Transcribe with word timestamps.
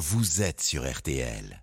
vous 0.00 0.40
êtes 0.40 0.62
sur 0.62 0.90
RTL. 0.90 1.62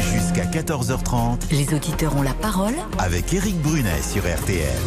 Jusqu'à 0.00 0.44
14h30, 0.44 1.50
Les 1.50 1.74
auditeurs 1.74 2.16
ont 2.16 2.22
la 2.22 2.34
parole 2.34 2.76
avec 2.98 3.34
Eric 3.34 3.60
Brunet 3.60 4.00
sur 4.00 4.22
RTL. 4.22 4.78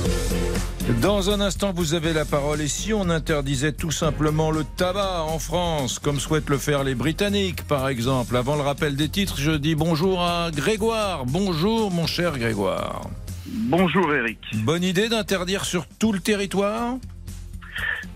Dans 1.02 1.32
un 1.32 1.42
instant, 1.42 1.74
vous 1.74 1.94
avez 1.96 2.14
la 2.14 2.24
parole. 2.24 2.62
Et 2.62 2.70
si 2.70 2.94
on 2.94 3.10
interdisait 3.10 3.74
tout 3.74 3.92
simplement 3.92 4.52
le 4.52 4.64
tabac 4.64 5.24
en 5.24 5.37
France, 5.37 5.99
comme 5.99 6.22
souhaitent 6.22 6.49
le 6.49 6.58
faire 6.58 6.86
les 6.86 6.96
Britanniques, 6.96 7.68
par 7.68 7.90
exemple? 7.90 8.38
Avant 8.38 8.56
le 8.56 8.62
rappel 8.62 8.96
des 8.96 9.10
titres, 9.10 9.36
je 9.38 9.52
dis 9.52 9.76
bonjour 9.76 10.22
à 10.22 10.49
Grégoire. 10.52 11.26
Bonjour, 11.26 11.92
mon 11.92 12.08
cher 12.08 12.40
Grégoire. 12.40 13.02
Bonjour 13.46 14.13
Eric. 14.13 14.40
Bonne 14.63 14.83
idée 14.83 15.10
d'interdire 15.10 15.65
sur 15.65 15.88
tout 15.99 16.13
le 16.13 16.22
territoire? 16.22 16.95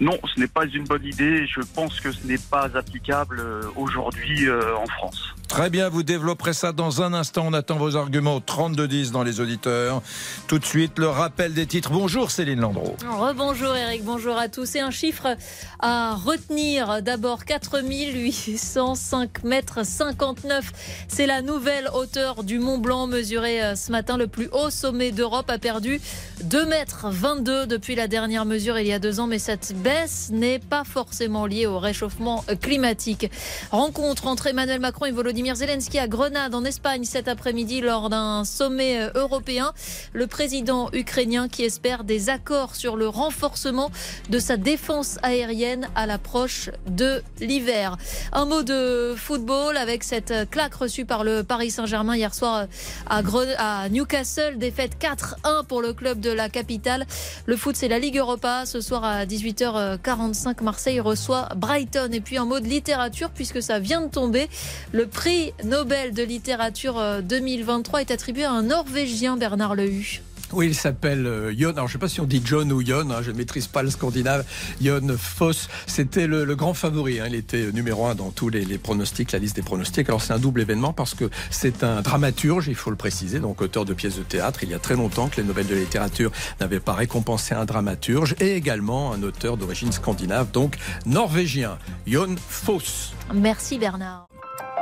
Non, 0.02 0.18
ce 0.34 0.40
n'est 0.40 0.48
pas 0.48 0.66
une 0.66 0.84
bonne 0.84 1.06
idée. 1.06 1.48
Je 1.48 1.62
pense 1.62 2.02
que 2.02 2.12
ce 2.12 2.26
n'est 2.28 2.38
pas 2.38 2.70
applicable 2.76 3.40
euh, 3.40 3.62
aujourd'hui 3.78 4.48
euh, 4.48 4.76
en 4.76 4.86
France. 4.88 5.36
Très 5.48 5.70
bien, 5.70 5.88
vous 5.88 6.04
développerez 6.04 6.52
ça 6.54 6.74
dans 6.74 7.02
un 7.02 7.14
instant. 7.14 7.46
On 7.48 7.54
attend 7.54 7.78
vos 7.78 7.96
arguments 7.96 8.36
au 8.36 8.40
32-10 8.40 9.12
dans 9.12 9.24
les 9.24 9.40
auditeurs. 9.40 10.02
Tout 10.48 10.60
de 10.60 10.66
suite, 10.66 11.00
le 11.00 11.08
rappel 11.08 11.54
des 11.54 11.66
titres. 11.66 11.92
Bonjour 11.92 12.30
Céline 12.30 12.60
Landreau. 12.60 12.98
Rebonjour 13.08 13.74
Eric, 13.74 14.04
bonjour 14.04 14.38
à 14.38 14.50
tous. 14.50 14.76
Et 14.76 14.82
un 14.82 14.92
chiffre 14.92 15.38
à 15.80 16.16
retenir. 16.16 17.02
D'abord 17.02 17.46
4805 17.46 19.44
mètres 19.46 19.86
59. 19.86 21.06
C'est 21.08 21.28
la 21.28 21.42
nouvelle 21.42 21.90
hauteur 21.94 22.44
du 22.44 22.60
Mont 22.60 22.80
Blanc 22.80 23.08
mesurée 23.08 23.64
euh, 23.64 23.76
ce 23.76 23.94
matin. 23.94 24.18
Le 24.18 24.28
plus 24.28 24.50
haut 24.52 24.70
sommet 24.70 25.12
d'Europe 25.12 25.50
a 25.50 25.58
perdu 25.58 26.02
2 26.44 26.66
mètres 26.66 27.08
22 27.10 27.66
depuis 27.68 27.96
la 27.96 28.10
dernière 28.10 28.44
mesure 28.44 28.78
il 28.78 28.88
y 28.88 28.94
a 28.94 29.00
deux 29.00 29.22
ans. 29.22 29.28
Mais 29.28 29.40
cette 29.40 29.74
baisse 29.90 30.30
n'est 30.32 30.58
pas 30.58 30.84
forcément 30.84 31.46
liée 31.46 31.68
au 31.68 31.78
réchauffement 31.78 32.44
climatique. 32.60 33.30
Rencontre 33.70 34.26
entre 34.26 34.48
Emmanuel 34.48 34.80
Macron 34.80 35.06
et 35.06 35.12
Volodymyr 35.12 35.56
Zelensky 35.56 36.00
à 36.00 36.08
Grenade 36.08 36.56
en 36.56 36.66
Espagne 36.66 37.04
cet 37.04 37.28
après-midi 37.28 37.82
lors 37.82 38.10
d'un 38.10 38.46
sommet 38.46 39.00
euh, 39.00 39.12
européen. 39.14 39.74
Le 40.14 40.26
président 40.26 40.90
ukrainien 40.92 41.48
qui 41.48 41.64
espère 41.64 42.04
des 42.04 42.30
accords 42.32 42.76
sur 42.76 42.96
le 42.96 43.08
renforcement 43.08 43.92
de 44.32 44.40
sa 44.40 44.58
défense 44.58 45.20
aérienne 45.22 45.88
à 45.94 46.08
l'approche 46.08 46.72
de 46.88 47.22
l'hiver. 47.40 47.96
Un 48.34 48.46
mot 48.46 48.64
de 48.64 49.14
football 49.16 49.78
avec 49.78 50.04
cette 50.04 50.34
claque 50.50 50.74
reçue 50.74 51.06
par 51.06 51.24
le 51.24 51.44
Paris 51.44 51.70
Saint-Germain 51.70 52.16
hier 52.16 52.34
soir 52.34 52.66
à, 53.08 53.22
Gren- 53.22 53.56
à 53.60 53.88
Newcastle. 53.90 54.58
Défaite 54.58 54.94
4-1 55.00 55.64
pour 55.68 55.84
le 55.84 55.94
club 55.94 56.20
de 56.22 56.32
la 56.32 56.50
capitale. 56.50 57.06
Le 57.46 57.56
foot, 57.56 57.76
c'est 57.76 57.88
la 57.88 58.00
Ligue 58.00 58.18
Europa. 58.18 58.66
Ce 58.66 58.82
soir 58.82 59.04
à 59.04 59.28
18h45, 59.76 60.64
Marseille 60.64 61.00
reçoit 61.00 61.50
Brighton. 61.56 62.10
Et 62.12 62.22
puis 62.22 62.38
un 62.38 62.46
mot 62.46 62.60
de 62.60 62.66
littérature 62.66 63.30
puisque 63.30 63.62
ça 63.62 63.80
vient 63.80 64.02
de 64.02 64.10
tomber. 64.10 64.50
Le 64.92 65.08
prix 65.08 65.54
Nobel 65.64 66.14
de 66.14 66.24
littérature 66.24 67.00
euh, 67.00 67.22
2023 67.22 68.02
est 68.02 68.12
attribué 68.12 68.46
à 68.46 68.52
un 68.52 68.64
Norvégien, 68.64 69.38
Bernard 69.38 69.76
Lehu. 69.76 70.22
Oui, 70.56 70.68
il 70.68 70.76
s'appelle 70.76 71.28
euh, 71.28 71.54
Jon. 71.58 71.72
Alors, 71.72 71.88
je 71.88 71.92
ne 71.92 71.92
sais 71.94 71.98
pas 72.00 72.08
si 72.08 72.22
on 72.22 72.26
dit 72.26 72.42
John 72.46 72.72
ou 72.72 72.82
Jon. 72.86 73.12
hein, 73.12 73.22
je 73.22 73.30
ne 73.32 73.36
maîtrise 73.36 73.68
pas 73.68 73.84
le 73.84 73.90
scandinave. 73.90 74.46
Jon 74.82 75.18
Foss, 75.18 75.68
c'était 75.86 76.28
le, 76.28 76.46
grand 76.56 76.74
favori. 76.74 77.20
hein, 77.20 77.26
il 77.28 77.36
était 77.36 77.74
numéro 77.74 78.06
un 78.06 78.16
dans 78.16 78.32
tous 78.32 78.48
les, 78.48 78.64
les 78.64 78.78
pronostics, 78.78 79.34
la 79.34 79.40
liste 79.40 79.58
des 79.58 79.62
pronostics. 79.62 80.08
Alors, 80.08 80.22
c'est 80.22 80.32
un 80.32 80.40
double 80.40 80.62
événement 80.62 80.94
parce 80.94 81.14
que 81.14 81.30
c'est 81.50 81.84
un 81.84 82.02
dramaturge, 82.02 82.68
il 82.70 82.76
faut 82.76 82.90
le 82.90 82.96
préciser, 82.96 83.42
donc 83.42 83.62
auteur 83.62 83.84
de 83.84 83.94
pièces 83.94 84.16
de 84.18 84.24
théâtre. 84.24 84.60
Il 84.64 84.70
y 84.70 84.74
a 84.74 84.80
très 84.80 84.96
longtemps 84.96 85.28
que 85.28 85.42
les 85.42 85.44
nouvelles 85.48 85.68
de 85.68 85.76
littérature 85.76 86.32
n'avaient 86.62 86.80
pas 86.80 86.94
récompensé 86.94 87.54
un 87.54 87.66
dramaturge 87.66 88.36
et 88.40 88.56
également 88.56 89.12
un 89.12 89.24
auteur 89.24 89.58
d'origine 89.58 89.92
scandinave, 89.92 90.52
donc 90.52 90.78
norvégien. 91.06 91.78
Jon 92.08 92.36
Foss. 92.48 93.14
Merci 93.34 93.78
Bernard. 93.78 94.28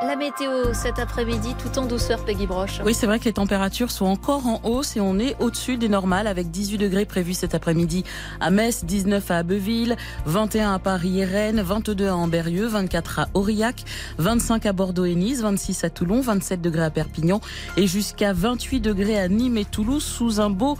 La 0.05 0.17
météo 0.17 0.73
cet 0.73 0.99
après-midi, 0.99 1.55
tout 1.55 1.79
en 1.79 1.85
douceur, 1.85 2.25
Peggy 2.25 2.45
Broche. 2.45 2.81
Oui, 2.83 2.93
c'est 2.93 3.05
vrai 3.05 3.19
que 3.19 3.25
les 3.25 3.33
températures 3.33 3.89
sont 3.89 4.05
encore 4.05 4.45
en 4.47 4.59
hausse 4.63 4.97
et 4.97 5.01
on 5.01 5.17
est 5.17 5.35
au-dessus 5.39 5.77
des 5.77 5.87
normales 5.87 6.27
avec 6.27 6.51
18 6.51 6.77
degrés 6.77 7.05
prévus 7.05 7.33
cet 7.33 7.55
après-midi 7.55 8.03
à 8.41 8.49
Metz, 8.49 8.83
19 8.83 9.31
à 9.31 9.37
Abbeville, 9.37 9.95
21 10.25 10.73
à 10.73 10.79
Paris 10.79 11.21
et 11.21 11.25
Rennes, 11.25 11.61
22 11.61 12.07
à 12.07 12.15
Amberieux, 12.15 12.67
24 12.67 13.19
à 13.19 13.27
Aurillac, 13.33 13.85
25 14.17 14.65
à 14.65 14.73
Bordeaux 14.73 15.05
et 15.05 15.15
Nice, 15.15 15.41
26 15.41 15.85
à 15.85 15.89
Toulon, 15.89 16.19
27 16.19 16.61
degrés 16.61 16.83
à 16.83 16.89
Perpignan 16.89 17.39
et 17.77 17.87
jusqu'à 17.87 18.33
28 18.33 18.81
degrés 18.81 19.17
à 19.17 19.29
Nîmes 19.29 19.57
et 19.57 19.65
Toulouse 19.65 20.03
sous 20.03 20.41
un 20.41 20.49
beau 20.49 20.77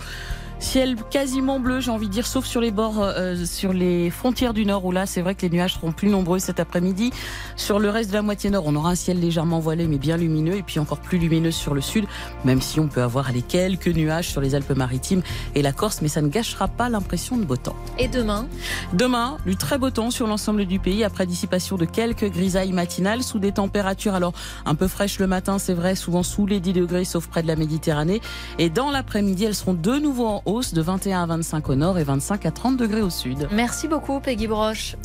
Ciel 0.60 0.96
quasiment 1.10 1.60
bleu, 1.60 1.80
j'ai 1.80 1.92
envie 1.92 2.08
de 2.08 2.12
dire, 2.12 2.26
sauf 2.26 2.46
sur 2.46 2.62
les 2.62 2.72
bords, 2.72 3.02
euh, 3.02 3.46
sur 3.46 3.74
les 3.74 4.10
frontières 4.10 4.54
du 4.54 4.66
nord, 4.66 4.86
où 4.86 4.92
là, 4.92 5.06
c'est 5.06 5.22
vrai 5.22 5.36
que 5.36 5.42
les 5.42 5.50
nuages 5.50 5.74
seront 5.74 5.92
plus 5.92 6.10
nombreux 6.10 6.40
cet 6.40 6.60
après-midi. 6.60 7.12
Sur 7.56 7.80
le 7.80 7.90
reste 7.90 8.10
de 8.10 8.16
la 8.16 8.22
moitié 8.22 8.50
nord, 8.50 8.64
on 8.68 8.76
aura 8.76 8.92
un 8.92 8.96
ciel 8.96 9.20
légèrement 9.20 9.60
voilé, 9.60 9.88
mais 9.88 9.98
bien 9.98 10.18
lumineux, 10.18 10.56
et 10.56 10.64
puis 10.64 10.80
encore 10.80 11.00
plus 11.00 11.18
lumineux 11.18 11.52
sur 11.52 11.74
le 11.74 11.82
sud, 11.82 12.06
même 12.46 12.62
si 12.62 12.80
on 12.80 12.88
peut 12.88 13.02
avoir 13.02 13.32
les 13.32 13.42
quelques 13.42 13.88
nuages 13.88 14.30
sur 14.30 14.42
les 14.42 14.56
Alpes-Maritimes 14.56 15.22
et 15.56 15.62
la 15.62 15.72
Corse, 15.72 16.02
mais 16.02 16.08
ça 16.08 16.22
ne 16.22 16.30
gâchera 16.30 16.68
pas 16.68 16.90
l'impression 16.90 17.38
de 17.38 17.44
beau 17.44 17.58
temps. 17.58 17.76
Et 17.98 18.08
demain, 18.08 18.48
Demain, 18.94 19.38
du 19.46 19.56
très 19.56 19.78
beau 19.78 19.90
temps 19.90 20.12
sur 20.12 20.28
l'ensemble 20.28 20.66
du 20.66 20.80
pays 20.80 21.04
après 21.04 21.26
dissipation 21.26 21.78
de 21.78 21.86
quelques 21.86 22.30
grisailles 22.30 22.74
matinales 22.74 23.24
sous 23.24 23.40
des 23.40 23.52
températures 23.52 24.14
alors 24.14 24.34
un 24.66 24.76
peu 24.76 24.88
fraîches 24.88 25.20
le 25.20 25.28
matin, 25.28 25.58
c'est 25.58 25.74
vrai, 25.74 25.96
souvent 25.96 26.24
sous 26.24 26.46
les 26.46 26.60
10 26.60 26.74
degrés 26.74 27.06
sauf 27.06 27.28
près 27.28 27.42
de 27.42 27.48
la 27.48 27.56
Méditerranée. 27.56 28.22
Et 28.60 28.70
dans 28.70 28.92
l'après-midi, 28.92 29.46
elles 29.46 29.56
seront 29.56 29.74
de 29.74 29.98
nouveau 29.98 30.28
en 30.28 30.43
hausse 30.46 30.74
de 30.74 30.82
21 30.82 31.24
à 31.24 31.26
25 31.26 31.70
au 31.70 31.76
nord 31.76 32.00
et 32.00 32.04
25 32.04 32.46
à 32.46 32.52
30 32.52 32.78
degrés 32.78 33.02
au 33.02 33.10
sud. 33.10 33.48
merci 33.52 33.88
beaucoup 33.88 34.20
Peggy 34.20 34.48
Broche. 34.48 34.96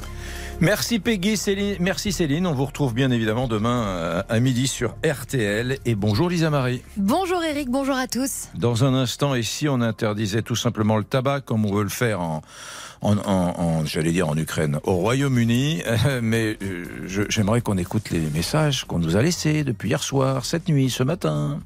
Merci 0.61 0.99
Peggy, 0.99 1.37
Céline. 1.37 1.77
Merci 1.79 2.11
Céline. 2.11 2.45
On 2.45 2.53
vous 2.53 2.65
retrouve 2.65 2.93
bien 2.93 3.13
évidemment 3.13 3.47
demain 3.47 3.85
euh, 3.87 4.23
à 4.29 4.41
midi 4.41 4.67
sur 4.67 4.97
RTL. 5.07 5.79
Et 5.85 5.95
bonjour 5.95 6.29
Lisa 6.29 6.51
Marie. 6.51 6.83
Bonjour 6.97 7.45
Eric, 7.45 7.71
bonjour 7.71 7.95
à 7.95 8.09
tous. 8.09 8.49
Dans 8.57 8.85
un 8.85 8.93
instant, 8.93 9.37
et 9.37 9.45
si 9.45 9.69
on 9.69 9.81
interdisait 9.81 10.43
tout 10.43 10.57
simplement 10.57 10.97
le 10.97 11.05
tabac, 11.05 11.43
comme 11.43 11.65
on 11.65 11.73
veut 11.73 11.85
le 11.85 11.89
faire 11.89 12.21
en, 12.21 12.43
en, 13.01 13.17
en- 13.19 13.55
en- 13.59 13.85
j'allais 13.85 14.13
dire 14.13 14.29
en 14.29 14.37
Ukraine, 14.37 14.79
au 14.85 14.95
Royaume-Uni, 14.95 15.83
mais 16.23 16.57
euh, 16.63 16.85
j'aimerais 17.29 17.61
qu'on 17.61 17.79
écoute 17.79 18.11
les 18.11 18.21
messages 18.21 18.85
qu'on 18.85 18.99
nous 18.99 19.17
a 19.17 19.23
laissés 19.23 19.65
depuis 19.65 19.89
hier 19.91 20.03
soir, 20.03 20.45
cette 20.45 20.69
nuit, 20.69 20.91
ce 20.91 21.03
matin. 21.03 21.61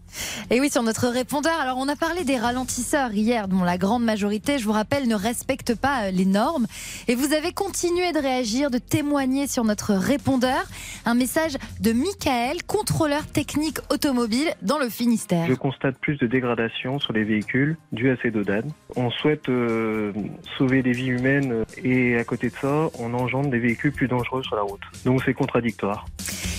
Et 0.51 0.61
oui, 0.61 0.71
sur 0.71 0.83
notre 0.83 1.09
répondeur, 1.09 1.59
alors 1.61 1.79
on 1.79 1.89
a 1.89 1.97
parlé 1.97 2.25
des 2.25 2.37
ralentisseurs 2.37 3.13
hier, 3.13 3.49
dont 3.49 3.65
la 3.65 3.79
grande 3.79 4.05
majorité, 4.05 4.59
je 4.59 4.65
vous 4.65 4.73
rappelle, 4.73 5.09
ne 5.09 5.15
respecte 5.15 5.75
pas 5.75 6.05
euh, 6.05 6.11
les 6.11 6.27
normes. 6.27 6.67
Et 7.09 7.15
vous 7.15 7.33
avez 7.33 7.53
continué 7.53 8.13
de 8.13 8.19
réagir, 8.19 8.71
de 8.71 8.79
témoigner 8.79 9.47
sur 9.47 9.65
notre 9.65 9.95
répondeur. 9.95 10.63
Un 11.07 11.15
message 11.15 11.57
de 11.81 11.93
Michael, 11.93 12.63
contrôleur 12.67 13.27
technique 13.27 13.79
automobile 13.91 14.53
dans 14.63 14.79
le 14.79 14.89
Finistère. 14.89 15.47
Je 15.49 15.55
constate 15.55 15.97
plus 15.99 16.17
de 16.19 16.27
dégradation 16.27 16.99
sur 16.99 17.13
les 17.13 17.25
véhicules 17.25 17.77
dû 17.93 18.11
à 18.11 18.17
ces 18.23 18.31
dodanes. 18.31 18.71
On 18.97 19.11
souhaite 19.11 19.49
euh, 19.49 20.13
sauver 20.59 20.83
des 20.83 20.93
vies 20.93 21.07
humaines 21.07 21.22
euh, 21.27 21.65
et 21.83 22.17
à 22.17 22.25
côté 22.25 22.49
de 22.49 22.55
ça, 22.55 22.91
on 22.99 23.15
engendre 23.15 23.51
des 23.51 23.59
véhicules 23.59 23.93
plus 23.93 24.09
dangereux 24.09 24.43
sur 24.43 24.57
la 24.57 24.63
route. 24.63 24.83
Donc 25.05 25.23
c'est 25.25 25.35
contradictoire. 25.35 26.07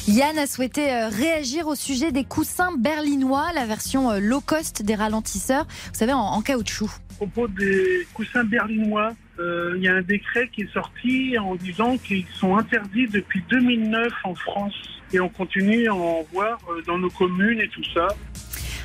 Yann 0.08 0.38
a 0.38 0.48
souhaité 0.48 0.92
euh, 0.92 1.08
réagir 1.08 1.68
au 1.68 1.76
sujet 1.76 2.12
des 2.12 2.26
coussins 2.26 2.76
berlinois, 2.78 3.48
la 3.56 3.66
version 3.66 4.12
euh, 4.12 4.20
low 4.20 4.42
cost 4.42 4.84
des 4.84 4.96
ralentisseurs, 4.96 5.66
vous 5.66 5.98
savez, 5.98 6.12
en, 6.12 6.20
en 6.20 6.42
caoutchouc. 6.42 6.90
À 7.12 7.14
propos 7.26 7.48
des 7.48 8.06
coussins 8.14 8.44
berlinois, 8.44 9.14
euh, 9.40 9.76
il 9.78 9.84
y 9.84 9.88
a 9.88 9.96
un 9.96 10.02
décret 10.02 10.50
qui 10.50 10.64
est 10.64 10.74
sorti 10.74 11.38
en 11.40 11.56
disant 11.56 11.98
qu'ils 11.98 12.26
sont 12.34 12.58
interdits 12.58 13.08
depuis 13.08 13.44
2009 13.50 14.12
en 14.26 14.36
France. 14.36 14.74
Et 15.14 15.22
on 15.22 15.30
continue 15.30 15.88
à 15.88 15.96
en 15.96 16.26
voir 16.34 16.60
dans 16.86 16.98
nos 16.98 17.10
communes 17.10 17.62
et 17.62 17.70
tout 17.70 17.84
ça. 17.94 18.08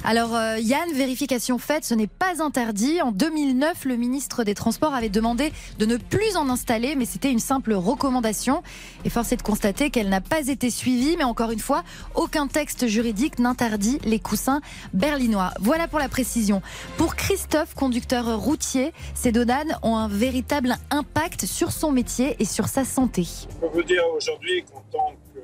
Alors 0.04 0.34
euh, 0.36 0.58
Yann, 0.58 0.90
vérification 0.92 1.58
faite, 1.58 1.84
ce 1.84 1.94
n'est 1.94 2.06
pas 2.06 2.42
interdit. 2.42 3.02
En 3.02 3.10
2009, 3.12 3.84
le 3.84 3.96
ministre 3.96 4.44
des 4.44 4.54
Transports 4.54 4.94
avait 4.94 5.08
demandé 5.08 5.52
de 5.78 5.86
ne 5.86 5.96
plus 5.96 6.36
en 6.36 6.48
installer, 6.48 6.94
mais 6.94 7.04
c'était 7.04 7.30
une 7.30 7.40
simple 7.40 7.74
recommandation. 7.74 8.62
Et 9.04 9.10
force 9.10 9.32
est 9.32 9.36
de 9.36 9.42
constater 9.42 9.90
qu'elle 9.90 10.08
n'a 10.08 10.20
pas 10.20 10.48
été 10.48 10.70
suivie, 10.70 11.16
mais 11.16 11.24
encore 11.24 11.50
une 11.50 11.58
fois, 11.58 11.82
aucun 12.14 12.46
texte 12.46 12.86
juridique 12.86 13.38
n'interdit 13.38 13.98
les 14.04 14.18
coussins 14.18 14.60
berlinois. 14.94 15.50
Voilà 15.60 15.88
pour 15.88 15.98
la 15.98 16.08
précision. 16.08 16.62
Pour 16.96 17.16
Christophe, 17.16 17.74
conducteur 17.74 18.38
routier, 18.38 18.92
ces 19.14 19.32
dodanes 19.32 19.78
ont 19.82 19.96
un 19.96 20.08
véritable 20.08 20.76
impact 20.90 21.44
sur 21.44 21.72
son 21.72 21.90
métier 21.90 22.36
et 22.38 22.44
sur 22.44 22.68
sa 22.68 22.84
santé. 22.84 23.26
Peux 23.60 23.66
vous 23.66 23.82
dire 23.82 24.04
aujourd'hui 24.16 24.64
qu'en 24.64 24.82
tant 24.92 25.14
que 25.34 25.40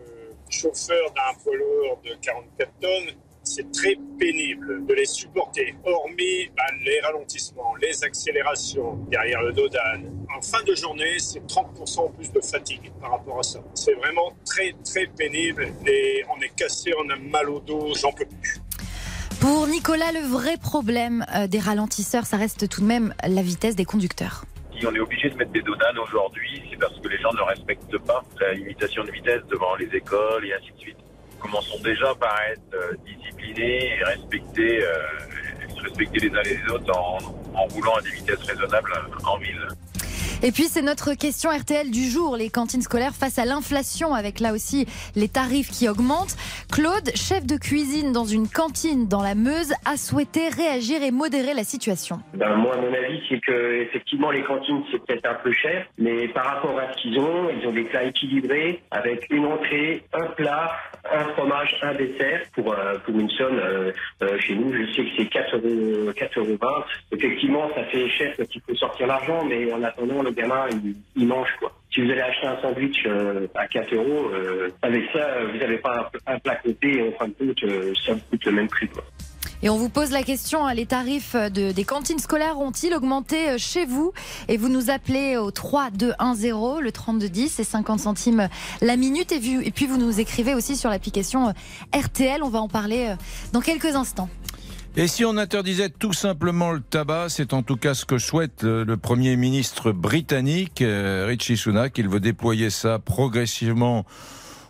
chauffeur 0.48 1.12
d'un 1.14 1.38
poids 1.42 1.56
lourd 1.56 2.00
de 2.04 2.14
44 2.22 2.70
tonnes, 2.80 3.14
c'est 3.44 3.70
très 3.72 3.96
pénible 4.18 4.86
de 4.86 4.94
les 4.94 5.06
supporter, 5.06 5.74
hormis 5.84 6.50
ben, 6.56 6.64
les 6.84 7.00
ralentissements, 7.00 7.74
les 7.76 8.02
accélérations 8.02 8.96
derrière 9.10 9.42
le 9.42 9.52
dodane. 9.52 10.10
En 10.36 10.40
fin 10.40 10.62
de 10.64 10.74
journée, 10.74 11.18
c'est 11.18 11.46
30% 11.46 12.00
en 12.00 12.08
plus 12.08 12.32
de 12.32 12.40
fatigue 12.40 12.90
par 13.00 13.12
rapport 13.12 13.38
à 13.38 13.42
ça. 13.42 13.60
C'est 13.74 13.94
vraiment 13.94 14.32
très 14.44 14.74
très 14.84 15.06
pénible 15.06 15.68
et 15.86 16.24
on 16.34 16.40
est 16.40 16.54
cassé, 16.56 16.92
on 16.98 17.08
a 17.10 17.16
mal 17.16 17.50
au 17.50 17.60
dos, 17.60 17.94
j'en 17.94 18.12
peux 18.12 18.26
plus. 18.26 18.60
Pour 19.40 19.66
Nicolas, 19.66 20.10
le 20.12 20.26
vrai 20.26 20.56
problème 20.56 21.24
euh, 21.36 21.46
des 21.46 21.58
ralentisseurs, 21.58 22.24
ça 22.24 22.38
reste 22.38 22.68
tout 22.68 22.80
de 22.80 22.86
même 22.86 23.14
la 23.22 23.42
vitesse 23.42 23.76
des 23.76 23.84
conducteurs. 23.84 24.46
Si 24.78 24.86
on 24.86 24.94
est 24.94 25.00
obligé 25.00 25.28
de 25.28 25.36
mettre 25.36 25.52
des 25.52 25.62
dodanes 25.62 25.98
aujourd'hui, 25.98 26.62
c'est 26.70 26.78
parce 26.78 26.98
que 26.98 27.08
les 27.08 27.18
gens 27.18 27.32
ne 27.32 27.42
respectent 27.42 27.98
pas 27.98 28.24
la 28.40 28.54
limitation 28.54 29.04
de 29.04 29.10
vitesse 29.10 29.42
devant 29.50 29.76
les 29.76 29.86
écoles 29.94 30.46
et 30.46 30.54
ainsi 30.54 30.72
de 30.72 30.78
suite. 30.78 30.96
Commençons 31.44 31.78
déjà 31.84 32.14
par 32.14 32.34
être 32.50 32.74
euh, 32.74 32.96
disciplinés 33.04 33.98
et 33.98 34.04
respecter, 34.04 34.82
euh, 34.82 34.96
respecter 35.76 36.20
les 36.20 36.34
uns 36.34 36.42
les 36.42 36.72
autres 36.72 36.98
en, 36.98 37.18
en 37.54 37.64
roulant 37.66 37.92
à 37.96 38.00
des 38.00 38.12
vitesses 38.12 38.42
raisonnables 38.44 38.92
en 39.26 39.36
ville. 39.36 39.68
Et 40.46 40.52
puis 40.52 40.64
c'est 40.64 40.82
notre 40.82 41.14
question 41.14 41.48
RTL 41.48 41.90
du 41.90 42.04
jour, 42.04 42.36
les 42.36 42.50
cantines 42.50 42.82
scolaires 42.82 43.14
face 43.14 43.38
à 43.38 43.46
l'inflation 43.46 44.12
avec 44.12 44.40
là 44.40 44.52
aussi 44.52 44.84
les 45.16 45.26
tarifs 45.26 45.70
qui 45.70 45.88
augmentent. 45.88 46.36
Claude, 46.70 47.10
chef 47.14 47.46
de 47.46 47.56
cuisine 47.56 48.12
dans 48.12 48.26
une 48.26 48.46
cantine 48.46 49.08
dans 49.08 49.22
la 49.22 49.34
Meuse, 49.34 49.72
a 49.86 49.96
souhaité 49.96 50.50
réagir 50.50 51.02
et 51.02 51.10
modérer 51.10 51.54
la 51.54 51.64
situation. 51.64 52.18
Ben, 52.34 52.56
moi, 52.56 52.76
mon 52.76 52.92
avis, 52.92 53.22
c'est 53.26 53.40
que 53.40 53.84
effectivement 53.84 54.30
les 54.30 54.42
cantines 54.42 54.82
c'est 54.92 55.02
peut-être 55.06 55.24
un 55.24 55.36
peu 55.42 55.50
cher, 55.54 55.86
mais 55.96 56.28
par 56.28 56.44
rapport 56.44 56.78
à 56.78 56.92
ce 56.92 57.00
qu'ils 57.00 57.18
ont, 57.18 57.48
ils 57.48 57.66
ont 57.66 57.72
des 57.72 57.84
plats 57.84 58.04
équilibrés 58.04 58.82
avec 58.90 59.26
une 59.30 59.46
entrée, 59.46 60.02
un 60.12 60.26
plat, 60.26 60.72
un 61.10 61.24
fromage, 61.32 61.74
un 61.80 61.94
dessert 61.94 62.42
pour 62.52 62.70
euh, 62.70 62.98
pour 63.06 63.18
une 63.18 63.30
somme. 63.30 63.58
euh, 63.58 63.92
euh, 64.22 64.38
chez 64.40 64.54
nous, 64.54 64.70
je 64.74 64.92
sais 64.92 65.04
que 65.04 65.10
c'est 65.16 65.26
4 65.26 65.56
euros, 65.56 66.12
4 66.14 66.38
euros 66.38 66.58
20. 66.60 66.68
Effectivement, 67.12 67.70
ça 67.74 67.84
fait 67.84 68.10
cher 68.10 68.34
quand 68.36 68.44
il 68.54 68.60
faut 68.60 68.74
sortir 68.74 69.06
l'argent, 69.06 69.42
mais 69.46 69.72
en 69.72 69.82
attendant, 69.82 70.22
le 70.22 70.33
gamin 70.34 70.66
il, 70.70 70.96
il 71.16 71.26
mange 71.26 71.48
quoi. 71.58 71.72
Si 71.94 72.00
vous 72.00 72.10
allez 72.10 72.22
acheter 72.22 72.48
un 72.48 72.60
sandwich 72.60 73.04
euh, 73.06 73.46
à 73.54 73.68
4 73.68 73.94
euros, 73.94 74.28
euh, 74.32 74.68
avec 74.82 75.04
ça, 75.12 75.44
vous 75.44 75.56
n'avez 75.56 75.78
pas 75.78 76.10
un, 76.26 76.38
plat 76.40 76.56
côté 76.56 76.98
et 76.98 77.08
en 77.08 77.12
fin 77.16 77.28
de 77.28 77.34
compte, 77.34 77.62
euh, 77.62 77.92
ça 78.04 78.14
vous 78.14 78.20
coûte 78.30 78.44
le 78.46 78.52
même 78.52 78.66
prix. 78.66 78.88
Quoi. 78.88 79.04
Et 79.62 79.68
on 79.68 79.76
vous 79.76 79.88
pose 79.88 80.10
la 80.10 80.24
question, 80.24 80.66
hein, 80.66 80.74
les 80.74 80.86
tarifs 80.86 81.36
de, 81.36 81.70
des 81.70 81.84
cantines 81.84 82.18
scolaires 82.18 82.58
ont-ils 82.58 82.92
augmenté 82.94 83.58
chez 83.58 83.84
vous? 83.84 84.12
Et 84.48 84.56
vous 84.56 84.68
nous 84.68 84.90
appelez 84.90 85.36
au 85.36 85.52
3210, 85.52 86.80
le 86.80 86.90
3210, 86.90 87.48
c'est 87.48 87.62
50 87.62 88.00
centimes 88.00 88.48
la 88.82 88.96
minute. 88.96 89.30
Et, 89.30 89.40
et 89.64 89.70
puis 89.70 89.86
vous 89.86 89.96
nous 89.96 90.18
écrivez 90.18 90.54
aussi 90.54 90.76
sur 90.76 90.90
l'application 90.90 91.54
RTL, 91.96 92.42
on 92.42 92.48
va 92.48 92.60
en 92.60 92.68
parler 92.68 93.14
dans 93.52 93.60
quelques 93.60 93.94
instants. 93.94 94.28
Et 94.96 95.08
si 95.08 95.24
on 95.24 95.36
interdisait 95.38 95.88
tout 95.88 96.12
simplement 96.12 96.70
le 96.70 96.80
tabac, 96.80 97.28
c'est 97.28 97.52
en 97.52 97.64
tout 97.64 97.76
cas 97.76 97.94
ce 97.94 98.04
que 98.04 98.18
souhaite 98.18 98.62
le, 98.62 98.96
Premier 98.96 99.34
ministre 99.34 99.90
britannique, 99.90 100.82
euh, 100.82 101.24
Richie 101.26 101.56
Sunak. 101.56 101.98
Il 101.98 102.08
veut 102.08 102.20
déployer 102.20 102.70
ça 102.70 103.00
progressivement 103.00 104.06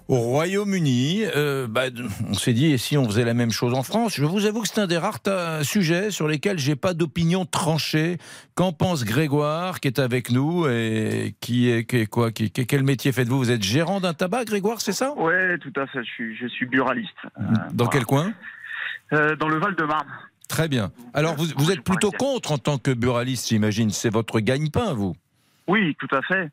au 0.09 0.17
Royaume-Uni. 0.17 1.25
Euh, 1.37 1.67
bah, 1.69 1.83
on 2.27 2.33
s'est 2.33 2.55
dit, 2.55 2.73
et 2.73 2.79
si 2.79 2.97
on 2.97 3.05
faisait 3.05 3.27
la 3.27 3.35
même 3.35 3.51
chose 3.51 3.75
en 3.75 3.83
France? 3.83 4.15
Je 4.17 4.25
vous 4.25 4.47
avoue 4.47 4.63
que 4.63 4.69
c'est 4.69 4.81
un 4.81 4.87
des 4.87 4.97
rares 4.97 5.21
sujets 5.63 6.11
sur 6.11 6.27
lesquels 6.27 6.59
j'ai 6.59 6.75
pas 6.75 6.95
d'opinion 6.95 7.45
tranchée. 7.45 8.17
Qu'en 8.55 8.73
pense 8.73 9.05
Grégoire, 9.05 9.79
qui 9.81 9.89
est 9.89 9.99
avec 9.99 10.31
nous 10.31 10.67
et 10.67 11.35
qui 11.41 11.69
est, 11.69 11.85
qui 11.85 11.99
est 11.99 12.07
quoi 12.07 12.33
qui, 12.33 12.51
Quel 12.51 12.83
métier 12.83 13.13
faites-vous? 13.13 13.37
Vous 13.37 13.51
êtes 13.51 13.63
gérant 13.63 14.01
d'un 14.01 14.15
tabac, 14.15 14.47
Grégoire, 14.47 14.81
c'est 14.81 14.93
ça? 14.93 15.13
Ouais, 15.19 15.59
tout 15.59 15.73
à 15.79 15.87
fait. 15.87 16.03
Je 16.03 16.11
suis, 16.11 16.37
je 16.37 16.47
suis 16.47 16.65
buraliste. 16.65 17.13
Dans 17.75 17.89
quel 17.89 18.07
coin? 18.07 18.33
Euh, 19.13 19.37
dans 19.37 19.49
le 19.49 19.59
Val-de-Marne. 19.59 20.09
Très 20.49 20.69
bien. 20.69 20.91
Alors, 21.15 21.35
vous, 21.35 21.47
vous 21.57 21.71
êtes 21.71 21.83
plutôt 21.83 22.11
contre 22.11 22.53
en 22.53 22.59
tant 22.59 22.79
que 22.79 22.93
buraliste, 22.93 23.49
j'imagine. 23.49 23.91
C'est 23.91 24.13
votre 24.13 24.41
gagne-pain, 24.41 24.95
vous 24.95 25.15
Oui, 25.67 25.97
tout 25.99 26.09
à 26.15 26.23
fait. 26.23 26.51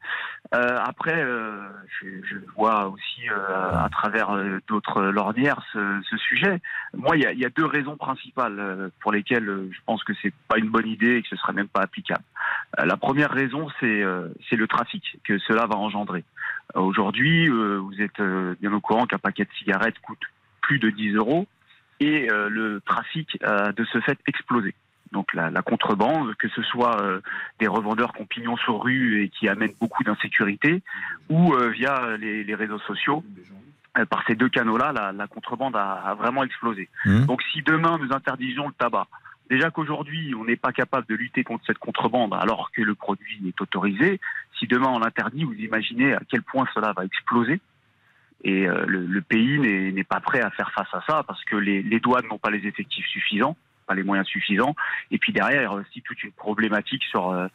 Euh, 0.53 0.77
après, 0.83 1.15
euh, 1.15 1.69
je, 2.01 2.07
je 2.27 2.35
vois 2.57 2.87
aussi 2.87 3.29
euh, 3.29 3.85
à 3.85 3.87
travers 3.89 4.35
d'autres 4.67 5.01
lornières 5.01 5.63
ce, 5.71 6.01
ce 6.09 6.17
sujet. 6.17 6.59
Moi, 6.93 7.15
il 7.15 7.23
y 7.23 7.25
a, 7.25 7.31
il 7.31 7.39
y 7.39 7.45
a 7.45 7.49
deux 7.49 7.65
raisons 7.65 7.95
principales 7.95 8.91
pour 8.99 9.11
lesquelles 9.11 9.69
je 9.71 9.79
pense 9.85 10.03
que 10.03 10.13
c'est 10.21 10.33
pas 10.47 10.57
une 10.57 10.69
bonne 10.69 10.87
idée 10.87 11.17
et 11.17 11.21
que 11.21 11.29
ce 11.29 11.37
serait 11.37 11.53
même 11.53 11.69
pas 11.69 11.81
applicable. 11.81 12.23
La 12.77 12.97
première 12.97 13.31
raison, 13.31 13.67
c'est 13.79 14.03
c'est 14.49 14.55
le 14.55 14.67
trafic 14.67 15.19
que 15.23 15.37
cela 15.39 15.67
va 15.67 15.75
engendrer. 15.75 16.23
Aujourd'hui, 16.75 17.47
vous 17.47 17.93
êtes 17.99 18.21
bien 18.59 18.73
au 18.73 18.81
courant 18.81 19.05
qu'un 19.05 19.19
paquet 19.19 19.43
de 19.43 19.51
cigarettes 19.57 19.99
coûte 20.01 20.23
plus 20.61 20.79
de 20.79 20.89
10 20.89 21.15
euros 21.15 21.47
et 22.01 22.29
euh, 22.31 22.49
le 22.49 22.81
trafic 22.81 23.37
a 23.43 23.71
de 23.71 23.85
ce 23.85 23.99
fait 24.01 24.19
explosé. 24.25 24.73
Donc 25.11 25.33
la, 25.33 25.49
la 25.57 25.61
contrebande, 25.61 26.35
que 26.35 26.49
ce 26.55 26.61
soit 26.71 26.95
euh, 27.01 27.21
des 27.59 27.67
revendeurs 27.67 28.11
qui 28.13 28.21
ont 28.21 28.25
pignon 28.25 28.55
sur 28.57 28.81
rue 28.81 29.23
et 29.23 29.29
qui 29.29 29.49
amènent 29.49 29.75
beaucoup 29.79 30.03
d'insécurité, 30.03 30.81
ou 31.29 31.53
euh, 31.53 31.69
via 31.69 32.17
les, 32.17 32.43
les 32.43 32.55
réseaux 32.55 32.79
sociaux, 32.79 33.23
euh, 33.97 34.05
par 34.05 34.23
ces 34.25 34.35
deux 34.35 34.47
canaux-là, 34.47 34.93
la, 34.93 35.11
la 35.11 35.27
contrebande 35.27 35.75
a, 35.75 35.87
a 36.11 36.13
vraiment 36.15 36.43
explosé. 36.43 36.87
Mmh. 37.05 37.25
Donc 37.25 37.41
si 37.51 37.61
demain 37.61 37.99
nous 38.01 38.11
interdisions 38.19 38.67
le 38.67 38.73
tabac, 38.73 39.07
déjà 39.49 39.69
qu'aujourd'hui 39.69 40.33
on 40.39 40.45
n'est 40.45 40.61
pas 40.67 40.71
capable 40.71 41.05
de 41.07 41.15
lutter 41.15 41.43
contre 41.43 41.65
cette 41.67 41.81
contrebande 41.87 42.33
alors 42.33 42.71
que 42.71 42.81
le 42.81 42.95
produit 42.95 43.41
est 43.45 43.59
autorisé, 43.59 44.21
si 44.57 44.65
demain 44.65 44.91
on 44.95 44.99
l'interdit, 44.99 45.43
vous 45.43 45.59
imaginez 45.69 46.13
à 46.13 46.21
quel 46.29 46.41
point 46.41 46.65
cela 46.73 46.93
va 46.93 47.03
exploser. 47.03 47.59
Et 48.43 48.67
euh, 48.67 48.85
le, 48.87 49.05
le 49.05 49.21
pays 49.21 49.59
n'est 49.59 50.03
pas 50.03 50.19
prêt 50.19 50.41
à 50.41 50.49
faire 50.49 50.71
face 50.71 50.91
à 50.93 51.03
ça 51.07 51.23
parce 51.23 51.43
que 51.45 51.55
les, 51.55 51.83
les 51.83 51.99
douanes 51.99 52.25
n'ont 52.27 52.39
pas 52.39 52.49
les 52.49 52.65
effectifs 52.65 53.05
suffisants, 53.05 53.55
pas 53.85 53.93
les 53.93 54.03
moyens 54.03 54.27
suffisants. 54.27 54.75
Et 55.11 55.19
puis 55.19 55.31
derrière, 55.31 55.61
il 55.61 55.65
y 55.65 55.67
a 55.67 55.73
aussi 55.73 56.01
toute 56.01 56.23
une 56.23 56.31
problématique 56.31 57.03
sur 57.03 57.29
euh, 57.29 57.47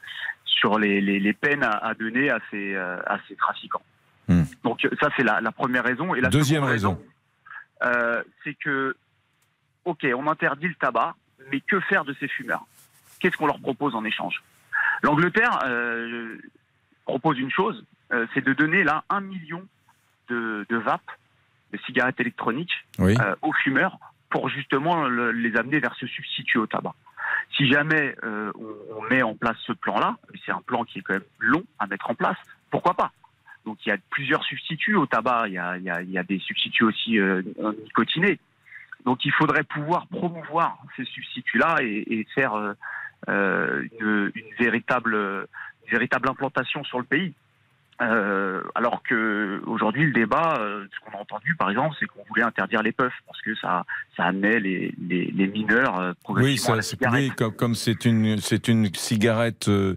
sur 0.45 0.79
les, 0.79 1.01
les, 1.01 1.19
les 1.19 1.33
peines 1.33 1.65
à, 1.65 1.73
à 1.73 1.95
donner 1.95 2.31
à 2.31 2.39
ces 2.51 2.75
euh, 2.75 2.99
à 3.07 3.19
ces 3.27 3.35
trafiquants. 3.35 3.83
Donc 4.63 4.85
euh, 4.85 4.91
ça 5.01 5.09
c'est 5.17 5.25
la, 5.25 5.41
la 5.41 5.53
première 5.53 5.83
raison. 5.85 6.15
Et 6.15 6.21
la 6.21 6.29
Deuxième 6.29 6.65
raison. 6.65 7.03
c'est 8.45 8.55
que 8.55 8.95
ok, 9.85 10.07
on 10.17 10.29
interdit 10.29 10.69
le 10.69 10.75
tabac, 10.75 11.15
mais 11.51 11.61
que 11.61 11.81
faire 11.81 12.05
de 12.05 12.15
ces 12.21 12.29
fumeurs? 12.29 12.65
Qu'est-ce 13.19 13.37
qu'on 13.37 13.47
leur 13.47 13.61
propose 13.61 13.95
en 13.95 14.05
échange? 14.05 14.43
L'Angleterre 15.03 15.59
propose 17.05 17.39
une 17.39 17.51
chose, 17.51 17.85
c'est 18.35 18.45
de 18.45 18.53
donner 18.53 18.85
là 18.85 19.05
un 19.11 19.21
million 19.21 19.67
de, 20.29 20.67
de 20.69 20.77
vapes, 20.77 21.11
de 21.73 21.79
cigarettes 21.87 22.21
électroniques 22.21 22.73
Oui. 22.99 23.15
euh, 23.21 23.35
aux 23.43 23.53
fumeurs 23.53 23.99
pour 24.31 24.49
justement 24.49 25.07
le- 25.07 25.33
les 25.33 25.57
amener 25.57 25.79
vers 25.81 25.95
ce 25.97 26.07
substitut 26.07 26.59
au 26.59 26.67
tabac. 26.67 26.95
Si 27.57 27.69
jamais 27.69 28.15
euh, 28.25 28.53
on, 28.57 28.99
on 28.99 29.03
met 29.09 29.23
en 29.23 29.35
place 29.35 29.57
ce 29.67 29.73
plan-là, 29.73 30.17
c'est 30.45 30.53
un 30.53 30.61
plan 30.63 30.85
qui 30.85 30.99
est 30.99 31.03
quand 31.03 31.15
même 31.15 31.23
long 31.39 31.65
à 31.79 31.87
mettre 31.87 32.11
en 32.11 32.15
place, 32.15 32.37
pourquoi 32.71 32.95
pas? 32.95 33.13
Donc 33.65 33.85
il 33.85 33.89
y 33.89 33.93
a 33.93 33.99
plusieurs 34.11 34.45
substituts 34.45 34.95
au 34.95 35.07
tabac, 35.07 35.49
il 35.49 35.55
y 35.55 35.59
a, 35.59 35.77
il 35.77 35.83
y 35.85 35.91
a- 35.91 36.03
il 36.03 36.11
y 36.11 36.19
a 36.19 36.23
des 36.23 36.39
substituts 36.39 36.85
aussi 36.85 37.19
euh, 37.19 37.43
nicotinés. 37.85 38.39
Donc 39.05 39.25
il 39.25 39.33
faudrait 39.33 39.65
pouvoir 39.65 40.07
promouvoir 40.09 40.79
ces 40.97 41.05
substituts-là 41.05 41.79
et, 41.83 42.05
et 42.21 42.27
faire 42.35 42.75
une, 43.29 44.33
une 44.35 44.55
véritable, 44.59 45.15
une 45.15 45.91
véritable 45.91 46.29
implantation 46.29 46.85
sur 46.85 46.99
le 46.99 47.05
pays. 47.05 47.35
Euh, 48.03 48.63
alors 48.75 49.03
que 49.03 49.63
aujourd'hui 49.67 50.05
le 50.05 50.13
débat, 50.13 50.59
euh, 50.61 50.85
ce 50.95 51.01
qu'on 51.11 51.17
a 51.17 51.21
entendu 51.23 51.55
par 51.57 51.71
exemple, 51.71 51.97
c'est 51.99 52.05
qu'on 52.07 52.23
voulait 52.29 52.43
interdire 52.43 52.83
les 52.83 52.93
puffs 52.93 53.23
parce 53.27 53.41
que 53.41 53.55
ça, 53.55 53.85
ça 54.19 54.25
amenait 54.25 54.61
les, 54.61 54.95
les, 55.01 55.27
les 55.35 55.47
mineurs 55.47 55.99
euh, 55.99 56.11
Oui, 56.11 56.15
progressivement 56.23 56.65
à 56.65 56.69
ça, 56.73 56.77
la 56.77 56.83
c'est- 56.83 56.97
cigarette. 56.97 57.23
oui, 57.23 57.33
comme 57.37 57.53
comme 57.57 57.75
c'est 57.75 58.05
une, 58.05 58.37
c'est 58.39 58.69
une 58.69 58.93
cigarette 58.95 59.69
euh, 59.69 59.97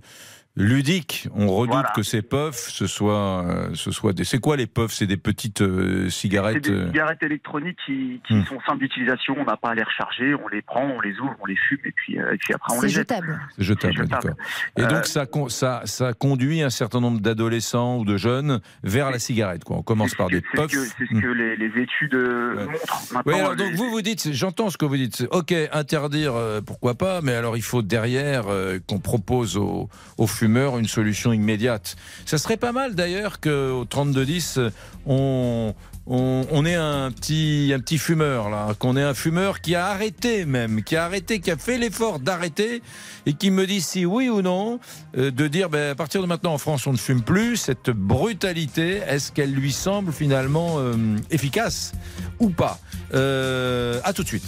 ludique, 0.60 1.28
on 1.36 1.48
redoute 1.48 1.72
Voilà. 1.74 1.92
que 1.96 2.04
ces 2.04 2.22
puffs, 2.22 2.68
ce 2.70 2.86
soit, 2.86 3.46
euh, 3.46 3.70
ce 3.74 3.92
soit 3.92 4.14
des. 4.14 4.26
C'est 4.26 4.40
quoi 4.40 4.58
les 4.58 4.68
puffs? 4.68 4.92
C'est 4.92 5.08
des 5.08 5.18
petites 5.18 5.62
euh, 5.62 6.04
C'est 6.06 6.10
cigarettes. 6.12 6.64
des 6.66 6.72
euh, 6.72 6.88
cigarettes 6.88 7.24
électroniques 7.24 7.78
qui, 7.86 8.22
qui 8.28 8.34
Hmm. 8.36 8.46
sont 8.46 8.60
simples 8.68 8.80
d'utilisation, 8.80 9.36
on 9.40 9.46
n'a 9.46 9.56
pas 9.58 9.70
à 9.70 9.76
les 9.76 9.84
recharger, 9.84 10.36
on 10.36 10.48
les 10.50 10.62
prend, 10.62 10.84
on 10.86 11.00
les 11.02 11.18
ouvre, 11.20 11.34
on 11.42 11.46
les 11.46 11.56
fume 11.56 11.80
et 11.86 11.92
puis, 11.94 12.20
euh, 12.20 12.34
et 12.34 12.38
puis 12.38 12.54
après 12.54 12.76
on 12.76 12.82
C'est 12.82 12.88
les 12.88 12.94
jette. 12.94 13.10
C'est 13.10 13.16
jetable, 13.16 13.40
C'est 13.58 13.64
jetable. 13.64 14.08
d'accord. 14.08 14.32
Et 14.78 14.82
Euh, 14.82 14.88
donc 14.88 15.06
ça, 15.06 15.26
con- 15.26 15.50
ça, 15.50 15.82
ça 15.86 16.14
conduit 16.14 16.62
un 16.62 16.70
certain 16.70 17.00
nombre 17.00 17.22
d'adolescents 17.22 17.98
ou 17.98 18.06
de 18.06 18.18
jeunes 18.18 18.60
vers 18.84 19.10
la 19.12 19.20
cigarette. 19.20 19.64
Quoi. 19.64 19.78
On 19.78 19.82
commence 19.84 20.14
par 20.16 20.28
des 20.28 20.42
C'est 20.42 20.58
ce 20.58 20.62
puffs. 20.62 20.72
que, 20.72 20.84
c'est 20.98 21.06
ce 21.10 21.14
Hmm. 21.16 21.22
que 21.22 21.28
les, 21.28 21.56
les 21.56 21.82
études 21.82 22.16
montrent. 22.16 23.14
Maintenant, 23.14 23.22
Oui, 23.26 23.34
alors 23.40 23.52
les- 23.52 23.58
donc 23.58 23.74
vous 23.76 23.90
vous 23.90 24.02
dites, 24.02 24.20
c'est- 24.20 24.34
j'entends 24.34 24.70
ce 24.70 24.78
que 24.78 24.86
vous 24.86 24.98
dites. 24.98 25.16
c'est, 25.16 25.28
Ok, 25.34 25.54
interdire, 25.72 26.34
euh, 26.36 26.60
pourquoi 26.62 26.96
pas, 26.96 27.22
mais 27.22 27.34
alors 27.34 27.56
il 27.56 27.64
faut 27.64 27.82
derrière 27.82 28.46
euh, 28.50 28.80
qu'on 28.88 29.00
propose 29.00 29.56
aux, 29.58 29.88
aux 30.18 30.28
fumeurs 30.28 30.49
une 30.58 30.88
solution 30.88 31.34
immédiate. 31.34 31.96
Ça 32.26 32.38
serait 32.38 32.58
pas 32.58 32.72
mal 32.72 32.96
d'ailleurs 32.96 33.40
qu'au 33.40 33.86
3210, 33.86 34.58
euh, 34.58 34.70
on, 35.06 35.74
on, 36.08 36.46
on 36.52 36.66
ait 36.66 36.76
un 36.76 37.12
petit, 37.12 37.72
un 37.74 37.80
petit 37.80 37.98
fumeur 37.98 38.50
là, 38.50 38.74
qu'on 38.78 38.98
ait 38.98 39.04
un 39.04 39.14
fumeur 39.14 39.62
qui 39.62 39.76
a 39.76 39.88
arrêté 39.88 40.46
même, 40.46 40.84
qui 40.84 40.96
a 40.96 41.06
arrêté, 41.06 41.40
qui 41.40 41.52
a 41.52 41.58
fait 41.58 41.78
l'effort 41.78 42.20
d'arrêter 42.20 42.82
et 43.26 43.34
qui 43.34 43.52
me 43.52 43.66
dit 43.66 43.82
si 43.82 44.06
oui 44.06 44.28
ou 44.28 44.42
non, 44.42 44.80
euh, 45.18 45.32
de 45.32 45.48
dire 45.48 45.70
ben, 45.70 45.92
à 45.92 45.96
partir 45.96 46.22
de 46.22 46.28
maintenant 46.28 46.54
en 46.54 46.58
France 46.58 46.88
on 46.88 46.94
ne 46.94 46.98
fume 46.98 47.22
plus. 47.22 47.58
Cette 47.58 47.92
brutalité, 47.92 49.02
est-ce 49.08 49.32
qu'elle 49.32 49.54
lui 49.54 49.72
semble 49.72 50.12
finalement 50.12 50.76
euh, 50.80 50.96
efficace 51.30 51.94
ou 52.40 52.50
pas? 52.50 52.80
Euh, 53.14 54.00
À 54.04 54.14
tout 54.14 54.24
de 54.24 54.28
suite. 54.28 54.46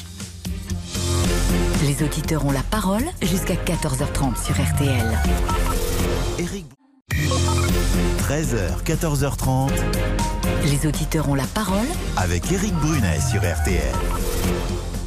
Les 1.83 2.03
auditeurs 2.03 2.45
ont 2.45 2.51
la 2.51 2.61
parole 2.61 3.03
jusqu'à 3.21 3.55
14h30 3.55 4.43
sur 4.43 4.53
RTL. 4.53 5.17
Eric 6.41 6.65
13h, 8.17 8.81
14h30 8.83 9.69
Les 10.65 10.87
auditeurs 10.87 11.29
ont 11.29 11.35
la 11.35 11.45
parole 11.45 11.85
avec 12.17 12.51
Eric 12.51 12.73
Brunet 12.73 13.19
sur 13.19 13.41
RTL. 13.41 13.93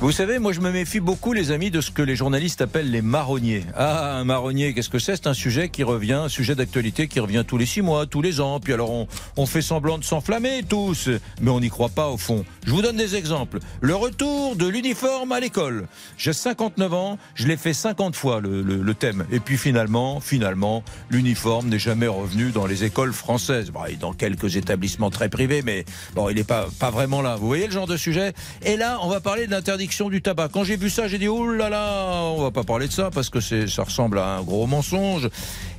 Vous 0.05 0.13
savez, 0.13 0.39
moi 0.39 0.53
je 0.53 0.61
me 0.61 0.71
méfie 0.71 1.01
beaucoup, 1.01 1.33
les 1.33 1.51
amis, 1.51 1.71
de 1.71 1.81
ce 1.81 1.91
que 1.91 2.03
les 2.03 2.15
journalistes 2.15 2.61
appellent 2.61 2.91
les 2.91 3.01
marronniers. 3.01 3.65
Ah, 3.75 4.17
un 4.19 4.25
marronnier, 4.25 4.75
qu'est-ce 4.75 4.91
que 4.91 4.99
c'est? 4.99 5.17
C'est 5.17 5.29
un 5.29 5.33
sujet 5.33 5.71
qui 5.71 5.83
revient, 5.83 6.13
un 6.13 6.29
sujet 6.29 6.55
d'actualité 6.55 7.09
qui 7.09 7.21
revient 7.21 7.43
tous 7.49 7.57
les 7.57 7.65
six 7.65 7.81
mois, 7.81 8.05
tous 8.05 8.21
les 8.21 8.39
ans. 8.39 8.61
Puis 8.61 8.75
alors 8.75 8.91
on, 9.39 9.47
fait 9.47 9.63
semblant 9.63 9.97
de 9.97 10.05
s'enflammer 10.05 10.63
tous, 10.69 11.09
mais 11.41 11.51
on 11.51 11.59
n'y 11.59 11.71
croit 11.71 11.89
pas 11.89 12.09
au 12.09 12.19
fond. 12.19 12.45
Je 12.67 12.73
vous 12.73 12.83
donne 12.83 12.99
des 12.99 13.17
exemples. 13.17 13.61
Le 13.81 13.95
retour 13.95 14.57
de 14.57 14.67
l'uniforme 14.67 15.33
à 15.33 15.41
l'école. 15.41 15.87
J'ai 16.19 16.35
59 16.35 16.93
ans, 16.93 17.19
je 17.35 17.49
l'ai 17.49 17.57
fait 17.57 17.73
50 17.73 18.15
fois 18.15 18.43
le, 18.43 18.93
thème. 18.93 19.25
Et 19.33 19.41
puis 19.41 19.57
finalement, 19.57 20.21
finalement, 20.21 20.85
l'uniforme 21.09 21.71
n'est 21.71 21.79
jamais 21.79 22.09
revenu 22.09 22.51
dans 22.51 22.67
les 22.67 22.85
écoles 22.85 23.15
françaises. 23.15 23.71
Bon, 23.71 23.87
et 23.87 23.97
dans 23.97 24.13
quelques 24.13 24.57
établissements 24.57 25.09
très 25.09 25.31
privés, 25.31 25.63
mais 25.63 25.87
bon, 26.15 26.29
il 26.29 26.37
n'est 26.37 26.45
pas, 26.45 26.67
pas 26.79 26.91
vraiment 26.91 27.23
là. 27.23 27.37
Vous 27.37 27.47
voyez 27.47 27.65
le 27.65 27.73
genre 27.73 27.87
de 27.87 27.97
sujet? 27.97 28.35
Et 28.67 28.77
là, 28.77 28.99
on 29.01 29.09
va 29.09 29.21
parler 29.21 29.47
de 29.47 29.51
l'interdiction 29.51 29.94
du 30.03 30.21
tabac. 30.21 30.49
Quand 30.49 30.65
j'ai 30.65 30.77
vu 30.77 30.91
ça, 30.91 31.07
j'ai 31.07 31.19
dit, 31.19 31.29
oh 31.29 31.47
là 31.47 31.69
là, 31.69 32.23
on 32.25 32.43
va 32.43 32.51
pas 32.51 32.65
parler 32.65 32.89
de 32.89 32.93
ça 32.93 33.11
parce 33.11 33.31
que 33.31 33.41
ça 33.41 33.85
ressemble 33.85 34.19
à 34.19 34.37
un 34.37 34.43
gros 34.43 34.67
mensonge. 34.67 35.29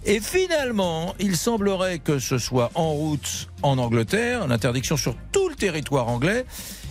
Et 0.05 0.19
finalement, 0.19 1.13
il 1.19 1.35
semblerait 1.35 1.99
que 1.99 2.19
ce 2.19 2.37
soit 2.37 2.71
en 2.75 2.91
route 2.91 3.49
en 3.61 3.77
Angleterre, 3.77 4.47
l'interdiction 4.47 4.97
sur 4.97 5.15
tout 5.31 5.49
le 5.49 5.55
territoire 5.55 6.07
anglais, 6.07 6.45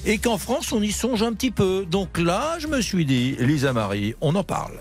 et 0.05 0.19
qu'en 0.19 0.37
France, 0.37 0.73
on 0.73 0.83
y 0.83 0.93
songe 0.93 1.23
un 1.23 1.33
petit 1.33 1.51
peu. 1.51 1.87
Donc 1.91 2.19
là, 2.19 2.59
je 2.59 2.67
me 2.67 2.81
suis 2.81 3.07
dit, 3.07 3.37
Lisa 3.39 3.73
Marie, 3.73 4.15
on 4.21 4.35
en 4.35 4.45
parle. 4.45 4.75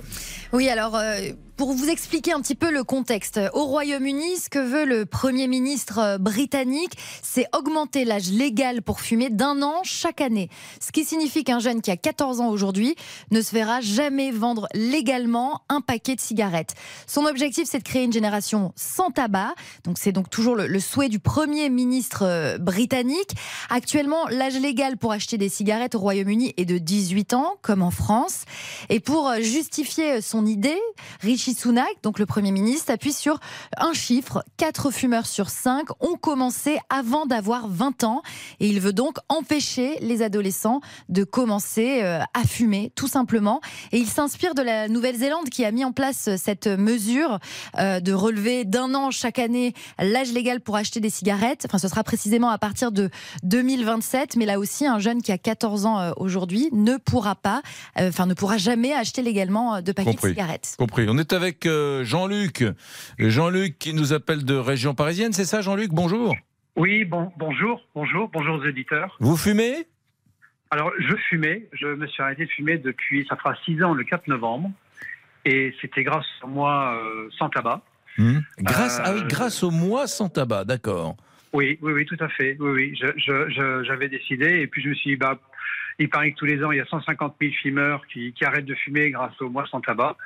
Oui, 0.52 0.68
alors 0.70 0.96
euh, 0.96 1.32
pour 1.56 1.74
vous 1.74 1.90
expliquer 1.90 2.34
un 2.34 2.42
petit 2.42 2.56
peu 2.56 2.72
le 2.72 2.84
contexte, 2.84 3.40
au 3.54 3.66
Royaume-Uni, 3.66 4.38
ce 4.38 4.50
que 4.50 4.60
veut 4.60 4.86
le 4.86 5.06
Premier 5.06 5.48
ministre 5.48 6.00
euh, 6.00 6.18
britannique, 6.18 6.98
c'est 7.22 7.46
augmenter 7.56 8.06
l'âge 8.06 8.32
légal 8.32 8.82
pour 8.82 9.02
fumer 9.02 9.30
d'un 9.30 9.62
an 9.62 9.82
chaque 9.84 10.22
année. 10.22 10.50
Ce 10.80 10.92
qui 10.92 11.06
signifie 11.06 11.44
qu'un 11.44 11.60
jeune 11.60 11.82
qui 11.82 11.92
a 11.92 11.98
14 11.98 12.42
ans 12.42 12.50
aujourd'hui 12.50 12.96
ne 13.32 13.42
se 13.42 13.54
verra 13.54 13.82
jamais 13.82 14.32
vendre 14.32 14.68
légalement 14.74 15.62
un 15.70 15.82
paquet 15.82 16.16
de 16.16 16.22
cigarettes. 16.22 16.74
Son 17.08 17.26
objectif, 17.26 17.68
c'est 17.68 17.80
de 17.80 17.84
créer 17.84 18.04
une 18.04 18.14
génération 18.14 18.74
sans 18.76 19.12
tabac. 19.12 19.54
Donc 19.84 19.98
c'est 20.00 20.12
donc 20.12 20.30
toujours 20.30 20.56
le, 20.56 20.68
le 20.68 20.80
souhait 20.80 21.10
du 21.10 21.20
Premier 21.20 21.70
ministre 21.70 22.24
euh, 22.24 22.58
britannique. 22.58 23.32
Actuellement, 23.70 24.28
l'âge 24.30 24.60
légal 24.60 24.98
pour 24.98 25.12
acheter 25.12 25.38
des 25.38 25.50
cigarettes 25.50 25.96
au 25.96 26.00
Royaume-Uni 26.00 26.54
est 26.58 26.66
de 26.66 26.78
18 26.78 27.34
ans, 27.34 27.58
comme 27.62 27.84
en 27.84 27.92
France. 27.92 28.46
Et 28.90 29.00
pour 29.00 29.28
euh, 29.28 29.40
justifier 29.40 30.22
son 30.22 30.46
idée, 30.46 30.80
Rishi 31.44 31.60
Sunak, 31.60 31.92
donc 32.04 32.20
le 32.20 32.26
Premier 32.26 32.52
ministre, 32.52 32.90
appuie 32.90 33.12
sur 33.12 33.38
un 33.76 33.92
chiffre. 33.92 34.46
4 34.56 34.92
fumeurs 34.92 35.26
sur 35.26 35.50
5 35.50 35.88
ont 36.00 36.16
commencé 36.16 36.80
avant 36.90 37.26
d'avoir 37.26 37.68
20 37.68 38.06
ans. 38.06 38.22
Et 38.62 38.70
il 38.70 38.80
veut 38.80 38.94
donc 38.94 39.18
empêcher 39.28 39.98
les 40.00 40.22
adolescents 40.22 40.80
de 41.10 41.26
commencer 41.26 42.00
euh, 42.02 42.22
à 42.34 42.48
fumer, 42.48 42.94
tout 42.96 43.10
simplement. 43.10 43.60
Et 43.92 43.98
il 43.98 44.08
s'inspire 44.08 44.56
de 44.56 44.62
la 44.62 44.88
Nouvelle-Zélande 44.88 45.50
qui 45.50 45.66
a 45.66 45.72
mis 45.72 45.84
en 45.84 45.92
place 45.92 46.30
cette 46.38 46.68
mesure 46.68 47.40
euh, 47.78 48.00
de 48.00 48.14
relever 48.14 48.64
d'un 48.64 48.96
an 48.96 49.12
chaque 49.12 49.38
année 49.38 49.74
l'âge 50.00 50.32
légal 50.32 50.62
pour 50.62 50.78
acheter 50.78 51.02
des 51.02 51.10
cigarettes. 51.10 51.64
Enfin, 51.66 51.78
ce 51.78 51.90
sera 51.90 52.06
précisément 52.06 52.52
à 52.52 52.58
partir 52.58 52.94
de 52.94 53.10
2027. 53.44 54.38
Mais 54.38 54.46
là 54.46 54.60
aussi, 54.60 54.86
un 54.86 55.00
jeune 55.00 55.22
qui 55.22 55.34
a 55.34 55.38
14 55.38 55.86
ans 55.88 56.00
euh, 56.00 56.12
aujourd'hui 56.16 56.70
ne 56.72 56.96
pourra 56.96 57.36
pas, 57.36 57.62
enfin, 58.00 58.28
ne 58.28 58.34
pourra 58.34 58.58
jamais 58.58 58.94
acheter 58.94 59.22
légalement 59.22 59.82
de 59.82 59.92
paquets 59.92 60.14
de 60.14 60.22
cigarettes. 60.22 60.76
Compris. 60.80 61.06
On 61.10 61.18
est 61.18 61.33
avec 61.34 61.66
euh, 61.66 62.04
Jean-Luc. 62.04 62.64
Jean-Luc 63.20 63.78
qui 63.80 63.94
nous 63.94 64.14
appelle 64.14 64.46
de 64.46 64.56
région 64.56 64.94
parisienne, 64.96 65.34
c'est 65.34 65.46
ça 65.46 65.62
Jean-Luc? 65.62 65.90
Bonjour. 65.92 66.36
Oui, 66.76 67.06
bon, 67.06 67.32
bonjour, 67.38 67.82
bonjour, 67.94 68.30
bonjour 68.30 68.56
aux 68.60 68.66
éditeurs. 68.66 69.16
Vous 69.20 69.38
fumez? 69.38 69.88
Alors, 70.72 70.92
je 70.98 71.16
fumais, 71.30 71.68
je 71.74 71.86
me 71.88 72.08
suis 72.08 72.24
arrêté 72.24 72.46
de 72.46 72.50
fumer 72.50 72.78
depuis, 72.78 73.26
ça 73.30 73.36
fera 73.36 73.54
six 73.64 73.84
ans, 73.84 73.94
le 73.94 74.04
4 74.04 74.28
novembre, 74.28 74.72
et 75.46 75.74
c'était 75.82 76.04
grâce 76.04 76.26
à 76.44 76.48
moi 76.48 76.98
euh, 77.00 77.30
sans 77.38 77.50
tabac. 77.50 77.82
Hmm. 78.18 78.40
Grâce, 78.60 79.00
Euh, 79.00 79.04
ah 79.06 79.14
oui, 79.14 79.22
grâce 79.28 79.62
au 79.62 79.70
mois 79.72 80.08
sans 80.08 80.30
tabac, 80.30 80.66
d'accord. 80.66 81.16
Oui, 81.54 81.78
oui, 81.84 81.94
oui, 81.94 82.06
tout 82.08 82.18
à 82.20 82.30
fait. 82.30 82.58
Oui, 82.60 82.72
oui, 82.72 83.00
je- 83.00 83.14
je- 83.18 83.50
je- 83.52 83.84
j'avais 83.84 84.08
décidé, 84.10 84.62
et 84.62 84.68
puis 84.68 84.82
je 84.82 84.90
me 84.90 84.96
suis 84.96 85.12
dit, 85.12 85.16
bah, 85.16 85.40
il 86.00 86.10
paraît 86.10 86.32
que 86.32 86.38
tous 86.38 86.46
les 86.46 86.64
ans, 86.64 86.72
il 86.72 86.78
y 86.80 86.82
a 86.82 86.86
150 86.86 87.36
000 87.40 87.54
fumeurs 87.62 88.02
qui, 88.12 88.34
qui 88.34 88.44
arrêtent 88.44 88.66
de 88.66 88.74
fumer 88.74 89.12
grâce 89.12 89.40
au 89.42 89.50
mois 89.50 89.68
sans 89.70 89.80
tabac. 89.82 90.18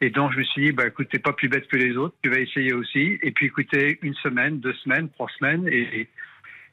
Et 0.00 0.10
donc, 0.10 0.32
je 0.32 0.38
me 0.38 0.44
suis 0.44 0.66
dit, 0.66 0.72
bah, 0.72 0.86
écoute, 0.86 1.08
t'es 1.10 1.18
pas 1.18 1.32
plus 1.32 1.48
bête 1.48 1.66
que 1.68 1.76
les 1.76 1.96
autres, 1.96 2.14
tu 2.22 2.30
vas 2.30 2.38
essayer 2.38 2.72
aussi. 2.72 3.18
Et 3.22 3.32
puis, 3.32 3.46
écoutez, 3.46 3.98
une 4.02 4.14
semaine, 4.14 4.60
deux 4.60 4.74
semaines, 4.84 5.08
trois 5.10 5.28
semaines, 5.38 5.66
et, 5.68 6.08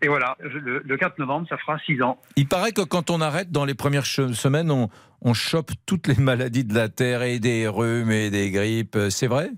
et 0.02 0.08
voilà, 0.08 0.36
le, 0.40 0.82
le 0.86 0.98
4 0.98 1.18
novembre, 1.20 1.48
ça 1.50 1.58
fera 1.58 1.80
six 1.80 2.02
ans. 2.04 2.22
Il 2.36 2.48
paraît 2.48 2.72
que 2.72 2.82
quand 2.82 3.10
on 3.10 3.22
arrête 3.22 3.52
dans 3.52 3.66
les 3.66 3.74
premières 3.74 4.06
semaines, 4.06 4.70
on, 4.70 4.90
on 5.22 5.34
chope 5.34 5.72
toutes 5.88 6.08
les 6.08 6.22
maladies 6.22 6.64
de 6.66 6.76
la 6.76 6.90
terre 6.90 7.24
et 7.24 7.40
des 7.40 7.68
rhumes 7.68 8.12
et 8.12 8.30
des 8.30 8.52
grippes. 8.52 8.96
Euh, 8.96 9.10
C'est 9.10 9.28
vrai? 9.28 9.50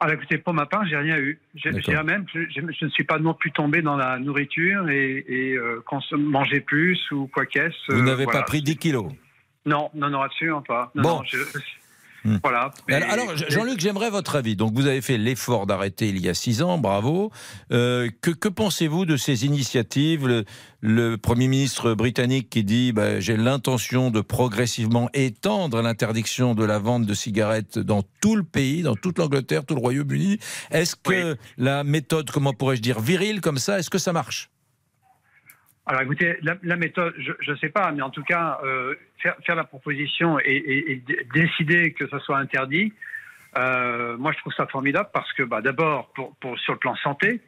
Alors 0.00 0.14
écoutez, 0.14 0.38
pour 0.38 0.52
ma 0.54 0.66
part, 0.66 0.84
j'ai 0.86 0.96
rien 0.96 1.16
eu. 1.16 1.38
J'ai-. 1.54 1.70
Je 1.80 2.02
même 2.02 2.26
que 2.26 2.44
je, 2.50 2.60
je 2.78 2.84
ne 2.84 2.90
suis 2.90 3.04
pas 3.04 3.18
non 3.18 3.32
plus 3.32 3.52
tombé 3.52 3.80
dans 3.80 3.96
la 3.96 4.18
nourriture 4.18 4.88
et, 4.90 5.24
et 5.26 5.52
euh, 5.56 5.82
manger 6.18 6.60
plus 6.60 7.00
ou 7.10 7.26
quoi 7.28 7.46
qu'est-ce. 7.46 7.92
Vous 7.92 8.00
euh, 8.00 8.02
n'avez 8.02 8.24
voilà. 8.24 8.40
pas 8.40 8.44
pris 8.44 8.60
10 8.60 8.76
kilos? 8.76 9.12
Non, 9.64 9.90
non, 9.94 10.10
non, 10.10 10.20
absolument 10.20 10.62
pas. 10.62 10.90
Non, 10.94 11.02
Bon. 11.02 11.08
non, 11.18 11.22
je- 11.24 11.38
Hmm. 12.24 12.38
Voilà. 12.42 12.70
Alors, 12.88 13.10
alors, 13.10 13.36
Jean-Luc, 13.36 13.80
j'aimerais 13.80 14.10
votre 14.10 14.36
avis. 14.36 14.56
Donc, 14.56 14.74
vous 14.74 14.86
avez 14.86 15.02
fait 15.02 15.18
l'effort 15.18 15.66
d'arrêter 15.66 16.08
il 16.08 16.20
y 16.20 16.28
a 16.28 16.34
six 16.34 16.62
ans, 16.62 16.78
bravo. 16.78 17.30
Euh, 17.70 18.08
que 18.22 18.30
que 18.30 18.48
pensez-vous 18.48 19.04
de 19.04 19.16
ces 19.16 19.44
initiatives? 19.44 20.26
Le, 20.26 20.44
le 20.80 21.16
Premier 21.16 21.48
ministre 21.48 21.94
britannique 21.94 22.50
qui 22.50 22.64
dit 22.64 22.92
bah, 22.92 23.20
J'ai 23.20 23.36
l'intention 23.36 24.10
de 24.10 24.20
progressivement 24.20 25.08
étendre 25.12 25.82
l'interdiction 25.82 26.54
de 26.54 26.64
la 26.64 26.78
vente 26.78 27.06
de 27.06 27.14
cigarettes 27.14 27.78
dans 27.78 28.02
tout 28.20 28.36
le 28.36 28.44
pays, 28.44 28.82
dans 28.82 28.96
toute 28.96 29.18
l'Angleterre, 29.18 29.64
tout 29.64 29.74
le 29.74 29.80
Royaume-Uni. 29.80 30.38
Est-ce 30.70 30.96
que 30.96 31.36
la 31.58 31.84
méthode, 31.84 32.30
comment 32.30 32.52
pourrais-je 32.52 32.82
dire, 32.82 33.00
virile 33.00 33.40
comme 33.40 33.58
ça, 33.58 33.78
est-ce 33.78 33.90
que 33.90 33.98
ça 33.98 34.12
marche? 34.12 34.50
Alors 35.86 36.00
écoutez, 36.02 36.36
la, 36.42 36.56
la 36.62 36.76
méthode, 36.76 37.14
je 37.18 37.50
ne 37.50 37.56
sais 37.56 37.68
pas, 37.68 37.92
mais 37.92 38.00
en 38.02 38.08
tout 38.10 38.22
cas, 38.22 38.58
euh, 38.64 38.94
faire, 39.18 39.36
faire 39.44 39.54
la 39.54 39.64
proposition 39.64 40.38
et, 40.38 40.44
et- 40.46 40.92
et 40.92 41.02
décider 41.34 41.92
que 41.92 42.08
ça 42.08 42.18
soit 42.20 42.38
interdit, 42.38 42.92
euh, 43.58 44.16
moi 44.16 44.32
je 44.32 44.38
trouve 44.38 44.54
ça 44.54 44.66
formidable 44.66 45.10
parce 45.12 45.30
que 45.34 45.42
bah, 45.42 45.60
d'abord, 45.60 46.10
pour, 46.14 46.34
pour- 46.36 46.58
sur 46.60 46.72
le 46.72 46.78
plan 46.78 46.94
santé, 46.96 47.40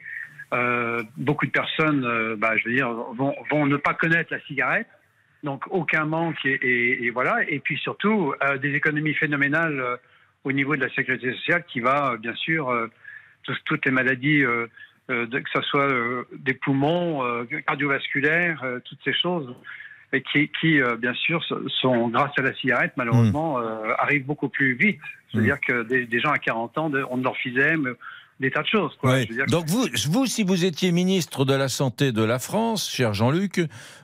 euh, 0.53 1.03
beaucoup 1.17 1.47
de 1.47 1.51
personnes, 1.51 2.05
euh, 2.05 2.37
bah, 2.37 2.57
je 2.59 2.65
veux 2.69 2.75
dire, 2.75 2.91
vont, 2.91 3.35
vont 3.51 3.67
ne 3.67 3.77
pas 3.79 3.95
connaître 3.95 4.31
la 4.33 4.41
cigarette, 4.41 4.87
donc 5.43 5.65
aucun 5.71 6.05
manque 6.05 6.45
et, 6.45 7.07
et- 7.07 7.11
voilà. 7.11 7.39
Et 7.49 7.59
puis 7.61 7.79
surtout, 7.79 8.35
euh, 8.45 8.59
des 8.59 8.75
économies 8.75 9.15
phénoménales 9.15 9.81
euh, 9.81 9.97
au 10.45 10.53
niveau 10.53 10.77
de 10.77 10.83
la 10.85 10.93
sécurité 10.95 11.33
sociale 11.33 11.65
qui 11.67 11.81
va, 11.81 12.17
bien 12.19 12.35
sûr, 12.35 12.71
toutes 13.65 13.85
les 13.87 13.91
maladies, 13.93 14.45
que 15.09 15.51
ce 15.55 15.61
soit 15.63 15.89
euh, 15.91 16.25
des 16.39 16.55
poumons, 16.55 17.25
euh, 17.25 17.45
cardiovasculaires, 17.67 18.63
euh, 18.65 18.81
toutes 18.85 18.99
ces 19.05 19.13
choses, 19.15 19.55
et 20.13 20.23
qui, 20.23 20.51
qui 20.61 20.81
euh, 20.81 20.97
bien 20.97 21.15
sûr, 21.15 21.43
so- 21.45 21.69
sont, 21.81 22.09
grâce 22.09 22.33
à 22.39 22.43
la 22.43 22.55
cigarette, 22.55 22.93
malheureusement, 22.97 23.59
euh, 23.61 23.93
arrivent 23.99 24.27
beaucoup 24.27 24.49
plus 24.49 24.75
vite. 24.75 24.99
C'est-à-dire 25.33 25.61
que 25.61 25.83
des, 25.83 26.07
des 26.07 26.21
gens 26.21 26.31
à 26.31 26.39
40 26.39 26.79
ans 26.79 26.91
ont 27.11 27.19
de 27.19 27.25
l'emphysème, 27.25 27.95
des 28.39 28.51
tas 28.51 28.63
de 28.63 28.67
choses. 28.69 28.93
Quoi. 29.01 29.13
Ouais. 29.13 29.23
Je 29.25 29.29
veux 29.31 29.35
dire 29.37 29.47
que- 29.47 29.51
Donc 29.51 29.67
vous, 29.67 29.87
vous, 30.11 30.27
si 30.27 30.45
vous 30.45 30.65
étiez 30.65 30.93
ministre 30.93 31.45
de 31.45 31.55
la 31.55 31.69
Santé 31.69 32.13
de 32.13 32.23
la 32.23 32.39
France, 32.39 32.89
cher 32.91 33.15
Jean-Luc, 33.15 33.61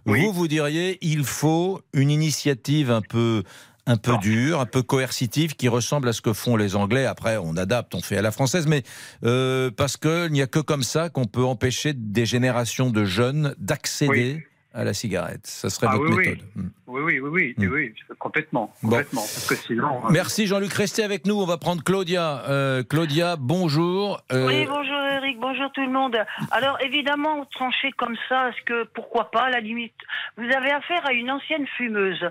vous, 0.06 0.32
vous 0.32 0.48
diriez 0.48 0.98
il 1.02 1.24
faut 1.24 1.80
une 1.94 2.10
initiative 2.10 2.90
un 2.90 3.02
peu 3.02 3.42
un 3.86 3.96
peu 3.96 4.16
dure, 4.18 4.60
un 4.60 4.66
peu 4.66 4.82
coercitive, 4.82 5.56
qui 5.56 5.68
ressemble 5.68 6.08
à 6.08 6.12
ce 6.12 6.20
que 6.20 6.32
font 6.32 6.56
les 6.56 6.76
Anglais. 6.76 7.04
Après, 7.06 7.36
on 7.36 7.56
adapte, 7.56 7.94
on 7.94 8.00
fait 8.00 8.16
à 8.16 8.22
la 8.22 8.30
française, 8.30 8.66
mais 8.66 8.82
euh, 9.24 9.70
parce 9.70 9.96
qu'il 9.96 10.30
n'y 10.30 10.42
a 10.42 10.46
que 10.46 10.60
comme 10.60 10.82
ça 10.82 11.08
qu'on 11.08 11.26
peut 11.26 11.44
empêcher 11.44 11.92
des 11.92 12.26
générations 12.26 12.90
de 12.90 13.04
jeunes 13.04 13.54
d'accéder 13.58 14.46
à 14.74 14.84
la 14.84 14.94
cigarette. 14.94 15.46
Ça 15.46 15.70
serait 15.70 15.86
Ah, 15.90 15.96
votre 15.96 16.16
oui, 16.16 16.28
méthode. 16.28 16.38
Hmm. 16.56 16.68
oui, 16.86 17.00
oui, 17.02 17.20
oui, 17.20 17.28
oui, 17.30 17.54
oui, 17.58 17.66
oui, 17.68 17.94
complètement, 18.18 18.72
Bon. 18.82 18.88
complètement. 18.90 19.20
Parce 19.20 19.46
que 19.48 19.54
sinon, 19.56 20.04
euh, 20.06 20.10
Merci 20.10 20.46
Jean-Luc, 20.46 20.72
restez 20.72 21.02
avec 21.04 21.26
nous. 21.26 21.34
On 21.40 21.46
va 21.46 21.58
prendre 21.58 21.82
Claudia. 21.82 22.42
Euh, 22.48 22.82
Claudia, 22.82 23.36
bonjour. 23.38 24.20
Euh, 24.32 24.46
Oui, 24.46 24.66
bonjour 24.66 24.96
Eric, 25.12 25.38
bonjour 25.38 25.70
tout 25.72 25.82
le 25.82 25.90
monde. 25.92 26.16
Alors 26.50 26.78
évidemment, 26.80 27.44
trancher 27.54 27.92
comme 27.92 28.16
ça, 28.28 28.48
est-ce 28.48 28.62
que 28.64 28.84
pourquoi 28.94 29.30
pas 29.30 29.42
à 29.42 29.50
la 29.50 29.60
limite? 29.60 29.94
Vous 30.36 30.44
avez 30.44 30.70
affaire 30.70 31.04
à 31.06 31.12
une 31.12 31.30
ancienne 31.30 31.66
fumeuse. 31.76 32.24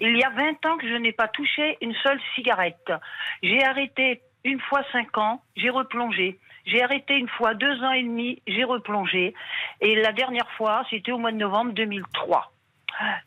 Il 0.00 0.16
y 0.16 0.22
a 0.22 0.30
20 0.30 0.64
ans 0.66 0.76
que 0.78 0.88
je 0.88 0.94
n'ai 0.94 1.12
pas 1.12 1.28
touché 1.28 1.76
une 1.80 1.94
seule 2.02 2.20
cigarette. 2.34 2.92
J'ai 3.42 3.62
arrêté 3.64 4.22
une 4.44 4.60
fois 4.60 4.82
5 4.92 5.18
ans, 5.18 5.42
j'ai 5.56 5.70
replongé. 5.70 6.38
J'ai 6.66 6.82
arrêté 6.82 7.14
une 7.16 7.28
fois 7.28 7.54
deux 7.54 7.82
ans 7.82 7.92
et 7.92 8.02
demi, 8.02 8.42
j'ai 8.46 8.64
replongé. 8.64 9.34
Et 9.80 9.94
la 9.96 10.12
dernière 10.12 10.48
fois, 10.52 10.84
c'était 10.90 11.12
au 11.12 11.18
mois 11.18 11.32
de 11.32 11.36
novembre 11.38 11.72
2003. 11.72 12.52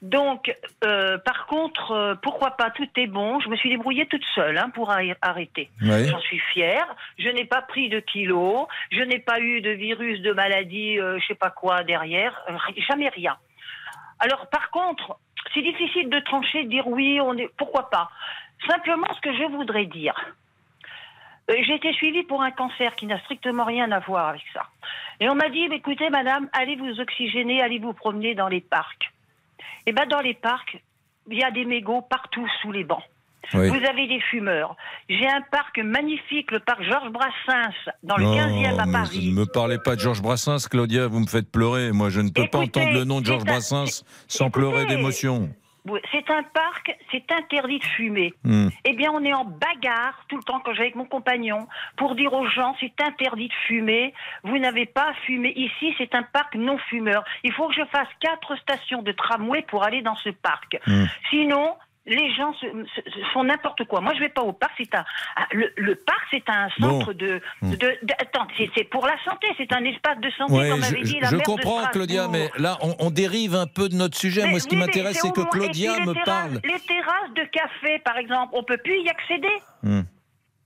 Donc, 0.04 0.56
euh, 0.84 1.18
par 1.20 1.48
contre, 1.48 1.92
euh, 1.92 2.16
pourquoi 2.22 2.52
pas 2.52 2.70
Tout 2.70 2.88
est 2.96 3.08
bon. 3.08 3.40
Je 3.40 3.50
me 3.50 3.56
suis 3.56 3.70
débrouillée 3.70 4.06
toute 4.06 4.24
seule 4.36 4.58
hein, 4.58 4.70
pour 4.70 4.92
arr- 4.92 5.16
arrêter. 5.22 5.72
J'en 6.10 6.20
suis 6.20 6.38
fière. 6.54 6.86
Je 7.18 7.30
n'ai 7.30 7.46
pas 7.46 7.62
pris 7.64 7.90
de 7.90 8.00
kilos. 8.00 8.68
Je 8.92 9.02
n'ai 9.02 9.20
pas 9.20 9.40
eu 9.40 9.62
de 9.62 9.72
virus, 9.72 10.22
de 10.22 10.32
maladie, 10.32 11.00
euh, 11.00 11.18
je 11.20 11.26
sais 11.28 11.36
pas 11.36 11.50
quoi 11.50 11.84
derrière. 11.84 12.40
Euh, 12.50 12.58
jamais 12.88 13.10
rien. 13.10 13.36
Alors, 14.20 14.48
par 14.48 14.70
contre, 14.70 15.18
c'est 15.54 15.62
difficile 15.64 16.10
de 16.10 16.20
trancher, 16.20 16.64
de 16.66 16.70
dire 16.70 16.88
oui, 16.88 17.20
on 17.22 17.36
est, 17.38 17.50
pourquoi 17.58 17.90
pas. 17.90 18.12
Simplement, 18.70 19.08
ce 19.16 19.22
que 19.22 19.34
je 19.36 19.44
voudrais 19.52 19.86
dire, 19.86 20.14
j'ai 21.50 21.76
été 21.76 21.94
suivie 21.94 22.24
pour 22.24 22.42
un 22.42 22.52
cancer 22.52 22.96
qui 22.96 23.06
n'a 23.06 23.20
strictement 23.22 23.66
rien 23.66 23.92
à 23.92 24.00
voir 24.00 24.30
avec 24.30 24.44
ça. 24.54 24.64
Et 25.20 25.30
on 25.30 25.36
m'a 25.36 25.50
dit, 25.50 25.64
écoutez, 25.72 26.10
madame, 26.10 26.50
allez 26.54 26.76
vous 26.76 27.00
oxygéner, 27.00 27.62
allez 27.62 27.80
vous 27.80 27.94
promener 27.94 28.36
dans 28.36 28.48
les 28.48 28.62
parcs. 28.62 29.12
Et 29.86 29.92
ben, 29.92 30.08
dans 30.08 30.22
les 30.22 30.34
parcs, 30.34 30.82
il 31.30 31.38
y 31.38 31.44
a 31.44 31.52
des 31.52 31.66
mégots 31.66 32.02
partout 32.02 32.48
sous 32.62 32.72
les 32.72 32.84
bancs. 32.84 33.04
Oui. 33.54 33.68
Vous 33.68 33.86
avez 33.86 34.08
des 34.08 34.22
fumeurs. 34.22 34.78
J'ai 35.10 35.28
un 35.28 35.42
parc 35.52 35.78
magnifique, 35.78 36.50
le 36.52 36.60
parc 36.60 36.82
Georges 36.84 37.12
Brassens, 37.12 37.76
dans 38.02 38.16
le 38.16 38.24
Non, 38.24 38.38
15e 38.38 38.80
à 38.80 38.92
Paris. 38.92 39.30
Ne 39.32 39.42
me 39.42 39.46
parlez 39.46 39.78
pas 39.80 39.96
de 39.96 40.00
Georges 40.00 40.22
Brassens, 40.22 40.70
Claudia, 40.70 41.08
vous 41.08 41.20
me 41.20 41.28
faites 41.28 41.52
pleurer. 41.52 41.92
Moi, 41.92 42.10
je 42.10 42.22
ne 42.22 42.30
peux 42.30 42.48
pas 42.48 42.60
entendre 42.60 42.94
le 42.94 43.04
nom 43.04 43.20
de 43.20 43.26
Georges 43.26 43.44
Brassens 43.44 44.06
sans 44.28 44.50
pleurer 44.50 44.86
d'émotion. 44.86 45.50
C'est 46.12 46.30
un 46.30 46.44
parc, 46.44 46.96
c'est 47.12 47.30
interdit 47.32 47.80
de 47.80 47.84
fumer. 47.84 48.34
Hmm. 48.44 48.70
Eh 48.86 48.94
bien, 48.94 49.12
on 49.12 49.24
est 49.24 49.34
en 49.34 49.44
bagarre 49.44 50.24
tout 50.30 50.38
le 50.38 50.44
temps 50.44 50.62
quand 50.62 50.74
j'ai 50.74 50.82
avec 50.84 50.96
mon 50.96 51.06
compagnon 51.06 51.68
pour 51.98 52.16
dire 52.16 52.34
aux 52.34 52.48
gens 52.48 52.76
c'est 52.80 52.94
interdit 53.02 53.50
de 53.50 53.54
fumer. 53.68 54.14
Vous 54.44 54.58
n'avez 54.58 54.86
pas 54.86 55.10
à 55.10 55.14
fumer 55.26 55.54
ici. 55.56 55.94
C'est 55.98 56.16
un 56.16 56.24
parc 56.24 56.56
non 56.56 56.78
fumeur. 56.90 57.24
Il 57.44 57.52
faut 57.52 57.68
que 57.68 57.76
je 57.76 57.86
fasse 57.86 58.08
quatre 58.22 58.56
stations 58.58 59.02
de 59.02 59.12
tramway 59.12 59.62
pour 59.64 59.84
aller 59.84 60.02
dans 60.02 60.16
ce 60.16 60.30
parc. 60.30 60.80
Hmm. 60.88 61.06
Sinon. 61.30 61.76
Les 62.06 62.34
gens 62.36 62.54
se, 62.56 62.66
se- 62.68 63.10
se 63.12 63.26
font 63.32 63.46
n'importe 63.46 63.86
quoi. 63.86 64.02
Moi, 64.02 64.14
je 64.14 64.20
vais 64.20 64.28
pas 64.30 64.42
au 64.42 64.52
parc. 64.52 64.74
C'est 64.78 64.94
un, 64.94 65.06
le, 65.54 65.72
le 65.78 65.96
parc, 65.96 66.20
c'est 66.32 66.44
un 66.50 66.68
centre 66.78 67.06
Bon. 67.06 67.14
de, 67.14 67.42
Hmm. 67.62 67.72
de, 67.72 67.78
de- 67.78 68.14
attends, 68.20 68.46
c'est, 68.58 68.84
pour 68.90 69.06
la 69.08 69.16
santé. 69.24 69.48
C'est 69.58 69.72
un 69.72 69.84
espace 69.86 70.20
de 70.20 70.30
santé, 70.32 70.52
Ouais, 70.54 70.70
comme 70.70 70.82
je, 70.84 70.88
avait 70.88 71.02
dit 71.04 71.20
la 71.22 71.30
je 71.30 71.38
de 71.38 71.42
comprends, 71.44 71.82
Claudia, 71.94 72.28
mais 72.28 72.50
là, 72.58 72.78
on, 72.82 72.94
on 73.00 73.10
dérive 73.10 73.56
un 73.56 73.68
peu 73.68 73.88
de 73.88 73.96
notre 73.96 74.18
sujet. 74.18 74.44
Mais 74.44 74.50
Moi, 74.52 74.60
ce 74.60 74.68
qui 74.68 74.76
oui, 74.76 74.82
m'intéresse, 74.82 75.18
c'est 75.22 75.32
que 75.32 75.50
Claudia 75.50 75.94
me 76.02 76.14
terrasses- 76.14 76.26
parle. 76.26 76.60
Les 76.66 76.80
terrasses 76.82 77.34
de 77.36 77.44
café, 77.46 78.00
par 78.00 78.18
exemple, 78.18 78.50
on 78.54 78.64
peut 78.64 78.78
plus 78.84 79.00
y 79.02 79.10
accéder. 79.10 79.54
Hmm. 79.84 80.02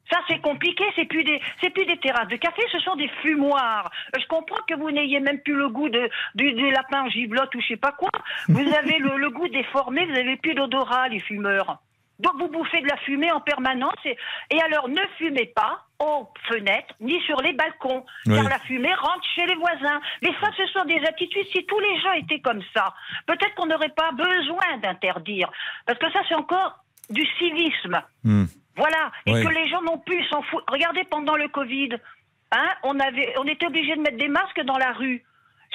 Ça, 0.10 0.20
c'est 0.28 0.40
compliqué. 0.40 0.84
C'est 0.96 1.06
plus 1.06 1.24
des, 1.24 1.42
c'est 1.62 1.70
plus 1.70 1.86
des 1.86 1.98
terrasses 1.98 2.28
de 2.30 2.38
café, 2.38 2.62
ce 2.72 2.80
sont 2.80 2.96
des 2.96 3.10
fumoirs. 3.22 3.92
Euh, 4.16 4.20
Je 4.22 4.28
comprends 4.28 4.62
que 4.68 4.76
vous 4.76 4.92
n'ayez 4.92 5.20
même 5.20 5.42
plus 5.42 5.56
le 5.56 5.70
goût 5.70 5.90
de, 5.90 6.10
du, 6.36 6.54
du 6.54 6.72
lapin 6.72 7.04
en 7.04 7.10
giblotte 7.10 7.54
ou 7.56 7.62
je 7.62 7.68
sais 7.68 7.78
pas 7.78 7.92
quoi. 7.92 8.10
Vous 8.48 8.60
avez 8.80 8.98
le, 9.00 9.18
le 9.18 9.30
goût 9.30 9.48
déformé, 9.50 10.06
vous 10.06 10.16
avez 10.18 10.38
plus 10.38 10.54
d'odorat, 10.54 11.10
les 11.10 11.20
fumeurs. 11.20 11.80
Donc 12.20 12.34
vous 12.40 12.48
bouffez 12.48 12.82
de 12.82 12.88
la 12.88 12.98
fumée 12.98 13.32
en 13.32 13.42
permanence 13.42 13.94
et, 14.04 14.18
et 14.50 14.60
alors 14.62 14.90
ne 14.90 15.02
fumez 15.20 15.46
pas 15.56 15.84
aux 16.00 16.28
fenêtres 16.50 16.96
ni 17.00 17.22
sur 17.22 17.40
les 17.42 17.54
balcons 17.54 18.04
car 18.26 18.44
Oui. 18.44 18.50
la 18.50 18.58
fumée 18.60 18.94
rentre 18.96 19.24
chez 19.36 19.46
les 19.46 19.54
voisins. 19.56 20.00
Mais 20.24 20.32
ça, 20.42 20.48
ce 20.58 20.66
sont 20.68 20.86
des 20.86 21.00
attitudes. 21.06 21.46
Si 21.54 21.64
tous 21.68 21.80
les 21.80 22.00
gens 22.02 22.14
étaient 22.14 22.40
comme 22.40 22.64
ça, 22.76 22.94
peut-être 23.28 23.54
qu'on 23.54 23.68
n'aurait 23.68 23.90
pas 23.96 24.12
besoin 24.14 24.78
d'interdire 24.82 25.52
parce 25.86 26.00
que 26.00 26.10
ça, 26.12 26.22
c'est 26.28 26.34
encore 26.36 26.78
du 27.12 27.24
civisme. 27.38 28.02
Hmm. 28.24 28.46
Voilà, 28.78 29.12
et 29.26 29.32
que 29.32 29.54
les 29.54 29.68
gens 29.70 29.82
n'ont 29.82 29.98
plus 29.98 30.24
s'en 30.26 30.42
foutre. 30.44 30.66
Regardez 30.72 31.04
pendant 31.06 31.36
le 31.36 31.48
Covid, 31.48 31.90
hein, 32.52 32.70
on 32.84 33.00
avait, 33.00 33.34
on 33.40 33.46
était 33.46 33.66
obligé 33.66 33.96
de 33.96 34.02
mettre 34.02 34.18
des 34.18 34.28
masques 34.28 34.62
dans 34.62 34.78
la 34.78 34.94
rue. 34.94 35.24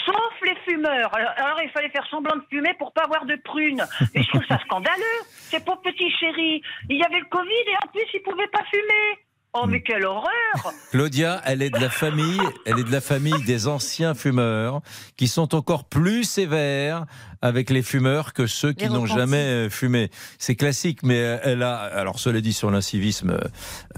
Sauf 0.06 0.32
les 0.42 0.54
fumeurs. 0.66 1.14
Alors, 1.14 1.32
alors, 1.37 1.62
il 1.62 1.71
fallait 1.71 1.90
faire 1.90 2.06
semblant 2.09 2.37
de 2.37 2.42
fumer 2.49 2.75
pour 2.78 2.92
pas 2.92 3.02
avoir 3.02 3.26
de 3.26 3.37
prunes. 3.37 3.85
Et 4.14 4.23
je 4.23 4.28
trouve 4.28 4.44
ça 4.47 4.59
scandaleux. 4.61 5.21
C'est 5.26 5.64
pour 5.64 5.82
petit 5.82 6.11
chéri. 6.12 6.62
Il 6.88 6.97
y 6.97 7.04
avait 7.04 7.21
le 7.21 7.26
Covid 7.26 7.64
et 7.66 7.76
en 7.85 7.88
plus 7.88 8.06
il 8.14 8.23
pouvait 8.23 8.47
pas 8.49 8.64
fumer. 8.64 9.18
Oh 9.54 9.66
mais 9.68 9.82
quelle 9.82 10.06
horreur 10.06 10.73
Claudia, 10.92 11.42
elle 11.44 11.61
est 11.61 11.68
de 11.68 11.78
la 11.78 11.90
famille, 11.90 12.40
elle 12.64 12.78
est 12.78 12.85
de 12.85 12.90
la 12.92 13.02
famille 13.02 13.42
des 13.44 13.66
anciens 13.68 14.14
fumeurs 14.14 14.80
qui 15.18 15.28
sont 15.28 15.54
encore 15.54 15.85
plus 15.85 16.25
sévères 16.25 17.04
avec 17.42 17.68
les 17.68 17.82
fumeurs 17.82 18.32
que 18.32 18.47
ceux 18.47 18.73
qui 18.73 18.87
n'ont 18.88 19.04
jamais 19.04 19.37
euh, 19.37 19.68
fumé. 19.68 20.11
C'est 20.38 20.54
classique, 20.54 21.00
mais 21.02 21.18
euh, 21.18 21.38
elle 21.42 21.62
a, 21.64 21.75
alors 21.75 22.18
cela 22.21 22.40
dit 22.40 22.52
sur 22.54 22.71
l'incivisme, 22.71 23.30
euh, 23.30 23.38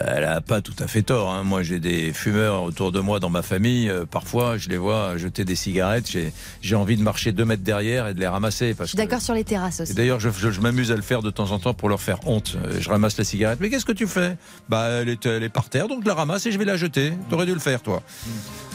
elle 0.00 0.25
a 0.25 0.40
pas 0.40 0.61
tout 0.61 0.75
à 0.80 0.88
fait 0.88 1.02
tort. 1.02 1.30
hein. 1.32 1.44
Moi, 1.44 1.62
j'ai 1.62 1.78
des 1.78 2.12
fumeurs 2.12 2.62
autour 2.64 2.90
de 2.90 2.99
moi 3.00 3.20
dans 3.20 3.28
ma 3.30 3.42
famille. 3.42 3.92
Parfois, 4.11 4.56
je 4.56 4.70
les 4.70 4.78
vois 4.78 5.16
jeter 5.18 5.44
des 5.44 5.56
cigarettes. 5.56 6.11
J'ai, 6.11 6.32
j'ai 6.62 6.75
envie 6.75 6.96
de 6.96 7.02
marcher 7.02 7.30
deux 7.32 7.44
mètres 7.44 7.62
derrière 7.62 8.08
et 8.08 8.14
de 8.14 8.18
les 8.20 8.26
ramasser 8.26 8.75
Je 8.80 8.84
suis 8.87 8.92
que 8.96 9.02
d'accord 9.02 9.20
sur 9.20 9.34
les 9.34 9.44
terrasses 9.44 9.78
et 9.78 9.82
aussi. 9.84 9.94
D'ailleurs, 9.94 10.19
je, 10.21 10.30
je- 10.30 10.50
je 10.50 10.60
m'amuse 10.60 10.90
à 10.90 10.97
le 10.97 11.02
faire 11.02 11.23
de 11.23 11.30
temps 11.30 11.52
en 11.52 11.58
temps 11.60 11.75
pour 11.75 11.88
leur 11.90 12.00
faire 12.00 12.26
honte. 12.26 12.56
Je 12.80 12.88
ramasse 12.88 13.19
la 13.19 13.25
cigarette. 13.25 13.58
Mais 13.60 13.69
qu'est-ce 13.71 13.84
que 13.84 13.93
tu 13.93 14.06
fais? 14.08 14.36
Bah, 14.71 14.88
elle 14.88 15.10
est, 15.10 15.26
elle 15.26 15.44
par 15.49 15.69
terre, 15.69 15.89
donc 15.89 16.02
je 16.02 16.09
la 16.09 16.15
ramasse 16.15 16.47
et 16.47 16.52
je 16.52 16.59
vais 16.59 16.65
la 16.65 16.76
jeter. 16.76 17.13
T'aurais 17.30 17.47
dû 17.47 17.54
le 17.54 17.61
faire, 17.61 17.83
toi. 17.83 18.02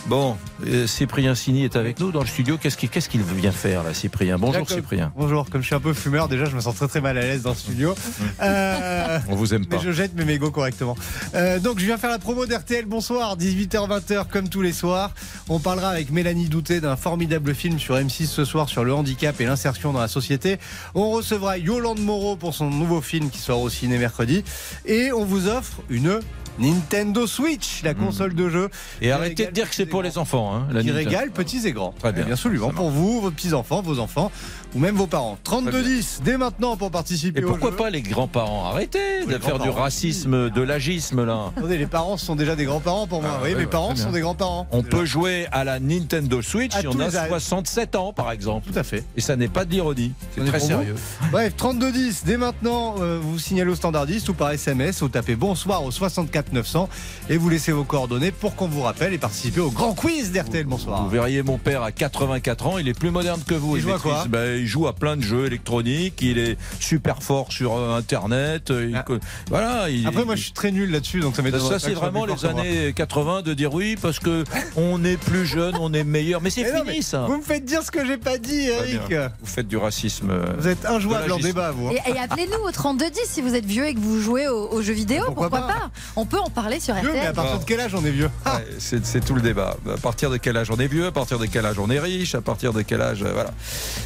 Bon, 0.08 0.38
euh, 0.66 0.88
Cyprien 0.88 1.36
Sini 1.36 1.66
est 1.66 1.76
avec 1.76 2.00
nous 2.00 2.12
dans 2.12 2.22
le 2.22 2.28
studio. 2.28 2.58
Qu'est-ce 2.58 2.78
qu'il 2.78 2.90
qu'est-ce 2.90 3.10
qu'il 3.10 3.22
vient 3.22 3.52
faire, 3.52 3.84
là, 3.84 3.94
Cyprien? 3.94 4.38
Bonjour, 4.40 4.68
Cyprien. 4.68 5.12
Bonjour, 5.16 5.48
comme 5.50 5.62
je 5.62 5.68
suis 5.68 5.76
un 5.76 5.80
peu 5.80 5.94
fumeur, 5.94 6.28
déjà 6.28 6.46
je 6.46 6.56
me 6.56 6.62
sens 6.62 6.76
très 6.76 6.88
très 6.88 7.02
mal 7.02 7.18
à 7.18 7.22
l'aise 7.22 7.44
dans 7.44 7.52
le 7.52 7.56
studio. 7.56 7.96
Euh, 8.42 9.20
On 9.28 9.36
vous 9.36 9.54
aime 9.54 9.66
pas. 9.66 9.78
Mais 9.78 9.84
je 9.84 9.92
jette 9.92 10.16
mes 10.16 10.24
mégots 10.24 10.52
correctement. 10.52 10.96
Euh, 11.36 11.60
donc 11.60 11.80
je 11.80 11.86
viens 11.86 11.98
faire 11.98 12.10
la 12.10 12.20
promo 12.20 12.46
d'RTL. 12.46 12.86
Bonsoir, 12.86 13.38
18h-20h 13.38 14.28
comme 14.28 14.48
tous 14.50 14.62
les 14.62 14.72
soirs. 14.72 15.14
On 15.50 15.60
parlera 15.60 15.90
avec 15.90 16.10
Mélanie 16.12 16.48
Douté 16.48 16.80
d'un 16.80 16.96
formidable 16.96 17.54
film 17.54 17.80
sur 17.80 17.96
M6 17.96 18.28
ce 18.28 18.46
soir 18.46 18.70
sur 18.70 18.84
le 18.84 18.94
handicap 18.94 19.40
et 19.42 19.46
l'insertion 19.46 19.92
dans 19.92 20.00
la 20.00 20.08
société. 20.08 20.58
On 20.96 21.10
recevra 21.12 21.58
Yolande 21.58 22.00
Moreau 22.00 22.36
pour 22.38 22.54
son 22.54 22.70
nouveau 22.70 23.02
film 23.02 23.30
qui 23.30 23.40
sort 23.40 23.62
au 23.62 23.70
ciné 23.70 23.98
mercredi. 23.98 24.44
Et 24.86 25.12
on 25.12 25.26
vous 25.26 25.48
offre 25.48 25.82
une 25.90 26.20
Nintendo 26.60 27.26
Switch, 27.26 27.84
la 27.84 27.94
console 27.94 28.36
de 28.36 28.50
jeu. 28.50 28.70
Et 29.02 29.12
arrêtez 29.12 29.48
de 29.48 29.52
dire 29.52 29.70
que 29.70 29.76
c'est 29.76 29.86
pour 29.90 30.04
les 30.04 30.18
enfants. 30.18 30.56
Hein, 30.56 30.68
la 30.72 30.82
qui 30.82 30.92
régale 30.92 31.32
petits 31.32 31.68
et 31.68 31.72
grands. 31.72 31.94
Très 32.00 32.14
bien. 32.14 32.24
Bien 32.24 32.34
absolument. 32.34 32.70
Pour 32.72 32.90
vous, 32.90 33.22
vos 33.22 33.32
petits-enfants, 33.32 33.82
vos 33.82 34.00
enfants 34.00 34.32
ou 34.76 34.80
même 34.80 34.96
vos 34.96 35.08
parents. 35.08 35.38
32-10 35.46 36.22
dès 36.24 36.38
maintenant 36.38 36.78
pour 36.78 36.92
participer 36.92 37.42
Et 37.42 37.44
au 37.44 37.50
pourquoi 37.50 37.72
jeu. 37.72 37.76
pas 37.78 37.90
les 37.90 38.02
grands-parents 38.02 38.68
Arrêtez 38.70 39.26
de 39.26 39.38
faire 39.38 39.60
du 39.60 39.70
racisme, 39.70 40.50
de 40.50 40.62
l'agisme, 40.62 41.26
là. 41.26 41.52
Attendez, 41.56 41.78
les 41.78 41.86
parents 41.88 42.18
sont 42.18 42.36
déjà 42.36 42.56
des 42.56 42.66
grands-parents 42.66 43.08
pour 43.08 43.22
moi. 43.22 43.32
Ah, 43.36 43.40
oui, 43.44 43.50
ouais, 43.50 43.56
mes 43.56 43.62
ouais, 43.62 43.68
parents 43.68 43.96
sont 43.96 44.12
des 44.12 44.22
grands-parents. 44.22 44.68
On 44.72 44.84
peut 44.84 45.06
jouer 45.06 45.48
à 45.52 45.64
la 45.64 45.80
Nintendo 45.80 46.42
Switch 46.42 46.76
À 46.76 46.82
si 46.82 46.88
on 46.88 47.00
a 47.00 47.08
les 47.08 47.18
âges. 47.18 47.28
67 47.30 47.96
ans, 47.96 48.14
par 48.14 48.32
exemple. 48.32 48.72
Tout 48.72 48.78
à 48.78 48.84
fait. 48.84 49.04
Et 49.18 49.22
ça 49.22 49.36
n'est 49.36 49.48
pas 49.48 49.66
de 49.66 49.72
l'ironie. 49.72 50.12
C'est 50.36 50.42
On 50.42 50.46
est 50.46 50.50
très 50.50 50.60
sérieux. 50.60 50.96
vous 50.96 51.30
Bref, 51.32 51.54
3210, 51.58 52.24
dès 52.26 52.38
maintenant, 52.38 52.96
euh, 53.00 53.20
vous 53.22 53.40
signalez 53.40 53.70
au 53.72 53.76
standardiste 53.76 54.30
ou 54.30 54.34
par 54.34 54.52
SMS, 54.52 55.02
vous 55.02 55.10
tapez 55.10 55.36
bonsoir 55.36 55.84
au 55.84 55.92
64 55.92 56.54
900 56.54 56.90
et 57.30 57.38
vous 57.38 57.50
laissez 57.50 57.72
vos 57.72 57.84
coordonnées 57.84 58.32
pour 58.32 58.56
qu'on 58.56 58.68
vous 58.68 58.82
rappelle 58.82 59.14
et 59.14 59.18
participer 59.18 59.62
au 59.62 59.72
grand 59.72 59.94
quiz 59.94 60.32
d'RTL. 60.32 60.66
Bonsoir. 60.66 61.04
Vous 61.04 61.10
verriez 61.10 61.44
mon 61.44 61.58
père 61.58 61.84
à 61.84 61.92
84 61.92 62.68
ans, 62.68 62.78
il 62.78 62.88
est 62.88 62.94
plus 62.94 63.12
moderne 63.12 63.42
que 63.46 63.56
vous. 63.56 63.78
Il 63.78 63.82
joue 63.84 63.94
à 63.94 64.00
quoi? 64.00 64.26
Ben, 64.30 64.59
Il 64.60 64.68
joue 64.68 64.88
à 64.88 64.94
plein 64.94 65.18
de 65.18 65.22
jeux 65.22 65.46
électroniques, 65.46 66.22
il 66.22 66.38
est 66.38 66.58
super 66.80 67.22
fort 67.24 67.52
sur 67.52 67.76
euh, 67.78 67.98
Internet. 67.98 68.72
euh, 68.72 68.90
il 68.92 69.04
co- 69.06 69.18
Voilà. 69.50 69.90
il- 69.90 70.06
Ah. 70.06 70.10
Après, 70.10 70.26
moi, 70.26 70.36
je 70.36 70.44
suis 70.44 70.52
très 70.54 70.72
nul 70.72 70.92
là-dessus, 70.92 71.20
donc 71.20 71.36
ça 71.36 71.42
m'étonne 71.42 71.62
ça, 71.68 71.80
c'est 71.80 71.94
vraiment 71.94 72.26
les 72.26 72.46
années 72.46 72.94
80 72.94 73.42
de 73.42 73.54
dire 73.54 73.74
oui, 73.74 73.96
parce 74.02 74.20
que 74.20 74.44
on 74.78 75.04
est 75.04 75.18
plus 75.18 75.46
jeune, 75.46 75.76
on 75.80 75.94
est 75.94 76.04
meilleur. 76.04 76.42
Mais 76.42 76.50
c'est 76.50 76.64
non, 76.72 76.82
fini, 76.84 76.98
mais 76.98 77.02
ça. 77.02 77.26
Vous 77.28 77.38
me 77.38 77.42
faites 77.44 77.66
dire 77.66 77.84
ce 77.84 77.92
que 77.92 78.06
j'ai 78.06 78.18
pas 78.18 78.38
dit, 78.38 78.68
Eric. 78.68 79.08
bien. 79.08 79.32
Vous 79.42 79.48
faites 79.48 79.68
du 79.68 79.78
racisme. 79.78 80.30
euh, 80.32 80.46
Vous 80.58 80.68
êtes 80.68 80.86
injouable 80.86 81.28
de 81.28 81.32
en 81.34 81.38
débat, 81.40 81.72
vous. 81.72 81.88
hein. 81.90 81.92
Et, 82.08 82.12
et 82.12 82.20
appelez-nous 82.20 82.68
au 82.68 82.72
3210 82.72 83.20
si 83.26 83.42
vous 83.42 83.56
êtes 83.56 83.66
vieux 83.66 83.86
et 83.88 83.94
que 83.94 84.00
vous 84.00 84.20
jouez 84.22 84.48
aux, 84.48 84.70
aux 84.70 84.82
jeux 84.82 84.94
vidéo. 84.94 85.24
Pourquoi 85.26 85.50
Pourquoi, 85.50 85.68
pas 85.68 85.74
pas, 85.74 85.92
On 86.16 86.26
peut 86.26 86.40
en 86.40 86.50
parler 86.50 86.80
sur 86.80 86.96
Vieux, 86.96 87.12
mais 87.14 87.20
à 87.20 87.32
RTL. 87.32 87.34
partir 87.36 87.60
de 87.60 87.66
quel 87.66 87.80
âge 87.80 87.94
on 87.96 88.04
est 88.06 88.12
vieux? 88.12 88.30
Ouais, 88.46 88.66
c'est 88.80 89.06
c'est 89.06 89.24
tout 89.24 89.36
le 89.36 89.42
débat. 89.42 89.78
À 89.94 89.98
partir 89.98 90.30
de 90.30 90.38
quel 90.38 90.58
âge 90.58 90.70
on 90.72 90.78
est 90.78 90.88
vieux, 90.88 91.06
à 91.06 91.12
partir 91.12 91.38
de 91.40 91.46
quel 91.46 91.66
âge 91.66 91.78
on 91.80 91.90
est 91.90 92.00
riche, 92.00 92.36
à 92.36 92.42
partir 92.42 92.74
de 92.74 92.82
quel 92.82 93.02
âge. 93.02 93.24
euh, 93.24 93.32
voilà. 93.34 93.52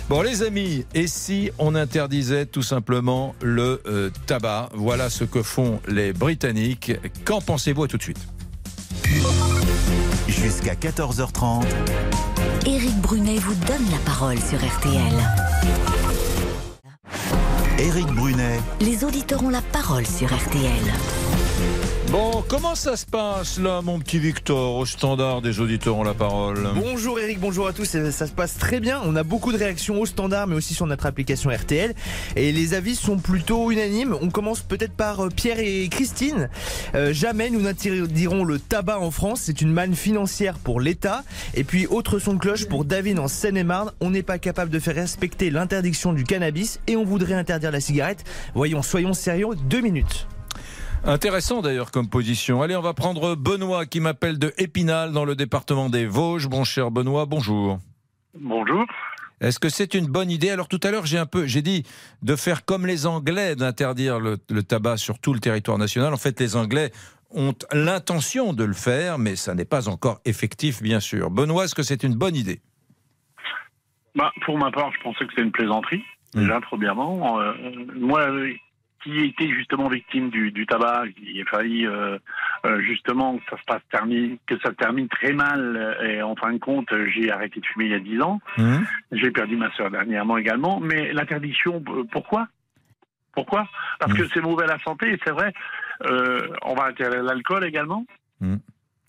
Bon, 0.09 0.21
les 0.21 0.42
amis, 0.43 0.85
et 0.93 1.07
si 1.07 1.49
on 1.57 1.75
interdisait 1.75 2.45
tout 2.45 2.61
simplement 2.61 3.35
le 3.41 3.81
euh, 3.87 4.09
tabac? 4.25 4.69
Voilà 4.73 5.09
ce 5.09 5.23
que 5.23 5.41
font 5.41 5.79
les 5.87 6.13
Britanniques. 6.13 6.91
Qu'en 7.25 7.41
pensez-vous? 7.41 7.83
À 7.83 7.87
tout 7.87 7.97
de 7.97 8.03
suite. 8.03 8.19
Jusqu'à 10.27 10.75
14h30. 10.75 11.63
Éric 12.65 12.95
Brunet 13.01 13.37
vous 13.37 13.55
donne 13.65 13.89
la 13.91 13.97
parole 14.05 14.37
sur 14.39 14.57
RTL. 14.57 15.13
Éric 17.79 18.07
Brunet. 18.07 18.59
Les 18.81 19.03
auditeurs 19.03 19.43
ont 19.43 19.49
la 19.49 19.61
parole 19.61 20.05
sur 20.05 20.27
RTL. 20.27 20.71
Bon, 22.13 22.43
comment 22.47 22.75
ça 22.75 22.95
se 22.95 23.07
passe 23.07 23.59
là, 23.59 23.81
mon 23.81 23.97
petit 23.97 24.19
Victor, 24.19 24.75
au 24.75 24.85
standard 24.85 25.41
des 25.41 25.59
auditeurs 25.59 25.97
ont 25.97 26.03
la 26.03 26.13
parole 26.13 26.59
Bonjour 26.75 27.19
Eric, 27.19 27.39
bonjour 27.39 27.65
à 27.65 27.73
tous. 27.73 27.85
Ça, 27.85 28.27
se 28.27 28.31
passe 28.31 28.55
très 28.59 28.79
bien. 28.79 29.01
On 29.03 29.15
a 29.15 29.23
beaucoup 29.23 29.51
de 29.51 29.57
réactions 29.57 29.99
au 29.99 30.05
standard, 30.05 30.45
mais 30.45 30.53
aussi 30.53 30.75
sur 30.75 30.85
notre 30.85 31.07
application 31.07 31.49
RTL. 31.49 31.95
Et 32.35 32.51
les 32.51 32.75
avis 32.75 32.93
sont 32.93 33.17
plutôt 33.17 33.71
unanimes. 33.71 34.15
On 34.21 34.29
commence 34.29 34.61
peut-être 34.61 34.91
par 34.93 35.25
euh, 35.25 35.29
Pierre 35.29 35.57
et 35.57 35.87
Christine. 35.89 36.49
Euh, 36.93 37.13
jamais 37.13 37.49
nous 37.49 37.61
n'interdirons 37.61 38.43
le 38.43 38.59
tabac 38.59 38.99
en 38.99 39.09
France. 39.09 39.41
C'est 39.45 39.61
une 39.61 39.71
manne 39.71 39.95
financière 39.95 40.59
pour 40.59 40.81
l'État. 40.81 41.23
Et 41.55 41.63
puis 41.63 41.87
autre 41.87 42.19
son 42.19 42.35
de 42.35 42.39
cloche 42.39 42.67
pour 42.67 42.85
David 42.85 43.17
en 43.17 43.27
Seine-et-Marne. 43.27 43.91
On 44.01 44.11
n'est 44.11 44.21
pas 44.21 44.37
capable 44.37 44.69
de 44.69 44.77
faire 44.77 44.93
respecter 44.93 45.49
l'interdiction 45.49 46.13
du 46.13 46.25
cannabis 46.25 46.79
et 46.85 46.95
on 46.95 47.05
voudrait 47.05 47.33
interdire 47.33 47.71
la 47.71 47.81
cigarette. 47.81 48.23
Voyons, 48.53 48.83
soyons 48.83 49.13
sérieux. 49.13 49.47
Deux 49.67 49.81
minutes. 49.81 50.27
Intéressant 51.05 51.61
d'ailleurs 51.61 51.91
comme 51.91 52.07
position. 52.09 52.61
Allez, 52.61 52.75
on 52.77 52.81
va 52.81 52.93
prendre 52.93 53.35
Benoît 53.35 53.85
qui 53.85 53.99
m'appelle 53.99 54.39
de 54.39 54.53
Épinal 54.57 55.11
dans 55.11 55.25
le 55.25 55.35
département 55.35 55.89
des 55.89 56.05
Vosges. 56.05 56.47
Bon 56.47 56.63
cher 56.63 56.91
Benoît, 56.91 57.25
bonjour. 57.25 57.79
Bonjour. 58.39 58.85
Est-ce 59.41 59.59
que 59.59 59.67
c'est 59.67 59.95
une 59.95 60.05
bonne 60.07 60.31
idée? 60.31 60.49
Alors 60.49 60.69
tout 60.69 60.79
à 60.81 60.91
l'heure, 60.91 61.05
j'ai 61.05 61.17
un 61.17 61.25
peu, 61.25 61.45
j'ai 61.45 61.61
dit 61.61 61.83
de 62.21 62.37
faire 62.37 62.63
comme 62.63 62.87
les 62.87 63.05
Anglais, 63.05 63.57
d'interdire 63.57 64.17
le, 64.19 64.37
le 64.49 64.63
tabac 64.63 64.95
sur 64.95 65.19
tout 65.19 65.33
le 65.33 65.41
territoire 65.41 65.77
national. 65.77 66.13
En 66.13 66.17
fait, 66.17 66.39
les 66.39 66.55
Anglais 66.55 66.91
ont 67.31 67.53
l'intention 67.73 68.53
de 68.53 68.63
le 68.63 68.73
faire, 68.73 69.17
mais 69.19 69.35
ça 69.35 69.55
n'est 69.55 69.65
pas 69.65 69.89
encore 69.89 70.21
effectif, 70.23 70.81
bien 70.81 71.01
sûr. 71.01 71.29
Benoît, 71.29 71.65
est-ce 71.65 71.75
que 71.75 71.83
c'est 71.83 72.03
une 72.03 72.15
bonne 72.15 72.37
idée? 72.37 72.61
Bah, 74.15 74.31
pour 74.45 74.57
ma 74.57 74.71
part, 74.71 74.91
je 74.97 75.01
pensais 75.03 75.25
que 75.25 75.31
c'était 75.31 75.41
une 75.41 75.51
plaisanterie. 75.51 76.03
Déjà, 76.33 76.61
premièrement, 76.61 77.39
Euh, 77.41 77.53
moi, 77.95 78.21
euh, 78.21 78.53
qui 79.03 79.19
ai 79.19 79.25
été 79.25 79.49
justement 79.49 79.89
victime 79.89 80.29
du, 80.29 80.51
du 80.51 80.65
tabac, 80.65 81.03
il 81.21 81.41
a 81.41 81.45
failli 81.45 81.85
euh, 81.85 82.17
euh, 82.65 82.81
justement 82.81 83.37
que 83.37 83.43
ça 83.49 83.57
se 83.57 83.63
passe 83.65 83.81
termine, 83.91 84.37
que 84.47 84.57
ça 84.59 84.71
termine 84.73 85.07
très 85.09 85.33
mal. 85.33 85.75
euh, 85.75 86.07
Et 86.09 86.21
en 86.21 86.35
fin 86.35 86.53
de 86.53 86.57
compte, 86.59 86.87
j'ai 87.13 87.29
arrêté 87.31 87.59
de 87.59 87.65
fumer 87.65 87.85
il 87.85 87.91
y 87.91 87.95
a 87.95 87.99
10 87.99 88.21
ans. 88.21 88.39
J'ai 89.11 89.31
perdu 89.31 89.57
ma 89.57 89.71
soeur 89.73 89.91
dernièrement 89.91 90.37
également. 90.37 90.79
Mais 90.79 91.11
l'interdiction, 91.13 91.83
pourquoi? 92.11 92.47
Pourquoi? 93.33 93.67
Parce 93.99 94.13
que 94.13 94.27
c'est 94.33 94.41
mauvais 94.41 94.63
à 94.63 94.67
la 94.67 94.79
santé, 94.79 95.19
c'est 95.25 95.31
vrai. 95.33 95.53
Euh, 96.05 96.39
on 96.63 96.75
va 96.75 96.85
interdire 96.85 97.23
l'alcool 97.23 97.65
également. 97.65 98.05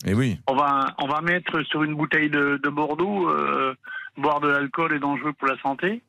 Et 0.07 0.15
oui. 0.15 0.39
On 0.49 0.55
va, 0.55 0.95
on 0.99 1.07
va 1.07 1.21
mettre 1.21 1.63
sur 1.63 1.83
une 1.83 1.95
bouteille 1.95 2.31
de, 2.31 2.59
de 2.63 2.69
Bordeaux, 2.69 3.29
euh, 3.31 3.75
boire 4.17 4.41
de 4.41 4.49
l'alcool 4.49 4.93
est 4.95 4.99
dangereux 4.99 5.33
pour 5.35 5.49
la 5.49 5.57
santé. 5.59 6.03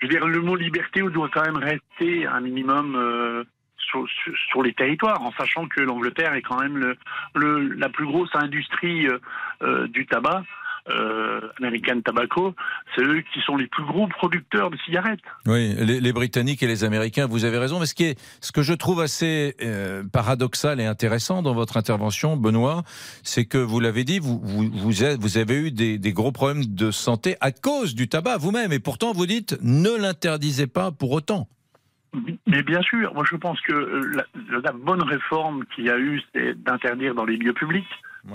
Je 0.00 0.06
veux 0.06 0.10
dire, 0.12 0.26
le 0.26 0.40
mot 0.40 0.56
liberté 0.56 1.02
doit 1.02 1.28
quand 1.32 1.42
même 1.44 1.56
rester 1.56 2.26
un 2.26 2.40
minimum 2.40 2.94
euh, 2.96 3.44
sur, 3.76 4.06
sur- 4.08 4.62
les 4.62 4.72
territoires, 4.72 5.20
en 5.22 5.32
sachant 5.32 5.66
que 5.66 5.80
l'Angleterre 5.80 6.34
est 6.34 6.42
quand 6.42 6.58
même 6.60 6.76
le, 6.78 6.96
le- 7.34 7.68
la 7.74 7.88
plus 7.88 8.06
grosse 8.06 8.34
industrie 8.34 9.06
euh, 9.08 9.18
euh, 9.62 9.86
du 9.88 10.06
tabac. 10.06 10.42
Euh, 10.88 11.40
American 11.58 12.00
Tobacco, 12.00 12.54
c'est 12.94 13.02
eux 13.02 13.22
qui 13.34 13.40
sont 13.42 13.56
les 13.56 13.66
plus 13.66 13.84
gros 13.84 14.06
producteurs 14.08 14.70
de 14.70 14.76
cigarettes. 14.78 15.20
Oui, 15.46 15.74
les, 15.78 16.00
les 16.00 16.12
Britanniques 16.12 16.62
et 16.62 16.66
les 16.66 16.84
Américains, 16.84 17.26
vous 17.26 17.44
avez 17.44 17.58
raison. 17.58 17.78
Mais 17.78 17.86
ce, 17.86 17.94
qui 17.94 18.04
est, 18.04 18.18
ce 18.40 18.50
que 18.50 18.62
je 18.62 18.72
trouve 18.72 19.00
assez 19.00 19.54
euh, 19.62 20.02
paradoxal 20.10 20.80
et 20.80 20.86
intéressant 20.86 21.42
dans 21.42 21.52
votre 21.54 21.76
intervention, 21.76 22.36
Benoît, 22.36 22.82
c'est 23.22 23.44
que 23.44 23.58
vous 23.58 23.78
l'avez 23.78 24.04
dit, 24.04 24.18
vous, 24.20 24.40
vous, 24.42 24.70
vous, 24.72 25.04
êtes- 25.04 25.20
vous 25.20 25.36
avez 25.36 25.54
eu 25.66 25.70
des, 25.70 25.98
des 25.98 26.12
gros 26.12 26.32
problèmes 26.32 26.64
de 26.64 26.90
santé 26.90 27.36
à 27.40 27.52
cause 27.52 27.94
du 27.94 28.08
tabac 28.08 28.38
vous-même. 28.38 28.72
Et 28.72 28.80
pourtant, 28.80 29.12
vous 29.12 29.26
dites 29.26 29.58
ne 29.62 29.90
l'interdisez 30.00 30.66
pas 30.66 30.90
pour 30.92 31.12
autant. 31.12 31.46
Mais 32.46 32.62
bien 32.64 32.82
sûr, 32.82 33.14
moi 33.14 33.24
je 33.30 33.36
pense 33.36 33.60
que 33.60 33.72
euh, 33.72 34.00
la, 34.16 34.58
la 34.64 34.72
bonne 34.72 35.02
réforme 35.02 35.64
qu'il 35.74 35.84
y 35.84 35.90
a 35.90 35.98
eu, 35.98 36.20
c'est 36.34 36.60
d'interdire 36.60 37.14
dans 37.14 37.24
les 37.24 37.36
lieux 37.36 37.52
publics. 37.52 37.86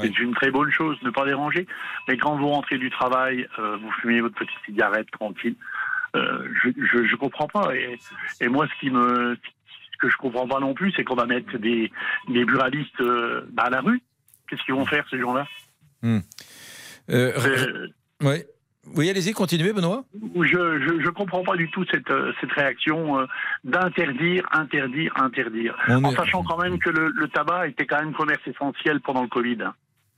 C'est 0.01 0.17
une 0.19 0.33
très 0.33 0.51
bonne 0.51 0.71
chose, 0.71 0.97
ne 1.03 1.11
pas 1.11 1.25
déranger. 1.25 1.67
Mais 2.07 2.17
quand 2.17 2.35
vous 2.37 2.47
rentrez 2.47 2.77
du 2.77 2.89
travail, 2.89 3.47
euh, 3.59 3.77
vous 3.77 3.91
fumez 4.01 4.21
votre 4.21 4.35
petite 4.35 4.57
cigarette 4.65 5.09
tranquille. 5.11 5.55
Euh, 6.15 6.47
je, 6.63 6.69
je, 6.77 7.05
je 7.05 7.15
comprends 7.15 7.47
pas. 7.47 7.75
Et, 7.75 7.99
et 8.41 8.47
moi, 8.47 8.67
ce 8.67 8.79
qui 8.79 8.89
me, 8.89 9.35
ce 9.35 9.97
que 9.99 10.09
je 10.09 10.17
comprends 10.17 10.47
pas 10.47 10.59
non 10.59 10.73
plus, 10.73 10.91
c'est 10.95 11.03
qu'on 11.03 11.15
va 11.15 11.25
mettre 11.25 11.57
des, 11.57 11.91
des 12.29 12.45
buralistes 12.45 13.01
euh, 13.01 13.45
bah, 13.51 13.63
à 13.63 13.69
la 13.69 13.81
rue. 13.81 14.01
Qu'est-ce 14.49 14.63
qu'ils 14.63 14.75
vont 14.75 14.85
faire 14.85 15.05
ces 15.09 15.19
gens-là? 15.19 15.47
Hmm. 16.01 16.19
Oui. 18.21 18.43
Oui, 18.95 19.09
allez-y, 19.09 19.33
continuez, 19.33 19.73
Benoît. 19.73 20.03
je, 20.35 20.41
je, 20.43 21.01
je 21.03 21.09
comprends 21.09 21.43
pas 21.43 21.55
du 21.57 21.69
tout 21.71 21.83
cette, 21.91 22.09
euh, 22.11 22.31
cette 22.39 22.51
réaction 22.51 23.19
euh, 23.19 23.25
d'interdire, 23.63 24.47
interdire, 24.51 25.11
interdire. 25.17 25.75
On 25.89 26.03
en 26.03 26.11
est- 26.11 26.15
sachant 26.15 26.43
quand 26.43 26.57
même 26.61 26.77
que 26.79 26.89
le, 26.89 27.09
le 27.09 27.27
tabac 27.27 27.67
était 27.69 27.85
quand 27.85 27.99
même 27.99 28.13
commerce 28.13 28.41
essentiel 28.47 29.01
pendant 29.01 29.23
le 29.23 29.27
Covid. 29.27 29.57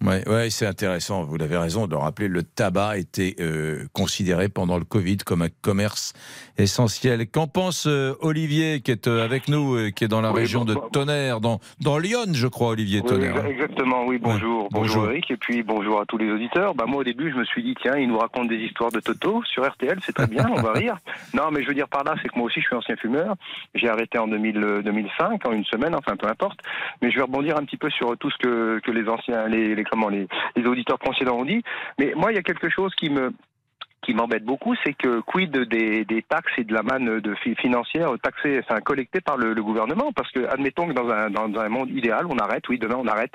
Hein. 0.06 0.22
Ouais, 0.28 0.50
c'est 0.50 0.66
intéressant. 0.66 1.24
Vous 1.24 1.38
avez 1.42 1.58
raison 1.58 1.88
de 1.88 1.96
rappeler. 1.96 2.28
Le 2.28 2.44
tabac 2.44 2.98
était 2.98 3.36
euh, 3.40 3.86
considéré 3.94 4.50
pendant 4.50 4.78
le 4.78 4.86
Covid 4.86 5.18
comme 5.18 5.42
un 5.42 5.50
commerce 5.62 6.14
essentiel. 6.58 7.28
Qu'en 7.30 7.48
pense 7.48 7.86
euh, 7.88 8.14
Olivier, 8.22 8.82
qui 8.82 8.92
est 8.92 9.08
euh, 9.08 9.24
avec 9.24 9.48
nous, 9.48 9.92
qui 9.92 10.04
est 10.04 10.08
dans 10.08 10.22
la 10.22 10.32
Oui, 10.32 10.42
région 10.42 10.66
bon, 10.66 10.74
de. 10.74 10.80
Tonnerre, 10.92 11.40
dans, 11.42 11.60
dans 11.82 11.98
Lyon, 11.98 12.26
je 12.34 12.48
crois, 12.48 12.70
Olivier 12.70 13.02
Oui, 13.04 13.10
Tonnerre. 13.10 13.36
exa- 13.44 13.48
exactement, 13.52 14.06
oui, 14.06 14.18
bonjour. 14.18 14.68
bonjour. 14.72 14.98
Bonjour. 14.98 15.10
Eric, 15.12 15.32
et 15.32 15.38
puis 15.38 15.64
bonjour 15.64 16.00
à 16.02 16.06
tous 16.06 16.18
les 16.18 16.30
auditeurs. 16.32 16.74
Bah, 16.76 16.86
moi, 16.88 17.02
au 17.02 17.04
début, 17.04 17.32
je 17.32 17.36
me 17.38 17.46
suis 17.46 17.64
dit, 17.64 17.76
tiens, 17.82 17.96
il 17.98 18.08
nous 18.08 18.18
raconte 18.18 18.48
des 18.48 18.58
histoires 18.58 18.92
de 18.92 19.00
Toto 19.00 19.44
sur 19.46 19.68
RTL, 19.68 20.00
c'est 20.04 20.14
très 20.14 20.28
bien, 20.28 20.46
on 20.50 20.62
va 20.62 20.72
rire. 20.74 20.98
Non, 21.34 21.52
mais 21.52 21.62
je 21.62 21.68
veux 21.68 21.74
dire 21.74 21.88
par 21.90 22.04
là, 22.04 22.16
c'est 22.22 22.30
que 22.30 22.38
moi 22.38 22.46
aussi, 22.48 22.62
je 22.62 22.66
suis 22.66 22.76
ancien 22.76 22.96
fumeur. 22.96 23.36
J'ai 23.76 23.90
arrêté 23.90 24.18
en 24.18 24.28
2000, 24.28 24.58
euh, 24.58 24.82
2005, 24.82 25.46
en 25.48 25.52
une 25.52 25.66
semaine, 25.66 25.94
enfin, 25.94 26.16
peu 26.16 26.28
importe. 26.28 26.60
Mais 27.02 27.12
je 27.12 27.18
vais 27.18 27.24
rebondir 27.24 27.58
un 27.58 27.64
petit 27.66 27.78
peu 27.78 27.90
sur 27.90 28.18
tout 28.18 28.32
ce 28.32 28.38
que, 28.38 28.80
que 28.80 28.92
les 28.92 29.08
anciens, 29.08 29.48
les, 29.48 29.76
les, 29.76 29.84
comment, 29.89 30.10
les, 30.10 30.28
auditeurs 30.65 31.00
précédents 31.00 31.38
ont 31.38 31.45
dit. 31.45 31.63
Mais 32.00 32.13
moi, 32.15 32.32
il 32.32 32.36
y 32.36 32.39
a 32.39 32.43
quelque 32.43 32.69
chose 32.69 32.93
qui 32.95 33.10
me, 33.10 33.32
qui 34.02 34.13
m'embête 34.13 34.43
beaucoup, 34.43 34.76
c'est 34.84 34.93
que 34.93 35.21
quid 35.21 35.52
des, 35.52 36.26
taxes 36.30 36.54
et 36.58 36.63
de 36.63 36.73
la 36.73 36.84
manne 36.84 37.19
de 37.19 37.36
fi- 37.36 37.56
financière 37.56 38.10
taxée, 38.21 38.60
enfin 38.63 38.80
collectée 38.82 39.21
par 39.21 39.38
le, 39.38 39.54
le 39.54 39.63
gouvernement? 39.63 40.12
Parce 40.13 40.32
que 40.32 40.45
admettons 40.47 40.88
que 40.88 40.93
dans 40.93 41.10
un, 41.10 41.30
dans 41.30 41.60
un 41.60 41.69
monde 41.69 41.89
idéal, 41.89 42.26
on 42.30 42.38
arrête, 42.38 42.67
oui, 42.69 42.80
demain 42.80 42.97
on 42.97 43.08
arrête. 43.08 43.34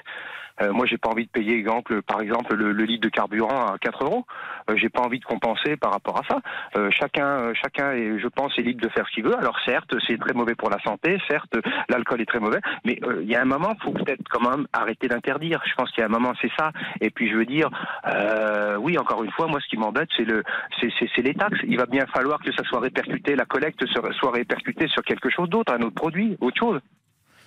Euh, 0.61 0.73
moi, 0.73 0.87
j'ai 0.87 0.99
pas 0.99 1.09
envie 1.09 1.25
de 1.25 1.31
payer, 1.31 1.57
exemple, 1.57 2.03
par 2.03 2.21
exemple, 2.21 2.55
le, 2.55 2.73
le 2.73 2.85
litre 2.85 3.03
de 3.03 3.09
carburant 3.09 3.67
à 3.67 3.79
4 3.79 4.05
euros. 4.05 4.27
Euh, 4.71 4.77
j'ai 4.77 4.89
pas 4.89 5.03
envie 5.03 5.19
de 5.19 5.25
compenser 5.25 5.77
par 5.77 5.93
rapport 5.93 6.19
à 6.19 6.23
ça. 6.29 6.41
Euh, 6.77 6.91
chacun, 6.91 7.27
euh, 7.27 7.55
chacun, 7.55 7.93
est, 7.93 8.19
je 8.19 8.29
pense, 8.29 8.57
est 8.59 8.63
libre 8.63 8.81
de 8.81 8.89
faire 8.89 9.07
ce 9.09 9.15
qu'il 9.15 9.25
veut. 9.25 9.37
Alors 9.37 9.59
certes, 9.65 9.95
c'est 10.07 10.19
très 10.19 10.35
mauvais 10.35 10.55
pour 10.55 10.71
la 10.71 10.79
santé. 10.81 11.19
Certes, 11.29 11.57
l'alcool 11.89 12.21
est 12.21 12.27
très 12.27 12.41
mauvais. 12.41 12.61
Mais 12.85 12.99
euh, 13.05 13.21
il 13.23 13.31
y 13.31 13.37
a 13.37 13.43
un 13.43 13.47
moment, 13.47 13.75
faut 13.83 13.93
peut-être 13.93 14.23
quand 14.31 14.49
même 14.49 14.67
arrêter 14.73 15.09
d'interdire. 15.09 15.61
Je 15.67 15.75
pense 15.75 15.91
qu'il 15.91 16.01
y 16.01 16.05
a 16.05 16.07
un 16.07 16.11
moment, 16.11 16.33
c'est 16.41 16.51
ça. 16.59 16.73
Et 17.01 17.11
puis 17.11 17.31
je 17.31 17.37
veux 17.37 17.47
dire, 17.47 17.69
euh, 18.07 18.77
oui, 18.77 18.99
encore 18.99 19.23
une 19.25 19.33
fois, 19.33 19.47
moi, 19.47 19.61
ce 19.61 19.69
qui 19.69 19.77
m'embête, 19.77 20.09
c'est 20.17 20.25
le, 20.25 20.43
c'est, 20.81 21.23
les 21.23 21.35
taxes. 21.35 21.61
Il 21.65 21.79
va 21.79 21.87
bien 21.87 22.07
falloir 22.07 22.41
que 22.41 22.53
ça 22.53 22.63
soit 22.65 22.81
répercuté, 22.81 23.35
la 23.37 23.45
collecte 23.45 23.85
soit 23.87 24.31
répercutée 24.31 24.89
sur 24.89 25.03
quelque 25.03 25.31
chose 25.31 25.49
d'autre, 25.49 25.73
un 25.73 25.83
autre 25.83 25.95
produit, 25.95 26.37
autre 26.41 26.59
chose. 26.59 26.81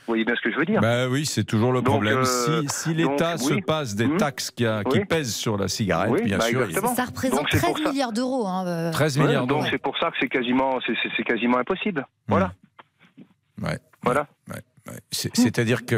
Vous 0.08 0.12
voyez 0.12 0.24
bien 0.26 0.36
ce 0.36 0.42
que 0.42 0.52
je 0.52 0.58
veux 0.58 0.66
dire 0.66 0.82
Bah 0.82 1.08
oui, 1.10 1.26
c'est 1.26 1.44
toujours 1.44 1.72
le 1.72 1.80
Donc, 1.82 1.88
problème. 1.96 2.20
euh, 2.20 2.62
si 2.68 2.84
si 2.84 2.94
l'État 2.94 3.38
se 3.40 3.54
oui. 3.56 3.62
passe 3.62 3.96
des 3.96 4.06
Hmm. 4.06 4.18
taxes 4.18 4.52
qui, 4.52 4.66
a- 4.66 4.84
qui 4.84 5.00
Oui. 5.00 5.06
pèsent 5.06 5.34
sur 5.34 5.58
la 5.58 5.68
cigarette, 5.68 6.12
Oui, 6.12 6.22
bien 6.24 6.38
bah, 6.38 6.46
sûr. 6.46 6.62
il- 6.62 6.66
exactement. 6.70 6.96
Ça 6.96 7.06
représente 7.06 7.40
Donc, 7.40 7.48
c'est 7.52 7.58
13 7.58 7.70
pour 7.74 7.80
ça. 7.84 7.90
milliards 7.92 8.14
d'euros. 8.14 8.46
hein, 8.48 8.68
euh. 8.68 8.92
13 8.92 9.18
Ouais, 9.18 9.26
milliards 9.26 9.48
donc 9.48 9.66
c'est 9.72 9.80
pour 9.80 9.98
ça 9.98 10.12
que 10.12 10.18
c'est 10.20 10.28
quasiment, 10.30 10.80
c'est, 10.86 10.94
impossible. 11.58 12.06
Voilà. 12.28 12.54
Ouais. 13.62 13.80
Voilà. 14.04 14.28
C'est- 15.12 15.36
C'est-à-dire 15.36 15.86
que. 15.88 15.96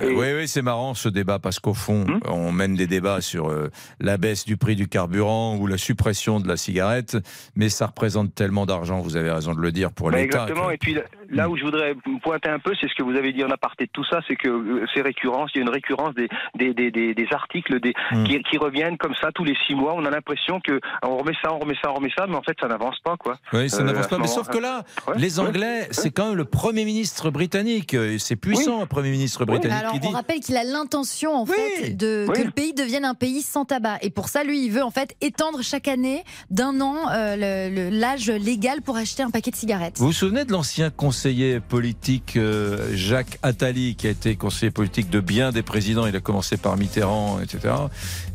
euh, 0.00 0.14
oui, 0.14 0.26
oui, 0.34 0.48
c'est 0.48 0.62
marrant 0.62 0.94
ce 0.94 1.08
débat 1.10 1.38
parce 1.38 1.58
qu'au 1.58 1.74
fond, 1.74 2.06
Hmm. 2.06 2.20
on 2.30 2.50
mène 2.50 2.74
des 2.74 2.86
débats 2.86 3.20
sur 3.20 3.50
euh, 3.50 3.68
la 4.00 4.16
baisse 4.16 4.46
du 4.46 4.56
prix 4.56 4.74
du 4.74 4.88
carburant 4.88 5.56
ou 5.58 5.66
la 5.66 5.76
suppression 5.76 6.40
de 6.40 6.48
la 6.48 6.56
cigarette, 6.56 7.18
mais 7.56 7.68
ça 7.68 7.86
représente 7.86 8.34
tellement 8.34 8.64
d'argent, 8.64 9.00
vous 9.00 9.16
avez 9.16 9.30
raison 9.30 9.52
de 9.54 9.60
le 9.60 9.70
dire, 9.72 9.92
pour 9.92 10.10
Bah, 10.10 10.16
l'État. 10.18 10.44
exactement. 10.44 10.68
que- 10.68 10.74
Et 10.74 10.78
puis 10.78 10.96
là- 11.30 11.48
où 11.48 11.56
je 11.56 11.64
voudrais 11.64 11.94
pointer 12.22 12.48
un 12.50 12.58
peu, 12.58 12.72
c'est 12.80 12.88
ce 12.88 12.94
que 12.94 13.02
vous 13.02 13.16
avez 13.16 13.32
dit 13.32 13.44
en 13.44 13.50
aparté 13.50 13.86
de 13.86 13.90
tout 13.92 14.04
ça, 14.04 14.20
c'est 14.28 14.36
que 14.36 14.48
euh, 14.48 14.84
c'est 14.94 15.02
récurrence, 15.02 15.50
il 15.54 15.58
y 15.58 15.60
a 15.60 15.62
une 15.64 15.70
récurrence 15.70 16.14
des, 16.14 16.28
des, 16.56 16.74
des, 16.74 16.90
des, 16.90 17.14
des 17.14 17.26
articles 17.32 17.80
des, 17.80 17.92
Mm. 18.12 18.24
qui, 18.24 18.42
qui 18.42 18.58
reviennent 18.58 18.96
comme 18.98 19.14
ça 19.20 19.30
tous 19.34 19.44
les 19.44 19.54
six 19.66 19.74
mois. 19.74 19.94
On 19.94 20.04
a 20.04 20.10
l'impression 20.10 20.60
que 20.60 20.80
on 21.02 21.16
remet 21.18 21.32
ça, 21.42 21.52
on 21.52 21.58
remet 21.58 21.74
ça, 21.82 21.90
on 21.90 21.94
remet 21.94 22.10
ça, 22.16 22.26
mais 22.28 22.36
en 22.36 22.42
fait 22.42 22.56
ça 22.60 22.68
n'avance 22.68 22.98
pas 23.02 23.16
quoi. 23.16 23.36
Oui, 23.52 23.68
ça 23.70 23.80
Euh, 23.80 23.84
n'avance 23.84 24.06
pas. 24.06 24.16
Mais 24.18 24.22
moment- 24.24 24.34
sauf 24.34 24.48
que 24.48 24.58
là, 24.58 24.84
Ouais, 25.08 25.14
les 25.18 25.40
ouais. 25.40 25.46
Anglais, 25.46 25.88
c'est 25.90 26.10
quand 26.10 26.28
même 26.28 26.36
le 26.36 26.44
Premier 26.44 26.84
ministre 26.84 27.30
britannique. 27.30 27.94
et 27.94 28.18
C'est 28.18 28.36
puissant, 28.36 28.82
un 28.82 28.86
Premier 28.86 29.10
ministre 29.10 29.44
britannique 29.44 29.78
Alors, 29.78 29.92
qui 29.92 30.00
dit. 30.00 30.08
on 30.08 30.12
rappelle 30.12 30.40
qu'il 30.40 30.56
a 30.56 30.64
l'intention 30.64 31.34
en 31.34 31.46
fait 31.46 31.94
de 31.96 32.26
Oui. 32.28 32.34
que 32.40 32.42
le 32.46 32.50
pays 32.50 32.72
devienne 32.74 33.04
un 33.04 33.14
pays 33.14 33.42
sans 33.42 33.64
tabac 33.64 33.98
et 34.02 34.10
pour 34.10 34.28
ça 34.28 34.44
lui 34.44 34.64
il 34.64 34.70
veut 34.70 34.82
en 34.82 34.90
fait 34.90 35.14
étendre 35.20 35.62
chaque 35.62 35.88
année 35.88 36.22
d'un 36.50 36.80
an 36.80 36.96
euh, 37.10 37.90
l'âge 37.90 38.30
légal 38.30 38.82
pour 38.82 38.96
acheter 38.96 39.22
un 39.22 39.30
paquet 39.30 39.50
de 39.50 39.56
cigarettes. 39.56 39.98
Vous 39.98 40.06
vous 40.06 40.12
souvenez 40.12 40.44
de 40.44 40.52
l'ancien 40.52 40.90
conseiller 41.16 41.60
politique 41.60 42.34
euh, 42.36 42.90
Jacques 42.94 43.38
Attali, 43.42 43.94
qui 43.96 44.06
a 44.06 44.10
été 44.10 44.36
conseiller 44.36 44.70
politique 44.70 45.08
de 45.08 45.20
bien 45.20 45.50
des 45.50 45.62
présidents, 45.62 46.06
il 46.06 46.14
a 46.14 46.20
commencé 46.20 46.58
par 46.58 46.76
Mitterrand, 46.76 47.40
etc. 47.40 47.72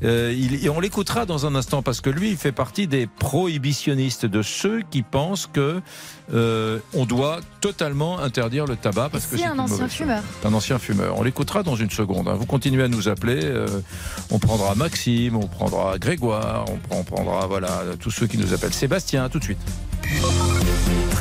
Euh, 0.03 0.33
il- 0.35 0.65
et 0.65 0.69
on 0.69 0.79
l'écoutera 0.79 1.27
dans 1.27 1.45
un 1.45 1.53
instant, 1.53 1.83
parce 1.83 2.01
que 2.01 2.09
lui, 2.09 2.31
il 2.31 2.37
fait 2.37 2.51
partie 2.51 2.87
des 2.87 3.05
prohibitionnistes, 3.05 4.25
de 4.25 4.41
ceux 4.41 4.81
qui 4.89 5.03
pensent 5.03 5.45
que 5.45 5.79
euh, 6.33 6.79
on 6.95 7.05
doit 7.05 7.41
totalement 7.59 8.17
interdire 8.19 8.65
le 8.65 8.75
tabac. 8.75 9.09
Parce 9.09 9.27
que 9.27 9.37
C'est 9.37 9.45
un 9.45 9.59
ancien 9.59 9.87
fumeur. 9.87 10.23
Un 10.43 10.53
ancien 10.55 10.79
fumeur. 10.79 11.19
On 11.19 11.21
l'écoutera 11.21 11.61
dans 11.61 11.75
une 11.75 11.91
seconde. 11.91 12.27
hein. 12.29 12.33
Vous 12.33 12.47
continuez 12.47 12.81
à 12.83 12.87
nous 12.87 13.07
appeler. 13.09 13.41
euh, 13.43 13.67
on 14.31 14.39
prendra 14.39 14.73
Maxime, 14.73 15.35
on 15.35 15.45
prendra 15.47 15.99
Grégoire, 15.99 16.65
on 16.67 16.77
prend- 16.77 16.99
on 16.99 17.03
prendra 17.03 17.45
voilà 17.45 17.83
tous 17.99 18.09
ceux 18.09 18.25
qui 18.25 18.39
nous 18.39 18.55
appellent. 18.55 18.73
Sébastien, 18.73 19.29
tout 19.29 19.37
de 19.37 19.43
suite. 19.43 19.59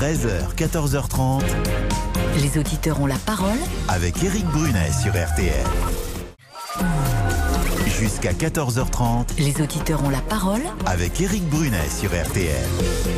13h, 0.00 0.54
14h30. 0.56 1.42
Les 2.40 2.58
auditeurs 2.58 3.02
ont 3.02 3.06
la 3.06 3.18
parole 3.26 3.58
avec 3.86 4.24
Eric 4.24 4.46
Brunet 4.46 4.90
sur 4.92 5.12
RTL. 5.12 5.66
Jusqu'à 8.00 8.32
14h30, 8.32 9.26
Les 9.38 9.60
auditeurs 9.60 10.02
ont 10.02 10.08
la 10.08 10.20
parole 10.22 10.62
avec 10.86 11.20
Éric 11.20 11.44
Brunet 11.50 11.76
sur 11.90 12.10
RTL. 12.10 12.66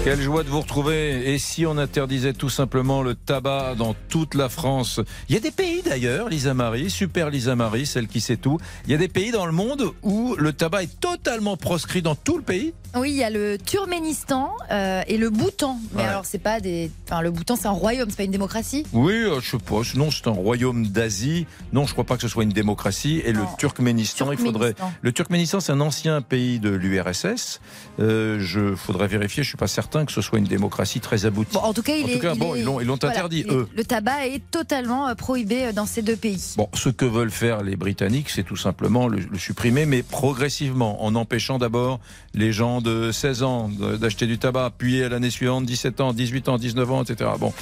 Quelle 0.02 0.20
joie 0.20 0.42
de 0.42 0.48
vous 0.48 0.60
retrouver. 0.60 1.32
Et 1.32 1.38
si 1.38 1.64
on 1.66 1.78
interdisait 1.78 2.32
tout 2.32 2.48
simplement 2.48 3.00
le 3.02 3.14
tabac 3.14 3.76
dans 3.76 3.94
toute 4.08 4.34
la 4.34 4.48
France? 4.48 4.98
Il 5.28 5.34
y 5.36 5.38
a 5.38 5.40
des 5.40 5.52
pays 5.52 5.82
d'ailleurs, 5.82 6.28
Lisa 6.28 6.52
Marie, 6.54 6.90
super 6.90 7.30
Lisa 7.30 7.54
Marie, 7.54 7.86
celle 7.86 8.08
qui 8.08 8.20
sait 8.20 8.36
tout. 8.36 8.58
Il 8.86 8.90
y 8.90 8.94
a 8.94 8.98
des 8.98 9.06
pays 9.08 9.30
dans 9.30 9.46
le 9.46 9.52
monde 9.52 9.84
où 10.02 10.34
le 10.36 10.52
tabac 10.52 10.82
est 10.82 11.00
totalement 11.00 11.56
proscrit 11.56 12.02
dans 12.02 12.16
tout 12.16 12.36
le 12.36 12.42
pays? 12.42 12.74
Oui, 12.94 13.10
il 13.10 13.16
y 13.16 13.24
a 13.24 13.30
le 13.30 13.56
Turkménistan 13.56 14.50
euh, 14.70 15.00
et 15.06 15.16
le 15.16 15.30
Bhoutan. 15.30 15.78
Mais 15.94 16.02
Ouais. 16.02 16.08
alors, 16.08 16.26
c'est 16.26 16.38
pas 16.38 16.60
des. 16.60 16.90
Enfin, 17.08 17.22
le 17.22 17.30
Bhoutan, 17.30 17.56
c'est 17.56 17.68
un 17.68 17.70
royaume, 17.70 18.10
c'est 18.10 18.16
pas 18.18 18.24
une 18.24 18.32
démocratie? 18.32 18.84
Oui, 18.92 19.14
euh, 19.14 19.40
je 19.40 19.52
sais 19.52 19.56
pas. 19.58 19.80
Non, 19.94 20.10
c'est 20.10 20.26
un 20.26 20.32
royaume 20.32 20.86
d'Asie. 20.88 21.46
Non, 21.72 21.86
je 21.86 21.92
crois 21.92 22.04
pas 22.04 22.16
que 22.16 22.22
ce 22.22 22.28
soit 22.28 22.42
une 22.42 22.50
démocratie. 22.52 23.22
Et 23.24 23.32
le 23.32 23.40
Turkménistan, 23.56 24.30
il 24.32 24.36
faudrait. 24.38 24.71
Le 25.02 25.12
Turkménistan, 25.12 25.60
c'est 25.60 25.72
un 25.72 25.80
ancien 25.80 26.20
pays 26.22 26.58
de 26.58 26.70
l'URSS. 26.70 27.60
Euh, 28.00 28.38
je 28.40 28.74
faudrait 28.74 29.08
vérifier. 29.08 29.42
Je 29.42 29.48
suis 29.48 29.58
pas 29.58 29.66
certain 29.66 30.04
que 30.04 30.12
ce 30.12 30.20
soit 30.20 30.38
une 30.38 30.44
démocratie 30.46 31.00
très 31.00 31.26
aboutie. 31.26 31.52
Bon, 31.54 31.60
en 31.60 31.72
tout 31.72 31.82
cas, 31.82 31.94
il 31.96 32.04
En 32.04 32.08
est. 32.08 32.12
tout 32.14 32.18
cas, 32.20 32.32
il 32.34 32.38
bon, 32.38 32.54
est- 32.54 32.60
ils 32.60 32.64
l'ont- 32.64 32.74
voilà, 32.80 32.92
interdit, 32.94 33.40
est- 33.40 33.50
eux. 33.52 33.68
Le 33.74 33.84
tabac 33.84 34.26
est 34.28 34.42
totalement 34.50 35.08
euh, 35.08 35.14
prohibé 35.14 35.64
euh, 35.66 35.72
dans 35.72 35.86
ces 35.86 36.02
deux 36.02 36.16
pays. 36.16 36.54
Bon, 36.56 36.68
ce 36.74 36.88
que 36.88 37.04
veulent 37.04 37.30
faire 37.30 37.62
les 37.62 37.76
Britanniques, 37.76 38.30
c'est 38.30 38.42
tout 38.42 38.56
simplement 38.56 39.08
le, 39.08 39.18
le 39.18 39.38
supprimer, 39.38 39.86
mais 39.86 40.02
progressivement, 40.02 41.04
en 41.04 41.14
empêchant 41.14 41.58
d'abord 41.58 42.00
les 42.34 42.52
gens 42.52 42.80
de 42.80 43.12
16 43.12 43.42
ans 43.42 43.68
d'acheter 44.00 44.26
du 44.26 44.38
tabac, 44.38 44.72
puis 44.78 45.02
à 45.02 45.08
l'année 45.08 45.30
suivante 45.30 45.66
17 45.66 46.00
ans, 46.00 46.12
18 46.12 46.48
ans, 46.48 46.58
19 46.58 46.90
ans, 46.90 47.02
etc. 47.02 47.30
Bon, 47.38 47.52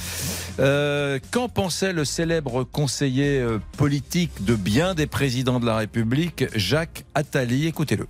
Euh, 0.59 1.19
qu'en 1.31 1.47
pensait 1.49 1.93
le 1.93 2.05
célèbre 2.05 2.63
conseiller 2.63 3.39
euh, 3.39 3.59
politique 3.77 4.43
de 4.43 4.55
bien 4.55 4.93
des 4.93 5.07
présidents 5.07 5.59
de 5.59 5.65
la 5.65 5.77
République, 5.77 6.45
Jacques 6.55 7.00
Attali 7.15 7.67
Écoutez-le. 7.67 8.07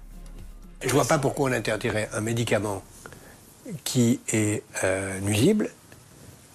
Je 0.84 0.89
vois 0.89 1.06
pas 1.06 1.19
pourquoi 1.19 1.49
on 1.49 1.54
interdirait 1.54 2.10
un 2.13 2.21
médicament 2.21 2.84
qui 3.84 4.19
est 4.32 4.63
euh, 4.84 5.19
nuisible, 5.19 5.69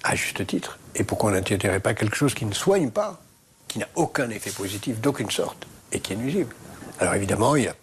à 0.03 0.15
juste 0.15 0.47
titre, 0.47 0.79
et 0.95 1.05
pourquoi 1.05 1.31
on 1.31 1.35
n'interdirait 1.35 1.81
pas 1.81 1.95
quelque 1.95 2.17
chose 2.17 2.35
qui 2.35 2.45
ne 2.45 2.53
soigne 2.53 2.91
pas, 2.91 3.21
qui 3.69 3.79
n'a 3.79 3.89
aucun 3.95 4.31
effet 4.31 4.51
positif 4.51 5.01
d'aucune 5.01 5.31
sorte, 5.31 5.67
et 5.93 6.01
qui 6.01 6.13
est 6.13 6.17
nuisible. 6.17 6.55
Alors 6.99 7.15
évidemment, 7.15 7.57
il 7.57 7.65
y 7.65 7.69
a, 7.69 7.75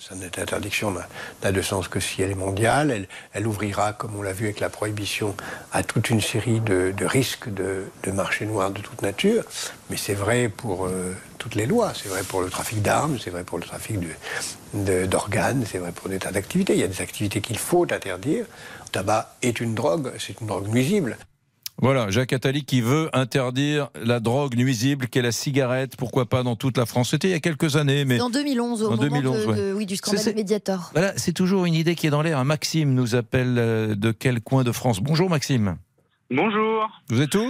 cette 0.00 0.38
interdiction 0.38 0.92
n'a- 0.92 1.52
de 1.52 1.62
sens 1.62 1.88
que 1.88 2.00
si 2.00 2.22
elle 2.22 2.30
est 2.30 2.34
mondiale, 2.34 3.06
elle, 3.34 3.46
ouvrira, 3.46 3.92
comme 3.92 4.16
on 4.16 4.22
l'a 4.22 4.32
vu 4.32 4.46
avec 4.46 4.60
la 4.60 4.70
prohibition, 4.70 5.34
à 5.72 5.82
toute 5.82 6.08
une 6.08 6.20
série 6.22 6.60
de, 6.60 6.94
risques 7.04 7.52
de, 7.52 7.84
marché 8.12 8.46
noir 8.46 8.70
de 8.70 8.80
toute 8.80 9.02
nature, 9.02 9.44
mais 9.90 9.96
c'est 9.96 10.14
vrai 10.14 10.48
pour 10.48 10.86
euh, 10.86 11.14
toutes 11.38 11.54
les 11.54 11.66
lois, 11.66 11.92
c'est 11.94 12.08
vrai 12.08 12.22
pour 12.22 12.40
le 12.40 12.48
trafic 12.48 12.80
d'armes, 12.82 13.18
c'est 13.22 13.30
vrai 13.30 13.44
pour 13.44 13.58
le 13.58 13.64
trafic 13.64 13.98
d'organes, 14.72 15.64
c'est 15.70 15.78
vrai 15.78 15.92
pour 15.92 16.08
des 16.08 16.18
tas 16.18 16.32
d'activités. 16.32 16.74
Il 16.74 16.80
y 16.80 16.84
a 16.84 16.88
des 16.88 17.02
activités 17.02 17.40
qu'il 17.40 17.58
faut 17.58 17.84
interdire. 17.84 18.46
Le 18.84 18.90
tabac 18.90 19.36
est 19.42 19.60
une 19.60 19.74
drogue, 19.74 20.12
c'est 20.18 20.40
une 20.40 20.46
drogue 20.46 20.68
nuisible. 20.68 21.16
Voilà, 21.82 22.10
Jacques 22.10 22.32
Attali 22.34 22.64
qui 22.64 22.80
veut 22.82 23.08
interdire 23.14 23.88
la 24.02 24.20
drogue 24.20 24.54
nuisible 24.56 25.06
qu'est 25.08 25.22
la 25.22 25.32
cigarette, 25.32 25.96
pourquoi 25.96 26.26
pas 26.26 26.42
dans 26.42 26.54
toute 26.54 26.76
la 26.76 26.84
France. 26.84 27.10
C'était 27.10 27.28
il 27.28 27.30
y 27.30 27.34
a 27.34 27.40
quelques 27.40 27.76
années, 27.76 28.04
mais 28.04 28.20
En 28.20 28.28
2011, 28.30 28.82
au 28.82 28.86
En 28.86 28.90
moment 28.90 29.02
2011, 29.02 29.42
de- 29.46 29.50
ouais. 29.50 29.56
de- 29.56 29.72
oui, 29.74 29.86
du 29.86 29.96
scandale 29.96 30.34
Mediator. 30.34 30.90
Voilà, 30.92 31.12
c'est 31.16 31.32
toujours 31.32 31.64
une 31.64 31.74
idée 31.74 31.94
qui 31.94 32.06
est 32.06 32.10
dans 32.10 32.22
l'air. 32.22 32.44
Maxime 32.44 32.92
nous 32.92 33.14
appelle 33.14 33.56
euh, 33.58 33.94
de 33.94 34.12
quel 34.12 34.40
coin 34.42 34.62
de 34.62 34.72
France? 34.72 35.00
Bonjour 35.00 35.30
Maxime. 35.30 35.76
Bonjour, 36.30 36.88
Vous 37.08 37.20
êtes 37.22 37.34
où? 37.34 37.40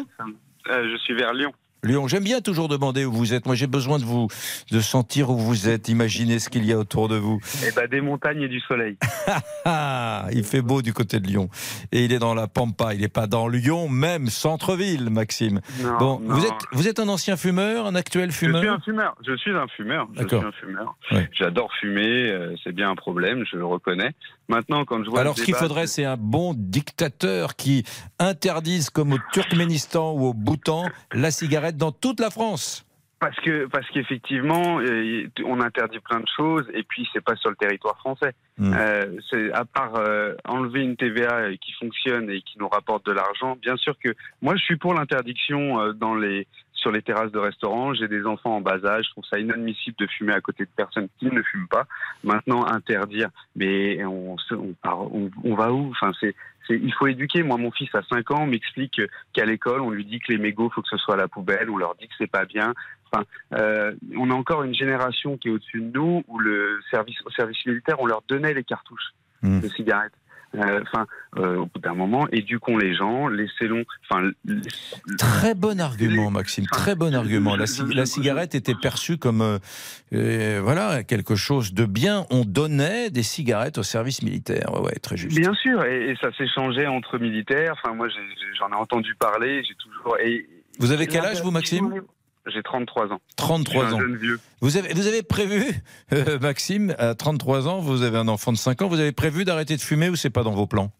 Euh, 0.70 0.88
je 0.92 0.96
suis 1.02 1.14
vers 1.14 1.32
Lyon. 1.34 1.52
Lyon. 1.82 2.08
J'aime 2.08 2.24
bien 2.24 2.40
toujours 2.40 2.68
demander 2.68 3.04
où 3.04 3.12
vous 3.12 3.32
êtes. 3.34 3.46
Moi, 3.46 3.54
j'ai 3.54 3.66
besoin 3.66 3.98
de 3.98 4.04
vous, 4.04 4.28
de 4.70 4.80
sentir 4.80 5.30
où 5.30 5.36
vous 5.38 5.68
êtes, 5.68 5.88
imaginer 5.88 6.38
ce 6.38 6.48
qu'il 6.48 6.64
y 6.64 6.72
a 6.72 6.78
autour 6.78 7.08
de 7.08 7.16
vous. 7.16 7.40
Eh 7.66 7.72
ben, 7.72 7.86
des 7.88 8.00
montagnes 8.00 8.42
et 8.42 8.48
du 8.48 8.60
soleil. 8.60 8.96
Il 10.32 10.44
fait 10.44 10.62
beau 10.62 10.82
du 10.82 10.92
côté 10.92 11.20
de 11.20 11.26
Lyon. 11.26 11.48
Et 11.92 12.04
il 12.04 12.12
est 12.12 12.18
dans 12.18 12.34
la 12.34 12.46
Pampa. 12.46 12.94
Il 12.94 13.00
n'est 13.00 13.08
pas 13.08 13.26
dans 13.26 13.48
Lyon, 13.48 13.88
même 13.88 14.28
centre-ville, 14.28 15.10
Maxime. 15.10 15.60
Non, 15.82 15.96
bon, 15.98 16.20
non. 16.20 16.34
vous 16.34 16.44
êtes, 16.44 16.52
vous 16.72 16.88
êtes 16.88 17.00
un 17.00 17.08
ancien 17.08 17.36
fumeur, 17.36 17.86
un 17.86 17.94
actuel 17.94 18.30
Je 18.30 18.36
suis 18.36 18.46
fumeur 18.46 18.74
un 18.74 18.80
fumeur. 18.80 19.16
Je 19.26 19.36
suis 19.36 19.50
un 19.52 19.66
fumeur. 19.68 20.06
Je 20.12 20.18
suis 20.20 20.26
D'accord. 20.28 20.44
un 20.46 20.52
fumeur. 20.52 20.94
Ouais. 21.12 21.28
J'adore 21.32 21.70
fumer. 21.80 22.30
euh, 22.30 22.54
C'est 22.64 22.72
bien 22.72 22.90
un 22.90 22.94
problème. 22.94 23.44
Je 23.50 23.56
le 23.56 23.64
reconnais. 23.66 24.12
Maintenant, 24.48 24.84
quand 24.84 25.02
je 25.04 25.10
vois 25.10 25.20
Alors, 25.20 25.38
ce 25.38 25.44
qu'il 25.44 25.54
faudrait, 25.54 25.86
c'est 25.86 26.04
un 26.04 26.16
bon 26.16 26.54
dictateur 26.56 27.54
qui 27.56 27.84
interdise, 28.18 28.90
comme 28.90 29.12
au 29.12 29.18
Turkménistan 29.32 30.12
ou 30.12 30.26
au 30.26 30.34
Bhoutan, 30.34 30.84
la 31.12 31.30
cigarette 31.30 31.69
dans 31.72 31.92
toute 31.92 32.20
la 32.20 32.30
France. 32.30 32.84
Parce 33.20 33.36
que 33.40 33.66
parce 33.66 33.86
qu'effectivement, 33.90 34.80
euh, 34.80 35.28
on 35.44 35.60
interdit 35.60 35.98
plein 36.00 36.20
de 36.20 36.28
choses 36.34 36.66
et 36.72 36.82
puis 36.82 37.06
c'est 37.12 37.20
pas 37.22 37.36
sur 37.36 37.50
le 37.50 37.56
territoire 37.56 37.98
français. 37.98 38.32
Mm. 38.56 38.72
Euh, 38.74 39.16
c'est 39.30 39.52
à 39.52 39.66
part 39.66 39.96
euh, 39.96 40.34
enlever 40.48 40.80
une 40.80 40.96
TVA 40.96 41.54
qui 41.60 41.72
fonctionne 41.72 42.30
et 42.30 42.40
qui 42.40 42.58
nous 42.58 42.68
rapporte 42.68 43.04
de 43.04 43.12
l'argent. 43.12 43.56
Bien 43.60 43.76
sûr 43.76 43.94
que 44.02 44.14
moi 44.40 44.56
je 44.56 44.62
suis 44.62 44.76
pour 44.76 44.94
l'interdiction 44.94 45.82
euh, 45.82 45.92
dans 45.92 46.14
les 46.14 46.46
sur 46.72 46.90
les 46.90 47.02
terrasses 47.02 47.30
de 47.30 47.38
restaurants. 47.38 47.92
J'ai 47.92 48.08
des 48.08 48.24
enfants 48.24 48.56
en 48.56 48.60
bas 48.62 48.82
âge. 48.86 49.04
Je 49.04 49.10
trouve 49.10 49.24
ça 49.30 49.38
inadmissible 49.38 49.96
de 49.98 50.06
fumer 50.06 50.32
à 50.32 50.40
côté 50.40 50.64
de 50.64 50.70
personnes 50.74 51.08
qui 51.18 51.26
ne 51.26 51.42
fument 51.42 51.68
pas. 51.68 51.84
Maintenant 52.24 52.64
interdire, 52.66 53.28
mais 53.54 54.02
on 54.02 54.36
on, 55.44 55.54
va 55.54 55.72
où? 55.72 55.90
Enfin 55.90 56.12
c'est- 56.20 56.34
il 56.68 56.92
faut 56.94 57.06
éduquer. 57.06 57.42
Moi, 57.42 57.56
mon 57.56 57.70
fils 57.70 57.88
a 57.94 58.02
5 58.02 58.30
ans, 58.32 58.46
m'explique 58.46 59.00
qu'à 59.32 59.44
l'école, 59.44 59.80
on 59.80 59.90
lui 59.90 60.04
dit 60.04 60.20
que 60.20 60.32
les 60.32 60.38
mégots, 60.38 60.70
faut 60.70 60.82
que 60.82 60.88
ce 60.88 60.96
soit 60.96 61.14
à 61.14 61.18
la 61.18 61.28
poubelle. 61.28 61.70
On 61.70 61.76
leur 61.76 61.94
dit 61.96 62.06
que 62.06 62.14
c'est 62.18 62.30
pas 62.30 62.44
bien. 62.44 62.74
Enfin, 63.12 63.24
euh, 63.54 63.92
on 64.16 64.30
a 64.30 64.34
encore 64.34 64.62
une 64.62 64.74
génération 64.74 65.36
qui 65.36 65.48
est 65.48 65.50
au-dessus 65.50 65.80
de 65.80 65.98
nous 65.98 66.22
où 66.28 66.38
le 66.38 66.80
service, 66.90 67.16
au 67.24 67.30
service 67.30 67.64
militaire, 67.66 67.96
on 67.98 68.06
leur 68.06 68.22
donnait 68.28 68.54
les 68.54 68.64
cartouches 68.64 69.14
de 69.42 69.68
cigarettes. 69.68 70.12
Euh, 70.56 70.80
Enfin, 70.82 71.06
euh, 71.38 71.58
au 71.58 71.66
bout 71.66 71.78
d'un 71.80 71.94
moment, 71.94 72.26
éduquons 72.32 72.76
les 72.76 72.94
gens, 72.94 73.28
laissez-les. 73.28 73.84
Enfin, 74.10 74.30
Très 75.16 75.54
bon 75.54 75.80
argument, 75.80 76.30
Maxime. 76.30 76.66
Très 76.66 76.96
bon 76.96 77.14
argument. 77.14 77.54
La, 77.54 77.66
ci- 77.68 77.84
la 77.94 78.04
cigarette 78.04 78.54
était 78.56 78.74
perçue 78.74 79.16
comme 79.16 79.58
euh, 80.12 80.60
voilà 80.62 81.04
quelque 81.04 81.36
chose 81.36 81.72
de 81.72 81.84
bien. 81.84 82.26
On 82.30 82.44
donnait 82.44 83.10
des 83.10 83.22
cigarettes 83.22 83.78
au 83.78 83.84
service 83.84 84.22
militaire. 84.22 84.72
Ouais, 84.74 84.80
ouais, 84.80 84.94
très 85.00 85.16
juste. 85.16 85.36
Bien 85.38 85.54
sûr, 85.54 85.84
et, 85.84 86.10
et 86.10 86.16
ça 86.20 86.30
s'est 86.36 86.48
changé 86.48 86.86
entre 86.88 87.18
militaires. 87.18 87.74
Enfin, 87.82 87.94
moi, 87.94 88.08
j'en 88.58 88.70
ai 88.70 88.74
entendu 88.74 89.14
parler. 89.14 89.62
J'ai 89.66 89.74
toujours. 89.76 90.16
Et, 90.18 90.48
Vous 90.80 90.90
avez 90.90 91.06
quel 91.06 91.24
âge, 91.24 91.42
vous, 91.42 91.52
Maxime? 91.52 92.02
J'ai 92.52 92.62
33 92.62 93.12
ans. 93.12 93.20
33 93.36 93.82
Je 93.82 93.86
suis 93.88 93.94
un 93.94 93.98
ans. 93.98 94.00
jeune 94.00 94.16
vieux. 94.16 94.38
Vous 94.60 94.76
avez, 94.76 94.92
vous 94.92 95.06
avez 95.06 95.22
prévu, 95.22 95.62
euh, 96.12 96.38
Maxime, 96.40 96.94
à 96.98 97.14
33 97.14 97.68
ans, 97.68 97.78
vous 97.80 98.02
avez 98.02 98.18
un 98.18 98.28
enfant 98.28 98.52
de 98.52 98.56
5 98.58 98.82
ans, 98.82 98.88
vous 98.88 99.00
avez 99.00 99.12
prévu 99.12 99.44
d'arrêter 99.44 99.76
de 99.76 99.80
fumer 99.82 100.08
ou 100.08 100.16
c'est 100.16 100.30
pas 100.30 100.42
dans 100.42 100.52
vos 100.52 100.66
plans? 100.66 100.90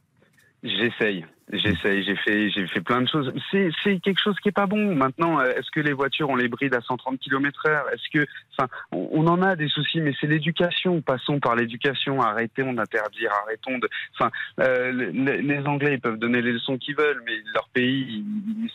J'essaye, 0.62 1.24
j'essaye, 1.50 2.04
j'ai 2.04 2.16
fait, 2.16 2.50
j'ai 2.50 2.66
fait 2.66 2.82
plein 2.82 3.00
de 3.00 3.08
choses. 3.08 3.32
C'est, 3.50 3.70
c'est 3.82 3.98
quelque 4.00 4.20
chose 4.22 4.36
qui 4.42 4.50
est 4.50 4.52
pas 4.52 4.66
bon. 4.66 4.94
Maintenant, 4.94 5.40
euh, 5.40 5.52
est-ce 5.52 5.70
que 5.70 5.80
les 5.80 5.94
voitures 5.94 6.28
on 6.28 6.36
les 6.36 6.48
bride 6.48 6.74
à 6.74 6.82
130 6.82 7.18
km 7.18 7.62
heure? 7.66 7.86
Est-ce 7.94 8.02
que, 8.12 8.26
enfin, 8.58 8.68
on, 8.92 9.08
on 9.12 9.26
en 9.26 9.40
a 9.40 9.56
des 9.56 9.68
soucis, 9.68 10.02
mais 10.02 10.12
c'est 10.20 10.26
l'éducation. 10.26 11.00
Passons 11.00 11.40
par 11.40 11.56
l'éducation. 11.56 12.20
Arrêtons 12.20 12.74
d'interdire, 12.74 13.30
arrêtons 13.46 13.78
de, 13.78 13.88
enfin, 14.18 14.30
euh, 14.60 14.92
le- 14.92 15.36
les 15.40 15.66
Anglais 15.66 15.94
ils 15.94 16.00
peuvent 16.00 16.18
donner 16.18 16.42
les 16.42 16.52
leçons 16.52 16.76
qu'ils 16.76 16.94
veulent, 16.96 17.22
mais 17.24 17.36
leur 17.54 17.70
pays, 17.70 18.22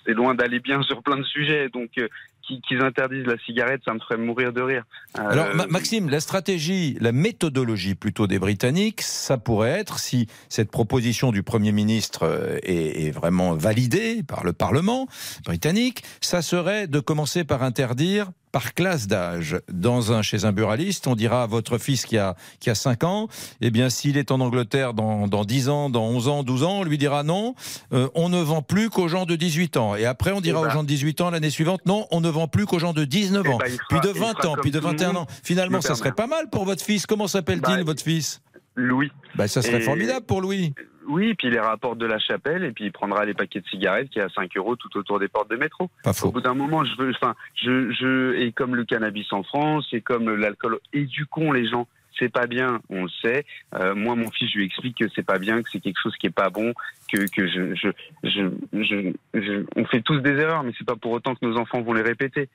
c'est 0.04 0.14
loin 0.14 0.34
d'aller 0.34 0.60
bien 0.60 0.82
sur 0.82 1.04
plein 1.04 1.18
de 1.18 1.24
sujets. 1.24 1.70
Donc, 1.70 1.92
euh, 2.00 2.08
qu'ils 2.46 2.82
interdisent 2.82 3.26
la 3.26 3.38
cigarette, 3.46 3.82
ça 3.86 3.94
me 3.94 4.00
ferait 4.00 4.18
mourir 4.18 4.54
de 4.54 4.62
rire. 4.62 4.84
Euh, 5.18 5.30
Alors, 5.30 5.56
Ma- 5.56 5.68
Maxime, 5.68 6.10
la 6.10 6.20
stratégie, 6.20 6.98
la 7.02 7.12
méthodologie 7.12 7.96
plutôt 7.96 8.28
des 8.28 8.40
Britanniques, 8.40 9.02
ça 9.02 9.38
pourrait 9.38 9.72
être, 9.72 10.00
si 10.00 10.28
cette 10.50 10.72
proposition 10.72 11.32
du 11.32 11.44
Premier 11.44 11.72
ministre 11.72 12.24
euh, 12.24 12.58
est 12.64 13.12
vraiment 13.12 13.54
validée 13.54 14.24
par 14.24 14.44
le 14.44 14.54
Parlement 14.54 15.08
britannique, 15.46 16.04
ça 16.22 16.42
serait 16.42 16.88
de 16.88 17.00
commencer 17.00 17.44
par 17.44 17.64
interdire 17.64 18.32
par 18.56 18.74
classe 18.74 19.06
d'âge. 19.08 19.60
Dans 19.70 20.14
un, 20.14 20.22
chez 20.22 20.46
un 20.46 20.54
buraliste, 20.54 21.08
on 21.08 21.16
dira 21.18 21.44
à 21.44 21.46
votre 21.46 21.78
fils 21.78 22.06
qui 22.06 22.18
a, 22.18 22.38
qui 22.62 22.70
a 22.70 22.76
5 22.76 23.04
ans, 23.04 23.28
eh 23.60 23.70
bien, 23.70 23.90
s'il 23.90 24.16
est 24.16 24.32
en 24.32 24.40
Angleterre 24.40 24.94
dans, 24.94 25.28
dans 25.28 25.44
10 25.44 25.68
ans, 25.68 25.90
dans 25.90 26.06
11 26.06 26.28
ans, 26.30 26.44
12 26.44 26.64
ans, 26.64 26.80
on 26.80 26.84
lui 26.86 26.98
dira 26.98 27.24
non, 27.24 27.54
euh, 27.92 28.08
on 28.16 28.30
ne 28.30 28.40
vend 28.42 28.62
plus 28.62 28.90
qu'aux 28.90 29.10
gens 29.10 29.26
de 29.26 29.36
18 29.36 29.76
ans. 29.76 29.98
Et 29.98 30.06
après, 30.06 30.32
on 30.32 30.40
dira 30.40 30.60
Eh 30.62 30.64
ben. 30.64 30.70
aux 30.70 30.72
gens 30.72 30.84
de 30.84 30.88
18 30.88 31.20
ans 31.20 31.32
l'année 31.32 31.50
suivante, 31.50 31.82
non, 31.86 32.08
on 32.12 32.22
ne 32.22 32.30
vend 32.30 32.48
plus 32.48 32.66
qu'aux 32.66 32.80
gens 32.80 32.94
de 32.94 33.04
19 33.04 33.44
Eh 33.46 33.50
ans, 33.52 33.58
ben, 33.58 33.78
puis 33.90 34.00
de 34.00 34.14
il 34.16 34.20
20 34.22 34.28
fera 34.38 34.48
ans, 34.52 34.56
puis 34.62 34.72
de 34.72 34.80
tout 34.80 34.86
le 34.86 34.92
21 34.94 35.08
monde. 35.08 35.18
ans. 35.24 35.28
Finalement, 35.44 35.82
ça 35.82 35.96
serait 35.96 36.14
pas 36.14 36.28
mal 36.28 36.50
pour 36.50 36.64
votre 36.64 36.82
fils. 36.82 37.06
Comment 37.06 37.28
s'appelle-t-il, 37.28 37.80
Bah, 37.80 37.84
votre 37.84 38.02
fils? 38.04 38.40
Louis. 38.78 39.12
bah, 39.36 39.50
Ça 39.50 39.62
serait 39.62 39.80
Et- 39.80 39.82
formidable 39.82 40.26
pour 40.26 40.40
Louis. 40.40 40.74
Oui, 41.08 41.34
puis 41.36 41.48
il 41.48 41.54
les 41.54 41.60
rapporte 41.60 41.98
de 41.98 42.06
la 42.06 42.20
chapelle 42.20 42.64
et 42.64 42.72
puis 42.72 42.86
il 42.86 42.92
prendra 42.92 43.26
les 43.26 43.34
paquets 43.34 43.62
de 43.62 43.68
cigarettes 43.68 44.10
qui 44.10 44.20
est 44.20 44.24
à 44.24 44.30
5 44.30 44.56
euros 44.58 44.76
tout 44.76 44.96
autour 44.98 45.20
des 45.20 45.28
portes 45.28 45.50
de 45.50 45.56
métro. 45.56 45.90
Pas 46.04 46.14
faux. 46.14 46.28
Au 46.28 46.32
bout 46.32 46.42
d'un 46.42 46.54
moment, 46.54 46.84
je 46.84 46.96
veux, 46.98 47.12
enfin, 47.12 47.36
je, 47.56 47.92
je, 47.92 48.36
et 48.36 48.52
comme 48.52 48.76
le 48.76 48.86
cannabis 48.86 49.32
en 49.32 49.44
France, 49.44 49.88
et 49.92 50.02
comme 50.02 50.34
l'alcool, 50.36 50.80
éduquons 50.94 51.52
les 51.52 51.68
gens. 51.68 51.88
C'est 52.18 52.32
pas 52.32 52.48
bien, 52.48 52.80
on 52.90 53.04
le 53.04 53.10
sait. 53.22 53.46
Euh, 53.74 53.94
moi, 53.94 54.16
mon 54.16 54.32
fils, 54.32 54.50
je 54.50 54.58
lui 54.58 54.66
explique 54.66 54.98
que 54.98 55.06
c'est 55.14 55.26
pas 55.26 55.38
bien, 55.38 55.62
que 55.62 55.70
c'est 55.70 55.82
quelque 55.82 56.00
chose 56.02 56.16
qui 56.16 56.28
est 56.28 56.30
pas 56.30 56.50
bon, 56.50 56.74
que, 57.12 57.30
que 57.30 57.46
je, 57.46 57.76
je, 57.76 57.90
je, 58.24 59.12
je, 59.34 59.66
on 59.76 59.84
fait 59.84 60.02
tous 60.02 60.20
des 60.22 60.32
erreurs, 60.32 60.64
mais 60.64 60.72
c'est 60.78 60.88
pas 60.88 60.96
pour 60.96 61.12
autant 61.12 61.36
que 61.36 61.46
nos 61.46 61.58
enfants 61.58 61.82
vont 61.82 61.92
les 61.92 62.02
répéter. 62.02 62.48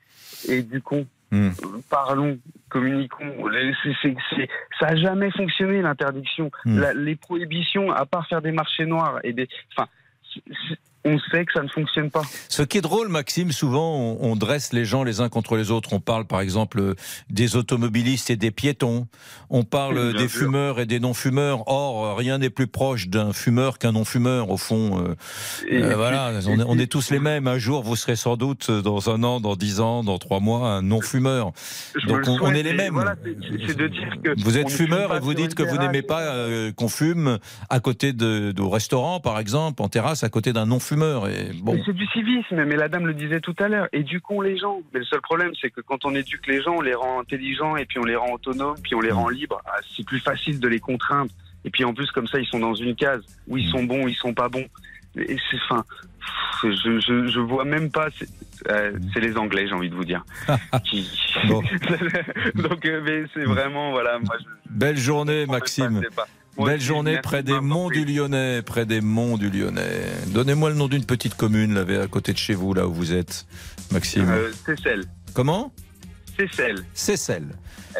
Éduquons, 0.49 1.05
Hmm. 1.31 1.49
Parlons, 1.89 2.37
communiquons. 2.69 3.47
Les- 3.47 3.73
ça 4.79 4.87
a 4.87 4.95
jamais 4.95 5.31
fonctionné 5.31 5.81
l'interdiction. 5.81 6.51
La- 6.65 6.93
les 6.93 7.15
prohibitions, 7.15 7.91
à 7.91 8.05
part 8.05 8.27
faire 8.27 8.41
des 8.41 8.51
marchés 8.51 8.85
noirs 8.85 9.19
et 9.23 9.31
des, 9.31 9.47
enfin, 9.75 9.87
on 11.03 11.17
sait 11.31 11.45
que 11.45 11.53
ça 11.53 11.63
ne 11.63 11.67
fonctionne 11.67 12.09
pas. 12.11 12.21
Ce 12.49 12.61
qui 12.61 12.77
est 12.77 12.81
drôle, 12.81 13.07
Maxime, 13.07 13.51
souvent 13.51 13.95
on, 13.97 14.17
on 14.31 14.35
dresse 14.35 14.71
les 14.73 14.85
gens 14.85 15.03
les 15.03 15.19
uns 15.19 15.29
contre 15.29 15.55
les 15.55 15.71
autres. 15.71 15.93
On 15.93 15.99
parle 15.99 16.25
par 16.25 16.41
exemple 16.41 16.93
des 17.29 17.55
automobilistes 17.55 18.29
et 18.29 18.35
des 18.35 18.51
piétons. 18.51 19.07
On 19.49 19.63
parle 19.63 20.13
des 20.13 20.27
sûr. 20.27 20.41
fumeurs 20.41 20.79
et 20.79 20.85
des 20.85 20.99
non-fumeurs. 20.99 21.63
Or, 21.67 22.15
rien 22.17 22.37
n'est 22.37 22.49
plus 22.51 22.67
proche 22.67 23.07
d'un 23.07 23.33
fumeur 23.33 23.79
qu'un 23.79 23.93
non-fumeur. 23.93 24.49
Au 24.51 24.57
fond, 24.57 25.03
euh, 25.03 25.15
Et- 25.67 25.81
euh, 25.81 25.95
voilà, 25.95 26.31
on 26.47 26.59
est, 26.59 26.63
on 26.67 26.77
est 26.77 26.87
tous 26.87 27.09
les 27.09 27.19
mêmes. 27.19 27.47
Un 27.47 27.57
jour, 27.57 27.81
vous 27.83 27.95
serez 27.95 28.15
sans 28.15 28.37
doute 28.37 28.69
dans 28.69 29.09
un 29.09 29.23
an, 29.23 29.39
dans 29.41 29.55
dix 29.55 29.79
ans, 29.79 30.03
dans 30.03 30.19
trois 30.19 30.39
mois, 30.39 30.69
un 30.69 30.81
non-fumeur. 30.83 31.51
Donc 32.07 32.27
on, 32.27 32.53
est 32.53 32.63
les 32.63 32.73
mêmes. 32.73 32.93
voilà, 32.93 33.15
c'est- 33.23 33.35
c'est 33.41 33.67
c'est 33.67 33.77
de 33.77 33.87
dire 33.87 34.13
que 34.23 34.39
Vous 34.41 34.57
êtes 34.57 34.69
fumeur 34.69 35.15
et 35.15 35.19
vous 35.19 35.33
dites 35.33 35.55
que 35.55 35.63
vous 35.63 35.77
n'aimez 35.77 36.03
pas 36.03 36.21
euh, 36.21 36.71
qu'on 36.71 36.89
fume 36.89 37.39
à 37.69 37.79
côté 37.79 38.13
de, 38.13 38.51
de- 38.51 38.61
au 38.61 38.69
restaurant, 38.69 39.19
par 39.19 39.39
exemple, 39.39 39.81
en 39.81 39.89
terrasse, 39.89 40.23
à 40.23 40.29
côté 40.29 40.53
d'un 40.53 40.67
non-fumeur. 40.67 40.90
Et 41.27 41.51
bon. 41.61 41.79
C'est 41.85 41.93
du 41.93 42.05
civisme, 42.07 42.63
mais 42.65 42.75
la 42.75 42.87
dame 42.89 43.07
le 43.07 43.13
disait 43.13 43.39
tout 43.39 43.55
à 43.59 43.67
l'heure. 43.67 43.87
Éduquons 43.93 44.41
les 44.41 44.57
gens. 44.57 44.81
Mais 44.93 44.99
le 44.99 45.05
seul 45.05 45.21
problème, 45.21 45.51
c'est 45.59 45.69
que 45.71 45.81
quand 45.81 46.05
on 46.05 46.13
éduque 46.15 46.45
les 46.47 46.61
gens, 46.61 46.75
on 46.77 46.81
les 46.81 46.93
rend 46.95 47.19
intelligents 47.21 47.75
et 47.77 47.85
puis 47.85 47.99
on 47.99 48.03
les 48.05 48.15
rend 48.15 48.31
autonomes, 48.33 48.75
puis 48.83 48.95
on 48.95 49.01
les 49.01 49.11
rend 49.11 49.29
libres. 49.29 49.61
Ah, 49.65 49.79
C'est 49.95 50.05
plus 50.05 50.19
facile 50.19 50.59
de 50.59 50.67
les 50.67 50.79
contraindre. 50.79 51.31
Et 51.65 51.69
puis 51.69 51.83
en 51.85 51.93
plus, 51.93 52.09
comme 52.11 52.27
ça, 52.27 52.39
ils 52.39 52.47
sont 52.47 52.59
dans 52.59 52.73
une 52.73 52.95
case 52.95 53.21
où 53.47 53.57
ils 53.57 53.69
sont 53.69 53.83
bons, 53.83 54.07
ils 54.07 54.15
sont 54.15 54.33
pas 54.33 54.49
bons. 54.49 54.65
Et 55.17 55.37
c'est 55.49 55.59
fin. 55.67 55.83
Je, 56.63 56.69
je, 56.99 57.27
je 57.27 57.39
vois 57.39 57.65
même 57.65 57.91
pas. 57.91 58.07
C'est 58.17 58.27
euh, 58.69 58.91
c'est 59.13 59.19
les 59.19 59.35
Anglais, 59.37 59.65
j'ai 59.67 59.73
envie 59.73 59.89
de 59.89 59.95
vous 59.95 60.05
dire. 60.05 60.23
Qui- 60.85 61.09
Donc, 62.55 62.85
euh, 62.85 63.01
mais 63.03 63.23
c'est 63.33 63.43
vraiment 63.43 63.91
voilà. 63.91 64.19
Moi, 64.19 64.35
je, 64.39 64.45
Belle 64.69 64.97
journée, 64.97 65.45
Maxime. 65.47 66.01
pas. 66.15 66.27
Moi 66.57 66.67
Belle 66.69 66.77
aussi, 66.77 66.85
journée 66.85 67.11
merci 67.11 67.21
près 67.23 67.43
de 67.43 67.53
des 67.53 67.59
monts 67.61 67.89
du 67.89 68.03
Lyonnais, 68.05 68.61
près 68.61 68.85
des 68.85 69.01
monts 69.01 69.37
du 69.37 69.49
Lyonnais. 69.49 70.01
Donnez-moi 70.27 70.69
le 70.69 70.75
nom 70.75 70.87
d'une 70.87 71.05
petite 71.05 71.35
commune 71.35 71.73
là, 71.73 72.01
à 72.03 72.07
côté 72.07 72.33
de 72.33 72.37
chez 72.37 72.53
vous, 72.53 72.73
là 72.73 72.87
où 72.87 72.93
vous 72.93 73.13
êtes, 73.13 73.45
Maxime. 73.91 74.29
Euh, 74.29 74.51
Seyssel. 74.65 75.05
Comment? 75.33 75.73
Seyssel. 76.37 76.83
Seyssel. 76.93 77.45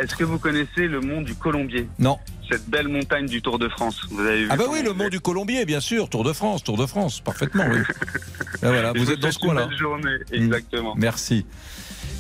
Est-ce 0.02 0.16
que 0.16 0.24
vous 0.24 0.38
connaissez 0.40 0.88
le 0.88 1.00
mont 1.02 1.22
du 1.22 1.36
Colombier? 1.36 1.88
Non. 2.00 2.18
Cette 2.50 2.70
belle 2.70 2.88
montagne 2.90 3.26
du 3.28 3.42
Tour 3.42 3.58
de 3.60 3.70
France. 3.70 4.02
Vous 4.10 4.20
avez 4.22 4.44
vu 4.44 4.48
Ah 4.50 4.58
bah 4.58 4.66
oui, 4.70 4.82
le 4.84 4.92
mont 4.94 5.08
du 5.10 5.22
Colombier, 5.22 5.64
bien 5.66 5.80
sûr, 5.80 6.10
Tour 6.10 6.24
de 6.26 6.34
France, 6.34 6.64
Tour 6.64 6.78
de 6.78 6.86
France, 6.86 7.22
parfaitement, 7.22 7.66
oui. 7.70 7.78
Là, 8.62 8.72
voilà, 8.72 8.92
Je 8.94 9.00
vous 9.00 9.06
vous 9.06 9.12
êtes 9.12 9.20
dans 9.20 9.32
ce 9.32 9.40
coin-là. 9.40 9.68
belle 9.68 9.78
journée, 9.78 10.18
Mm. 10.32 10.36
exactement. 10.36 10.94
Merci. 10.98 11.46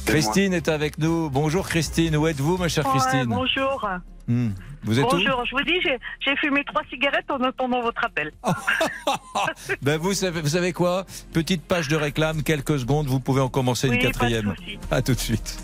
Christine 0.05 0.53
est 0.53 0.67
avec 0.69 0.97
nous. 0.97 1.29
Bonjour 1.29 1.67
Christine, 1.67 2.15
où 2.15 2.27
êtes-vous 2.27 2.57
ma 2.57 2.67
chère 2.69 2.85
Ouais, 2.85 2.91
Christine? 2.99 3.25
bonjour. 3.27 3.87
Hmm. 4.27 4.49
Vous 4.83 4.99
êtes 4.99 5.05
où 5.05 5.09
bonjour, 5.11 5.45
je 5.45 5.55
vous 5.55 5.63
dis, 5.63 5.79
j'ai- 5.83 6.35
fumé 6.37 6.63
trois 6.65 6.81
cigarettes 6.89 7.29
en 7.29 7.39
attendant 7.43 7.81
votre 7.81 8.03
appel. 8.03 8.31
Ben 9.81 9.97
vous 9.97 10.13
savez, 10.13 10.41
vous 10.41 10.49
savez 10.49 10.73
quoi? 10.73 11.05
Petite 11.33 11.63
page 11.63 11.87
de 11.87 11.95
réclame, 11.95 12.41
quelques 12.43 12.79
secondes, 12.79 13.07
vous 13.07 13.19
pouvez 13.19 13.41
en 13.41 13.49
commencer 13.49 13.89
Oui, 13.89 13.95
une 13.97 14.01
quatrième. 14.01 14.55
À 14.89 15.01
tout 15.01 15.13
de 15.13 15.19
suite. 15.19 15.57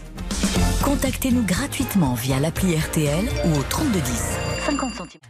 Contactez-nous 0.83 1.43
gratuitement 1.43 2.13
via 2.13 2.39
l'appli 2.39 2.75
RTL 2.75 3.25
ou 3.45 3.57
au 3.57 3.63
3210. 3.63 4.37
50 4.65 4.93
centimes. 4.93 5.21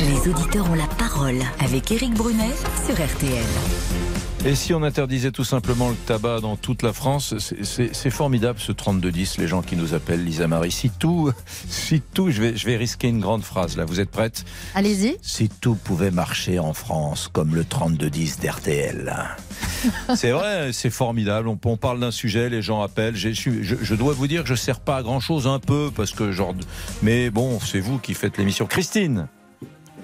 Les 0.00 0.28
auditeurs 0.30 0.68
ont 0.70 0.74
la 0.74 0.86
parole 0.98 1.38
avec 1.64 1.90
Éric 1.92 2.14
Brunet 2.14 2.50
sur 2.86 2.94
RTL. 2.94 3.44
Et 4.44 4.56
si 4.56 4.74
on 4.74 4.82
interdisait 4.82 5.30
tout 5.30 5.44
simplement 5.44 5.88
le 5.90 5.94
tabac 5.94 6.40
dans 6.40 6.56
toute 6.56 6.82
la 6.82 6.92
France, 6.92 7.32
c'est- 7.38 8.10
formidable 8.10 8.58
ce 8.58 8.72
3210, 8.72 9.38
les 9.38 9.46
gens 9.46 9.62
qui 9.62 9.76
nous 9.76 9.94
appellent, 9.94 10.24
Lisa 10.24 10.48
Marie. 10.48 10.72
Si 10.72 10.90
tout, 10.90 11.30
si 11.68 12.00
tout, 12.00 12.30
je 12.32 12.40
vais, 12.42 12.56
je 12.56 12.66
vais 12.66 12.76
risquer 12.76 13.06
une 13.06 13.20
grande 13.20 13.44
phrase 13.44 13.76
là, 13.76 13.84
vous 13.84 14.00
êtes 14.00 14.10
prête? 14.10 14.44
Allez-y. 14.74 15.16
Si 15.22 15.48
tout 15.48 15.76
pouvait 15.76 16.10
marcher 16.10 16.58
en 16.58 16.72
France 16.72 17.28
comme 17.32 17.54
le 17.54 17.64
3210 17.64 18.40
d'RTL. 18.40 19.14
C'est 20.16 20.30
vrai, 20.32 20.70
c'est 20.72 20.90
formidable. 20.90 21.48
On, 21.48 21.58
on 21.64 21.76
parle 21.76 21.98
d'un 22.00 22.10
sujet, 22.12 22.48
les 22.50 22.62
gens 22.62 22.82
appellent. 22.82 23.16
Je, 23.16 23.30
je- 23.32 23.60
je 23.62 23.94
dois 23.94 24.12
vous 24.12 24.26
dire 24.28 24.42
que 24.42 24.48
je 24.48 24.52
ne 24.54 24.58
sers 24.58 24.78
pas 24.80 24.96
à 24.98 25.02
grand 25.02 25.18
chose 25.20 25.46
un 25.46 25.58
peu 25.60 25.90
parce 25.94 26.12
que 26.12 26.30
genre. 26.32 26.54
Mais 27.02 27.30
bon, 27.30 27.58
c'est 27.60 27.80
vous 27.80 27.98
qui 27.98 28.14
faites 28.14 28.38
l'émission. 28.38 28.66
Christine, 28.66 29.26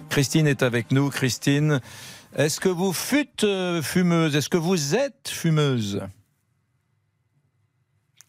Christine 0.08 0.46
est 0.48 0.62
avec 0.64 0.90
nous. 0.92 1.10
Christine, 1.10 1.80
est-ce 2.36 2.60
que 2.60 2.68
vous 2.68 2.92
fûtes 2.92 3.44
euh, 3.44 3.82
fumeuse? 3.82 4.36
Est-ce 4.36 4.48
que 4.48 4.56
vous 4.56 4.94
êtes 4.94 5.28
fumeuse? 5.28 6.02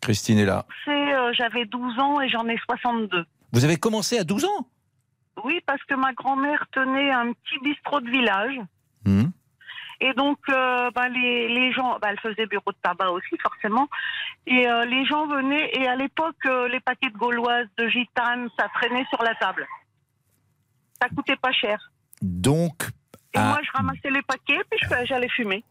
Christine 0.02 0.40
est 0.40 0.46
là. 0.46 0.66
Euh, 0.88 1.34
J'avais 1.34 1.66
12 1.66 2.00
ans 2.00 2.22
et 2.22 2.30
j'en 2.30 2.48
ai 2.48 2.58
62. 2.70 3.26
Vous 3.52 3.66
avez 3.66 3.78
commencé 3.78 4.18
à 4.18 4.24
12 4.24 4.46
ans? 4.46 4.68
Oui, 5.44 5.60
parce 5.66 5.84
que 5.84 5.96
ma 5.96 6.14
grand-mère 6.14 6.66
tenait 6.72 7.12
un 7.12 7.32
petit 7.34 7.60
bistrot 7.64 8.02
de 8.02 8.10
village. 8.10 8.56
Hmm. 9.06 9.28
Et 10.02 10.14
donc, 10.14 10.38
euh, 10.50 10.90
bah, 10.92 11.10
les, 11.10 11.50
les 11.50 11.74
gens, 11.74 12.00
bah, 12.02 12.10
elle 12.12 12.20
faisait 12.20 12.46
bureau 12.46 12.72
de 12.72 12.78
tabac 12.82 13.12
aussi, 13.12 13.38
forcément. 13.42 13.90
Et 14.48 14.68
euh, 14.68 14.86
les 14.86 15.06
gens 15.06 15.28
venaient, 15.28 15.72
et 15.74 15.88
à 15.88 15.96
l'époque, 15.96 16.44
les 16.46 16.80
paquets 16.80 17.10
de 17.10 17.18
gauloises, 17.18 17.68
de 17.78 17.88
gitane, 17.90 18.50
ça 18.58 18.68
traînait 18.74 19.06
sur 19.10 19.22
la 19.24 19.36
table. 19.36 19.68
Ça 21.02 21.10
coûtait 21.10 21.36
pas 21.36 21.52
cher. 21.52 21.92
Donc. 22.22 22.90
Et 23.34 23.38
ah, 23.38 23.44
moi, 23.50 23.60
je 23.64 23.72
ramassais 23.74 24.10
les 24.10 24.22
paquets, 24.24 24.62
puis 24.70 24.80
je- 24.82 25.06
j'allais 25.06 25.30
fumer. 25.30 25.64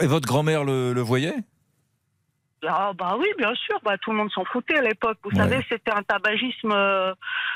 Et 0.00 0.06
votre 0.06 0.26
grand-mère 0.26 0.64
le, 0.64 0.92
le 0.92 1.00
voyait? 1.00 1.34
Ah 2.66 2.92
bah 2.92 3.16
oui, 3.18 3.26
bien 3.38 3.54
sûr, 3.54 3.78
bah, 3.82 3.96
tout 3.98 4.10
le 4.10 4.18
monde 4.18 4.30
s'en 4.32 4.44
foutait 4.44 4.76
à 4.76 4.82
l'époque. 4.82 5.16
Vous 5.24 5.30
Ouais. 5.30 5.36
savez, 5.36 5.64
c'était 5.68 5.92
un 5.92 6.02
tabagisme 6.02 6.72
euh, 6.72 7.14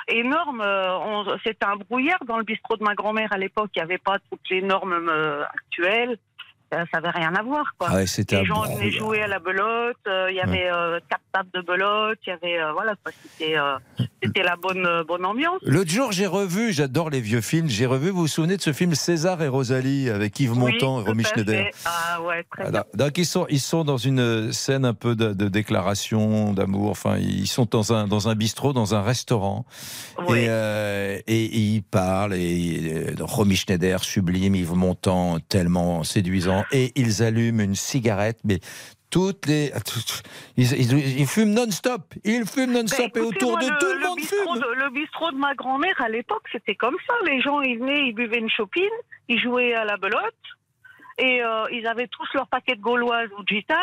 énorme. 0.09 0.63
Euh, 0.63 1.37
C'était 1.45 1.67
un 1.67 1.77
brouillard 1.77 2.25
dans 2.27 2.39
le 2.39 2.45
bistrot 2.45 2.77
de 2.79 2.85
ma 2.85 2.95
grand-mère 2.95 3.31
à 3.33 3.37
l'époque. 3.37 3.71
Il 3.75 3.81
n'y 3.81 3.83
avait 3.83 3.99
pas 3.99 4.19
toutes 4.31 4.49
les 4.49 4.63
normes 4.63 4.95
euh, 5.11 5.45
actuelles. 5.45 6.17
Ça 6.73 7.01
n'avait 7.01 7.11
rien 7.11 7.33
à 7.37 7.43
voir. 7.43 7.75
Quoi. 7.79 7.89
Ah 7.91 7.95
ouais, 7.97 8.05
les 8.31 8.45
gens 8.45 8.63
venaient 8.63 8.91
jouer 8.91 9.23
à 9.23 9.29
la 9.29 9.39
belote. 9.39 9.97
euh, 10.09 10.27
Il 10.31 10.37
y 10.37 10.41
avait 10.41 10.69
euh, 10.69 10.99
quatre 11.09 11.23
tables 11.33 11.51
de 11.55 11.61
belote. 11.61 12.19
Il 12.27 12.31
y 12.31 12.33
avait 12.33 12.59
euh, 12.61 12.73
voilà, 12.73 12.95
c'était 13.29 13.57
euh, 13.57 13.77
c'était 14.23 14.43
la 14.43 14.57
bonne 14.57 15.05
bonne 15.07 15.25
ambiance. 15.25 15.61
L'autre 15.63 15.91
jour, 15.91 16.11
j'ai 16.11 16.27
revu, 16.27 16.73
j'adore 16.73 17.11
les 17.11 17.21
vieux 17.21 17.43
films, 17.43 17.69
j'ai 17.69 17.87
revu, 17.87 18.11
vous 18.11 18.23
vous 18.23 18.27
souvenez 18.27 18.57
de 18.57 18.63
ce 18.63 18.73
film 18.73 18.95
César 18.97 19.41
et 19.43 19.47
Rosalie 19.49 20.11
avec 20.11 20.41
Yves 20.41 20.55
Montand 20.57 20.97
Oui, 20.99 21.05
et 21.05 21.09
Romy 21.09 21.25
Schneider. 21.25 21.67
Ah 21.85 22.21
ouais, 22.23 22.45
très 22.51 22.71
bien. 22.73 22.85
Donc 22.95 23.19
ils 23.19 23.27
sont, 23.27 23.47
ils 23.51 23.61
sont 23.61 23.85
dans 23.85 23.99
une 23.99 24.53
scène 24.53 24.85
un 24.85 24.95
peu 24.95 25.15
de, 25.15 25.33
de 25.33 25.49
déclaration 25.49 26.53
d'amour. 26.55 26.91
Enfin, 26.91 27.19
ils 27.19 27.47
sont 27.47 27.69
dans 27.71 27.93
un 27.93 28.09
dans 28.09 28.29
un 28.29 28.35
bistrot, 28.35 28.73
dans 28.73 28.97
un 28.97 29.03
restaurant, 29.03 29.65
et, 30.31 30.47
et, 30.47 31.21
et 31.27 31.47
ils 31.47 31.83
parlent. 31.83 32.35
Et 32.35 32.81
euh, 32.95 33.15
Romy 33.21 33.55
Schneider 33.55 34.03
sublime, 34.03 34.57
Yves 34.57 34.75
Montand 34.75 35.39
tellement 35.49 36.03
séduisant, 36.03 36.64
et 36.73 36.93
ils 36.97 37.23
allument 37.23 37.61
une 37.63 37.75
cigarette, 37.75 38.39
mais 38.45 38.61
toutes 39.11 39.47
les, 39.47 39.73
ils, 40.57 40.73
ils- 40.73 41.21
ils 41.21 41.27
fument 41.27 41.53
non-stop. 41.55 42.03
Ils 42.25 42.47
fument 42.47 42.73
non-stop 42.73 43.17
et 43.17 43.21
autour 43.21 43.59
de 43.59 43.65
Écoutez-moi, 43.65 43.79
tout 43.79 43.87
le, 43.87 43.93
le 43.95 44.01
le 44.01 44.09
monde 44.09 44.21
fume. 44.21 44.61
de, 44.61 44.85
le 44.85 44.91
bistrot 44.91 45.31
de 45.31 45.37
ma 45.37 45.55
grand-mère, 45.55 45.95
à 46.01 46.09
l'époque, 46.09 46.43
c'était 46.51 46.75
comme 46.75 46.97
ça. 47.07 47.15
Les 47.27 47.41
gens, 47.41 47.61
ils 47.61 47.79
venaient, 47.79 48.09
ils 48.09 48.15
buvaient 48.15 48.39
une 48.41 48.51
chopine, 48.51 48.83
ils 49.29 49.39
jouaient 49.41 49.75
à 49.75 49.85
la 49.85 49.97
belote, 49.97 50.19
et 51.19 51.43
euh, 51.43 51.65
ils 51.73 51.87
avaient 51.87 52.09
tous 52.09 52.27
leur 52.35 52.49
paquet 52.49 52.75
de 52.75 52.81
gauloises 52.81 53.29
ou 53.39 53.43
de 53.45 53.49
gitanes, 53.49 53.77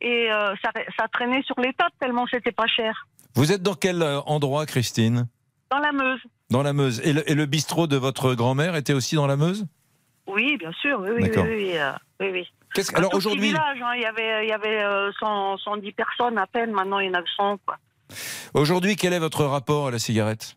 et 0.00 0.32
euh, 0.32 0.54
ça, 0.64 0.70
ça 0.98 1.08
traînait 1.08 1.42
sur 1.42 1.58
les 1.60 1.72
tables 1.74 1.94
tellement 2.00 2.26
c'était 2.30 2.52
pas 2.52 2.66
cher. 2.66 3.06
Vous 3.34 3.52
êtes 3.52 3.62
dans 3.62 3.74
quel 3.74 4.02
euh, 4.02 4.20
endroit, 4.22 4.64
Christine? 4.64 5.28
Dans 5.70 5.78
la 5.78 5.92
Meuse. 5.92 6.20
Dans 6.50 6.62
la 6.62 6.72
Meuse. 6.72 7.00
Et 7.04 7.12
le, 7.12 7.28
et 7.30 7.34
le 7.34 7.46
bistrot 7.46 7.86
de 7.86 7.96
votre 7.96 8.34
grand-mère 8.34 8.76
était 8.76 8.92
aussi 8.92 9.14
dans 9.16 9.26
la 9.26 9.36
Meuse? 9.36 9.66
Oui, 10.26 10.56
bien 10.56 10.72
sûr, 10.72 11.00
oui, 11.00 11.10
oui, 11.14 11.30
oui. 11.34 11.42
Oui, 11.42 11.76
euh, 11.78 11.92
oui, 12.20 12.28
oui. 12.32 12.52
Qu'est-ce 12.74 12.90
que- 12.90 12.96
Un 12.96 13.00
alors 13.00 13.14
aujourd'hui- 13.14 13.48
village, 13.48 13.78
hein, 13.82 13.92
il 13.94 14.02
y 14.02 14.06
avait, 14.06 14.46
il 14.46 14.48
y 14.48 14.52
avait 14.52 14.82
euh, 14.82 15.12
100, 15.20 15.58
110 15.58 15.92
personnes 15.92 16.38
à 16.38 16.46
peine, 16.46 16.72
maintenant 16.72 16.98
il 16.98 17.06
y 17.06 17.10
en 17.10 17.20
a 17.20 17.24
100, 17.36 17.58
quoi. 17.66 17.76
Aujourd'hui, 18.54 18.96
quel 18.96 19.12
est 19.12 19.18
votre 19.18 19.44
rapport 19.44 19.88
à 19.88 19.90
la 19.90 19.98
cigarette? 19.98 20.56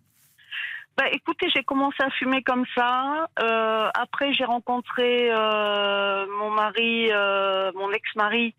Bah, 0.98 1.06
écoutez, 1.12 1.48
j'ai 1.56 1.64
commencé 1.64 1.98
à 2.02 2.10
fumer 2.10 2.42
comme 2.42 2.66
ça. 2.76 3.28
Euh, 3.40 3.90
après, 3.94 4.34
j'ai 4.34 4.46
rencontré 4.46 5.30
euh, 5.32 6.26
mon 6.40 6.50
mari, 6.50 7.10
euh, 7.12 7.72
mon 7.76 7.92
ex-mari, 7.92 8.56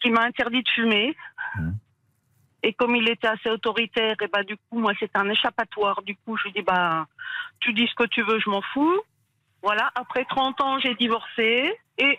qui 0.00 0.10
m'a 0.10 0.22
interdit 0.22 0.62
de 0.62 0.68
fumer. 0.68 1.16
Et 2.62 2.72
comme 2.74 2.94
il 2.96 3.08
était 3.10 3.26
assez 3.26 3.50
autoritaire, 3.50 4.14
et 4.22 4.28
bah 4.28 4.42
du 4.42 4.56
coup, 4.56 4.78
moi, 4.78 4.92
c'est 4.98 5.10
un 5.16 5.28
échappatoire. 5.28 6.00
Du 6.02 6.16
coup, 6.16 6.36
je 6.38 6.44
lui 6.44 6.52
dis, 6.52 6.62
bah, 6.62 7.06
tu 7.60 7.72
dis 7.74 7.86
ce 7.88 7.94
que 7.94 8.08
tu 8.08 8.22
veux, 8.22 8.38
je 8.38 8.48
m'en 8.48 8.62
fous. 8.72 9.00
Voilà. 9.64 9.90
Après 9.96 10.24
30 10.24 10.60
ans, 10.60 10.78
j'ai 10.78 10.94
divorcé 10.94 11.76
et 11.98 12.18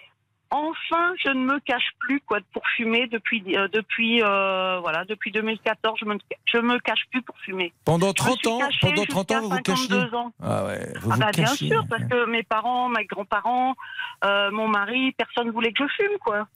enfin, 0.51 1.13
je 1.23 1.29
ne 1.29 1.39
me 1.45 1.59
cache 1.59 1.89
plus 1.99 2.19
quoi 2.21 2.39
pour 2.53 2.61
fumer 2.75 3.07
depuis 3.07 3.43
euh, 3.57 3.67
depuis 3.67 4.21
euh, 4.23 4.79
voilà 4.79 5.03
depuis 5.05 5.31
2014. 5.31 5.97
Je 5.99 6.05
me 6.05 6.17
je 6.45 6.57
me 6.59 6.79
cache 6.79 7.03
plus 7.11 7.21
pour 7.21 7.37
fumer. 7.39 7.73
Pendant 7.85 8.07
Je 8.07 8.23
me 8.23 8.27
30 8.29 8.37
suis 8.37 8.47
ans, 8.47 8.59
pendant 8.81 9.05
30 9.05 9.31
ans, 9.31 9.41
vous 9.41 9.49
vous 9.49 9.55
jusqu'à 9.57 9.71
cachiez 9.73 9.87
52 9.89 10.15
ans. 10.15 10.31
Ah 10.41 10.65
ouais, 10.65 10.79
vous 11.01 11.11
Ah 11.11 11.15
vous 11.15 11.19
bah, 11.19 11.31
bien 11.33 11.43
cachiez. 11.45 11.69
sûr, 11.69 11.83
parce 11.89 12.03
que 12.03 12.25
mes 12.25 12.43
parents, 12.43 12.89
mes 12.89 13.05
grands-parents, 13.05 13.75
euh, 14.23 14.49
mon 14.51 14.67
mari, 14.67 15.11
personne 15.13 15.51
voulait 15.51 15.71
que 15.73 15.83
je 15.87 15.93
fume, 16.03 16.17
quoi. 16.19 16.47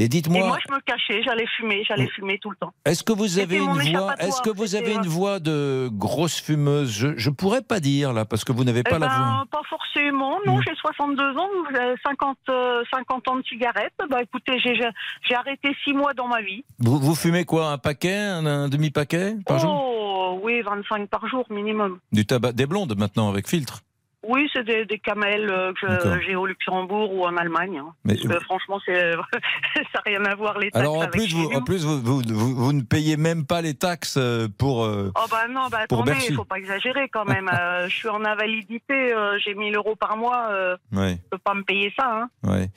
Et 0.00 0.04
Et 0.04 0.08
dites-moi, 0.08 0.46
moi, 0.46 0.58
je 0.66 0.72
me 0.72 0.78
cachais, 0.80 1.22
j'allais 1.24 1.46
fumer, 1.56 1.82
j'allais 1.86 2.06
fumer 2.06 2.38
tout 2.38 2.50
le 2.50 2.56
temps. 2.56 2.72
est-ce 2.84 3.02
que 3.02 3.12
vous 3.12 3.38
avez 3.40 3.56
une 3.56 3.72
voix 3.72 4.14
Est-ce 4.20 4.40
que 4.42 4.50
vous 4.50 4.76
avez 4.76 4.92
une 4.94 5.00
euh, 5.00 5.08
voix 5.08 5.40
de 5.40 5.88
grosse 5.92 6.40
fumeuse? 6.40 6.90
Je 6.92 7.08
je 7.16 7.30
pourrais 7.30 7.62
pas 7.62 7.80
dire 7.80 8.12
là 8.12 8.24
parce 8.24 8.44
que 8.44 8.52
vous 8.52 8.62
n'avez 8.64 8.84
pas 8.84 8.96
Eh 8.96 9.00
la 9.00 9.08
ben, 9.08 9.16
voix. 9.18 9.44
Pas 9.50 9.62
forcément, 9.68 10.38
non, 10.46 10.58
Mm. 10.58 10.62
j'ai 10.66 10.74
62 10.76 11.36
ans, 11.36 11.48
vous 11.68 11.76
avez 11.76 11.94
50, 12.06 12.38
euh, 12.48 12.82
50 12.94 13.28
ans 13.28 13.36
de 13.36 13.42
cigarettes. 13.44 13.92
Bah 14.08 14.22
écoutez, 14.22 14.58
j'ai 14.60 15.34
arrêté 15.34 15.74
6 15.84 15.92
mois 15.94 16.14
dans 16.14 16.28
ma 16.28 16.42
vie. 16.42 16.64
Vous, 16.78 16.98
vous 17.00 17.14
fumez 17.16 17.44
quoi 17.44 17.70
Un 17.72 17.78
paquet, 17.78 18.16
un, 18.16 18.46
un 18.46 18.68
demi-paquet 18.68 19.34
par 19.44 19.58
jour? 19.58 19.72
Oh, 19.72 20.40
oui, 20.44 20.62
25 20.62 21.08
par 21.08 21.26
jour 21.26 21.44
minimum. 21.50 21.98
Du 22.12 22.24
tabac, 22.24 22.52
des 22.52 22.66
blondes 22.66 22.96
maintenant 22.96 23.28
avec 23.30 23.48
filtre. 23.48 23.80
Oui, 24.26 24.48
c'est 24.52 24.64
des, 24.64 24.84
des 24.84 24.98
camels 24.98 25.48
euh, 25.48 25.72
que 25.80 26.20
j'ai 26.26 26.34
au 26.34 26.44
Luxembourg 26.44 27.12
ou 27.14 27.24
en 27.24 27.36
Allemagne. 27.36 27.78
hein. 27.78 27.94
Mais- 28.04 28.16
Parce 28.16 28.26
que 28.38 28.44
franchement, 28.44 28.80
ça 28.86 28.92
n'a 28.92 30.00
rien 30.04 30.24
à 30.24 30.34
voir 30.34 30.58
les 30.58 30.70
taxes 30.72 30.80
Alors 30.82 30.96
en 30.96 31.02
avec 31.02 31.12
plus, 31.12 31.32
vous, 31.32 31.48
nous. 31.50 31.56
en 31.56 31.62
plus 31.62 31.84
vous, 31.84 32.00
vous, 32.02 32.22
vous- 32.26 32.54
vous 32.56 32.72
ne 32.72 32.82
payez 32.82 33.16
même 33.16 33.46
pas 33.46 33.62
les 33.62 33.74
taxes 33.74 34.16
euh, 34.18 34.48
pour. 34.58 34.84
euh, 34.84 35.12
Oh 35.14 35.26
bah 35.30 35.46
non, 35.48 35.68
bah 35.70 35.78
attendez, 35.84 36.12
il 36.28 36.34
faut 36.34 36.44
pas 36.44 36.56
exagérer 36.58 37.08
quand 37.08 37.24
même. 37.24 37.48
Euh, 37.58 37.88
je 37.88 37.94
suis 37.94 38.08
en 38.08 38.24
invalidité, 38.24 39.14
j'ai 39.44 39.54
1000 39.54 39.74
euros 39.76 39.96
par 39.96 40.16
mois, 40.16 40.48
ouais, 40.92 41.12
je 41.24 41.28
peux 41.30 41.38
pas 41.38 41.54
me 41.54 41.62
payer 41.62 41.92
ça. 41.98 42.06
Hein. 42.22 42.28
ouais. 42.44 42.68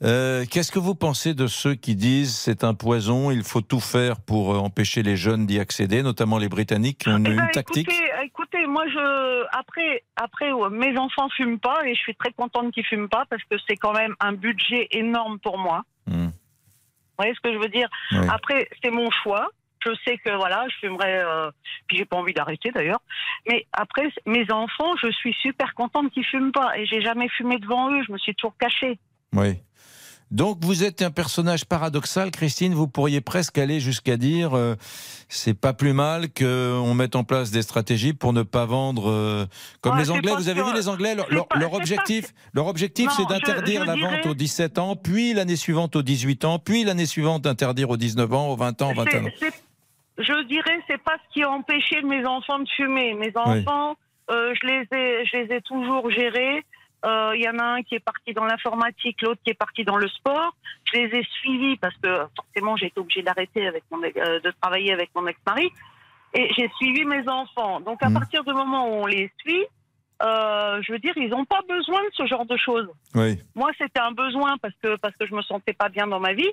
Qu'est-ce 0.00 0.70
que 0.72 0.78
vous 0.78 0.94
pensez 0.94 1.34
de 1.34 1.46
ceux 1.46 1.74
qui 1.74 1.94
disent 1.96 2.34
c'est 2.36 2.64
un 2.64 2.74
poison, 2.74 3.30
il 3.30 3.42
faut 3.44 3.60
tout 3.60 3.80
faire 3.80 4.20
pour 4.20 4.50
empêcher 4.62 5.02
les 5.02 5.16
jeunes 5.16 5.46
d'y 5.46 5.58
accéder, 5.60 6.02
notamment 6.02 6.38
les 6.38 6.48
Britanniques 6.48 6.98
qui 6.98 7.08
ont 7.08 7.16
une, 7.18 7.26
Eh 7.26 7.36
ben, 7.36 7.44
une 7.44 7.50
tactique? 7.50 7.88
écoutez, 7.88 8.10
écoutez, 8.24 8.66
moi 8.66 8.84
je 8.88 9.44
après 9.56 10.04
après 10.16 10.52
ouais, 10.52 10.68
mes 10.82 10.98
enfants 10.98 11.28
fument 11.30 11.58
pas 11.58 11.86
et 11.86 11.94
je 11.94 12.00
suis 12.00 12.14
très 12.14 12.32
contente 12.32 12.72
qu'ils 12.72 12.84
fument 12.84 13.08
pas 13.08 13.24
parce 13.30 13.42
que 13.44 13.56
c'est 13.66 13.76
quand 13.76 13.92
même 13.92 14.14
un 14.20 14.32
budget 14.32 14.88
énorme 14.90 15.38
pour 15.38 15.58
moi. 15.58 15.84
Hmm. 16.06 16.26
Vous 16.26 17.18
voyez 17.18 17.34
ce 17.34 17.40
que 17.40 17.52
je 17.52 17.58
veux 17.58 17.68
dire? 17.68 17.88
Oui. 18.12 18.26
Après 18.28 18.68
c'est 18.82 18.90
mon 18.90 19.10
choix. 19.10 19.48
Je 19.84 19.90
sais 20.06 20.16
que 20.18 20.30
voilà, 20.36 20.64
je 20.68 20.76
fumerai, 20.76 21.18
euh, 21.18 21.50
puis 21.88 21.96
j'ai 21.96 22.04
pas 22.04 22.16
envie 22.16 22.32
d'arrêter 22.32 22.70
d'ailleurs. 22.70 23.00
Mais 23.48 23.66
après, 23.72 24.12
mes 24.26 24.48
enfants, 24.52 24.94
je 25.02 25.10
suis 25.10 25.34
super 25.42 25.74
contente 25.74 26.12
qu'ils 26.12 26.24
fument 26.24 26.52
pas 26.52 26.78
et 26.78 26.86
j'ai 26.86 27.00
jamais 27.00 27.28
fumé 27.28 27.58
devant 27.58 27.90
eux. 27.90 28.00
Je 28.06 28.12
me 28.12 28.18
suis 28.18 28.32
toujours 28.36 28.56
cachée. 28.58 29.00
Oui. 29.34 29.60
Donc 30.32 30.58
vous 30.64 30.82
êtes 30.82 31.02
un 31.02 31.10
personnage 31.10 31.66
paradoxal, 31.66 32.30
Christine. 32.30 32.72
Vous 32.72 32.88
pourriez 32.88 33.20
presque 33.20 33.58
aller 33.58 33.80
jusqu'à 33.80 34.16
dire 34.16 34.54
euh, 34.56 34.74
c'est 35.28 35.52
pas 35.52 35.74
plus 35.74 35.92
mal 35.92 36.28
qu'on 36.32 36.94
mette 36.94 37.14
en 37.16 37.22
place 37.22 37.50
des 37.50 37.60
stratégies 37.60 38.14
pour 38.14 38.32
ne 38.32 38.42
pas 38.42 38.64
vendre 38.64 39.10
euh, 39.10 39.44
comme 39.82 39.94
Ouais, 39.94 40.00
les 40.00 40.10
Anglais. 40.10 40.32
Vous 40.34 40.48
avez 40.48 40.62
vu 40.62 40.72
les 40.74 40.88
Anglais 40.88 41.14
leur, 41.14 41.26
C'est 41.28 41.34
leur- 41.34 41.46
pas- 41.48 41.58
leur 41.58 41.68
c'est 41.68 41.70
pas- 41.72 41.76
objectif, 41.76 42.32
leur 42.54 42.66
objectif, 42.66 43.10
c'est 43.14 43.26
d'interdire 43.28 43.84
la 43.84 43.94
vente 43.94 44.24
aux 44.26 44.34
17 44.34 44.78
ans, 44.78 44.96
puis 44.96 45.34
l'année 45.34 45.56
suivante 45.56 45.96
aux 45.96 46.02
18 46.02 46.44
ans, 46.46 46.58
puis 46.58 46.82
l'année 46.84 47.06
suivante 47.06 47.42
d'interdire 47.42 47.90
aux 47.90 47.98
19 47.98 48.32
ans, 48.32 48.48
aux 48.48 48.56
20 48.56 48.80
ans, 48.82 48.90
aux 48.90 48.94
21 48.94 49.24
ans. 49.26 49.28
Je 50.18 50.46
dirais, 50.46 50.78
c'est 50.88 51.02
pas 51.02 51.16
ce 51.28 51.32
qui 51.34 51.42
a 51.42 51.50
empêché 51.50 52.00
mes 52.02 52.24
enfants 52.26 52.58
de 52.58 52.68
fumer. 52.76 53.14
Mes 53.14 53.32
enfants, 53.36 53.96
euh, 54.30 54.54
je 54.60 54.66
les 54.66 54.98
ai, 54.98 55.24
je 55.26 55.36
les 55.36 55.56
ai 55.56 55.60
toujours 55.62 56.10
gérés. 56.10 56.64
Euh, 57.04 57.32
Il 57.36 57.42
y 57.42 57.48
en 57.48 57.58
a 57.58 57.64
un 57.64 57.82
qui 57.82 57.94
est 57.96 58.00
parti 58.04 58.32
dans 58.32 58.44
l'informatique, 58.44 59.20
l'autre 59.22 59.40
qui 59.44 59.50
est 59.50 59.54
parti 59.54 59.84
dans 59.84 59.96
le 59.96 60.08
sport. 60.08 60.54
Je 60.92 61.00
les 61.00 61.18
ai 61.18 61.24
suivis 61.40 61.76
parce 61.76 61.96
que 61.96 62.26
forcément 62.36 62.76
j'ai 62.76 62.86
été 62.86 63.00
obligée 63.00 63.22
d'arrêter 63.22 63.66
avec 63.66 63.84
mon, 63.90 64.02
ex- 64.02 64.16
euh, 64.16 64.40
de 64.40 64.52
travailler 64.60 64.92
avec 64.92 65.10
mon 65.14 65.26
ex-mari. 65.26 65.70
Et 66.34 66.48
j'ai 66.56 66.68
suivi 66.78 67.04
mes 67.04 67.28
enfants. 67.28 67.80
Donc 67.80 68.02
à 68.02 68.10
partir 68.10 68.44
du 68.44 68.52
moment 68.52 68.88
où 68.88 69.02
on 69.02 69.06
les 69.06 69.30
suit, 69.40 69.64
euh, 70.22 70.80
je 70.82 70.92
veux 70.92 70.98
dire, 70.98 71.12
ils 71.16 71.28
n'ont 71.28 71.44
pas 71.44 71.60
besoin 71.68 72.00
de 72.04 72.10
ce 72.14 72.26
genre 72.26 72.46
de 72.46 72.56
choses. 72.56 72.88
Oui. 73.14 73.38
Moi, 73.56 73.70
c'était 73.76 74.00
un 74.00 74.12
besoin 74.12 74.56
parce 74.58 74.74
que 74.82 74.96
parce 74.96 75.14
que 75.16 75.26
je 75.26 75.34
me 75.34 75.42
sentais 75.42 75.72
pas 75.72 75.88
bien 75.88 76.06
dans 76.06 76.20
ma 76.20 76.32
vie. 76.32 76.50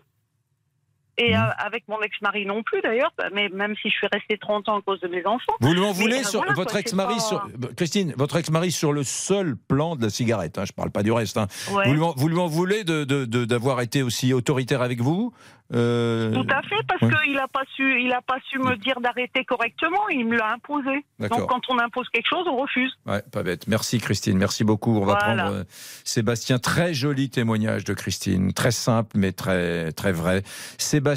Et 1.22 1.36
euh, 1.36 1.40
avec 1.58 1.84
mon 1.90 2.00
ex-mari 2.02 2.46
non 2.46 2.64
plus 2.64 2.82
d'ailleurs, 2.82 3.12
mais 3.34 3.50
même 3.50 3.76
si 3.82 3.90
je 3.90 3.94
suis 3.96 4.08
restée 4.12 4.38
30 4.38 4.70
ans 4.70 4.78
à 4.80 4.82
cause 4.82 5.02
de 5.02 5.08
mes 5.10 5.26
enfants. 5.26 5.54
Vous 5.60 5.74
lui 5.74 5.82
en 5.82 5.92
voulez 5.92 6.22
euh, 6.22 6.24
sur 6.24 6.40
voilà, 6.40 6.54
votre 6.54 6.76
ex-mari, 6.78 7.20
sur- 7.20 7.42
pas- 7.60 7.68
Christine, 7.76 8.14
votre 8.18 8.38
ex-mari 8.38 8.72
sur 8.72 8.94
le 8.94 9.04
seul 9.04 9.56
plan 9.68 9.96
de 9.98 10.04
la 10.04 10.10
cigarette. 10.10 10.58
Hein, 10.58 10.64
je 10.66 10.72
parle 10.72 10.92
pas 10.92 11.04
du 11.04 11.12
reste. 11.12 11.38
hein. 11.38 11.48
Ouais. 11.74 11.88
Vous, 11.88 11.94
lui 11.94 12.02
en, 12.02 12.14
vous 12.16 12.28
lui 12.30 12.40
en 12.40 12.48
voulez 12.48 12.84
de- 12.86 13.04
de- 13.04 13.26
de- 13.26 13.44
d'avoir 13.46 13.82
été 13.82 14.02
aussi 14.02 14.34
autoritaire 14.34 14.82
avec 14.82 15.02
vous 15.02 15.34
Euh, 15.72 16.34
Tout 16.34 16.48
à 16.50 16.64
fait, 16.64 16.82
parce 16.88 17.00
ouais. 17.04 17.12
qu'il 17.26 17.36
n'a 17.36 17.48
pas 17.48 17.62
su, 17.76 18.02
il 18.02 18.12
a 18.12 18.22
pas 18.24 18.38
su 18.50 18.58
me 18.58 18.76
dire 18.78 19.00
d'arrêter 19.02 19.46
correctement. 19.46 20.10
Il 20.10 20.26
me 20.26 20.36
l'a 20.36 20.54
imposé. 20.54 21.06
D'accord. 21.20 21.38
Donc 21.42 21.50
quand 21.50 21.62
on 21.70 21.78
impose 21.78 22.08
quelque 22.12 22.26
chose, 22.28 22.44
on 22.48 22.58
refuse. 22.58 22.92
Ouais, 23.06 23.22
pas 23.32 23.44
bête. 23.44 23.68
Merci 23.68 24.00
Christine, 24.00 24.36
merci 24.40 24.64
beaucoup. 24.64 24.98
On 24.98 25.06
va 25.06 25.20
Voilà. 25.24 25.44
prendre 25.44 25.58
euh, 25.60 25.64
Sébastien. 26.04 26.58
Très 26.58 26.96
joli 26.96 27.30
témoignage 27.30 27.84
de 27.84 27.94
Christine, 27.94 28.52
très 28.54 28.72
simple 28.72 29.12
mais 29.16 29.32
très 29.32 29.92
très 29.92 30.12
vrai. 30.12 30.42
Sébastien, 30.80 31.09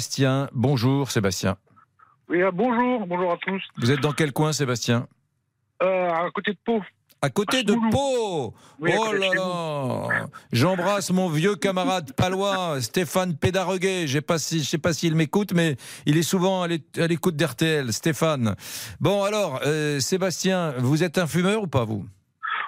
bonjour 0.53 1.11
Sébastien. 1.11 1.57
Oui, 2.29 2.41
euh, 2.41 2.51
bonjour, 2.53 3.05
bonjour 3.05 3.33
à 3.33 3.37
tous. 3.37 3.61
Vous 3.77 3.91
êtes 3.91 3.99
dans 3.99 4.11
quel 4.13 4.31
coin 4.33 4.53
Sébastien 4.53 5.07
Euh, 5.81 6.09
à 6.09 6.29
côté 6.33 6.51
de 6.51 6.57
Pau. 6.65 6.81
À 7.21 7.29
côté 7.29 7.63
de 7.63 7.75
Pau 7.91 8.53
Oui, 8.79 8.91
Oh 8.97 9.13
là 9.13 9.29
là 9.33 10.25
J'embrasse 10.51 11.11
mon 11.11 11.29
vieux 11.29 11.55
camarade 11.55 12.11
palois, 12.17 12.81
Stéphane 12.81 13.35
Pédareguet. 13.37 14.07
Je 14.07 14.15
ne 14.15 14.17
sais 14.19 14.21
pas 14.21 14.39
si- 14.39 14.63
sais 14.65 14.77
pas 14.77 14.93
s'il 14.93 15.15
m'écoute, 15.15 15.53
mais 15.53 15.77
il 16.05 16.17
est 16.17 16.23
souvent 16.23 16.63
à 16.63 16.67
l'é- 16.67 16.83
à 16.97 17.07
l'écoute 17.07 17.35
d'RTL, 17.35 17.93
Stéphane. 17.93 18.55
Bon, 18.99 19.23
alors, 19.23 19.61
euh, 19.65 19.99
Sébastien, 19.99 20.73
vous 20.79 21.03
êtes 21.03 21.17
un 21.17 21.27
fumeur 21.27 21.61
ou 21.63 21.67
pas, 21.67 21.85
vous? 21.85 22.05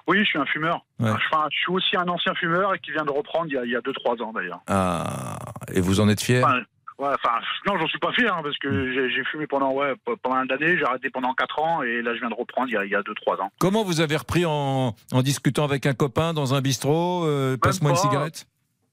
Oui, 0.08 0.20
je 0.20 0.24
suis 0.26 0.40
un 0.40 0.46
fumeur. 0.46 0.86
Ouais. 1.00 1.10
Enfin, 1.10 1.48
je 1.52 1.58
suis 1.58 1.72
aussi 1.74 1.98
un 1.98 2.08
ancien 2.08 2.34
fumeur 2.36 2.76
et 2.76 2.80
qui 2.80 2.92
vient 2.92 3.04
de 3.06 3.12
reprendre 3.12 3.48
il 3.48 3.54
y 3.56 3.58
a- 3.58 3.66
il 3.66 3.72
y 3.72 3.76
a 3.76 3.82
2-3 3.82 4.22
ans 4.22 4.32
d'ailleurs. 4.32 4.62
Ah, 4.68 5.40
et 5.74 5.82
vous 5.82 6.00
en 6.00 6.08
êtes 6.08 6.22
fier? 6.22 6.44
Enfin, 6.46 6.60
ouais, 7.00 7.08
enfin, 7.14 7.40
non, 7.68 7.78
j'en 7.80 7.88
suis 7.88 8.00
pas 8.00 8.12
fier 8.14 8.34
hein, 8.36 8.42
parce 8.44 8.58
que 8.58 8.94
j'ai 8.94 9.10
j'ai 9.10 9.24
fumé 9.26 9.48
pendant 9.48 9.72
ouais, 9.74 9.94
pendant 10.22 10.36
un 10.38 10.48
année, 10.50 10.78
j'ai 10.78 10.84
arrêté 10.86 11.10
pendant 11.10 11.34
4 11.34 11.60
ans 11.60 11.82
et 11.84 12.02
là 12.02 12.14
je 12.16 12.20
viens 12.20 12.30
de 12.30 12.36
reprendre 12.36 12.68
il 12.70 12.74
y 12.74 12.78
a- 12.78 12.86
il 12.86 12.92
y 12.92 12.96
a 12.96 13.02
2-3 13.02 13.42
ans. 13.42 13.52
Comment 13.60 13.84
vous 13.84 14.02
avez 14.02 14.16
repris 14.18 14.46
en, 14.46 14.96
en 15.12 15.22
discutant 15.22 15.64
avec 15.66 15.86
un 15.86 15.94
copain 15.94 16.34
dans 16.34 16.54
un 16.54 16.62
bistrot 16.62 17.26
euh, 17.26 17.58
Passe-moi 17.58 17.92
une 17.92 17.98
cigarette? 17.98 18.48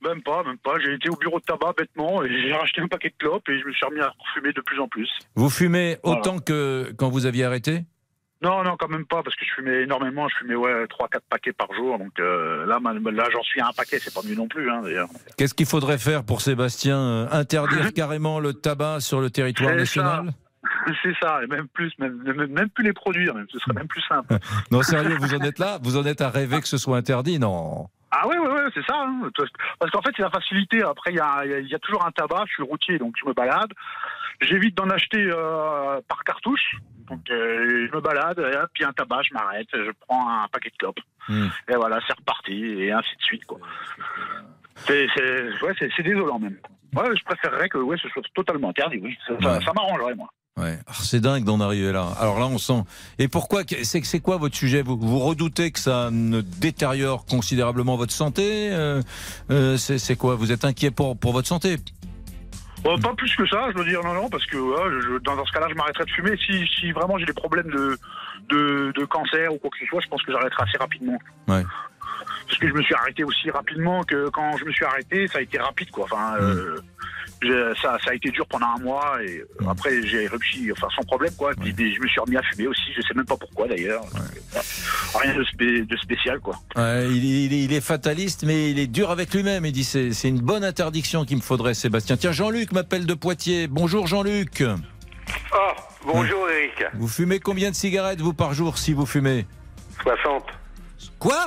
Même 0.04 0.20
pas, 0.22 0.42
même 0.42 0.58
pas. 0.58 0.80
J'ai 0.80 0.94
été 0.94 1.08
au 1.10 1.14
bureau 1.16 1.38
de 1.38 1.44
tabac 1.44 1.74
bêtement 1.78 2.24
et 2.24 2.28
j'ai 2.42 2.52
racheté 2.52 2.80
un 2.80 2.88
paquet 2.88 3.10
de 3.10 3.14
clopes 3.18 3.48
et 3.48 3.60
je 3.60 3.64
me 3.64 3.72
suis 3.72 3.86
remis 3.86 4.00
à 4.00 4.12
fumer 4.34 4.52
de 4.52 4.60
plus 4.60 4.80
en 4.80 4.88
plus. 4.88 5.08
Vous 5.36 5.48
fumez 5.48 5.96
Voilà. 6.02 6.18
autant 6.18 6.38
que 6.40 6.92
quand 6.98 7.08
vous 7.08 7.24
aviez 7.24 7.44
arrêté? 7.44 7.84
Non, 8.42 8.62
non, 8.64 8.76
quand 8.76 8.88
même 8.88 9.06
pas, 9.06 9.22
parce 9.22 9.36
que 9.36 9.44
je 9.44 9.52
fumais 9.54 9.82
énormément. 9.82 10.28
Je 10.28 10.36
fumais 10.38 10.54
ouais, 10.56 10.84
3-4 10.86 11.20
paquets 11.30 11.52
par 11.52 11.72
jour. 11.74 11.98
Donc 11.98 12.18
euh, 12.18 12.66
là, 12.66 12.78
j'en 13.32 13.42
suis 13.42 13.60
à 13.60 13.68
un 13.68 13.72
paquet. 13.72 13.98
C'est 14.00 14.12
pas 14.12 14.20
mieux 14.28 14.34
non 14.34 14.48
plus, 14.48 14.68
hein, 14.70 14.80
d'ailleurs. 14.82 15.08
Qu'est-ce 15.36 15.54
qu'il 15.54 15.66
faudrait 15.66 15.98
faire 15.98 16.24
pour 16.24 16.40
Sébastien 16.40 16.98
Euh, 16.98 17.26
Interdire 17.30 17.92
carrément 17.94 18.40
le 18.40 18.52
tabac 18.52 19.00
sur 19.00 19.20
le 19.20 19.30
territoire 19.30 19.74
national 19.74 20.32
C'est 21.02 21.14
ça, 21.20 21.40
et 21.42 21.46
même 21.48 21.66
plus, 21.68 21.92
même, 21.98 22.22
même, 22.22 22.46
même 22.46 22.68
plus 22.70 22.84
les 22.84 22.92
produire, 22.92 23.34
même, 23.34 23.46
ce 23.50 23.58
serait 23.58 23.74
même 23.74 23.88
plus 23.88 24.02
simple. 24.02 24.36
Non, 24.70 24.82
sérieux, 24.82 25.16
vous 25.20 25.34
en 25.34 25.40
êtes 25.40 25.58
là? 25.58 25.78
Vous 25.82 25.96
en 25.96 26.04
êtes 26.06 26.20
à 26.20 26.30
rêver 26.30 26.60
que 26.60 26.68
ce 26.68 26.78
soit 26.78 26.96
interdit? 26.96 27.38
Non. 27.40 27.88
Ah 28.12 28.28
ouais, 28.28 28.38
ouais, 28.38 28.48
ouais, 28.48 28.64
c'est 28.74 28.84
ça. 28.86 28.94
hein. 28.96 29.28
Parce 29.78 29.90
qu'en 29.90 30.02
fait, 30.02 30.10
c'est 30.16 30.22
la 30.22 30.30
facilité. 30.30 30.82
Après, 30.82 31.12
y 31.12 31.18
a, 31.18 31.44
il 31.44 31.66
y 31.68 31.74
a 31.74 31.78
toujours 31.80 32.06
un 32.06 32.10
tabac. 32.12 32.44
Je 32.46 32.52
suis 32.54 32.62
routier, 32.62 32.98
donc 32.98 33.14
je 33.20 33.26
me 33.28 33.32
balade. 33.32 33.72
J'évite 34.40 34.76
d'en 34.76 34.88
acheter 34.90 35.18
euh, 35.32 36.00
par 36.08 36.22
cartouche. 36.24 36.76
Donc, 37.12 37.30
euh, 37.30 37.88
je 37.90 37.94
me 37.96 38.00
balade, 38.00 38.38
et 38.38 38.56
hop, 38.56 38.70
puis 38.72 38.84
un 38.84 38.92
tabac, 38.92 39.22
je 39.28 39.34
m'arrête, 39.34 39.68
je 39.72 39.90
prends 40.06 40.28
un 40.28 40.48
paquet 40.48 40.70
de 40.70 40.76
clopes. 40.76 41.00
Hmm. 41.28 41.48
Et 41.70 41.74
voilà, 41.76 41.98
c'est 42.06 42.16
reparti, 42.16 42.52
et 42.54 42.90
ainsi 42.92 43.14
de 43.16 43.22
suite, 43.22 43.44
quoi. 43.44 43.58
C'est, 44.86 45.06
c'est, 45.14 45.42
ouais, 45.62 45.74
c'est, 45.78 46.02
désolant, 46.02 46.38
même. 46.38 46.56
Ouais, 46.96 47.04
je 47.16 47.24
préférerais 47.24 47.68
que 47.68 47.78
ouais, 47.78 47.96
ce 48.02 48.08
soit 48.08 48.22
totalement 48.34 48.70
interdit, 48.70 48.98
oui. 49.02 49.16
Ça, 49.26 49.34
Ouais. 49.34 49.64
ça 49.64 49.72
m'arrangerait, 49.74 50.14
moi. 50.14 50.28
Ouais. 50.58 50.78
Ah, 50.86 50.92
c'est 50.94 51.20
dingue 51.20 51.44
d'en 51.44 51.60
arriver 51.60 51.92
là. 51.92 52.08
Alors 52.20 52.38
là, 52.38 52.46
on 52.46 52.58
sent. 52.58 52.82
Et 53.18 53.26
pourquoi 53.26 53.62
C'est 53.84 54.04
c'est 54.04 54.20
quoi 54.20 54.36
votre 54.36 54.54
sujet? 54.54 54.82
Vous, 54.82 54.98
vous 54.98 55.18
redoutez 55.18 55.70
que 55.70 55.78
ça 55.78 56.10
ne 56.10 56.42
détériore 56.42 57.24
considérablement 57.24 57.96
votre 57.96 58.12
santé 58.12 58.68
Euh, 58.70 59.00
euh, 59.50 59.78
c'est 59.78 60.16
quoi? 60.16 60.34
Vous 60.34 60.52
êtes 60.52 60.66
inquiet 60.66 60.90
pour, 60.90 61.16
pour 61.18 61.32
votre 61.32 61.48
santé? 61.48 61.76
Euh, 62.84 62.96
pas 62.98 63.14
plus 63.14 63.34
que 63.36 63.46
ça, 63.46 63.68
je 63.72 63.78
veux 63.78 63.84
dire 63.84 64.02
non, 64.02 64.12
non, 64.14 64.28
parce 64.28 64.44
que 64.46 64.56
ouais, 64.56 65.00
je- 65.02 65.18
dans, 65.18 65.44
ce 65.44 65.52
cas-là, 65.52 65.68
je 65.70 65.74
m'arrêterai 65.74 66.04
de 66.04 66.10
fumer. 66.10 66.36
Si, 66.36 66.66
si 66.66 66.90
vraiment 66.92 67.16
j'ai 67.16 67.26
des 67.26 67.32
problèmes 67.32 67.70
de, 67.70 67.98
de, 68.48 69.04
cancer 69.04 69.52
ou 69.52 69.58
quoi 69.58 69.70
que 69.70 69.78
ce 69.78 69.86
soit, 69.86 70.00
je 70.00 70.08
pense 70.08 70.22
que 70.22 70.32
j'arrêterai 70.32 70.64
assez 70.64 70.78
rapidement. 70.78 71.18
Parce 72.52 72.60
que 72.60 72.68
je 72.68 72.74
me 72.74 72.82
suis 72.82 72.94
arrêté 72.94 73.24
aussi 73.24 73.50
rapidement 73.50 74.02
que 74.02 74.28
quand 74.28 74.58
je 74.58 74.66
me 74.66 74.72
suis 74.72 74.84
arrêté, 74.84 75.26
ça 75.26 75.38
a 75.38 75.40
été 75.40 75.56
rapide, 75.58 75.90
quoi. 75.90 76.04
Enfin, 76.04 76.34
euh, 76.38 76.76
j'ai- 77.42 77.72
ça, 77.80 77.96
ça 78.04 78.10
a 78.10 78.14
été 78.14 78.28
dur 78.30 78.46
pendant 78.46 78.66
un 78.76 78.78
mois 78.78 79.16
et 79.24 79.38
euh, 79.38 79.68
après 79.70 80.02
j'ai 80.06 80.26
réussi, 80.26 80.70
enfin 80.70 80.86
sans 80.94 81.02
problème, 81.06 81.32
quoi. 81.34 81.52
Puis, 81.58 81.72
je 81.78 81.98
me 81.98 82.06
suis 82.06 82.20
remis 82.20 82.36
à 82.36 82.42
fumer 82.42 82.66
aussi. 82.66 82.92
Je 82.94 83.00
sais 83.00 83.14
même 83.14 83.24
pas 83.24 83.38
pourquoi 83.38 83.66
d'ailleurs. 83.68 84.04
Rien 85.18 85.34
de, 85.34 85.42
spé- 85.44 85.80
de 85.86 85.96
spécial, 85.96 86.40
quoi. 86.40 86.56
Ouais, 86.76 87.08
il, 87.08 87.24
il 87.24 87.54
est- 87.54 87.64
il 87.64 87.72
est 87.72 87.80
fataliste, 87.80 88.44
mais 88.44 88.70
il 88.70 88.78
est 88.78 88.86
dur 88.86 89.10
avec 89.10 89.32
lui-même. 89.32 89.64
Il 89.64 89.72
dit 89.72 89.82
c'est 89.84 90.28
une 90.28 90.40
bonne 90.42 90.62
interdiction 90.62 91.24
qu'il 91.24 91.38
me 91.38 91.42
faudrait, 91.42 91.72
Sébastien. 91.72 92.18
Tiens, 92.18 92.32
Jean-Luc 92.32 92.72
m'appelle 92.72 93.06
de 93.06 93.14
Poitiers. 93.14 93.66
Bonjour 93.66 94.06
Jean-Luc. 94.06 94.62
Ah, 95.52 95.74
bonjour 96.04 96.50
Eric. 96.50 96.84
Vous 96.96 97.08
fumez 97.08 97.40
combien 97.40 97.70
de 97.70 97.76
cigarettes 97.76 98.20
vous 98.20 98.34
par 98.34 98.52
jour 98.52 98.76
si 98.76 98.92
vous 98.92 99.06
fumez? 99.06 99.46
60. 100.02 100.44
Quoi? 101.18 101.46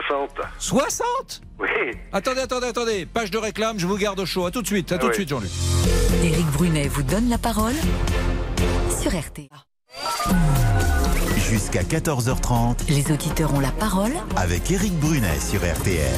60. 0.00 0.30
60 0.58 1.42
Oui. 1.60 1.68
Attendez, 2.12 2.40
attendez, 2.40 2.66
attendez. 2.68 3.06
Page 3.06 3.30
de 3.30 3.36
réclame, 3.38 3.78
je 3.78 3.86
vous 3.86 3.96
garde 3.98 4.18
au 4.20 4.26
chaud. 4.26 4.46
À 4.46 4.50
tout 4.50 4.62
de 4.62 4.66
suite, 4.66 4.90
à 4.92 4.96
tout 4.98 5.06
de 5.06 5.10
Oui. 5.10 5.16
suite, 5.16 5.28
Jean-Luc. 5.28 5.50
Éric 6.24 6.46
Brunet 6.46 6.88
vous 6.88 7.02
donne 7.02 7.28
la 7.28 7.38
parole 7.38 7.74
sur 9.00 9.10
RT. 9.12 9.48
Jusqu'à 11.50 11.82
14h30 11.82 12.88
Les 12.88 13.12
auditeurs 13.12 13.52
ont 13.54 13.60
la 13.60 13.70
parole 13.72 14.12
avec 14.36 14.70
Éric 14.70 14.94
Brunet 14.94 15.38
sur 15.38 15.60
RTL. 15.60 16.08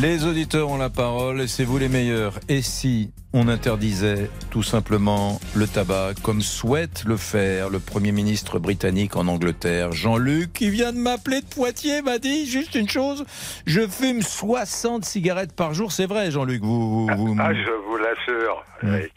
Les 0.00 0.24
auditeurs 0.24 0.68
ont 0.70 0.76
la 0.78 0.90
parole 0.90 1.40
et 1.40 1.46
c'est 1.46 1.62
vous 1.64 1.78
les 1.78 1.88
meilleurs. 1.88 2.40
Et 2.48 2.62
si 2.62 3.12
on 3.32 3.46
interdisait 3.48 4.28
tout 4.50 4.64
simplement 4.64 5.38
le 5.54 5.68
tabac 5.68 6.14
comme 6.22 6.40
souhaite 6.42 7.04
le 7.06 7.16
faire 7.16 7.70
le 7.70 7.78
Premier 7.78 8.10
ministre 8.10 8.58
britannique 8.58 9.14
en 9.14 9.28
Angleterre, 9.28 9.92
Jean-Luc, 9.92 10.52
qui 10.54 10.70
vient 10.70 10.92
de 10.92 10.98
m'appeler 10.98 11.42
de 11.42 11.46
Poitiers, 11.46 12.02
m'a 12.02 12.18
dit 12.18 12.46
juste 12.46 12.74
une 12.74 12.88
chose, 12.88 13.24
je 13.66 13.86
fume 13.86 14.22
60 14.22 15.04
cigarettes 15.04 15.52
par 15.52 15.74
jour. 15.74 15.92
C'est 15.92 16.06
vrai, 16.06 16.30
Jean-Luc, 16.32 16.62
vous... 16.62 17.06
vous, 17.06 17.26
vous- 17.26 17.36
Ah, 17.38 17.52
je 17.54 17.70
vous 17.88 17.96
l'assure, 17.98 18.64
Eric. 18.82 19.12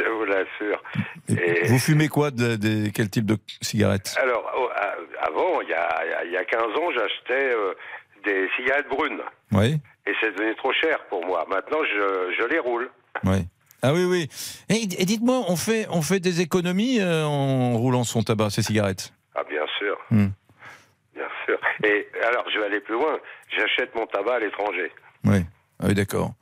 Je 0.04 0.10
vous 0.10 0.24
l'assure. 0.24 0.82
Et 1.28 1.66
vous 1.68 1.78
fumez 1.78 2.08
quoi 2.08 2.30
de, 2.30 2.56
de- 2.56 2.90
Quel 2.94 3.08
type 3.10 3.26
de 3.26 3.36
cigarette? 3.62 4.14
Alors, 4.20 4.44
avant, 5.20 5.60
il 5.60 5.68
y 5.68 5.74
a, 5.74 6.24
il 6.24 6.32
y 6.32 6.36
a 6.36 6.44
15 6.44 6.62
ans, 6.62 6.90
j'achetais 6.94 7.54
euh, 7.54 7.74
des 8.24 8.48
cigarettes 8.56 8.88
brunes. 8.88 9.20
Oui, 9.52 9.78
Et 10.06 10.12
c'est 10.20 10.32
devenu 10.32 10.54
trop 10.56 10.72
cher 10.72 10.98
pour 11.08 11.24
moi. 11.26 11.44
Maintenant, 11.48 11.78
je, 11.84 12.34
je 12.40 12.46
les 12.48 12.58
roule. 12.58 12.90
oui. 13.24 13.46
Ah 13.82 13.94
oui, 13.94 14.04
oui. 14.04 14.28
Et, 14.68 14.82
et 14.82 15.06
dites-moi, 15.06 15.42
on 15.48 15.56
fait, 15.56 15.86
on 15.88 16.02
fait 16.02 16.20
des 16.20 16.42
économies 16.42 17.00
euh, 17.00 17.24
en 17.24 17.78
roulant 17.78 18.04
son 18.04 18.22
tabac, 18.22 18.50
ses 18.50 18.60
cigarettes? 18.62 19.14
Ah, 19.34 19.42
bien 19.48 19.62
sûr. 19.78 19.96
Hmm. 20.10 20.26
Bien 21.14 21.28
sûr. 21.46 21.58
Et 21.84 22.06
alors, 22.26 22.44
je 22.52 22.58
vais 22.58 22.66
aller 22.66 22.80
plus 22.80 22.92
loin. 22.92 23.18
J'achète 23.56 23.94
mon 23.94 24.04
tabac 24.06 24.34
à 24.34 24.38
l'étranger. 24.40 24.92
Oui. 25.24 25.38
Ah 25.82 25.86
oui, 25.88 25.94
d'accord. 25.94 26.32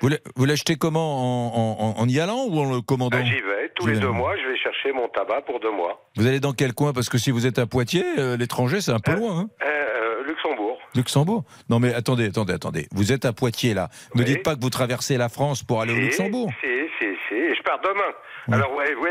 Vous 0.00 0.08
l'a- 0.08 0.18
vous 0.36 0.44
l'achetez 0.44 0.76
comment 0.76 1.48
en, 1.54 1.78
en- 1.98 2.00
en 2.00 2.08
y 2.08 2.18
allant 2.20 2.44
ou 2.48 2.58
en 2.58 2.72
le 2.74 2.80
commandant 2.80 3.18
Ah, 3.20 3.24
J'y 3.24 3.40
vais. 3.40 3.70
Tous 3.76 3.86
les 3.88 3.98
deux 3.98 4.08
mois, 4.10 4.36
je 4.36 4.46
vais 4.48 4.56
chercher 4.56 4.92
mon 4.92 5.08
tabac 5.08 5.42
pour 5.42 5.58
deux 5.60 5.72
mois. 5.72 6.00
Vous 6.16 6.26
allez 6.26 6.38
dans 6.38 6.52
quel 6.52 6.72
coin? 6.74 6.92
Parce 6.92 7.08
que 7.08 7.18
si 7.18 7.30
vous 7.32 7.44
êtes 7.46 7.58
à 7.58 7.66
Poitiers, 7.66 8.04
euh, 8.18 8.36
l'étranger, 8.36 8.80
c'est 8.80 8.92
un 8.92 9.00
peu 9.00 9.14
loin. 9.14 9.40
Hein 9.40 9.48
Euh, 9.64 9.66
euh, 9.68 10.24
Luxembourg. 10.26 10.78
Luxembourg? 10.94 11.44
Non, 11.68 11.80
mais 11.80 11.92
attendez, 11.92 12.26
attendez, 12.28 12.52
attendez. 12.52 12.86
Vous 12.92 13.10
êtes 13.12 13.24
à 13.24 13.32
Poitiers, 13.32 13.74
là. 13.74 13.88
Ne 14.14 14.20
Oui. 14.20 14.26
dites 14.26 14.42
pas 14.44 14.54
que 14.54 14.60
vous 14.60 14.70
traversez 14.70 15.16
la 15.16 15.28
France 15.28 15.64
pour 15.64 15.80
aller 15.82 15.92
au 15.92 15.96
Luxembourg. 15.96 16.50
Si, 16.62 16.68
si, 17.00 17.06
si. 17.28 17.34
Et 17.34 17.54
je 17.56 17.62
pars 17.62 17.80
demain. 17.82 18.12
Alors, 18.56 18.72
oui, 18.76 18.84
oui. 19.02 19.10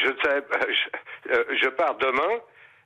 Je, 0.00 0.06
euh, 0.08 0.40
je, 0.50 1.32
euh, 1.34 1.44
je 1.60 1.68
pars 1.70 1.96
demain 1.98 2.34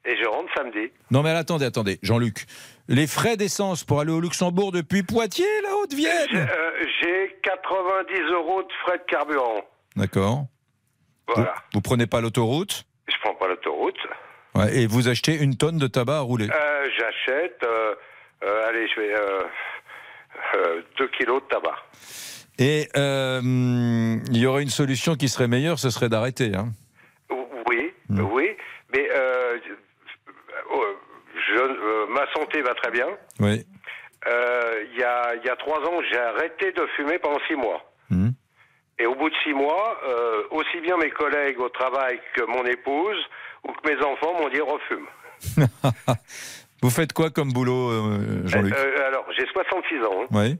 et 0.05 0.16
je 0.16 0.26
rentre 0.26 0.48
samedi. 0.57 0.90
Non, 1.11 1.22
mais 1.22 1.30
attendez, 1.30 1.64
attendez. 1.64 1.98
Jean-Luc, 2.03 2.46
les 2.88 3.07
frais 3.07 3.36
d'essence 3.36 3.84
pour 3.84 4.00
aller 4.00 4.12
au 4.12 4.20
Luxembourg 4.20 4.72
depuis 4.72 5.03
Poitiers, 5.03 5.44
la 5.62 5.68
J'ai 5.70 5.74
Haute-Vienne 5.82 6.28
euh, 6.34 6.70
j'ai 7.03 7.36
90 7.42 8.20
euros 8.32 8.62
de 8.62 8.72
frais 8.84 8.98
de 8.98 9.05
carburant. 9.05 9.62
D'accord. 9.96 10.46
Voilà. 11.28 11.55
Vous 11.72 11.80
prenez 11.80 12.07
pas 12.07 12.20
l'autoroute 12.20 12.84
Je 13.09 13.14
prends 13.22 13.34
pas 13.34 13.46
l'autoroute. 13.48 13.96
Ouais, 14.55 14.76
et 14.76 14.86
vous 14.86 15.09
achetez 15.09 15.34
une 15.36 15.57
tonne 15.57 15.78
de 15.78 15.86
tabac 15.86 16.16
à 16.18 16.20
rouler. 16.20 16.48
Euh, 16.50 16.88
J'achète. 16.98 17.59
euh, 17.64 17.94
allez, 18.68 18.86
je 18.94 19.00
vais. 19.00 19.14
Euh, 19.14 19.42
2 20.98 21.09
kilos 21.18 21.42
de 21.42 21.48
tabac. 21.48 21.76
Et 22.59 22.88
il 22.94 24.36
y 24.36 24.46
aurait 24.46 24.62
une 24.62 24.68
solution 24.70 25.14
qui 25.14 25.28
serait 25.28 25.48
meilleure, 25.48 25.78
ce 25.78 25.88
serait 25.90 26.09
d'arrêter. 26.09 26.53
Hein. 26.55 26.72
Oui, 27.68 27.92
Hmm. 28.09 28.20
oui. 28.32 28.50
Mais 28.92 29.09
je, 31.49 31.55
euh, 31.59 32.07
ma 32.09 32.26
santé 32.32 32.62
va 32.62 32.74
très 32.74 32.90
bien. 32.90 33.07
Oui. 33.40 33.64
Euh, 34.28 34.84
Il 34.93 34.99
y, 35.01 35.03
a, 35.05 35.34
il 35.36 35.45
y 35.45 35.49
a 35.51 35.57
trois 35.57 35.78
ans, 35.80 36.01
j'ai 36.11 36.18
arrêté 36.18 36.72
de 36.72 36.86
fumer 36.97 37.18
pendant 37.18 37.40
six 37.49 37.57
mois. 37.57 37.82
Hmm. 38.11 38.30
Et 38.99 39.07
au 39.07 39.14
bout 39.14 39.30
de 39.30 39.34
six 39.43 39.53
mois, 39.55 39.99
euh, 40.09 40.43
aussi 40.51 40.80
bien 40.80 40.97
mes 40.99 41.11
collègues 41.11 41.59
au 41.61 41.68
travail 41.70 42.20
que 42.36 42.43
mon 42.45 42.64
épouse 42.64 43.18
ou 43.64 43.72
que 43.72 43.90
mes 43.93 44.01
enfants 44.05 44.34
m'ont 44.38 44.49
dit 44.49 44.61
refume. 44.61 45.07
Vous 46.82 46.90
faites 46.90 47.12
quoi 47.12 47.30
comme 47.30 47.53
boulot, 47.53 47.90
Jean-Luc 48.47 48.74
alors, 49.07 49.24
j'ai 49.36 49.47
66 49.47 50.05
ans. 50.05 50.22
hein. 50.22 50.26
Oui. 50.30 50.57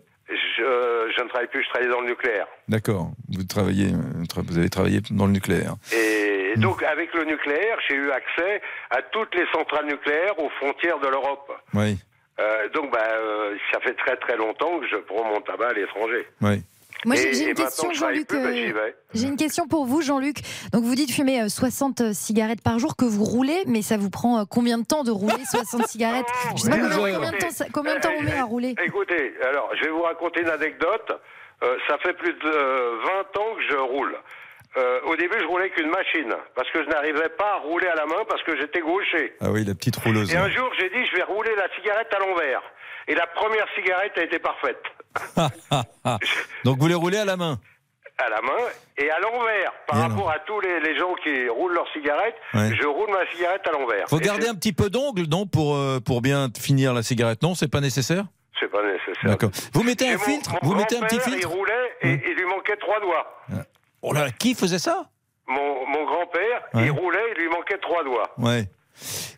Je, 0.57 1.13
je 1.17 1.23
ne 1.23 1.29
travaille 1.29 1.49
plus, 1.49 1.63
je 1.65 1.69
travaille 1.71 1.89
dans 1.89 2.01
le 2.01 2.09
nucléaire. 2.09 2.47
D'accord. 2.69 3.11
Vous 3.29 3.45
travaillez, 3.45 3.93
euh, 3.93 4.43
vous 4.49 4.59
avez 4.59 4.71
travaillé 4.71 5.01
dans 5.11 5.27
le 5.27 5.33
nucléaire. 5.33 5.75
Et 5.93 6.33
Hmm. 6.57 6.61
donc, 6.61 6.83
avec 6.83 7.15
le 7.15 7.25
nucléaire, 7.25 7.79
j'ai 7.89 7.97
eu 7.97 8.11
accès 8.11 8.61
à 8.91 9.01
toutes 9.01 9.35
les 9.35 9.47
centrales 9.55 9.87
nucléaires 9.87 10.39
aux 10.39 10.51
frontières 10.51 10.99
de 10.99 11.09
l'Europe. 11.09 11.51
Oui. 11.73 11.97
Euh, 12.41 12.69
donc, 12.75 12.93
bah, 12.93 12.99
euh, 13.11 13.57
ça 13.73 13.81
fait 13.81 13.95
très 13.95 14.17
très 14.17 14.37
longtemps 14.37 14.79
que 14.79 14.87
je 14.87 14.97
prends 14.97 15.25
mon 15.25 15.41
tabac 15.41 15.69
à 15.69 15.73
l'étranger. 15.73 16.27
Oui. 16.43 16.63
Moi, 17.05 17.17
j'ai 17.17 17.49
une 17.49 17.55
question, 17.55 17.93
Jean-Luc. 17.93 18.29
bah, 18.31 18.37
euh. 18.39 18.91
J'ai 19.15 19.27
une 19.27 19.37
question 19.37 19.67
pour 19.67 19.87
vous, 19.87 20.03
Jean-Luc. 20.03 20.37
Donc, 20.73 20.85
vous 20.85 20.95
dites 20.95 21.11
fumer 21.13 21.43
euh, 21.43 21.49
60 21.49 22.13
cigarettes 22.13 22.63
par 22.63 22.79
jour 22.79 22.97
que 22.97 23.05
vous 23.05 23.25
roulez, 23.25 23.63
mais 23.67 23.83
ça 23.83 23.97
vous 23.97 24.11
prend 24.11 24.41
euh, 24.41 24.45
combien 24.49 24.79
de 24.79 24.85
temps 24.85 25.03
de 25.03 25.11
rouler 25.11 25.45
60 25.51 25.87
cigarettes? 25.89 26.27
Je 26.57 26.63
sais 26.63 26.71
pas 26.71 26.77
combien, 26.77 27.31
de 27.33 27.37
temps, 27.39 27.51
ça- 27.51 27.67
combien 27.73 27.97
de 27.97 28.01
temps 28.01 28.13
on 28.19 28.23
met 28.23 28.37
à 28.39 28.45
rouler? 28.45 28.75
Écoutez, 28.85 29.35
alors, 29.49 29.71
je 29.77 29.85
vais 29.85 29.91
vous 29.91 30.03
raconter 30.03 30.41
une 30.43 30.49
anecdote. 30.51 31.13
Euh, 31.63 31.77
ça 31.89 31.97
fait 31.99 32.13
plus 32.15 32.33
de 32.33 32.47
euh, 32.49 32.97
20 33.05 33.41
ans 33.41 33.55
que 33.57 33.63
je 33.71 33.77
roule. 33.77 34.17
Euh, 34.77 35.01
au 35.07 35.17
début, 35.17 35.37
je 35.39 35.45
roulais 35.45 35.69
qu'une 35.71 35.91
machine, 35.91 36.33
parce 36.55 36.71
que 36.71 36.83
je 36.83 36.89
n'arrivais 36.89 37.29
pas 37.31 37.55
à 37.55 37.59
rouler 37.59 37.89
à 37.89 37.95
la 37.95 38.07
main, 38.07 38.25
parce 38.29 38.43
que 38.43 38.57
j'étais 38.57 38.81
gaucher. 38.81 39.35
Ah 39.41 39.51
oui, 39.51 39.65
la 39.65 39.75
petite 39.75 39.97
rouleuse. 39.97 40.33
Et 40.33 40.37
un 40.37 40.49
jour, 40.51 40.71
j'ai 40.81 40.89
dit, 40.89 41.05
je 41.11 41.17
vais 41.17 41.25
rouler 41.25 41.55
la 41.57 41.69
cigarette 41.77 42.09
à 42.15 42.19
l'envers. 42.21 42.63
Et 43.07 43.15
la 43.15 43.27
première 43.27 43.67
cigarette 43.77 44.13
a 44.17 44.23
été 44.23 44.39
parfaite. 44.39 44.81
Donc 46.65 46.79
vous 46.79 46.87
les 46.89 46.95
roulez 46.95 47.19
à 47.19 47.25
la 47.25 47.37
main 47.37 47.59
À 48.19 48.29
la 48.29 48.41
main 48.43 48.63
et 48.99 49.11
à 49.11 49.19
l'envers. 49.21 49.73
Par 49.87 49.99
rapport 49.99 50.31
à 50.31 50.39
tous 50.41 50.61
les, 50.61 50.81
les 50.81 50.99
gens 50.99 51.15
qui 51.23 51.49
roulent 51.49 51.75
leur 51.75 51.87
cigarette, 51.93 52.35
Ouais. 52.55 52.71
je 52.81 52.87
roule 52.87 53.11
ma 53.11 53.27
cigarette 53.35 53.63
à 53.67 53.73
l'envers. 53.73 54.09
Faut 54.09 54.19
Et 54.19 54.25
garder 54.25 54.43
c'est- 54.43 54.49
un 54.51 54.55
petit 54.55 54.73
peu 54.73 54.91
d'ongle, 54.91 55.23
non, 55.29 55.47
pour, 55.47 55.75
euh, 55.77 55.99
pour 56.01 56.21
bien 56.23 56.49
finir 56.59 56.93
la 56.95 57.03
cigarette. 57.03 57.43
Non, 57.43 57.55
c'est 57.55 57.69
pas 57.71 57.81
nécessaire 57.81 58.25
C'est 58.61 58.71
pas 58.71 58.83
nécessaire. 58.85 59.25
D'accord. 59.31 59.51
Vous 59.73 59.83
mettez 59.83 60.09
un 60.09 60.13
mon- 60.19 60.19
filtre 60.25 60.53
mon 60.63 60.69
Vous 60.69 60.75
mettez 60.77 60.97
un 60.99 61.01
petit 61.03 61.21
filtre 61.21 61.39
Il 61.41 61.47
roulait 61.47 61.93
et 62.03 62.13
il 62.29 62.35
lui 62.35 62.45
manquait 62.47 62.77
trois 62.77 63.01
doigts. 63.01 63.27
Oh 64.03 64.13
là, 64.13 64.31
qui 64.31 64.55
faisait 64.55 64.79
ça 64.79 65.07
Mon, 65.47 65.87
mon 65.87 66.05
grand-père, 66.05 66.63
Ouais. 66.75 66.85
il 66.87 66.91
roulait, 66.91 67.25
il 67.37 67.43
lui 67.43 67.49
manquait 67.49 67.79
trois 67.79 68.05
doigts. 68.05 68.31
Ouais. 68.39 68.65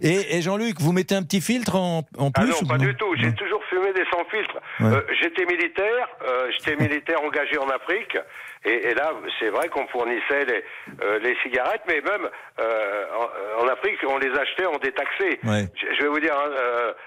Et, 0.01 0.37
et 0.37 0.43
Jean-Luc, 0.43 0.81
vous 0.81 0.93
mettez 0.93 1.14
un 1.14 1.22
petit 1.22 1.41
filtre 1.41 1.77
en, 1.77 2.03
en 2.18 2.31
Ah 2.35 2.41
plus 2.43 2.51
non, 2.51 2.68
pas 2.68 2.77
du 2.79 2.95
tout. 2.97 3.14
J'ai 3.16 3.33
toujours 3.35 3.61
des 3.93 4.05
sans 4.12 4.24
filtre. 4.30 4.57
Ouais. 4.80 4.93
Euh, 4.97 5.03
j'étais 5.20 5.45
militaire, 5.45 6.09
euh, 6.22 6.51
j'étais 6.51 6.76
militaire 6.82 7.22
engagé 7.22 7.59
en 7.59 7.68
Afrique, 7.68 8.16
et, 8.64 8.89
et 8.89 8.95
là, 8.95 9.12
c'est 9.39 9.51
vrai 9.51 9.68
qu'on 9.68 9.87
fournissait 9.89 10.45
les, 10.47 10.64
euh, 11.03 11.18
les 11.20 11.37
cigarettes, 11.43 11.82
mais 11.87 12.01
même 12.01 12.28
en, 12.59 13.64
en 13.64 13.68
Afrique, 13.68 13.99
on 14.09 14.18
les 14.18 14.30
achetait 14.39 14.66
en 14.66 14.78
détaxé. 14.78 15.39
Ouais. 15.45 15.68
Je, 15.74 15.95
je 15.97 16.03
vais 16.03 16.09
vous 16.09 16.20
dire, 16.20 16.35
hein, 16.35 16.51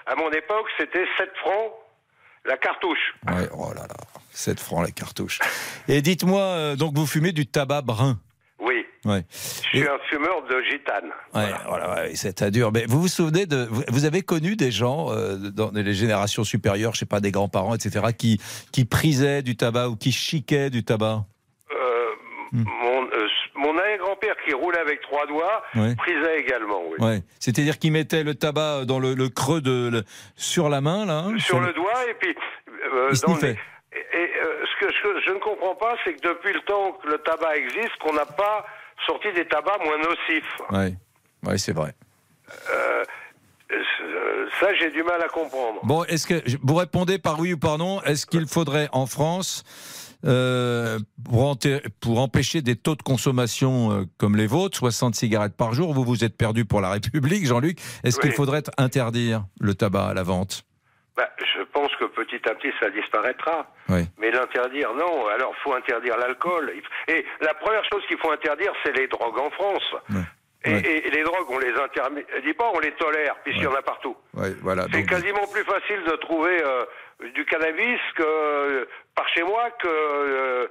à 0.05 0.15
mon 0.15 0.29
époque, 0.31 0.67
c'était 0.77 1.05
7 1.17 1.31
francs 1.37 1.71
la 2.45 2.57
cartouche. 2.57 3.13
Ouais, 3.27 3.47
oh 3.53 3.73
là 3.75 3.81
là, 3.81 3.95
7 4.31 4.59
francs 4.59 4.85
la 4.85 4.91
cartouche. 4.91 5.39
Et 5.87 6.01
dites-moi, 6.01 6.75
donc 6.77 6.95
vous 6.95 7.07
fumez 7.07 7.31
du 7.31 7.45
tabac 7.47 7.81
brun? 7.81 8.19
Ouais. 9.05 9.23
Je 9.31 9.77
suis 9.77 9.87
un 9.87 9.97
fumeur 10.09 10.43
de 10.49 10.61
gitane. 10.69 11.11
Ouais, 11.33 11.53
voilà, 11.67 11.93
ouais, 11.95 12.11
c'est 12.15 12.41
à 12.41 12.49
dur. 12.51 12.71
Mais 12.73 12.85
vous 12.87 12.99
vous 13.01 13.07
souvenez 13.07 13.45
de. 13.45 13.67
Vous, 13.89 14.05
avez 14.05 14.21
connu 14.21 14.55
des 14.55 14.71
gens 14.71 15.11
euh, 15.11 15.37
dans 15.37 15.71
les 15.73 15.93
générations 15.93 16.43
supérieures, 16.43 16.93
je 16.93 16.99
sais 16.99 17.05
pas, 17.05 17.19
des 17.19 17.31
grands-parents, 17.31 17.75
etc., 17.75 18.05
qui, 18.17 18.41
qui 18.71 18.85
prisaient 18.85 19.41
du 19.43 19.55
tabac 19.55 19.89
ou 19.89 19.95
qui 19.95 20.11
chiquaient 20.11 20.69
du 20.69 20.83
tabac? 20.83 21.23
Euh, 21.71 21.75
Hmm. 22.53 22.63
Mon, 22.63 23.03
euh, 23.03 23.27
mon 23.55 23.77
arrière-grand-père 23.77 24.35
qui 24.45 24.53
roulait 24.53 24.79
avec 24.79 25.01
trois 25.01 25.27
doigts 25.27 25.63
Ouais. 25.75 25.93
prisait 25.97 26.39
également, 26.39 26.81
oui. 26.87 26.95
Ouais. 27.05 27.19
C'est-à-dire 27.41 27.77
qu'ils 27.77 27.91
mettaient 27.91 28.23
le 28.23 28.35
tabac 28.35 28.85
dans 28.85 28.99
le, 28.99 29.15
le 29.15 29.27
creux 29.27 29.59
de. 29.59 29.89
le- 29.91 30.03
sur 30.37 30.69
la 30.69 30.79
main, 30.79 31.05
là 31.05 31.25
hein, 31.27 31.37
Sur 31.39 31.59
le 31.59 31.73
doigt, 31.73 32.09
et 32.09 32.13
puis 32.13 32.33
euh, 32.93 33.09
Il 33.11 33.19
dans. 33.19 33.35
Et, 33.37 33.49
et, 33.49 33.53
euh, 33.53 34.65
ce 34.79 34.85
que 34.85 34.93
je, 34.93 35.25
je 35.27 35.31
ne 35.33 35.39
comprends 35.39 35.75
pas, 35.75 35.95
c'est 36.05 36.13
que 36.13 36.25
depuis 36.25 36.53
le 36.53 36.61
temps 36.61 36.93
que 37.03 37.09
le 37.09 37.17
tabac 37.17 37.57
existe, 37.57 37.97
qu'on 37.99 38.13
n'a 38.13 38.25
pas 38.25 38.65
sorti 39.05 39.31
des 39.33 39.47
tabacs 39.47 39.83
moins 39.83 39.97
nocifs. 39.97 40.57
Ouais 40.71 40.95
c'est 41.57 41.73
vrai. 41.73 41.93
Euh, 42.69 43.03
euh, 43.71 44.47
ça, 44.59 44.73
j'ai 44.75 44.91
du 44.91 45.03
mal 45.03 45.21
à 45.21 45.27
comprendre. 45.27 45.79
Bon, 45.83 46.03
est-ce 46.05 46.27
que 46.27 46.41
vous 46.63 46.75
répondez 46.75 47.17
par 47.17 47.39
oui 47.39 47.53
ou 47.53 47.57
par 47.57 47.77
non? 47.77 48.01
Est-ce 48.03 48.25
qu'il 48.25 48.47
faudrait 48.47 48.89
en 48.91 49.05
France, 49.05 49.63
euh, 50.25 50.99
pour, 51.99 52.19
empêcher 52.19 52.61
des 52.61 52.75
taux 52.75 52.95
de 52.95 53.01
consommation 53.01 53.91
euh, 53.91 54.05
comme 54.17 54.35
les 54.35 54.47
vôtres, 54.47 54.77
60 54.77 55.15
cigarettes 55.15 55.55
par 55.55 55.73
jour, 55.73 55.93
vous 55.93 56.03
vous 56.03 56.23
êtes 56.23 56.37
perdu 56.37 56.65
pour 56.65 56.81
la 56.81 56.89
République, 56.91 57.45
Jean-Luc, 57.45 57.79
est-ce 58.03 58.19
qu'il 58.19 58.31
Oui. 58.31 58.35
faudrait 58.35 58.63
interdire 58.77 59.45
le 59.59 59.75
tabac 59.75 60.07
à 60.07 60.13
la 60.13 60.23
vente? 60.23 60.63
Bah, 61.17 61.27
je 61.57 61.63
pense 61.63 61.89
que 61.95 62.05
petit 62.05 62.39
à 62.47 62.53
petit, 62.53 62.71
ça 62.79 62.89
disparaîtra. 62.91 63.65
Oui. 63.89 64.05
Mais 64.19 64.29
l'interdire, 64.29 64.93
non. 64.93 65.27
Alors, 65.27 65.51
faut 65.63 65.73
interdire 65.73 66.15
l'alcool. 66.17 66.71
Et 67.07 67.25
la 67.41 67.55
première 67.55 67.83
chose 67.91 68.03
qu'il 68.07 68.19
faut 68.19 68.31
interdire, 68.31 68.71
c'est 68.85 68.95
les 68.95 69.07
drogues 69.07 69.39
en 69.39 69.49
France. 69.49 69.95
Et, 70.63 70.69
Ouais. 70.73 70.79
et- 70.81 71.07
et 71.07 71.11
les 71.11 71.23
drogues, 71.23 71.47
on 71.49 71.57
les 71.59 71.73
interdit 71.73 72.53
pas, 72.53 72.69
on 72.73 72.79
les 72.79 72.91
tolère, 72.93 73.35
puisqu'il 73.43 73.63
y 73.63 73.67
en 73.67 73.73
a 73.75 73.81
partout. 73.81 74.15
Ouais, 74.35 74.53
voilà. 74.61 74.85
C'est 74.91 74.99
donc- 74.99 75.09
quasiment 75.09 75.47
plus 75.51 75.63
facile 75.63 76.03
de 76.05 76.15
trouver 76.17 76.61
euh, 76.63 76.83
du 77.33 77.45
cannabis 77.45 77.99
que 78.15 78.23
euh, 78.23 78.85
par 79.15 79.27
chez 79.29 79.43
moi 79.43 79.69
que 79.81 79.87
euh, 79.87 80.67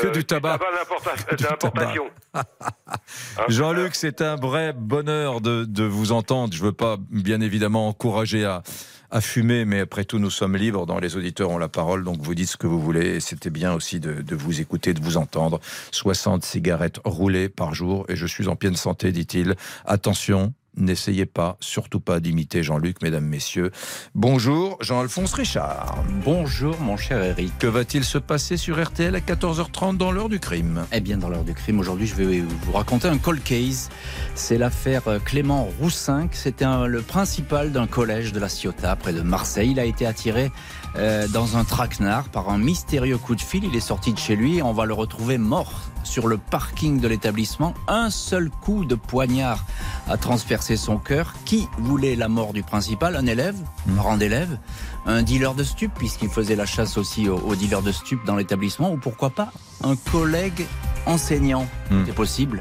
Que 0.00 0.06
euh, 0.06 0.10
du 0.12 0.24
tabac. 0.24 0.58
d'importa- 0.58 1.34
d'importation. 1.36 2.10
Jean-Luc, 3.48 3.94
c'est 3.94 4.20
un 4.22 4.36
vrai 4.36 4.72
bonheur 4.74 5.40
de, 5.40 5.64
de 5.64 5.84
vous 5.84 6.12
entendre. 6.12 6.54
Je 6.54 6.62
veux 6.62 6.72
pas, 6.72 6.96
bien 7.10 7.40
évidemment, 7.40 7.88
encourager 7.88 8.44
à, 8.44 8.62
à 9.10 9.20
fumer, 9.20 9.64
mais 9.64 9.80
après 9.80 10.04
tout, 10.04 10.18
nous 10.18 10.30
sommes 10.30 10.56
libres. 10.56 10.86
Dans 10.86 10.98
les 10.98 11.16
auditeurs 11.16 11.50
ont 11.50 11.58
la 11.58 11.68
parole, 11.68 12.04
donc 12.04 12.20
vous 12.20 12.34
dites 12.34 12.48
ce 12.48 12.56
que 12.56 12.66
vous 12.66 12.80
voulez. 12.80 13.16
Et 13.16 13.20
c'était 13.20 13.50
bien 13.50 13.72
aussi 13.72 14.00
de, 14.00 14.22
de 14.22 14.36
vous 14.36 14.60
écouter, 14.60 14.94
de 14.94 15.02
vous 15.02 15.16
entendre. 15.16 15.60
60 15.92 16.44
cigarettes 16.44 17.00
roulées 17.04 17.48
par 17.48 17.74
jour, 17.74 18.04
et 18.08 18.16
je 18.16 18.26
suis 18.26 18.48
en 18.48 18.56
pleine 18.56 18.76
santé, 18.76 19.12
dit-il. 19.12 19.54
Attention. 19.84 20.52
N'essayez 20.76 21.26
pas, 21.26 21.56
surtout 21.60 22.00
pas 22.00 22.18
d'imiter 22.20 22.62
Jean-Luc, 22.62 23.00
mesdames, 23.02 23.26
messieurs. 23.26 23.70
Bonjour, 24.14 24.76
Jean-Alphonse 24.80 25.34
Richard. 25.34 26.02
Bonjour, 26.24 26.78
mon 26.80 26.96
cher 26.96 27.22
Eric. 27.22 27.56
Que 27.58 27.66
va-t-il 27.66 28.02
se 28.04 28.18
passer 28.18 28.56
sur 28.56 28.82
RTL 28.82 29.14
à 29.14 29.20
14h30 29.20 29.96
dans 29.96 30.10
l'heure 30.10 30.28
du 30.28 30.40
crime? 30.40 30.84
Eh 30.92 31.00
bien, 31.00 31.16
dans 31.16 31.28
l'heure 31.28 31.44
du 31.44 31.54
crime, 31.54 31.78
aujourd'hui, 31.78 32.06
je 32.06 32.14
vais 32.14 32.40
vous 32.40 32.72
raconter 32.72 33.08
un 33.08 33.18
cold 33.18 33.42
case. 33.42 33.88
C'est 34.34 34.58
l'affaire 34.58 35.02
Clément 35.24 35.68
Roussin. 35.80 36.28
C'était 36.32 36.66
le 36.86 37.02
principal 37.02 37.70
d'un 37.70 37.86
collège 37.86 38.32
de 38.32 38.40
la 38.40 38.48
Ciotat, 38.48 38.96
près 38.96 39.12
de 39.12 39.22
Marseille. 39.22 39.70
Il 39.70 39.78
a 39.78 39.84
été 39.84 40.06
attiré 40.06 40.50
euh, 40.96 41.26
dans 41.28 41.56
un 41.56 41.64
traquenard 41.64 42.28
par 42.28 42.48
un 42.48 42.58
mystérieux 42.58 43.18
coup 43.18 43.34
de 43.34 43.40
fil. 43.40 43.64
Il 43.64 43.74
est 43.74 43.80
sorti 43.80 44.12
de 44.12 44.18
chez 44.18 44.36
lui. 44.36 44.62
On 44.62 44.72
va 44.72 44.84
le 44.84 44.94
retrouver 44.94 45.38
mort 45.38 45.72
sur 46.04 46.28
le 46.28 46.38
parking 46.38 47.00
de 47.00 47.08
l'établissement. 47.08 47.74
Un 47.88 48.10
seul 48.10 48.50
coup 48.50 48.84
de 48.84 48.94
poignard 48.94 49.64
a 50.08 50.16
transpercé 50.16 50.76
son 50.76 50.98
cœur. 50.98 51.34
Qui 51.44 51.68
voulait 51.78 52.14
la 52.14 52.28
mort 52.28 52.52
du 52.52 52.62
principal? 52.62 53.16
Un 53.16 53.26
élève? 53.26 53.56
Parent 53.96 54.16
d'élève? 54.16 54.58
Un 55.06 55.22
dealer 55.22 55.54
de 55.54 55.64
stupes, 55.64 55.94
puisqu'il 55.94 56.28
faisait 56.28 56.56
la 56.56 56.66
chasse 56.66 56.96
aussi 56.96 57.28
aux, 57.28 57.38
aux 57.38 57.56
dealers 57.56 57.82
de 57.82 57.92
stupes 57.92 58.24
dans 58.24 58.36
l'établissement? 58.36 58.92
Ou 58.92 58.96
pourquoi 58.96 59.30
pas 59.30 59.52
un 59.82 59.96
collègue 59.96 60.66
enseignant? 61.06 61.66
C'est 62.06 62.14
possible. 62.14 62.60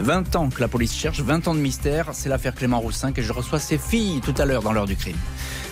20 0.00 0.36
ans 0.36 0.48
que 0.48 0.60
la 0.60 0.68
police 0.68 0.94
cherche, 0.94 1.20
20 1.20 1.48
ans 1.48 1.54
de 1.54 1.60
mystère. 1.60 2.10
C'est 2.12 2.28
l'affaire 2.28 2.54
Clément 2.54 2.80
Roussin 2.80 3.12
que 3.12 3.22
je 3.22 3.32
reçois 3.32 3.58
ses 3.58 3.78
filles 3.78 4.20
tout 4.20 4.34
à 4.38 4.44
l'heure 4.44 4.62
dans 4.62 4.72
l'heure 4.72 4.86
du 4.86 4.96
crime. 4.96 5.16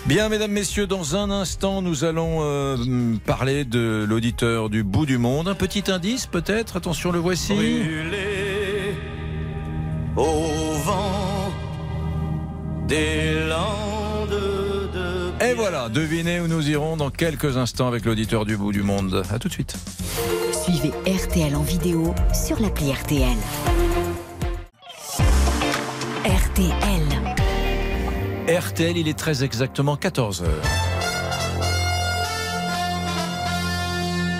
Bien, 0.09 0.31
mesdames, 0.31 0.53
messieurs, 0.53 0.87
dans 0.87 1.17
un 1.17 1.31
instant, 1.31 1.83
nous 1.83 2.03
allons 2.03 2.39
euh, 2.41 2.79
parler 3.27 3.67
de 3.67 4.07
l'auditeur 4.09 4.71
du 4.71 4.83
bout 4.83 5.05
du 5.05 5.19
monde. 5.19 5.49
Un 5.49 5.55
petit 5.55 5.91
indice, 5.91 6.25
peut-être? 6.25 6.79
Attention, 6.79 7.13
le 7.13 7.19
voici. 7.19 7.53
Brûlé 7.53 8.95
au 10.17 10.73
vent 10.83 11.53
des 12.87 13.35
landes 13.51 14.31
de 14.31 15.45
Et 15.45 15.53
voilà, 15.53 15.91
devinez 15.91 16.41
où 16.41 16.49
nous 16.49 16.71
irons 16.71 16.97
dans 16.97 17.11
quelques 17.11 17.59
instants 17.59 17.87
avec 17.87 18.07
l'auditeur 18.07 18.47
du 18.47 18.57
bout 18.57 18.73
du 18.73 18.83
monde. 18.83 19.23
À 19.31 19.39
tout 19.39 19.49
de 19.49 19.53
suite. 19.53 19.77
Suivez 20.65 20.93
RTL 21.07 21.55
en 21.55 21.63
vidéo 21.63 22.15
sur 22.33 22.59
l'appli 22.63 22.91
RTL. 22.93 23.37
RTL. 26.25 27.28
RTL, 28.49 28.97
il 28.97 29.09
est 29.09 29.19
très 29.19 29.45
exactement 29.45 29.97
14h. 29.97 30.45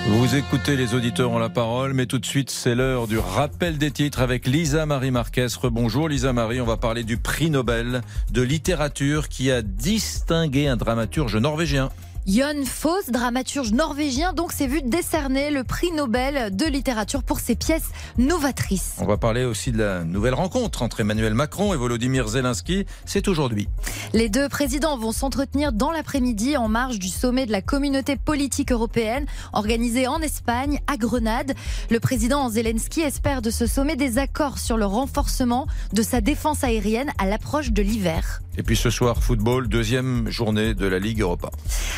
Vous 0.07 0.35
écoutez 0.35 0.75
les 0.75 0.95
auditeurs 0.95 1.29
ont 1.29 1.37
la 1.37 1.49
parole, 1.49 1.93
mais 1.93 2.07
tout 2.07 2.17
de 2.17 2.25
suite 2.25 2.49
c'est 2.49 2.73
l'heure 2.73 3.05
du 3.05 3.19
rappel 3.19 3.77
des 3.77 3.91
titres 3.91 4.21
avec 4.21 4.47
Lisa 4.47 4.87
Marie 4.87 5.11
Marquez. 5.11 5.45
Rebonjour 5.61 6.09
Lisa 6.09 6.33
Marie, 6.33 6.59
on 6.59 6.65
va 6.65 6.77
parler 6.77 7.03
du 7.03 7.17
prix 7.17 7.51
Nobel 7.51 8.01
de 8.31 8.41
littérature 8.41 9.29
qui 9.29 9.51
a 9.51 9.61
distingué 9.61 10.67
un 10.67 10.75
dramaturge 10.75 11.35
norvégien. 11.35 11.89
Jon 12.27 12.63
Fosse, 12.65 13.09
dramaturge 13.09 13.71
norvégien, 13.71 14.33
donc 14.33 14.51
s'est 14.51 14.67
vu 14.67 14.81
décerner 14.83 15.49
le 15.49 15.63
prix 15.63 15.91
Nobel 15.91 16.55
de 16.55 16.65
littérature 16.65 17.23
pour 17.23 17.39
ses 17.39 17.55
pièces 17.55 17.89
novatrices. 18.17 18.95
On 18.99 19.05
va 19.05 19.17
parler 19.17 19.45
aussi 19.45 19.71
de 19.71 19.79
la 19.79 20.03
nouvelle 20.03 20.35
rencontre 20.35 20.83
entre 20.83 20.99
Emmanuel 20.99 21.33
Macron 21.33 21.73
et 21.73 21.77
Volodymyr 21.77 22.27
Zelensky. 22.27 22.85
C'est 23.05 23.27
aujourd'hui. 23.27 23.67
Les 24.13 24.29
deux 24.29 24.47
présidents 24.47 24.97
vont 24.97 25.11
s'entretenir 25.11 25.73
dans 25.73 25.91
l'après-midi 25.91 26.55
en 26.55 26.67
marge 26.67 26.99
du 26.99 27.07
sommet 27.07 27.45
de 27.45 27.51
la 27.51 27.61
communauté 27.61 28.15
politique 28.15 28.71
européenne 28.71 29.25
organisé 29.53 30.07
en 30.07 30.19
Espagne, 30.19 30.79
à 30.87 30.97
Grenade. 30.97 31.53
Le 31.89 31.99
président 31.99 32.49
Zelensky 32.49 33.01
espère 33.01 33.41
de 33.41 33.49
ce 33.49 33.65
sommet 33.65 33.95
des 33.95 34.19
accords 34.19 34.59
sur 34.59 34.77
le 34.77 34.85
renforcement 34.85 35.67
de 35.93 36.03
sa 36.03 36.21
défense 36.21 36.63
aérienne 36.63 37.11
à 37.17 37.25
l'approche 37.25 37.71
de 37.71 37.81
l'hiver. 37.81 38.41
Et 38.59 38.61
puis 38.61 38.75
ce 38.75 38.89
soir, 38.89 39.23
football, 39.23 39.69
deuxième 39.69 40.29
journée 40.29 40.73
de 40.73 40.85
la 40.85 40.99
Ligue 40.99 41.21
Europa. 41.21 41.49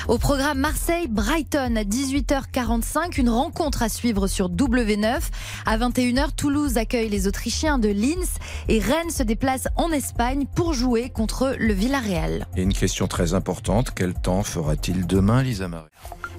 Au 0.07 0.19
programme 0.19 0.59
Marseille-Brighton 0.59 1.75
à 1.75 1.83
18h45, 1.83 3.19
une 3.19 3.29
rencontre 3.29 3.81
à 3.81 3.89
suivre 3.89 4.27
sur 4.27 4.47
W9. 4.47 5.21
À 5.65 5.77
21h, 5.79 6.35
Toulouse 6.37 6.77
accueille 6.77 7.09
les 7.09 7.27
Autrichiens 7.27 7.79
de 7.79 7.89
Linz 7.89 8.29
et 8.67 8.77
Rennes 8.77 9.09
se 9.09 9.23
déplace 9.23 9.69
en 9.75 9.91
Espagne 9.91 10.45
pour 10.53 10.75
jouer 10.75 11.09
contre 11.09 11.55
le 11.57 11.73
Villarreal. 11.73 12.45
Et 12.55 12.61
une 12.61 12.73
question 12.73 13.07
très 13.07 13.33
importante, 13.33 13.89
quel 13.95 14.13
temps 14.13 14.43
fera-t-il 14.43 15.07
demain, 15.07 15.41
Lisa 15.41 15.67
Marie? 15.67 15.89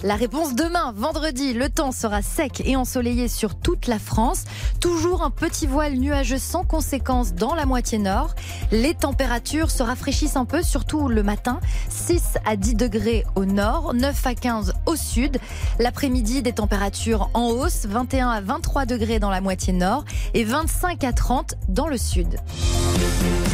La 0.05 0.17
réponse 0.17 0.57
demain, 0.57 0.93
vendredi, 0.97 1.53
le 1.53 1.69
temps 1.69 1.93
sera 1.93 2.23
sec 2.23 2.61
et 2.65 2.75
ensoleillé 2.75 3.29
sur 3.29 3.55
toute 3.55 3.87
la 3.87 4.01
France. 4.01 4.45
Toujours 4.81 5.23
un 5.23 5.31
petit 5.31 5.69
voile 5.69 5.95
nuageux 5.95 6.39
sans 6.39 6.65
conséquence 6.65 7.35
dans 7.35 7.55
la 7.55 7.67
moitié 7.67 7.99
nord. 7.99 8.35
Les 8.73 8.95
températures 8.95 9.71
se 9.71 9.85
rafraîchissent 9.85 10.35
un 10.35 10.45
peu, 10.45 10.63
surtout 10.63 11.07
le 11.07 11.23
matin. 11.23 11.61
6 11.89 12.39
à 12.45 12.57
10 12.57 12.75
degrés 12.75 13.25
au 13.37 13.45
nord, 13.45 13.95
9 13.95 14.27
à 14.27 14.35
15 14.35 14.75
au 14.87 14.97
sud. 14.97 15.39
L'après-midi, 15.79 16.43
des 16.43 16.53
températures 16.53 17.31
en 17.35 17.51
hausse, 17.51 17.87
21 17.87 18.29
à 18.31 18.41
23 18.41 18.87
degrés 18.87 19.21
dans 19.21 19.31
la 19.31 19.41
moitié 19.41 19.73
nord 19.73 20.05
et 20.35 20.43
25 20.43 21.05
à 21.05 21.13
30 21.13 21.55
dans 21.69 21.87
le 21.87 21.97
sud. 21.97 22.41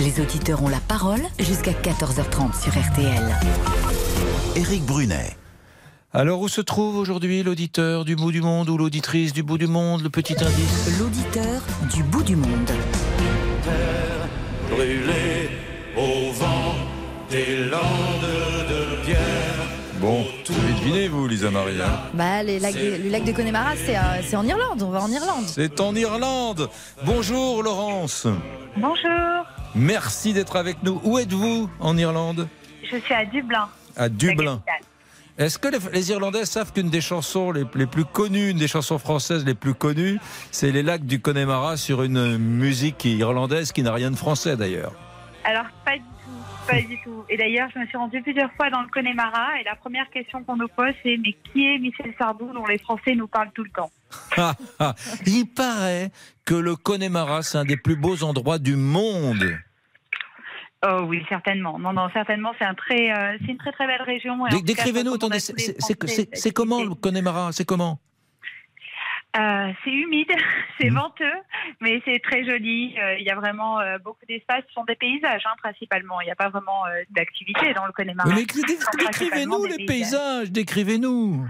Les 0.00 0.18
auditeurs 0.18 0.62
ont 0.62 0.68
la 0.68 0.80
parole 0.80 1.20
jusqu'à 1.38 1.72
14h30 1.72 2.58
sur 2.58 2.72
RTL. 2.72 3.36
Éric 4.56 4.84
Brunet. 4.86 5.36
Alors 6.14 6.40
où 6.40 6.48
se 6.48 6.62
trouve 6.62 6.96
aujourd'hui 6.96 7.42
l'auditeur 7.42 8.06
du 8.06 8.16
bout 8.16 8.32
du 8.32 8.40
monde 8.40 8.70
ou 8.70 8.78
l'auditrice 8.78 9.34
du 9.34 9.42
bout 9.42 9.58
du 9.58 9.66
monde, 9.66 10.02
le 10.02 10.08
petit 10.08 10.34
indice 10.42 10.98
L'auditeur 10.98 11.60
du 11.94 12.02
bout 12.02 12.22
du 12.22 12.34
monde. 12.34 12.70
brûlé 14.70 15.50
au 15.94 16.32
vent 16.32 16.74
des 17.30 17.64
landes 17.64 18.70
de 18.70 19.04
pierre. 19.04 19.20
Bon, 20.00 20.24
vous 20.46 20.58
avez 20.58 20.72
deviné 20.80 21.08
vous, 21.08 21.28
Lisa 21.28 21.50
Marie 21.50 21.82
hein 21.82 22.00
Bah, 22.14 22.42
les 22.42 22.58
lacs 22.58 22.74
le 22.74 23.10
lac 23.10 23.24
de 23.24 23.32
Connemara, 23.32 23.76
c'est 23.76 23.98
euh, 23.98 24.22
c'est 24.22 24.36
en 24.36 24.46
Irlande. 24.46 24.82
On 24.82 24.90
va 24.90 25.02
en 25.02 25.10
Irlande. 25.10 25.44
C'est 25.46 25.78
en 25.78 25.94
Irlande. 25.94 26.70
Bonjour 27.04 27.62
Laurence. 27.62 28.26
Bonjour, 28.78 29.44
Merci 29.74 30.32
d'être 30.32 30.56
avec 30.56 30.82
nous. 30.82 31.02
Où 31.04 31.18
êtes-vous 31.18 31.68
en 31.80 31.98
Irlande? 31.98 32.48
Je 32.90 32.96
suis 32.96 33.14
à 33.14 33.26
Dublin. 33.26 33.68
À 33.94 34.08
Dublin. 34.08 34.62
Est-ce 35.38 35.56
que 35.56 35.68
les, 35.68 35.78
les 35.92 36.10
Irlandais 36.10 36.44
savent 36.44 36.72
qu'une 36.72 36.90
des 36.90 37.00
chansons 37.00 37.52
les, 37.52 37.64
les 37.76 37.86
plus 37.86 38.04
connues, 38.04 38.50
une 38.50 38.58
des 38.58 38.66
chansons 38.66 38.98
françaises 38.98 39.44
les 39.44 39.54
plus 39.54 39.74
connues, 39.74 40.18
c'est 40.50 40.72
les 40.72 40.82
lacs 40.82 41.06
du 41.06 41.20
Connemara 41.20 41.76
sur 41.76 42.02
une 42.02 42.38
musique 42.38 43.04
irlandaise 43.04 43.70
qui 43.70 43.84
n'a 43.84 43.92
rien 43.92 44.10
de 44.10 44.16
français 44.16 44.56
d'ailleurs? 44.56 44.92
Alors, 45.44 45.66
pas 45.84 45.96
du 45.96 46.02
tout, 46.02 46.66
pas 46.66 46.80
du 46.82 47.00
tout. 47.04 47.24
Et 47.28 47.36
d'ailleurs, 47.36 47.68
je 47.72 47.78
me 47.78 47.86
suis 47.86 47.96
rendue 47.96 48.20
plusieurs 48.20 48.52
fois 48.54 48.68
dans 48.70 48.82
le 48.82 48.88
Connemara 48.88 49.60
et 49.60 49.64
la 49.64 49.76
première 49.76 50.10
question 50.10 50.42
qu'on 50.42 50.56
nous 50.56 50.66
pose, 50.66 50.92
c'est 51.04 51.16
mais 51.24 51.36
qui 51.52 51.66
est 51.66 51.78
Michel 51.78 52.12
Sardou 52.18 52.52
dont 52.52 52.66
les 52.66 52.78
Français 52.78 53.14
nous 53.14 53.28
parlent 53.28 53.52
tout 53.54 53.62
le 53.62 53.70
temps? 53.70 53.92
Il 55.26 55.46
paraît 55.46 56.10
que 56.44 56.54
le 56.54 56.74
Connemara, 56.74 57.44
c'est 57.44 57.58
un 57.58 57.64
des 57.64 57.76
plus 57.76 57.94
beaux 57.94 58.24
endroits 58.24 58.58
du 58.58 58.74
monde. 58.74 59.56
Oh 60.86 61.02
oui, 61.06 61.24
certainement. 61.28 61.78
Non, 61.78 61.92
non, 61.92 62.08
certainement, 62.12 62.52
c'est 62.58 62.64
un 62.64 62.74
très, 62.74 63.10
euh, 63.12 63.36
c'est 63.40 63.50
une 63.52 63.58
très 63.58 63.72
très 63.72 63.86
belle 63.86 64.02
région. 64.02 64.38
Décrivez-nous, 64.62 65.14
attendez, 65.14 65.40
c'est- 65.40 66.52
comment 66.52 66.82
le 66.82 66.94
Connemara 66.94 67.50
C'est 67.52 67.64
comment? 67.64 67.98
Euh, 69.36 69.72
c'est 69.84 69.90
humide, 69.90 70.30
c'est 70.80 70.88
Mmh. 70.90 70.94
venteux, 70.94 71.34
mais 71.80 72.00
c'est 72.04 72.18
très 72.20 72.44
joli. 72.46 72.94
Euh, 72.98 73.18
Il 73.18 73.24
y 73.26 73.30
a 73.30 73.34
vraiment 73.34 73.78
euh, 73.78 73.98
beaucoup 73.98 74.24
d'espace. 74.26 74.62
Ce 74.68 74.72
sont 74.72 74.84
des 74.84 74.94
paysages 74.96 75.42
hein, 75.44 75.54
principalement. 75.62 76.20
Il 76.22 76.24
n'y 76.26 76.30
a 76.30 76.34
pas 76.36 76.48
vraiment 76.48 76.84
d'activité 77.10 77.74
dans 77.74 77.84
le 77.86 77.92
Connemara. 77.92 78.28
Mais 78.28 78.46
Décrivez-nous 78.98 79.64
les 79.66 79.84
paysages, 79.84 80.50
décrivez-nous. 80.50 81.46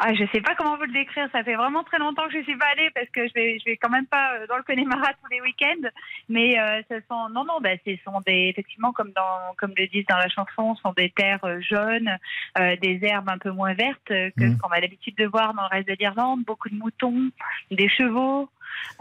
Ah, 0.00 0.14
je 0.14 0.24
sais 0.32 0.40
pas 0.40 0.54
comment 0.54 0.76
vous 0.76 0.84
le 0.84 0.92
décrire. 0.92 1.28
Ça 1.32 1.42
fait 1.42 1.56
vraiment 1.56 1.82
très 1.82 1.98
longtemps 1.98 2.26
que 2.28 2.38
je 2.38 2.42
suis 2.44 2.56
pas 2.56 2.66
allée 2.72 2.88
parce 2.94 3.08
que 3.10 3.26
je 3.26 3.32
vais, 3.34 3.58
je 3.58 3.64
vais 3.64 3.76
quand 3.76 3.90
même 3.90 4.06
pas 4.06 4.34
euh, 4.34 4.46
dans 4.46 4.56
le 4.56 4.62
Connemara 4.62 5.08
tous 5.14 5.28
les 5.30 5.40
week-ends. 5.40 5.88
Mais 6.28 6.58
euh, 6.58 6.80
ce 6.88 7.00
sont, 7.08 7.28
non, 7.30 7.44
non, 7.44 7.60
bah, 7.60 7.70
ce 7.84 7.96
sont 8.04 8.20
des, 8.24 8.48
effectivement, 8.50 8.92
comme 8.92 9.10
dans, 9.10 9.54
comme 9.56 9.72
le 9.76 9.88
disent 9.88 10.06
dans 10.08 10.18
la 10.18 10.28
chanson, 10.28 10.76
ce 10.76 10.82
sont 10.82 10.92
des 10.92 11.10
terres 11.10 11.44
euh, 11.44 11.60
jaunes, 11.60 12.16
euh, 12.58 12.76
des 12.76 13.00
herbes 13.02 13.28
un 13.28 13.38
peu 13.38 13.50
moins 13.50 13.74
vertes 13.74 14.10
euh, 14.10 14.30
que 14.38 14.44
Mm. 14.44 14.54
ce 14.54 14.58
qu'on 14.58 14.68
a 14.68 14.80
l'habitude 14.80 15.16
de 15.16 15.26
voir 15.26 15.52
dans 15.54 15.62
le 15.62 15.68
reste 15.68 15.88
de 15.88 15.96
l'Irlande. 15.98 16.44
Beaucoup 16.46 16.68
de 16.68 16.76
moutons, 16.76 17.30
des 17.70 17.88
chevaux. 17.88 18.48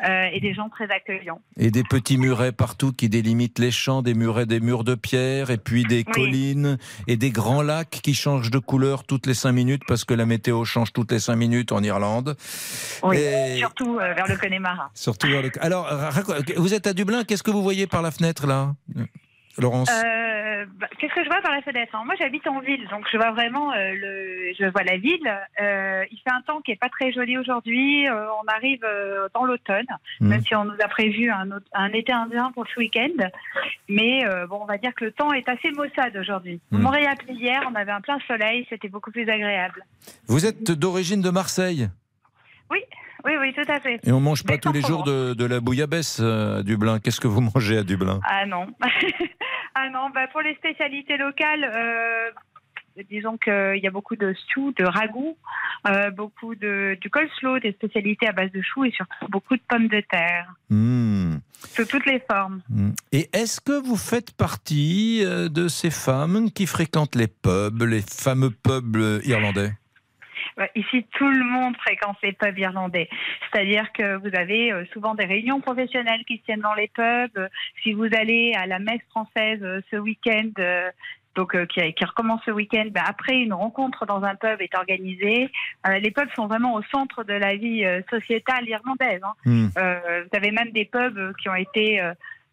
Euh, 0.08 0.26
et 0.32 0.40
des 0.40 0.54
gens 0.54 0.70
très 0.70 0.90
accueillants. 0.92 1.42
Et 1.58 1.72
des 1.72 1.84
petits 1.84 2.18
murets 2.18 2.52
partout 2.52 2.94
qui 2.94 3.10
délimitent 3.10 3.60
les 3.60 3.72
champs, 3.72 4.02
des 4.02 4.14
murets, 4.14 4.46
des 4.46 4.60
murs 4.60 4.84
de 4.84 4.96
pierre, 4.96 5.50
et 5.50 5.58
puis 5.58 5.84
des 5.84 6.04
Oui. 6.08 6.14
collines, 6.14 6.78
et 7.08 7.18
des 7.18 7.32
grands 7.32 7.62
lacs 7.62 7.90
qui 8.04 8.14
changent 8.14 8.52
de 8.52 8.60
couleur 8.60 9.04
toutes 9.04 9.26
les 9.26 9.34
cinq 9.34 9.52
minutes 9.54 9.82
parce 9.88 10.06
que 10.06 10.14
la 10.14 10.26
météo 10.26 10.64
change 10.66 10.94
toutes 10.94 11.12
les 11.12 11.20
cinq 11.20 11.36
minutes 11.36 11.72
en 11.72 11.82
Irlande. 11.84 12.36
Oui, 13.04 13.18
Et- 13.18 13.58
surtout 13.58 13.98
euh, 14.00 14.14
vers 14.14 14.28
le 14.28 14.38
Connemara. 14.38 14.90
Surtout 14.94 15.28
vers 15.28 15.42
le- 15.42 15.52
Alors, 15.62 15.88
vous 16.58 16.74
êtes 16.74 16.88
à 16.88 16.94
Dublin, 16.94 17.24
qu'est-ce 17.24 17.44
que 17.44 17.52
vous 17.52 17.64
voyez 17.64 17.88
par 17.88 18.02
la 18.02 18.12
fenêtre 18.12 18.46
là, 18.48 18.76
Laurence 19.58 19.90
Euh, 19.90 20.66
bah, 20.76 20.88
Qu'est-ce 21.00 21.14
que 21.14 21.24
je 21.24 21.30
vois 21.30 21.42
par 21.42 21.52
la 21.52 21.62
fenêtre 21.62 21.96
hein 21.96 22.04
Moi, 22.06 22.16
j'habite 22.20 22.46
en 22.48 22.60
ville, 22.60 22.88
donc 22.90 23.06
je 23.12 23.18
vois 23.18 23.32
vraiment 23.32 23.72
euh, 23.74 23.94
le, 23.94 24.54
je 24.58 24.66
vois 24.72 24.84
la 24.84 24.98
ville. 24.98 25.28
Euh, 25.62 26.04
il 26.12 26.18
fait 26.20 26.32
un 26.32 26.42
temps 26.42 26.62
qui 26.62 26.72
est 26.72 26.76
pas 26.80 26.90
très 26.90 27.12
joli 27.12 27.38
aujourd'hui. 27.38 28.08
On 28.10 28.48
arrive 28.48 28.86
dans 29.34 29.46
l'automne, 29.46 29.86
Mhm. 30.20 30.28
même 30.30 30.42
si 30.42 30.56
on 30.56 30.66
nous 30.66 30.78
a 30.84 30.88
prévu 30.88 31.32
un, 31.32 31.94
été 31.94 32.12
indien 32.14 32.52
pour 32.54 32.66
ce 32.68 32.80
week-end. 32.80 33.30
Mais 33.90 34.24
bon, 34.50 34.60
on 34.62 34.66
va 34.66 34.78
dire 34.78 34.94
que 34.96 35.06
le 35.06 35.12
temps 35.12 35.32
est 35.34 35.48
assez 35.50 35.72
maussade 35.72 36.16
aujourd'hui. 36.18 36.60
Vous 36.72 36.78
Mhm. 36.78 36.84
m'aurez 36.84 37.06
appelé 37.06 37.34
hier, 37.34 37.62
on 37.72 37.76
avait 37.76 37.92
un 37.92 38.02
plein 38.02 38.20
soleil, 38.28 38.66
c'était 38.70 38.90
beaucoup 38.90 39.12
plus 39.12 39.28
agréable. 39.30 39.84
Vous 40.28 40.46
êtes 40.46 40.72
d'origine 40.72 41.22
de 41.22 41.30
Marseille? 41.30 41.90
Oui, 42.70 42.80
oui, 43.28 43.34
oui, 43.40 43.54
tout 43.54 43.70
à 43.72 43.80
fait. 43.80 44.00
et 44.04 44.12
on 44.12 44.20
mange 44.20 44.44
pas 44.44 44.54
Mais 44.54 44.60
tous 44.60 44.72
les 44.72 44.82
jours 44.82 45.04
de, 45.04 45.34
de 45.34 45.46
la 45.46 45.60
bouillabaisse 45.60 46.20
euh, 46.22 46.60
à 46.60 46.64
Dublin. 46.64 47.00
Qu'est-ce 47.00 47.20
que 47.22 47.28
vous 47.28 47.42
mangez 47.42 47.78
à 47.78 47.84
Dublin? 47.84 48.20
Ah 48.24 48.46
non. 48.46 48.68
ah 49.76 49.90
non, 49.92 50.10
bah 50.14 50.28
pour 50.32 50.42
les 50.42 50.56
spécialités 50.56 51.18
locales, 51.18 51.64
euh, 51.76 53.02
disons 53.10 53.38
qu'il 53.38 53.80
y 53.84 53.88
a 53.88 53.92
beaucoup 53.92 54.16
de 54.16 54.34
stew, 54.34 54.72
de 54.78 54.86
ragoût, 54.86 55.38
euh, 55.88 56.10
beaucoup 56.12 56.56
de, 56.56 56.98
du 57.02 57.10
coleslaw, 57.10 57.60
des 57.60 57.74
spécialités 57.74 58.28
à 58.28 58.32
base 58.32 58.52
de 58.52 58.62
choux 58.62 58.86
et 58.86 58.92
surtout 58.92 59.28
beaucoup 59.30 59.56
de 59.56 59.62
pommes 59.68 59.88
de 59.90 60.02
terre, 60.10 60.54
Hmm. 60.70 61.36
sous 61.76 61.86
toutes 61.86 62.06
les 62.06 62.22
formes. 62.32 62.62
Hmm. 62.70 62.92
Et 63.12 63.30
est-ce 63.34 63.60
que 63.62 63.80
vous 63.86 63.98
faites 63.98 64.32
partie 64.36 65.24
de 65.24 65.68
ces 65.68 65.92
femmes 65.92 66.50
qui 66.52 66.66
fréquentent 66.66 67.16
les 67.16 67.28
pubs, 67.28 67.84
les 67.84 68.02
fameux 68.02 68.52
pubs 68.52 68.98
irlandais? 69.26 69.72
Ici, 70.76 71.06
tout 71.12 71.30
le 71.30 71.44
monde 71.44 71.76
fréquente 71.78 72.18
les 72.24 72.34
pubs 72.34 72.58
irlandais. 72.58 73.10
C'est-à-dire 73.52 73.92
que 73.94 74.16
vous 74.18 74.36
avez 74.36 74.72
euh, 74.72 74.86
souvent 74.92 75.14
des 75.14 75.26
réunions 75.26 75.62
professionnelles 75.62 76.24
qui 76.26 76.38
se 76.38 76.44
tiennent 76.44 76.62
dans 76.62 76.74
les 76.74 76.88
pubs. 76.88 77.48
Si 77.84 77.94
vous 77.94 78.08
allez 78.14 78.54
à 78.56 78.66
la 78.66 78.80
messe 78.80 79.02
française 79.10 79.60
euh, 79.62 79.82
ce 79.92 79.98
week-end, 79.98 80.50
euh, 80.60 80.90
donc 81.36 81.54
euh, 81.54 81.68
qui, 81.68 81.94
qui 81.94 82.06
recommence 82.06 82.42
ce 82.46 82.52
week-end, 82.52 82.86
ben, 82.90 83.04
après 83.06 83.38
une 83.38 83.54
rencontre 83.54 84.08
dans 84.08 84.24
un 84.24 84.34
pub 84.34 84.60
est 84.60 84.76
organisée. 84.76 85.50
Euh, 85.88 86.00
les 86.00 86.10
pubs 86.10 86.30
sont 86.36 86.48
vraiment 86.48 86.74
au 86.74 86.82
centre 86.92 87.24
de 87.24 87.34
la 87.34 87.56
vie 87.56 87.86
euh, 87.86 88.02
sociétale 88.10 88.68
irlandaise. 88.68 89.22
hein. 89.24 89.34
Hmm. 89.46 89.68
Vous 89.76 90.38
avez 90.38 90.52
même 90.52 90.72
des 90.72 90.86
pubs 90.86 91.36
qui 91.38 91.50
ont 91.50 91.56
été 91.56 92.02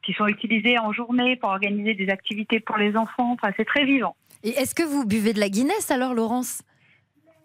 qui 0.02 0.12
sont 0.12 0.26
utilisés 0.26 0.78
en 0.78 0.92
journée 0.92 1.36
pour 1.36 1.48
organiser 1.48 1.94
des 1.94 2.11
activités 2.11 2.61
pour 2.61 2.76
les 2.76 2.94
enfants. 2.94 3.32
Enfin, 3.32 3.50
c'est 3.57 3.64
très 3.64 3.86
vivant. 3.86 4.14
Et 4.42 4.50
est-ce 4.50 4.74
que 4.74 4.82
vous 4.82 5.07
buvez 5.07 5.32
de 5.32 5.40
la 5.40 5.48
Guinness 5.48 5.90
alors, 5.90 6.12
Laurence? 6.12 6.62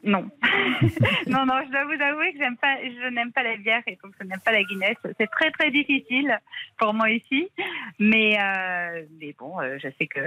Non. 0.03 0.29
non, 1.27 1.45
non, 1.45 1.55
je 1.65 1.71
dois 1.71 1.83
vous 1.85 2.01
avouer 2.01 2.31
que 2.31 2.39
j'aime 2.39 2.55
pas, 2.57 2.77
je 2.83 3.09
n'aime 3.13 3.31
pas 3.31 3.43
la 3.43 3.57
bière 3.57 3.81
et 3.87 3.97
donc 4.01 4.13
je 4.19 4.25
n'aime 4.25 4.39
pas 4.43 4.51
la 4.51 4.63
Guinness. 4.63 4.95
C'est 5.19 5.29
très 5.29 5.51
très 5.51 5.71
difficile 5.71 6.39
pour 6.77 6.93
moi 6.93 7.09
ici, 7.09 7.49
mais 7.99 8.37
euh, 8.39 9.03
mais 9.19 9.35
bon, 9.37 9.59
euh, 9.59 9.77
je 9.83 9.89
sais 9.99 10.07
que 10.07 10.19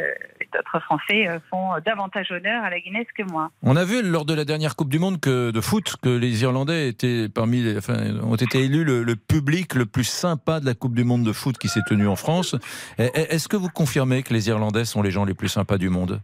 d'autres 0.53 0.81
Français 0.81 1.27
euh, 1.27 1.39
font 1.51 1.71
davantage 1.85 2.31
honneur 2.31 2.63
à 2.63 2.71
la 2.71 2.81
Guinness 2.81 3.07
que 3.17 3.23
moi. 3.23 3.51
On 3.63 3.77
a 3.77 3.85
vu 3.85 4.03
lors 4.03 4.27
de 4.27 4.35
la 4.35 4.45
dernière 4.45 4.77
Coupe 4.77 4.91
du 4.91 4.99
Monde 4.99 5.21
que, 5.21 5.51
de 5.51 5.61
foot 5.61 5.97
que 6.03 6.11
les 6.11 6.43
Irlandais 6.43 6.89
étaient 6.89 7.29
parmi 7.29 7.63
les, 7.63 7.79
enfin, 7.79 7.97
ont 8.23 8.37
été 8.37 8.61
élus 8.61 8.85
le, 8.85 9.03
le 9.03 9.17
public 9.17 9.75
le 9.75 9.87
plus 9.87 10.05
sympa 10.05 10.61
de 10.61 10.67
la 10.67 10.75
Coupe 10.75 10.95
du 10.95 11.05
Monde 11.05 11.25
de 11.25 11.33
foot 11.33 11.57
qui 11.57 11.69
s'est 11.69 11.83
tenue 11.87 12.09
en 12.09 12.17
France. 12.17 12.57
Est-ce 12.99 13.49
que 13.49 13.57
vous 13.57 13.71
confirmez 13.71 14.23
que 14.23 14.35
les 14.35 14.49
Irlandais 14.49 14.85
sont 14.85 15.03
les 15.03 15.11
gens 15.11 15.25
les 15.25 15.35
plus 15.35 15.49
sympas 15.49 15.79
du 15.79 15.89
monde? 15.89 16.21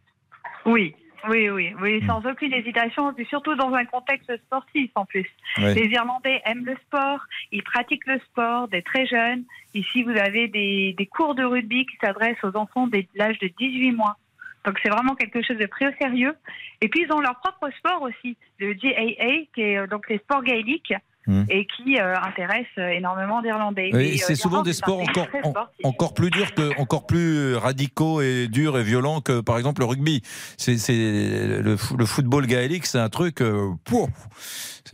Oui. 0.66 0.94
Oui, 1.28 1.50
oui, 1.50 1.74
oui, 1.80 2.02
sans 2.06 2.24
aucune 2.24 2.52
hésitation, 2.52 3.14
et 3.16 3.24
surtout 3.24 3.54
dans 3.56 3.72
un 3.72 3.84
contexte 3.84 4.36
sportif 4.44 4.90
en 4.94 5.04
plus. 5.04 5.28
Les 5.56 5.86
Irlandais 5.86 6.40
aiment 6.44 6.64
le 6.64 6.76
sport, 6.86 7.20
ils 7.50 7.62
pratiquent 7.62 8.06
le 8.06 8.18
sport 8.20 8.68
dès 8.68 8.82
très 8.82 9.06
jeunes. 9.06 9.44
Ici, 9.74 10.02
vous 10.02 10.16
avez 10.16 10.48
des, 10.48 10.94
des 10.96 11.06
cours 11.06 11.34
de 11.34 11.44
rugby 11.44 11.86
qui 11.86 11.96
s'adressent 12.00 12.42
aux 12.44 12.56
enfants 12.56 12.86
dès 12.86 13.08
l'âge 13.14 13.38
de 13.40 13.48
18 13.58 13.92
mois. 13.92 14.16
Donc 14.64 14.78
c'est 14.82 14.90
vraiment 14.90 15.14
quelque 15.14 15.42
chose 15.42 15.56
de 15.56 15.66
très 15.66 15.88
au 15.88 15.92
sérieux. 16.00 16.34
Et 16.80 16.88
puis 16.88 17.04
ils 17.06 17.12
ont 17.12 17.20
leur 17.20 17.36
propre 17.40 17.70
sport 17.78 18.02
aussi, 18.02 18.36
le 18.58 18.74
GAA, 18.74 19.46
qui 19.54 19.62
est 19.62 19.78
euh, 19.78 19.86
donc 19.86 20.08
les 20.08 20.18
sports 20.18 20.42
gaéliques, 20.42 20.92
Hmm. 21.28 21.44
et 21.50 21.66
qui 21.66 22.00
euh, 22.00 22.14
intéresse 22.22 22.64
euh, 22.78 22.88
énormément 22.88 23.42
d'Irlandais. 23.42 23.90
Oui, 23.92 24.14
euh, 24.14 24.24
c'est 24.26 24.34
souvent 24.34 24.62
des 24.62 24.72
sports 24.72 25.00
encore, 25.02 25.26
en- 25.44 25.52
encore 25.88 26.14
plus 26.14 26.30
durs 26.30 26.54
que, 26.54 26.80
encore 26.80 27.06
plus 27.06 27.54
radicaux 27.54 28.22
et 28.22 28.48
durs 28.48 28.78
et 28.78 28.82
violents 28.82 29.20
que 29.20 29.40
par 29.42 29.58
exemple 29.58 29.82
le 29.82 29.86
rugby. 29.86 30.22
C'est, 30.56 30.72
le, 30.88 31.76
fo- 31.76 31.98
le 31.98 32.06
football 32.06 32.46
gaélique, 32.46 32.86
c'est 32.86 32.98
un 32.98 33.10
truc, 33.10 33.42
euh, 33.42 33.68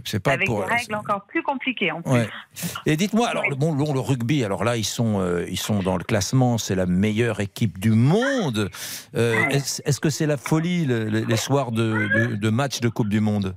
c'est, 0.04 0.18
pas 0.18 0.32
avec 0.32 0.46
pour. 0.48 0.64
des 0.66 0.72
règles 0.74 0.96
encore 0.96 1.24
plus 1.26 1.44
compliquées 1.44 1.92
en 1.92 2.02
plus. 2.02 2.10
Ouais. 2.10 2.28
Et 2.86 2.96
dites-moi, 2.96 3.28
alors 3.28 3.44
bon, 3.56 3.72
le 3.72 4.00
rugby, 4.00 4.42
alors 4.42 4.64
là 4.64 4.76
ils 4.76 4.82
sont, 4.84 5.20
euh, 5.20 5.46
ils 5.48 5.56
sont 5.56 5.84
dans 5.84 5.96
le 5.96 6.02
classement, 6.02 6.58
c'est 6.58 6.74
la 6.74 6.86
meilleure 6.86 7.38
équipe 7.38 7.78
du 7.78 7.90
monde. 7.92 8.70
Est-ce, 9.14 10.00
que 10.00 10.10
c'est 10.10 10.26
la 10.26 10.36
folie 10.36 10.84
le- 10.84 11.04
le- 11.04 11.20
les 11.20 11.36
soirs 11.36 11.70
de, 11.70 12.08
de, 12.12 12.34
de 12.34 12.50
matchs 12.50 12.80
de 12.80 12.88
Coupe 12.88 13.08
du 13.08 13.20
Monde? 13.20 13.54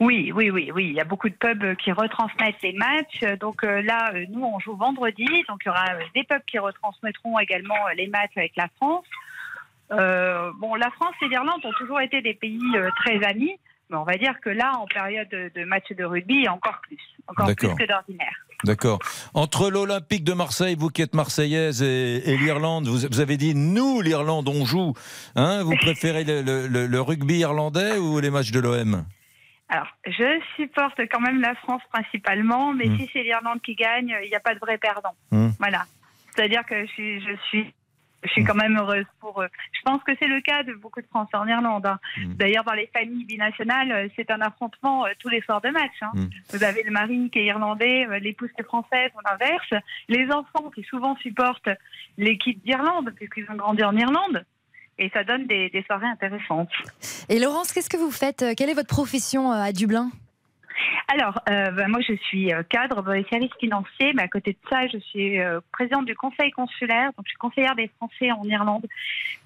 Oui, 0.00 0.32
oui, 0.34 0.50
oui, 0.50 0.70
oui. 0.74 0.86
Il 0.88 0.94
y 0.94 1.00
a 1.00 1.04
beaucoup 1.04 1.28
de 1.28 1.34
pubs 1.34 1.76
qui 1.76 1.92
retransmettent 1.92 2.62
les 2.62 2.72
matchs. 2.72 3.22
Donc 3.40 3.62
euh, 3.64 3.80
là, 3.82 4.12
euh, 4.14 4.24
nous, 4.30 4.44
on 4.44 4.58
joue 4.58 4.76
vendredi. 4.76 5.26
Donc 5.48 5.60
il 5.64 5.68
y 5.68 5.70
aura 5.70 5.86
euh, 5.94 6.00
des 6.14 6.24
pubs 6.24 6.42
qui 6.46 6.58
retransmettront 6.58 7.38
également 7.38 7.76
les 7.96 8.08
matchs 8.08 8.36
avec 8.36 8.52
la 8.56 8.68
France. 8.76 9.04
Euh, 9.92 10.50
bon, 10.58 10.74
la 10.74 10.90
France 10.90 11.14
et 11.22 11.28
l'Irlande 11.28 11.60
ont 11.64 11.72
toujours 11.78 12.00
été 12.00 12.22
des 12.22 12.34
pays 12.34 12.58
très 13.04 13.22
amis. 13.24 13.52
Mais 13.90 13.96
on 13.98 14.04
va 14.04 14.16
dire 14.16 14.40
que 14.40 14.48
là, 14.50 14.72
en 14.78 14.86
période 14.86 15.28
de, 15.28 15.50
de 15.54 15.64
match 15.64 15.84
de 15.92 16.04
rugby, 16.04 16.48
encore 16.48 16.80
plus. 16.82 16.98
Encore 17.26 17.46
plus 17.54 17.74
que 17.74 17.86
d'ordinaire. 17.86 18.34
D'accord. 18.64 18.98
Entre 19.34 19.70
l'Olympique 19.70 20.24
de 20.24 20.32
Marseille, 20.32 20.74
vous 20.78 20.88
qui 20.88 21.02
êtes 21.02 21.14
marseillaise, 21.14 21.82
et, 21.82 22.22
et 22.30 22.36
l'Irlande, 22.38 22.86
vous, 22.86 23.06
vous 23.10 23.20
avez 23.20 23.36
dit 23.36 23.54
nous, 23.54 24.00
l'Irlande, 24.00 24.48
on 24.48 24.64
joue. 24.64 24.94
Hein, 25.36 25.62
vous 25.64 25.76
préférez 25.80 26.24
le, 26.24 26.40
le- 26.40 26.66
le- 26.66 26.86
le 26.86 27.00
rugby 27.00 27.38
irlandais 27.40 27.98
ou 27.98 28.20
les 28.20 28.30
matchs 28.30 28.52
de 28.52 28.60
l'OM 28.60 29.04
Alors, 29.74 29.88
je 30.06 30.40
supporte 30.54 31.00
quand 31.10 31.20
même 31.20 31.40
la 31.40 31.54
France 31.56 31.82
principalement, 31.92 32.72
mais 32.72 32.86
Hmm. 32.88 32.96
si 32.98 33.10
c'est 33.12 33.22
l'Irlande 33.24 33.60
qui 33.60 33.74
gagne, 33.74 34.14
il 34.22 34.28
n'y 34.28 34.36
a 34.36 34.40
pas 34.40 34.54
de 34.54 34.60
vrai 34.60 34.78
perdant. 34.78 35.14
Hmm. 35.32 35.48
Voilà. 35.58 35.82
C'est-à-dire 36.30 36.64
que 36.64 36.80
je 36.86 36.90
suis, 36.92 37.20
je 37.20 37.34
suis, 37.48 37.74
je 38.22 38.28
suis 38.30 38.44
quand 38.44 38.54
même 38.54 38.76
heureuse 38.78 39.06
pour 39.20 39.42
eux. 39.42 39.48
Je 39.72 39.80
pense 39.84 40.00
que 40.04 40.12
c'est 40.20 40.28
le 40.28 40.40
cas 40.42 40.62
de 40.62 40.74
beaucoup 40.74 41.00
de 41.00 41.06
Français 41.08 41.36
en 41.36 41.46
Irlande. 41.48 41.86
hein. 41.86 41.98
D'ailleurs, 42.40 42.62
dans 42.62 42.72
les 42.74 42.88
familles 42.96 43.24
binationales, 43.24 43.90
euh, 43.90 44.08
c'est 44.14 44.30
un 44.30 44.40
affrontement 44.42 45.06
euh, 45.06 45.10
tous 45.18 45.28
les 45.28 45.40
soirs 45.42 45.60
de 45.60 45.70
match. 45.70 45.98
hein. 46.02 46.12
Vous 46.52 46.62
avez 46.62 46.84
le 46.84 46.92
mari 46.92 47.28
qui 47.32 47.40
est 47.40 47.46
irlandais, 47.46 48.06
euh, 48.08 48.18
l'épouse 48.20 48.50
qui 48.54 48.60
est 48.60 48.64
française, 48.64 49.10
ou 49.16 49.20
l'inverse. 49.28 49.72
Les 50.08 50.26
enfants 50.30 50.70
qui 50.74 50.84
souvent 50.84 51.16
supportent 51.16 51.70
l'équipe 52.16 52.62
d'Irlande, 52.64 53.12
puisqu'ils 53.16 53.50
ont 53.50 53.56
grandi 53.56 53.82
en 53.82 53.96
Irlande. 53.96 54.44
Et 54.98 55.10
ça 55.10 55.24
donne 55.24 55.46
des, 55.46 55.70
des 55.70 55.82
soirées 55.82 56.06
intéressantes. 56.06 56.70
Et 57.28 57.38
Laurence, 57.38 57.72
qu'est-ce 57.72 57.90
que 57.90 57.96
vous 57.96 58.10
faites 58.12 58.44
Quelle 58.56 58.70
est 58.70 58.74
votre 58.74 58.88
profession 58.88 59.52
euh, 59.52 59.56
à 59.56 59.72
Dublin? 59.72 60.10
Alors, 61.08 61.40
euh, 61.48 61.70
ben, 61.70 61.88
moi, 61.88 62.00
je 62.00 62.14
suis 62.14 62.52
euh, 62.52 62.62
cadre 62.68 63.02
dans 63.02 63.12
les 63.12 63.24
services 63.24 63.52
financiers, 63.60 64.12
mais 64.14 64.22
à 64.22 64.28
côté 64.28 64.52
de 64.52 64.68
ça, 64.68 64.86
je 64.88 64.98
suis 64.98 65.40
euh, 65.40 65.60
présidente 65.72 66.06
du 66.06 66.16
conseil 66.16 66.50
consulaire, 66.50 67.12
donc 67.16 67.26
je 67.26 67.30
suis 67.30 67.38
conseillère 67.38 67.76
des 67.76 67.88
Français 67.96 68.32
en 68.32 68.42
Irlande. 68.44 68.86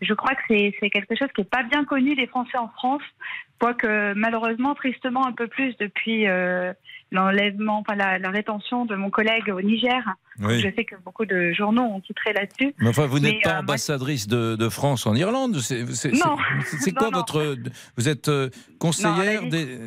Je 0.01 0.15
crois 0.15 0.35
que 0.35 0.43
c'est 0.49 0.75
c'est 0.81 0.91
quelque 0.91 1.17
chose 1.17 1.29
qui 1.35 1.43
n'est 1.43 1.49
pas 1.49 1.63
bien 1.65 1.85
connu 1.85 2.15
des 2.15 2.27
Français 2.27 2.57
en 2.59 2.69
France, 2.69 3.03
quoique 3.59 4.15
malheureusement, 4.15 4.75
tristement, 4.75 5.27
un 5.27 5.33
peu 5.33 5.49
plus 5.49 5.77
depuis 5.79 6.27
euh, 6.29 6.73
l'enlèvement, 7.11 7.79
enfin 7.79 7.95
la, 7.95 8.19
la 8.19 8.31
rétention 8.31 8.85
de 8.85 8.95
mon 8.97 9.11
collègue 9.11 9.49
au 9.49 9.61
Niger. 9.63 10.03
Oui. 10.41 10.61
Je 10.61 10.69
sais 10.75 10.85
que 10.85 10.95
beaucoup 11.05 11.25
de 11.27 11.53
journaux 11.53 11.83
ont 11.83 12.01
titré 12.01 12.33
là-dessus. 12.33 12.73
Mais 12.79 12.89
enfin, 12.91 13.07
vous 13.07 13.19
n'êtes 13.19 13.43
pas 13.43 13.49
euh, 13.51 13.53
moi, 13.55 13.61
ambassadrice 13.63 14.29
de, 14.29 14.55
de 14.57 14.69
France 14.69 15.07
en 15.07 15.15
Irlande. 15.15 15.57
C'est, 15.59 15.83
Non. 16.13 16.37
c'est- 16.65 16.93
quoi 16.95 17.07
Non, 17.07 17.11
non. 17.11 17.19
votre. 17.19 17.57
Vous 17.97 18.09
êtes 18.09 18.29
euh, 18.29 18.51
conseillère 18.79 19.43
Non, 19.43 19.49
des. 19.49 19.79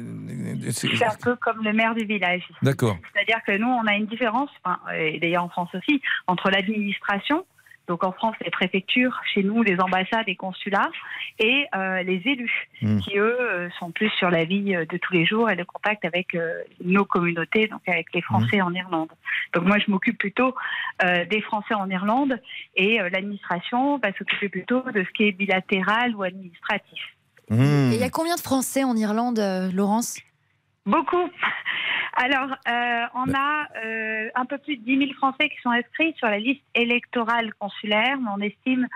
C'est 0.72 1.06
un 1.06 1.16
peu 1.22 1.36
comme 1.38 1.64
le 1.64 1.72
maire 1.74 1.96
du 1.96 2.06
village. 2.06 2.44
D'accord. 2.62 2.98
C'est-à-dire 3.14 3.40
que 3.48 3.58
nous, 3.58 3.68
on 3.68 3.86
a 3.88 3.94
une 3.96 4.08
différence, 4.08 4.50
enfin, 4.64 4.80
et 4.94 5.20
d'ailleurs 5.20 5.44
en 5.46 5.50
France 5.50 5.70
aussi, 5.74 6.02
entre 6.28 6.50
l'administration, 6.50 7.46
donc 7.88 8.04
en 8.04 8.12
France 8.12 8.36
les 8.44 8.52
préfectures, 8.52 9.20
chez 9.34 9.44
nous 9.44 9.64
les 9.64 9.80
ambassades 9.80 10.28
et 10.28 10.36
consulats, 10.36 10.92
et 11.40 11.66
euh, 11.76 12.04
les 12.04 12.22
élus, 12.26 12.70
Mm. 12.82 13.00
qui 13.00 13.18
eux 13.18 13.38
euh, 13.40 13.70
sont 13.78 13.92
plus 13.92 14.10
sur 14.18 14.32
la 14.32 14.44
vie 14.44 14.76
euh, 14.76 14.86
de 14.86 14.98
tous 14.98 15.14
les 15.14 15.26
jours 15.26 15.50
et 15.52 15.56
le 15.56 15.66
contact 15.66 16.04
avec 16.04 16.34
euh, 16.34 16.64
nos 16.84 17.06
communautés, 17.06 17.68
donc 17.68 17.82
avec 17.88 18.08
les 18.14 18.22
Français 18.22 18.60
en 18.62 18.74
Irlande. 18.74 19.10
Donc 19.54 19.66
moi, 19.66 19.78
je 19.78 19.92
m'occupe 19.92 20.18
plutôt 20.18 20.56
euh, 21.04 21.26
des 21.26 21.42
Français 21.42 21.76
en 21.76 21.90
Irlande, 21.90 22.40
et 22.76 23.00
euh, 23.00 23.10
l'administration 23.10 23.98
va 24.00 24.12
s'occuper 24.14 24.50
plutôt 24.50 24.82
de 24.82 25.04
ce 25.04 25.10
qui 25.12 25.26
est 25.26 25.32
bilatéral 25.32 26.16
ou 26.16 26.24
administratif. 26.24 27.00
Hmm. 27.50 27.92
Et 27.92 27.96
il 27.96 28.02
y 28.02 28.04
a 28.04 28.10
combien 28.10 28.36
de 28.36 28.42
Français 28.42 28.84
en 28.84 28.96
Irlande, 28.96 29.40
euh, 29.40 29.72
Laurence? 29.72 30.20
Beaucoup. 30.86 31.30
Alors, 32.16 32.50
euh, 32.68 33.06
on 33.16 33.34
a 33.34 33.68
euh, 33.86 34.30
un 34.36 34.46
peu 34.46 34.58
plus 34.58 34.78
de 34.78 34.84
10 34.84 34.98
000 34.98 35.12
Français 35.18 35.50
qui 35.50 35.62
sont 35.62 35.70
inscrits 35.70 36.14
sur 36.18 36.28
la 36.28 36.40
liste 36.40 36.64
électorale 36.76 37.54
consulaire, 37.60 38.18
mais 38.20 38.30
on 38.36 38.42
estime 38.42 38.88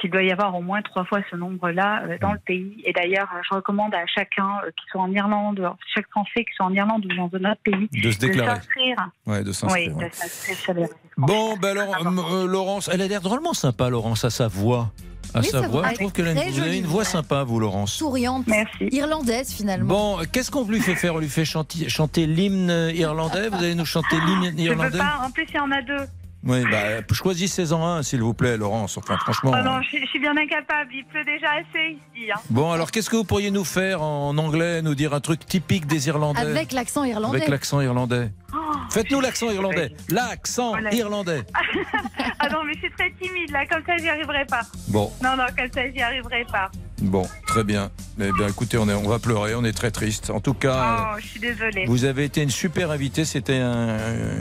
qu'il 0.00 0.10
doit 0.10 0.22
y 0.22 0.30
avoir 0.32 0.54
au 0.54 0.62
moins 0.62 0.80
trois 0.80 1.04
fois 1.04 1.20
ce 1.30 1.36
nombre-là 1.36 2.04
euh, 2.04 2.18
dans 2.18 2.32
le 2.32 2.38
pays. 2.38 2.80
Et 2.86 2.92
d'ailleurs, 2.94 3.28
je 3.48 3.54
recommande 3.54 3.94
à 3.94 4.06
chacun 4.06 4.48
euh, 4.64 4.70
qui 4.70 4.86
soit 4.90 5.02
en 5.02 5.12
Irlande, 5.12 5.60
chaque 5.94 6.08
Français 6.10 6.44
qui 6.44 6.54
soit 6.56 6.64
en 6.66 6.72
Irlande 6.72 7.04
ou 7.04 7.08
dans 7.14 7.28
un 7.34 7.50
autre 7.50 7.60
pays, 7.62 7.88
De 8.02 8.10
se 8.10 8.18
déclarer. 8.18 8.54
s'inscrire. 8.56 9.10
Ouais, 9.26 9.44
de 9.44 9.52
s'inscrire, 9.52 9.92
Oui, 9.94 10.02
ouais. 10.02 10.08
de 10.08 10.14
s'inscrire 10.14 10.86
Bon, 11.18 11.56
ben 11.58 11.76
alors, 11.76 11.94
euh, 12.32 12.46
Laurence, 12.46 12.88
elle 12.90 13.02
a 13.02 13.08
l'air 13.08 13.20
drôlement 13.20 13.52
sympa, 13.52 13.90
Laurence, 13.90 14.24
à 14.24 14.30
sa 14.30 14.48
voix. 14.48 14.90
À 15.32 15.40
Oui, 15.40 15.46
sa 15.46 15.60
voix, 15.60 15.88
je 15.90 15.94
trouve 15.94 16.12
très 16.12 16.50
vous 16.50 16.60
avez 16.60 16.78
une 16.78 16.86
voix 16.86 17.04
sympa, 17.04 17.44
vous, 17.44 17.60
Laurence. 17.60 17.92
Souriante, 17.92 18.46
irlandaise 18.90 19.52
finalement. 19.52 20.16
Bon, 20.16 20.24
qu'est-ce 20.32 20.50
qu'on 20.50 20.64
lui 20.64 20.80
fait 20.80 20.96
faire? 20.96 21.14
On 21.14 21.18
lui 21.18 21.28
fait 21.28 21.44
chanter, 21.44 21.88
chanter 21.88 22.26
l'hymne 22.26 22.90
irlandais? 22.94 23.48
Vous 23.48 23.56
allez 23.58 23.74
nous 23.74 23.84
chanter 23.84 24.16
l'hymne 24.26 24.46
Je 24.46 24.56
peux 24.56 24.62
irlandais? 24.62 24.98
pas, 24.98 25.20
en 25.24 25.30
plus 25.30 25.46
il 25.48 25.56
y 25.56 25.60
en 25.60 25.70
a 25.70 25.82
deux. 25.82 26.04
Oui, 26.42 26.62
bah, 26.70 27.02
choisissez-en 27.12 27.84
un, 27.86 28.02
s'il 28.02 28.22
vous 28.22 28.32
plaît, 28.32 28.56
Laurence. 28.56 28.96
Enfin, 28.96 29.18
franchement. 29.18 29.52
Oh 29.54 29.62
non, 29.62 29.82
je, 29.82 29.98
je 29.98 30.06
suis 30.06 30.18
bien 30.18 30.34
incapable, 30.36 30.90
il 30.94 31.04
pleut 31.04 31.22
déjà 31.24 31.48
assez 31.52 31.98
ici. 32.16 32.30
hein. 32.32 32.40
Bon, 32.48 32.72
alors, 32.72 32.90
qu'est-ce 32.90 33.10
que 33.10 33.16
vous 33.16 33.24
pourriez 33.24 33.50
nous 33.50 33.64
faire 33.64 34.00
en 34.02 34.36
anglais 34.38 34.80
Nous 34.80 34.94
dire 34.94 35.12
un 35.12 35.20
truc 35.20 35.44
typique 35.44 35.86
des 35.86 36.08
Irlandais 36.08 36.40
Avec 36.40 36.72
l'accent 36.72 37.04
irlandais. 37.04 37.36
Avec 37.38 37.48
l'accent 37.50 37.80
irlandais. 37.82 38.30
Oh. 38.54 38.56
Faites-nous 38.90 39.20
l'accent 39.20 39.50
irlandais. 39.50 39.92
L'accent 40.08 40.70
Voilà. 40.70 40.94
irlandais. 40.94 41.42
ah 42.38 42.48
non, 42.48 42.64
mais 42.64 42.72
je 42.74 42.78
suis 42.80 42.90
très 42.92 43.10
timide 43.20 43.50
là, 43.50 43.66
comme 43.66 43.82
ça 43.86 43.96
j'y 43.98 44.08
arriverai 44.08 44.46
pas. 44.46 44.62
Bon. 44.88 45.12
Non, 45.22 45.36
non, 45.36 45.44
comme 45.56 45.70
ça 45.72 45.82
j'y 45.94 46.00
arriverai 46.00 46.46
pas. 46.50 46.70
Bon, 47.02 47.26
très 47.46 47.64
bien. 47.64 47.90
Eh 48.20 48.30
bien, 48.32 48.48
écoutez, 48.48 48.76
on, 48.76 48.86
est, 48.88 48.92
on 48.94 49.08
va 49.08 49.18
pleurer, 49.18 49.54
on 49.54 49.64
est 49.64 49.72
très 49.72 49.90
triste. 49.90 50.28
En 50.30 50.40
tout 50.40 50.52
cas, 50.52 51.12
Oh, 51.14 51.18
je 51.20 51.26
suis 51.26 51.40
désolée. 51.40 51.86
vous 51.86 52.04
avez 52.04 52.24
été 52.24 52.42
une 52.42 52.50
super 52.50 52.90
invitée. 52.90 53.24
C'était 53.24 53.56
un- 53.56 53.96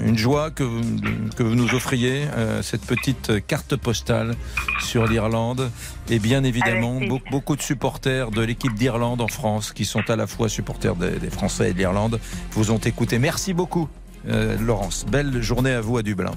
une 0.05 0.17
joie 0.17 0.51
que 0.51 0.63
vous, 0.63 0.81
que 1.37 1.43
vous 1.43 1.55
nous 1.55 1.73
offriez, 1.73 2.25
euh, 2.35 2.61
cette 2.61 2.81
petite 2.85 3.45
carte 3.47 3.75
postale 3.77 4.35
sur 4.81 5.07
l'Irlande. 5.07 5.71
Et 6.09 6.19
bien 6.19 6.43
évidemment, 6.43 6.99
beaucoup, 6.99 7.29
beaucoup 7.31 7.55
de 7.55 7.61
supporters 7.61 8.29
de 8.31 8.41
l'équipe 8.41 8.73
d'Irlande 8.73 9.21
en 9.21 9.27
France, 9.27 9.71
qui 9.71 9.85
sont 9.85 10.03
à 10.09 10.15
la 10.17 10.27
fois 10.27 10.49
supporters 10.49 10.95
des, 10.95 11.11
des 11.11 11.29
Français 11.29 11.69
et 11.69 11.73
de 11.73 11.77
l'Irlande, 11.77 12.19
vous 12.51 12.71
ont 12.71 12.77
écouté. 12.79 13.19
Merci 13.19 13.53
beaucoup, 13.53 13.87
euh, 14.27 14.57
Laurence. 14.59 15.05
Belle 15.09 15.41
journée 15.41 15.71
à 15.71 15.81
vous 15.81 15.97
à 15.97 16.03
Dublin. 16.03 16.31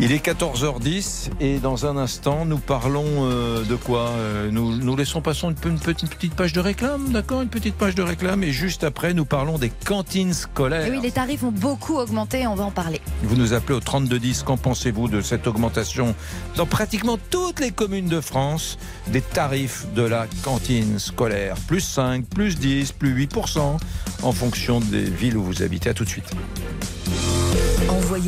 Il 0.00 0.12
est 0.12 0.24
14h10 0.24 1.30
et 1.40 1.58
dans 1.58 1.84
un 1.84 1.96
instant, 1.96 2.44
nous 2.44 2.58
parlons 2.58 3.04
euh, 3.26 3.64
de 3.64 3.74
quoi 3.74 4.10
Euh, 4.10 4.48
nous, 4.50 4.76
nous 4.76 4.94
laissons 4.94 5.20
passer 5.20 5.46
une, 5.48 5.54
pe- 5.56 5.68
une 5.68 5.78
petite, 6.08 6.34
page 6.34 6.52
de 6.52 6.60
réclame, 6.60 7.08
d'accord 7.10 7.42
Une 7.42 7.48
petite 7.48 7.74
page 7.74 7.96
de 7.96 8.02
réclame 8.02 8.44
et 8.44 8.52
juste 8.52 8.84
après, 8.84 9.12
nous 9.12 9.24
parlons 9.24 9.58
des 9.58 9.70
cantines 9.70 10.32
scolaires. 10.34 10.86
Et 10.86 10.90
oui, 10.92 11.00
les 11.02 11.10
tarifs 11.10 11.42
ont 11.42 11.50
beaucoup 11.50 11.96
augmenté, 11.96 12.46
on 12.46 12.54
va 12.54 12.62
en 12.64 12.70
parler. 12.70 13.00
Vous 13.24 13.34
nous 13.34 13.54
appelez 13.54 13.74
au 13.76 13.80
3210. 13.80 14.44
Qu'en 14.44 14.56
pensez-vous 14.56 15.08
de 15.08 15.20
cette 15.20 15.48
augmentation 15.48 16.14
dans 16.56 16.66
pratiquement 16.66 17.18
toutes 17.30 17.58
les 17.58 17.72
communes 17.72 18.08
de 18.08 18.20
France 18.20 18.78
des 19.08 19.20
tarifs 19.20 19.86
de 19.96 20.02
la 20.02 20.28
cantine 20.44 21.00
scolaire? 21.00 21.56
Plus 21.66 21.80
5, 21.80 22.24
plus 22.24 22.56
10, 22.56 22.92
plus 22.92 23.26
8% 23.26 23.76
en 24.22 24.32
fonction 24.32 24.78
des 24.78 25.02
villes 25.02 25.36
où 25.36 25.42
vous 25.42 25.62
habitez. 25.64 25.90
À 25.90 25.94
tout 25.94 26.04
de 26.04 26.08
suite. 26.08 26.30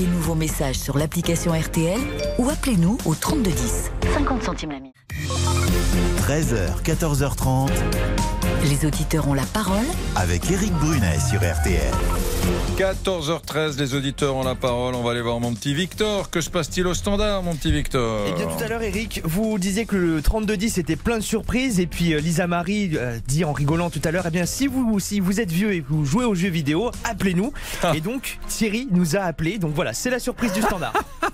Envoyez-nous 0.01 0.23
vos 0.23 0.35
messages 0.35 0.79
sur 0.79 0.97
l'application 0.97 1.53
RTL 1.53 2.01
ou 2.39 2.49
appelez-nous 2.49 2.97
au 3.05 3.15
3210. 3.15 3.91
50 4.15 4.43
centimes 4.43 4.71
la 4.71 4.81
minute. 4.81 4.95
13h, 6.23 6.83
14h30 6.83 7.69
Les 8.65 8.87
auditeurs 8.87 9.29
ont 9.29 9.35
la 9.35 9.45
parole 9.45 9.85
avec 10.17 10.51
Éric 10.51 10.73
Brunet 10.73 11.19
sur 11.19 11.41
RTL. 11.41 11.93
14h13, 12.77 13.79
les 13.79 13.95
auditeurs 13.95 14.35
ont 14.37 14.43
la 14.43 14.55
parole. 14.55 14.95
On 14.95 15.03
va 15.03 15.11
aller 15.11 15.21
voir 15.21 15.39
mon 15.39 15.53
petit 15.53 15.75
Victor. 15.75 16.31
Que 16.31 16.41
se 16.41 16.49
passe-t-il 16.49 16.87
au 16.87 16.95
standard, 16.95 17.43
mon 17.43 17.55
petit 17.55 17.71
Victor 17.73 18.27
Eh 18.29 18.33
bien 18.33 18.47
tout 18.47 18.63
à 18.65 18.69
l'heure 18.69 18.83
Eric, 18.83 19.21
vous 19.25 19.59
disiez 19.59 19.85
que 19.85 19.97
le 19.97 20.23
3210 20.23 20.79
était 20.79 20.97
plein 20.97 21.19
de 21.19 21.23
surprises 21.23 21.79
et 21.79 21.87
puis 21.87 22.15
euh, 22.15 22.21
Lisa 22.21 22.47
Marie 22.47 22.93
euh, 22.95 23.19
dit 23.27 23.45
en 23.45 23.53
rigolant 23.53 23.91
tout 23.91 24.01
à 24.05 24.11
l'heure, 24.11 24.25
eh 24.27 24.31
bien 24.31 24.47
si 24.47 24.67
vous 24.67 24.99
si 24.99 25.21
vous 25.21 25.41
êtes 25.41 25.53
vieux 25.53 25.73
et 25.75 25.83
que 25.83 25.89
vous 25.91 26.05
jouez 26.05 26.25
aux 26.25 26.35
jeux 26.35 26.49
vidéo, 26.49 26.91
appelez-nous. 27.05 27.53
et 27.95 28.01
donc 28.01 28.39
Thierry 28.49 28.89
nous 28.91 29.17
a 29.17 29.21
appelé. 29.21 29.59
Donc 29.59 29.75
voilà, 29.75 29.93
c'est 29.93 30.11
la 30.11 30.19
surprise 30.19 30.53
du 30.53 30.63
standard. 30.63 30.95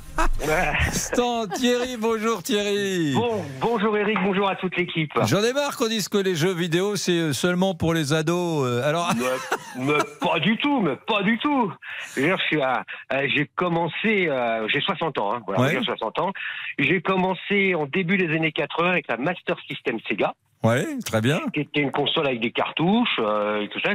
Stan, 0.93 1.47
Thierry, 1.47 1.97
bonjour 1.99 2.43
Thierry. 2.43 3.13
Bon, 3.15 3.43
bonjour 3.61 3.97
Eric, 3.97 4.17
bonjour 4.25 4.49
à 4.49 4.57
toute 4.57 4.77
l'équipe. 4.77 5.13
J'en 5.25 5.43
ai 5.43 5.53
marre 5.53 5.77
qu'on 5.77 5.89
dise 5.89 6.09
que 6.09 6.19
les 6.19 6.35
jeux 6.35 6.55
vidéo 6.55 6.97
c'est 6.97 7.33
seulement 7.33 7.75
pour 7.75 7.93
les 7.95 8.13
ados. 8.13 8.65
Euh, 8.67 8.89
Alors, 8.89 9.11
Mais, 9.77 9.85
mais 9.85 9.99
pas 10.21 10.39
du 10.41 10.57
tout, 10.59 10.81
mais 10.81 10.97
pas 11.07 11.23
du 11.23 11.39
tout. 11.39 11.73
Euh, 12.19 12.37
J'ai 13.35 13.51
commencé, 13.57 14.29
euh, 14.29 14.67
j'ai 14.69 14.81
60 14.81 15.19
ans, 15.19 15.35
hein, 15.35 15.41
voilà, 15.47 15.63
Ouais. 15.63 15.71
dire 15.73 15.85
60 15.85 16.19
ans. 16.21 16.33
J'ai 16.79 17.01
commencé 17.03 17.75
en 17.75 17.87
début 17.87 18.17
des 18.17 18.35
années 18.35 18.53
80 18.53 18.91
avec 18.91 19.09
la 19.09 19.17
Master 19.19 19.57
System 19.69 19.99
Sega. 20.09 20.33
ouais, 20.63 20.87
très 21.05 21.21
bien. 21.21 21.41
qui 21.53 21.61
était 21.61 21.81
une 21.81 21.93
console 21.93 22.27
avec 22.27 22.41
des 22.41 22.53
cartouches 22.53 23.19
euh, 23.21 23.63
et 23.63 23.69
tout 23.69 23.81
ça, 23.81 23.91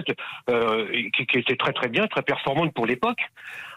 euh, 0.49 0.85
qui 1.17 1.37
était 1.39 1.55
très 1.55 1.73
très 1.73 1.87
bien, 1.89 2.07
très 2.07 2.21
performante 2.21 2.73
pour 2.73 2.85
l'époque. 2.85 3.19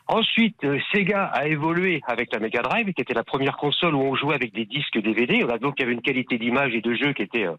Ensuite, 0.07 0.63
euh, 0.65 0.79
Sega 0.93 1.25
a 1.25 1.47
évolué 1.47 2.03
avec 2.07 2.33
la 2.33 2.39
Mega 2.39 2.61
Drive, 2.61 2.93
qui 2.93 3.01
était 3.01 3.15
la 3.15 3.25
première 3.25 3.57
console 3.57 3.95
où 3.95 4.03
on 4.03 4.15
jouait 4.15 4.35
avec 4.35 4.53
des 4.53 4.67
disques 4.67 5.01
DVD. 5.01 5.43
On 5.45 5.49
a 5.49 5.59
donc 5.59 5.75
il 5.79 5.83
y 5.83 5.85
avait 5.85 5.95
une 5.95 6.03
qualité 6.03 6.37
d'image 6.37 6.75
et 6.75 6.83
de 6.83 6.95
jeu 6.95 7.15
qui 7.15 7.23
était 7.23 7.47
euh, 7.47 7.57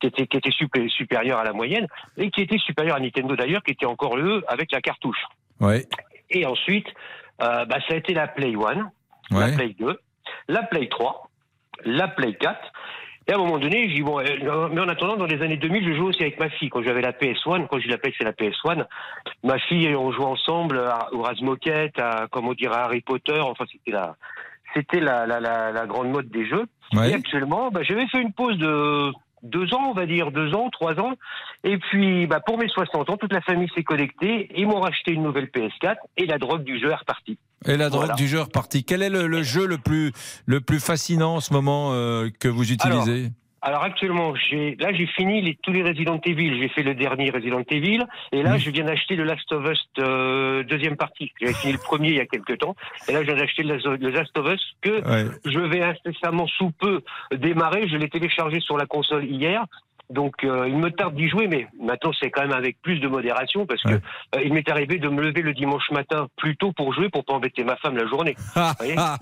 qui 0.00 0.06
était, 0.08 0.26
qui 0.26 0.36
était 0.36 0.88
supérieure 0.88 1.38
à 1.38 1.44
la 1.44 1.52
moyenne 1.52 1.86
et 2.16 2.30
qui 2.30 2.42
était 2.42 2.58
supérieure 2.58 2.96
à 2.96 3.00
Nintendo 3.00 3.36
d'ailleurs, 3.36 3.62
qui 3.62 3.72
était 3.72 3.86
encore 3.86 4.16
eux 4.16 4.44
avec 4.48 4.70
la 4.72 4.80
cartouche. 4.80 5.24
Ouais. 5.60 5.84
Et 6.30 6.46
ensuite, 6.46 6.86
euh, 7.42 7.64
bah, 7.64 7.78
ça 7.88 7.94
a 7.94 7.96
été 7.96 8.14
la 8.14 8.26
Play 8.26 8.54
1, 8.54 8.90
la. 9.30 9.52
Play 9.52 9.74
2, 9.78 9.98
la 10.48 10.62
Play 10.64 10.88
3, 10.88 11.30
la 11.84 12.08
Play 12.08 12.34
4. 12.34 12.58
Et 13.28 13.32
à 13.32 13.36
un 13.36 13.38
moment 13.38 13.58
donné, 13.58 13.88
j'ai 13.88 13.96
dit, 13.96 14.02
bon, 14.02 14.18
euh, 14.18 14.68
mais 14.72 14.80
en 14.80 14.88
attendant, 14.88 15.16
dans 15.16 15.26
les 15.26 15.40
années 15.42 15.56
2000, 15.56 15.84
je 15.86 15.94
jouais 15.94 16.08
aussi 16.08 16.22
avec 16.22 16.40
ma 16.40 16.50
fille. 16.50 16.68
Quand 16.68 16.82
j'avais 16.82 17.02
la 17.02 17.12
PS1, 17.12 17.68
quand 17.68 17.78
je 17.78 17.88
l'appelle, 17.88 18.12
c'est 18.18 18.24
la 18.24 18.32
PS1. 18.32 18.84
Ma 19.44 19.58
fille 19.58 19.86
et 19.86 19.96
on 19.96 20.10
jouait 20.12 20.24
ensemble 20.24 20.78
à, 20.78 21.08
au 21.12 21.22
Razmoket, 21.22 21.92
à, 21.98 22.26
comme 22.30 22.48
on 22.48 22.54
dirait, 22.54 22.74
à 22.74 22.84
Harry 22.84 23.00
Potter. 23.00 23.38
Enfin, 23.38 23.64
c'était 23.70 23.92
la, 23.92 24.16
c'était 24.74 25.00
la, 25.00 25.26
la, 25.26 25.40
la, 25.40 25.70
la 25.72 25.86
grande 25.86 26.10
mode 26.10 26.28
des 26.30 26.46
jeux. 26.46 26.66
Ouais. 26.94 27.10
Et 27.10 27.14
actuellement, 27.14 27.70
bah, 27.70 27.82
j'avais 27.82 28.06
fait 28.08 28.20
une 28.20 28.32
pause 28.32 28.58
de 28.58 29.12
deux 29.42 29.74
ans, 29.74 29.88
on 29.90 29.92
va 29.92 30.06
dire, 30.06 30.30
deux 30.32 30.54
ans, 30.54 30.68
trois 30.70 30.98
ans. 31.00 31.12
Et 31.64 31.78
puis, 31.78 32.26
bah, 32.26 32.40
pour 32.44 32.58
mes 32.58 32.68
60 32.68 33.10
ans, 33.10 33.16
toute 33.16 33.32
la 33.32 33.40
famille 33.40 33.68
s'est 33.74 33.82
connectée. 33.82 34.48
Ils 34.56 34.66
m'ont 34.66 34.80
racheté 34.80 35.12
une 35.12 35.22
nouvelle 35.22 35.46
PS4 35.46 35.96
et 36.16 36.26
la 36.26 36.38
drogue 36.38 36.62
du 36.64 36.78
jeu 36.78 36.90
est 36.90 36.94
repartie. 36.94 37.38
Et 37.66 37.76
la 37.76 37.88
drogue 37.90 38.02
Voilà. 38.02 38.14
du 38.14 38.26
jeu 38.28 38.38
est 38.38 38.42
repartie. 38.42 38.84
Quel 38.84 39.02
est 39.02 39.10
le, 39.10 39.26
le 39.26 39.42
jeu 39.42 39.66
le 39.66 39.78
plus, 39.78 40.12
le 40.46 40.60
plus 40.60 40.80
fascinant 40.80 41.36
en 41.36 41.40
ce 41.40 41.52
moment 41.52 41.90
euh, 41.92 42.28
que 42.40 42.48
vous 42.48 42.72
utilisez? 42.72 43.12
Alors 43.12 43.30
actuellement, 43.62 44.34
j'ai 44.34 44.76
là 44.80 44.92
j'ai 44.92 45.06
fini 45.06 45.40
les, 45.40 45.56
tous 45.62 45.72
les 45.72 45.82
Resident 45.82 46.20
Evil. 46.24 46.58
J'ai 46.60 46.68
fait 46.68 46.82
le 46.82 46.94
dernier 46.94 47.30
Resident 47.30 47.62
Evil 47.70 48.00
et 48.32 48.42
là 48.42 48.56
je 48.58 48.70
viens 48.70 48.84
d'acheter 48.84 49.14
le 49.16 49.24
Last 49.24 49.50
of 49.52 49.64
Us 49.70 49.80
euh, 49.98 50.62
deuxième 50.64 50.96
partie. 50.96 51.32
J'avais 51.40 51.54
fini 51.54 51.72
le 51.72 51.78
premier 51.78 52.08
il 52.08 52.16
y 52.16 52.20
a 52.20 52.26
quelques 52.26 52.58
temps 52.58 52.74
et 53.08 53.12
là 53.12 53.20
je 53.22 53.26
viens 53.26 53.36
d'acheter 53.36 53.62
le, 53.62 53.76
le 53.96 54.10
Last 54.10 54.36
of 54.36 54.52
Us 54.52 54.76
que 54.80 54.90
Ouais. 55.02 55.30
je 55.44 55.58
vais 55.58 55.82
incessamment 55.82 56.46
sous 56.46 56.70
peu 56.72 57.00
démarrer. 57.34 57.88
Je 57.88 57.96
l'ai 57.96 58.08
téléchargé 58.08 58.60
sur 58.60 58.76
la 58.76 58.86
console 58.86 59.24
hier. 59.24 59.64
Donc 60.12 60.44
euh, 60.44 60.68
il 60.68 60.76
me 60.76 60.90
tarde 60.90 61.14
d'y 61.14 61.28
jouer, 61.28 61.48
mais 61.48 61.66
maintenant 61.80 62.12
c'est 62.20 62.30
quand 62.30 62.42
même 62.42 62.52
avec 62.52 62.80
plus 62.82 63.00
de 63.00 63.08
modération 63.08 63.66
parce 63.66 63.82
que 63.82 63.94
euh, 63.94 64.42
il 64.44 64.52
m'est 64.52 64.68
arrivé 64.70 64.98
de 64.98 65.08
me 65.08 65.22
lever 65.22 65.42
le 65.42 65.54
dimanche 65.54 65.90
matin 65.90 66.28
plus 66.36 66.56
tôt 66.56 66.72
pour 66.76 66.92
jouer 66.94 67.08
pour 67.08 67.24
pas 67.24 67.32
embêter 67.34 67.64
ma 67.64 67.76
femme 67.76 67.96
la 67.96 68.06
journée. 68.06 68.36
Ah, 68.96 69.16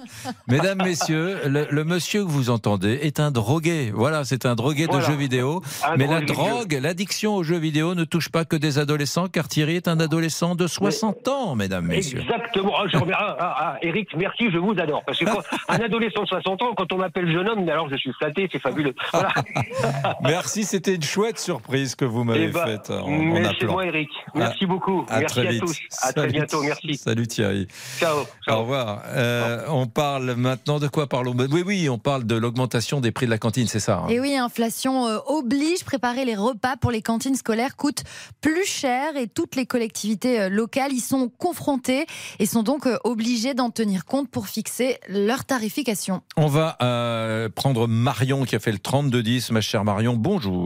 Mesdames, 0.49 0.79
messieurs, 0.83 1.39
le, 1.47 1.67
le 1.71 1.85
monsieur 1.85 2.25
que 2.25 2.29
vous 2.31 2.51
entendez 2.51 2.99
est 3.03 3.21
un 3.21 3.31
drogué. 3.31 3.91
Voilà, 3.95 4.25
c'est 4.25 4.47
un 4.47 4.55
drogué 4.55 4.87
Voilà. 4.87 5.07
de 5.07 5.11
jeux 5.13 5.17
vidéo. 5.17 5.63
Un 5.87 5.97
Mais 5.97 6.07
la 6.07 6.21
drogue, 6.21 6.73
l'addiction 6.81 7.35
aux 7.37 7.43
jeux 7.43 7.59
vidéo 7.59 7.95
ne 7.95 8.05
touche 8.05 8.29
pas 8.31 8.45
que 8.45 8.57
des 8.57 8.79
adolescents, 8.79 9.29
car 9.29 9.49
Thierry 9.49 9.77
est 9.77 9.89
un 9.89 10.01
adolescent 10.01 10.55
de 10.55 10.67
60 10.67 11.29
ans, 11.29 11.55
mesdames, 11.55 11.87
messieurs. 11.87 12.21
Exactement. 12.21 12.73
Ah, 12.79 12.85
je 12.93 12.97
remets- 12.99 13.15
ah, 13.17 13.37
ah, 13.39 13.79
Eric, 13.83 14.09
merci, 14.17 14.51
je 14.51 14.59
vous 14.59 14.73
adore. 14.79 15.03
Parce 15.05 15.19
que 15.19 15.25
quand, 15.27 15.43
un 15.69 15.79
adolescent 15.81 16.23
de 16.23 16.29
60 16.29 16.63
ans, 16.63 16.75
quand 16.77 16.93
on 16.93 16.97
m'appelle 16.99 17.31
jeune 17.33 17.49
homme, 17.49 17.69
alors 17.69 17.89
je 17.91 17.97
suis 17.97 18.13
flatté, 18.15 18.49
c'est 18.51 18.61
fabuleux. 18.61 18.95
Voilà. 19.13 19.31
Merci, 20.23 20.65
c'était 20.81 20.95
une 20.97 21.03
chouette 21.03 21.39
surprise 21.39 21.95
que 21.95 22.07
vous 22.07 22.25
m'avez 22.25 22.45
Eh 22.45 22.49
ben, 22.49 22.65
faite 22.65 22.91
en, 22.91 23.03
en 23.03 23.11
mais 23.11 23.43
c'est 23.43 23.49
appelant. 23.51 23.73
moi, 23.75 23.85
Eric. 23.87 24.09
Merci 24.35 24.65
beaucoup. 24.65 25.05
À 25.11 25.21
merci 25.21 25.35
très 25.35 25.47
à 25.47 25.51
vite. 25.51 25.61
tous. 25.61 25.79
À 26.01 26.13
très 26.15 26.27
bientôt. 26.29 26.63
Merci. 26.63 26.95
Salut 26.97 27.27
Thierry. 27.27 27.69
Ciao. 27.99 28.21
Au 28.49 28.61
revoir. 28.61 29.03
Euh, 29.09 29.65
on 29.69 29.87
parle 29.87 30.35
maintenant 30.37 30.79
de 30.79 30.89
quoi 30.89 31.07
parlons? 31.07 31.35
Oui, 31.51 31.63
oui, 31.67 31.89
on 31.91 31.99
parle 31.99 32.25
de 32.25 32.35
l'augmentation 32.35 33.01
des 33.01 33.13
prix 33.13 33.27
de 33.27 33.31
la 33.31 33.37
cantine, 33.39 33.67
c'est 33.67 33.79
ça. 33.81 33.99
hein 34.05 34.09
Et 34.09 34.21
oui, 34.21 34.37
inflation 34.37 35.07
euh, 35.07 35.19
oblige. 35.27 35.85
Préparer 35.85 36.25
les 36.25 36.35
repas 36.37 36.77
pour 36.77 36.91
les 36.91 37.03
cantines 37.03 37.35
scolaires 37.35 37.77
coûte 37.77 38.03
plus 38.41 38.65
cher 38.65 39.17
et 39.17 39.27
toutes 39.29 39.57
les 39.57 39.67
collectivités 39.67 40.41
euh, 40.41 40.49
locales 40.49 40.93
y 40.93 41.01
sont 41.01 41.29
confrontées 41.29 42.07
et 42.39 42.47
sont 42.47 42.63
donc 42.63 42.87
euh, 42.87 42.97
obligées 43.05 43.53
d'en 43.55 43.69
tenir 43.71 44.07
compte 44.07 44.31
pour 44.31 44.47
fixer 44.49 44.99
leur 45.09 45.45
tarification. 45.45 46.23
On 46.37 46.47
va 46.47 46.77
euh, 46.83 47.49
prendre 47.49 47.87
Marion 47.87 48.45
qui 48.45 48.57
a 48.57 48.61
fait 48.61 48.73
le 48.73 48.79
32-10. 48.79 49.53
Ma 49.53 49.61
chère 49.61 49.85
Marion, 49.85 50.15
bonjour. 50.15 50.60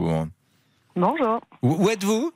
Bonjour. 0.95 1.41
Où 1.61 1.75
où 1.85 1.89
êtes-vous? 1.89 2.31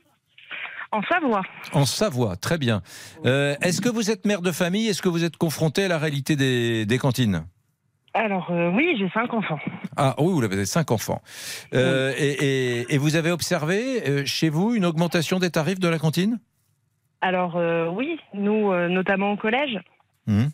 En 0.91 1.01
Savoie. 1.03 1.41
En 1.74 1.86
Savoie, 1.86 2.36
très 2.36 2.57
bien. 2.57 2.82
Euh, 3.26 3.55
Est-ce 3.62 3.80
que 3.80 3.89
vous 3.89 4.10
êtes 4.10 4.26
mère 4.26 4.41
de 4.41 4.51
famille? 4.51 4.88
Est-ce 4.88 5.01
que 5.03 5.10
vous 5.10 5.24
êtes 5.24 5.38
confronté 5.38 5.84
à 5.84 5.88
la 5.88 5.99
réalité 5.99 6.36
des, 6.36 6.86
des 6.88 6.97
cantines? 6.97 7.45
Alors 8.16 8.49
euh, 8.49 8.72
oui, 8.72 8.95
j'ai 8.97 9.07
cinq 9.10 9.32
enfants. 9.34 9.60
Ah 9.95 10.16
oui, 10.18 10.34
vous 10.34 10.43
avez 10.43 10.66
cinq 10.66 10.89
enfants. 10.89 11.22
Euh, 11.76 12.12
et, 12.18 12.32
et- 12.80 12.95
et 12.95 12.97
vous 12.97 13.16
avez 13.16 13.30
observé 13.32 14.26
chez 14.26 14.49
vous 14.49 14.74
une 14.74 14.84
augmentation 14.86 15.38
des 15.38 15.51
tarifs 15.51 15.80
de 15.80 15.88
la 15.88 15.99
cantine? 15.99 16.39
Alors 17.22 17.55
oui, 17.95 18.20
nous, 18.34 18.74
notamment 18.89 19.34
au 19.34 19.38
collège. 19.38 19.78
Mhm. 20.26 20.49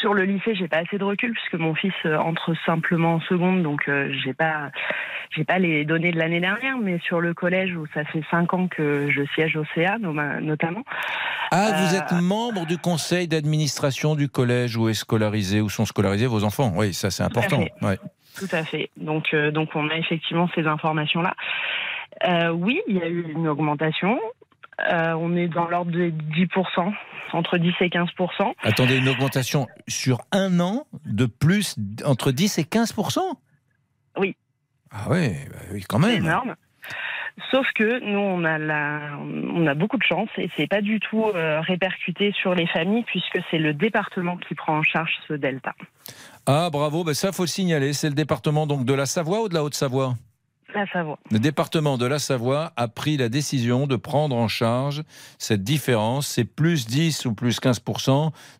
Sur 0.00 0.14
le 0.14 0.24
lycée, 0.24 0.54
j'ai 0.54 0.68
pas 0.68 0.78
assez 0.78 0.98
de 0.98 1.04
recul 1.04 1.32
puisque 1.32 1.54
mon 1.54 1.74
fils 1.74 1.92
euh, 2.04 2.16
entre 2.18 2.54
simplement 2.66 3.14
en 3.14 3.20
seconde, 3.20 3.62
donc 3.62 3.88
euh, 3.88 4.12
j'ai 4.24 4.34
pas, 4.34 4.70
j'ai 5.34 5.44
pas 5.44 5.58
les 5.58 5.84
données 5.84 6.12
de 6.12 6.18
l'année 6.18 6.40
dernière. 6.40 6.76
Mais 6.78 6.98
sur 7.00 7.20
le 7.20 7.34
collège 7.34 7.74
où 7.76 7.86
ça 7.94 8.04
fait 8.04 8.22
cinq 8.30 8.52
ans 8.54 8.68
que 8.68 9.08
je 9.10 9.22
siège 9.34 9.56
au 9.56 9.64
CA, 9.74 9.98
notamment. 9.98 10.82
Ah, 11.50 11.70
vous 11.76 11.94
Euh, 11.94 11.98
êtes 11.98 12.12
membre 12.22 12.66
du 12.66 12.78
conseil 12.78 13.28
d'administration 13.28 14.14
du 14.14 14.28
collège 14.28 14.76
où 14.76 14.88
est 14.88 14.94
scolarisé, 14.94 15.60
où 15.60 15.68
sont 15.68 15.84
scolarisés 15.86 16.26
vos 16.26 16.44
enfants. 16.44 16.72
Oui, 16.76 16.92
ça 16.94 17.10
c'est 17.10 17.22
Tout 17.28 17.38
à 17.38 17.42
important. 17.44 17.62
fait. 17.62 17.72
Ouais. 17.84 17.98
Tout 18.38 18.48
à 18.52 18.64
fait. 18.64 18.90
Donc, 18.96 19.34
euh, 19.34 19.50
donc 19.50 19.70
on 19.74 19.88
a 19.90 19.96
effectivement 19.96 20.48
ces 20.54 20.66
informations-là. 20.66 21.34
Euh, 22.28 22.50
oui, 22.50 22.80
il 22.88 22.96
y 22.96 23.02
a 23.02 23.08
eu 23.08 23.32
une 23.32 23.48
augmentation. 23.48 24.18
On 24.90 25.36
est 25.36 25.48
dans 25.48 25.68
l'ordre 25.68 25.92
de 25.92 26.10
10%, 26.10 26.92
entre 27.34 27.58
10 27.58 27.72
et 27.80 27.88
15%. 27.88 28.52
Attendez, 28.62 28.96
une 28.96 29.08
augmentation 29.08 29.66
sur 29.88 30.18
un 30.32 30.60
an 30.60 30.86
de 31.06 31.26
plus 31.26 31.76
entre 32.04 32.32
10 32.32 32.58
et 32.58 32.62
15% 32.62 33.20
Oui. 34.18 34.36
Ah 34.90 35.06
bah 35.08 35.16
oui, 35.72 35.84
quand 35.88 36.00
C'est 36.02 36.06
même. 36.08 36.24
énorme. 36.24 36.54
Sauf 37.50 37.66
que 37.74 38.00
nous, 38.04 38.18
on 38.18 38.44
a, 38.44 38.58
la, 38.58 39.16
on 39.18 39.66
a 39.66 39.72
beaucoup 39.74 39.96
de 39.96 40.02
chance 40.02 40.28
et 40.36 40.50
c'est 40.56 40.66
pas 40.66 40.82
du 40.82 41.00
tout 41.00 41.24
euh, 41.34 41.60
répercuté 41.62 42.30
sur 42.32 42.54
les 42.54 42.66
familles 42.66 43.04
puisque 43.04 43.38
c'est 43.50 43.56
le 43.58 43.72
département 43.72 44.36
qui 44.36 44.54
prend 44.54 44.76
en 44.78 44.82
charge 44.82 45.12
ce 45.28 45.32
delta. 45.32 45.72
Ah 46.44 46.68
bravo, 46.70 47.04
bah 47.04 47.14
ça 47.14 47.32
faut 47.32 47.44
le 47.44 47.48
signaler. 47.48 47.94
C'est 47.94 48.08
le 48.10 48.14
département 48.14 48.66
donc 48.66 48.84
de 48.84 48.92
la 48.92 49.06
Savoie 49.06 49.42
ou 49.44 49.48
de 49.48 49.54
la 49.54 49.64
Haute-Savoie? 49.64 50.14
La 50.74 50.86
Savoie. 50.86 51.18
Le 51.30 51.38
département 51.38 51.98
de 51.98 52.06
la 52.06 52.18
Savoie 52.18 52.72
a 52.76 52.88
pris 52.88 53.16
la 53.16 53.28
décision 53.28 53.86
de 53.86 53.96
prendre 53.96 54.36
en 54.36 54.48
charge 54.48 55.02
cette 55.38 55.62
différence. 55.62 56.26
C'est 56.26 56.44
plus 56.44 56.86
10 56.86 57.26
ou 57.26 57.34
plus 57.34 57.60
15 57.60 57.82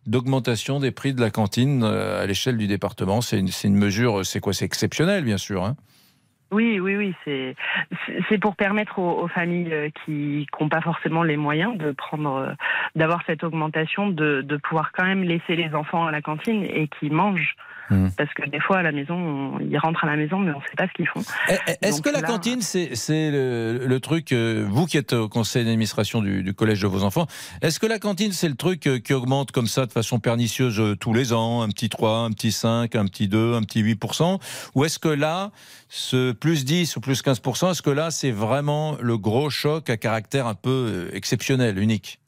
d'augmentation 0.05 0.79
des 0.79 0.91
prix 0.91 1.13
de 1.13 1.21
la 1.21 1.31
cantine 1.31 1.83
euh, 1.83 2.23
à 2.23 2.25
l'échelle 2.25 2.57
du 2.57 2.67
département. 2.67 3.21
C'est 3.21 3.39
une, 3.39 3.75
mesure, 3.75 4.25
c'est 4.25 4.39
quoi? 4.39 4.53
C'est 4.53 4.65
exceptionnel, 4.65 5.23
bien 5.23 5.37
sûr. 5.37 5.63
hein. 5.63 5.75
Oui, 6.51 6.79
oui, 6.79 6.95
oui, 6.95 7.15
c'est 7.25 8.37
pour 8.37 8.55
permettre 8.55 8.99
aux, 8.99 9.23
aux 9.23 9.27
familles 9.27 9.73
euh, 9.73 9.89
qui 10.05 10.45
n'ont 10.61 10.69
pas 10.69 10.81
forcément 10.81 11.23
les 11.23 11.35
moyens 11.35 11.75
de 11.79 11.91
prendre, 11.91 12.35
euh, 12.35 12.53
d'avoir 12.95 13.21
cette 13.25 13.43
augmentation, 13.43 14.09
de, 14.09 14.41
de 14.43 14.57
pouvoir 14.57 14.91
quand 14.95 15.03
même 15.05 15.23
laisser 15.23 15.55
les 15.55 15.73
enfants 15.73 16.05
à 16.05 16.11
la 16.11 16.21
cantine 16.21 16.63
et 16.63 16.87
qui 16.99 17.09
mangent. 17.09 17.55
Mmh. 17.89 18.07
Parce 18.17 18.33
que 18.33 18.49
des 18.49 18.59
fois, 18.61 18.77
à 18.77 18.81
la 18.81 18.91
maison, 18.91 19.13
on- 19.15 19.59
ils 19.59 19.77
rentrent 19.77 20.03
à 20.03 20.07
la 20.07 20.15
maison, 20.15 20.39
mais 20.39 20.51
on 20.51 20.59
ne 20.59 20.63
sait 20.63 20.75
pas 20.77 20.87
ce 20.87 20.93
qu'ils 20.93 21.07
font. 21.07 21.21
Eh, 21.49 21.53
eh, 21.67 21.87
Est-ce 21.87 22.01
que 22.01 22.09
la 22.09 22.21
là- 22.21 22.27
cantine, 22.27 22.61
c'est 22.61 22.95
c'est 22.95 23.29
le, 23.31 23.85
le 23.85 23.99
truc, 23.99 24.31
euh, 24.31 24.65
vous 24.69 24.85
qui 24.85 24.97
êtes 24.97 25.13
au 25.13 25.27
conseil 25.29 25.65
d'administration 25.65 26.21
du, 26.21 26.43
du 26.43 26.53
collège 26.53 26.81
de 26.81 26.87
vos 26.87 27.03
enfants, 27.03 27.27
est-ce 27.61 27.79
que 27.79 27.85
la 27.85 27.99
cantine, 27.99 28.31
c'est 28.31 28.47
le 28.49 28.55
truc 28.55 28.87
euh, 28.87 28.99
qui 28.99 29.13
augmente 29.13 29.51
comme 29.51 29.67
ça 29.67 29.85
de 29.85 29.91
façon 29.91 30.19
pernicieuse 30.19 30.79
euh, 30.79 30.95
tous 30.95 31.13
les 31.13 31.33
ans, 31.33 31.61
un 31.61 31.67
petit 31.69 31.89
3, 31.89 32.19
un 32.19 32.31
petit 32.31 32.51
5, 32.51 32.95
un 32.95 33.05
petit 33.05 33.27
2, 33.27 33.53
un 33.55 33.61
petit 33.61 33.83
8% 33.83 34.39
Ou 34.75 34.85
est-ce 34.85 34.99
que 34.99 35.09
là, 35.09 35.51
ce 35.89 36.31
plus 36.31 36.65
10 36.65 36.95
ou 36.95 37.01
plus 37.01 37.21
15%, 37.21 37.71
est-ce 37.71 37.81
que 37.81 37.89
là, 37.89 38.11
c'est 38.11 38.31
vraiment 38.31 38.97
le 39.01 39.17
gros 39.17 39.49
choc 39.49 39.89
à 39.89 39.97
caractère 39.97 40.47
un 40.47 40.55
peu 40.55 40.69
euh, 40.69 41.09
exceptionnel, 41.15 41.77
unique? 41.77 42.19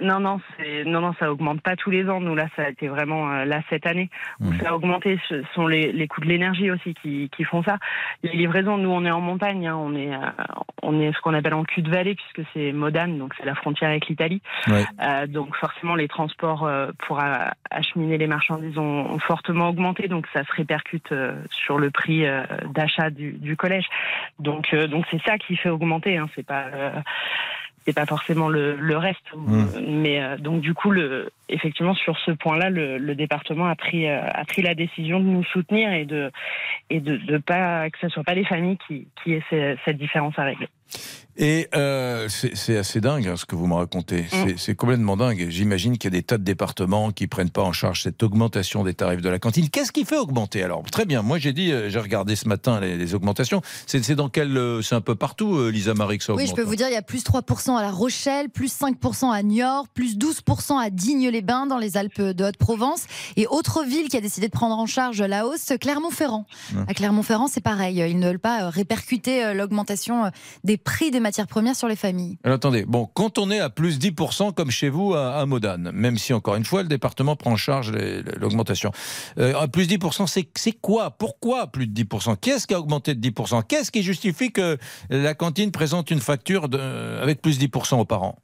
Non, 0.00 0.20
non, 0.20 0.40
non, 0.86 1.00
non, 1.00 1.12
ça 1.18 1.30
augmente 1.30 1.60
pas 1.60 1.76
tous 1.76 1.90
les 1.90 2.08
ans. 2.08 2.20
Nous 2.20 2.34
là, 2.34 2.46
ça 2.56 2.62
a 2.62 2.68
été 2.70 2.88
vraiment 2.88 3.30
euh, 3.30 3.44
là 3.44 3.60
cette 3.68 3.86
année 3.86 4.08
où 4.40 4.52
ça 4.54 4.70
a 4.70 4.74
augmenté. 4.74 5.18
Ce 5.28 5.42
sont 5.54 5.66
les, 5.66 5.92
les 5.92 6.08
coûts 6.08 6.20
de 6.20 6.26
l'énergie 6.26 6.70
aussi 6.70 6.94
qui, 6.94 7.28
qui 7.36 7.44
font 7.44 7.62
ça. 7.62 7.78
Les 8.22 8.32
livraisons, 8.32 8.78
nous, 8.78 8.90
on 8.90 9.04
est 9.04 9.10
en 9.10 9.20
montagne, 9.20 9.66
hein, 9.68 9.76
on 9.76 9.94
est 9.94 10.14
euh, 10.14 10.18
on 10.82 11.00
est 11.00 11.12
ce 11.12 11.20
qu'on 11.20 11.34
appelle 11.34 11.54
en 11.54 11.64
cul 11.64 11.82
de 11.82 11.90
vallée 11.90 12.14
puisque 12.14 12.48
c'est 12.54 12.72
Modane, 12.72 13.18
donc 13.18 13.34
c'est 13.38 13.44
la 13.44 13.54
frontière 13.54 13.90
avec 13.90 14.08
l'Italie. 14.08 14.40
Ouais. 14.66 14.84
Euh, 15.02 15.26
donc 15.26 15.54
forcément, 15.56 15.94
les 15.94 16.08
transports 16.08 16.68
pour 17.06 17.20
acheminer 17.70 18.16
les 18.16 18.26
marchandises 18.26 18.78
ont, 18.78 19.12
ont 19.12 19.18
fortement 19.18 19.68
augmenté, 19.68 20.08
donc 20.08 20.26
ça 20.32 20.44
se 20.44 20.52
répercute 20.52 21.12
sur 21.50 21.78
le 21.78 21.90
prix 21.90 22.24
d'achat 22.74 23.10
du, 23.10 23.32
du 23.32 23.56
collège. 23.56 23.86
Donc 24.38 24.74
donc 24.74 25.04
c'est 25.10 25.22
ça 25.22 25.36
qui 25.38 25.56
fait 25.56 25.68
augmenter. 25.68 26.16
Hein, 26.16 26.28
c'est 26.34 26.46
pas 26.46 26.64
c'est 27.90 27.94
pas 27.94 28.06
forcément 28.06 28.48
le, 28.48 28.76
le 28.76 28.96
reste. 28.96 29.26
Mais 29.80 30.22
euh, 30.22 30.36
donc 30.36 30.60
du 30.60 30.74
coup, 30.74 30.92
le, 30.92 31.30
effectivement, 31.52 31.94
sur 31.94 32.16
ce 32.24 32.30
point-là, 32.32 32.70
le, 32.70 32.98
le 32.98 33.14
département 33.14 33.66
a 33.66 33.74
pris 33.76 34.08
euh, 34.08 34.20
a 34.22 34.44
pris 34.44 34.62
la 34.62 34.74
décision 34.74 35.20
de 35.20 35.24
nous 35.24 35.44
soutenir 35.44 35.92
et 35.92 36.04
de 36.04 36.30
et 36.90 37.00
de, 37.00 37.16
de 37.16 37.38
pas 37.38 37.88
que 37.90 37.98
ce 38.00 38.08
soit 38.08 38.24
pas 38.24 38.34
les 38.34 38.44
familles 38.44 38.78
qui 38.88 39.08
qui 39.22 39.32
aient 39.34 39.76
cette 39.84 39.98
différence 39.98 40.38
à 40.38 40.44
régler. 40.44 40.68
Et 41.36 41.68
euh, 41.76 42.26
c'est 42.28 42.76
assez 42.76 43.00
dingue 43.00 43.26
hein, 43.28 43.36
ce 43.36 43.46
que 43.46 43.54
vous 43.54 43.68
me 43.68 43.74
racontez. 43.74 44.24
C'est- 44.28 44.58
C'est 44.58 44.74
complètement 44.74 45.16
dingue. 45.16 45.46
J'imagine 45.48 45.96
qu'il 45.96 46.12
y 46.12 46.16
a 46.16 46.18
des 46.18 46.24
tas 46.24 46.36
de 46.36 46.42
départements 46.42 47.12
qui 47.12 47.28
prennent 47.28 47.50
pas 47.50 47.62
en 47.62 47.72
charge 47.72 48.02
cette 48.02 48.22
augmentation 48.24 48.82
des 48.82 48.92
tarifs 48.94 49.22
de 49.22 49.28
la 49.28 49.38
cantine. 49.38 49.70
Qu'est-ce 49.70 49.92
qui 49.92 50.04
fait 50.04 50.18
augmenter 50.18 50.62
alors? 50.64 50.82
Très 50.90 51.06
bien. 51.06 51.22
Moi 51.22 51.38
j'ai 51.38 51.52
dit, 51.52 51.70
euh, 51.70 51.88
j'ai 51.88 52.00
regardé 52.00 52.34
ce 52.34 52.48
matin 52.48 52.80
les, 52.80 52.96
les 52.96 53.14
augmentations. 53.14 53.62
C'est 53.86 54.14
dans 54.16 54.28
quel 54.28 54.58
C'est 54.82 54.96
un 54.96 55.00
peu 55.00 55.14
partout, 55.14 55.54
euh, 55.56 55.70
Lisa 55.70 55.94
Marie, 55.94 56.18
que 56.18 56.24
ça 56.24 56.32
Oui, 56.34 56.42
augmente. 56.42 56.56
je 56.56 56.62
peux 56.62 56.68
vous 56.68 56.74
dire, 56.76 56.88
il 56.88 56.94
y 56.94 56.96
a 56.96 57.02
plus 57.02 57.22
3% 57.24 57.76
à 57.76 57.82
La 57.82 57.90
Rochelle, 57.92 58.50
plus 58.50 58.72
5% 58.76 59.30
à 59.30 59.42
Niort, 59.44 59.86
plus 59.94 60.18
12% 60.18 60.78
à 60.78 60.90
Digne-les-Bains 61.40 61.66
dans 61.66 61.78
les 61.78 61.96
Alpes 61.96 62.20
de 62.20 62.44
Haute-Provence. 62.44 63.06
Et 63.36 63.46
autre 63.46 63.84
ville 63.84 64.08
qui 64.08 64.16
a 64.16 64.20
décidé 64.20 64.46
de 64.46 64.52
prendre 64.52 64.78
en 64.78 64.86
charge 64.86 65.22
la 65.22 65.46
hausse, 65.46 65.72
Clermont-Ferrand. 65.80 66.46
À 66.86 66.94
Clermont-Ferrand, 66.94 67.48
c'est 67.48 67.60
pareil. 67.60 67.98
Ils 68.08 68.18
ne 68.18 68.26
veulent 68.26 68.38
pas 68.38 68.64
euh, 68.64 68.68
répercuter 68.68 69.44
euh, 69.44 69.54
l'augmentation 69.54 70.26
euh, 70.26 70.30
des 70.64 70.76
prix 70.76 71.10
des 71.10 71.20
matières 71.20 71.46
premières 71.46 71.76
sur 71.76 71.88
les 71.88 71.96
familles. 71.96 72.38
Alors, 72.44 72.56
attendez, 72.56 72.84
bon, 72.84 73.08
quand 73.12 73.38
on 73.38 73.50
est 73.50 73.60
à 73.60 73.70
plus 73.70 73.98
10% 73.98 74.54
comme 74.54 74.70
chez 74.70 74.88
vous 74.88 75.14
à, 75.14 75.36
à 75.36 75.46
Modane, 75.46 75.90
même 75.92 76.18
si 76.18 76.32
encore 76.32 76.56
une 76.56 76.64
fois 76.64 76.82
le 76.82 76.88
département 76.88 77.36
prend 77.36 77.52
en 77.52 77.56
charge 77.56 77.92
l'augmentation, 78.36 78.92
euh, 79.38 79.58
à 79.58 79.68
plus 79.68 79.88
10%, 79.88 80.26
c'est 80.26 80.48
c'est 80.56 80.72
quoi? 80.72 81.10
Pourquoi 81.10 81.68
plus 81.68 81.86
de 81.86 82.02
10% 82.02 82.36
Qu'est-ce 82.40 82.66
qui 82.66 82.74
a 82.74 82.80
augmenté 82.80 83.14
de 83.14 83.28
10% 83.28 83.62
Qu'est-ce 83.66 83.90
qui 83.90 84.02
justifie 84.02 84.52
que 84.52 84.78
la 85.08 85.34
cantine 85.34 85.70
présente 85.70 86.10
une 86.10 86.20
facture 86.20 86.68
de, 86.68 86.78
avec 87.20 87.40
plus 87.40 87.58
10% 87.58 88.00
aux 88.00 88.04
parents? 88.04 88.36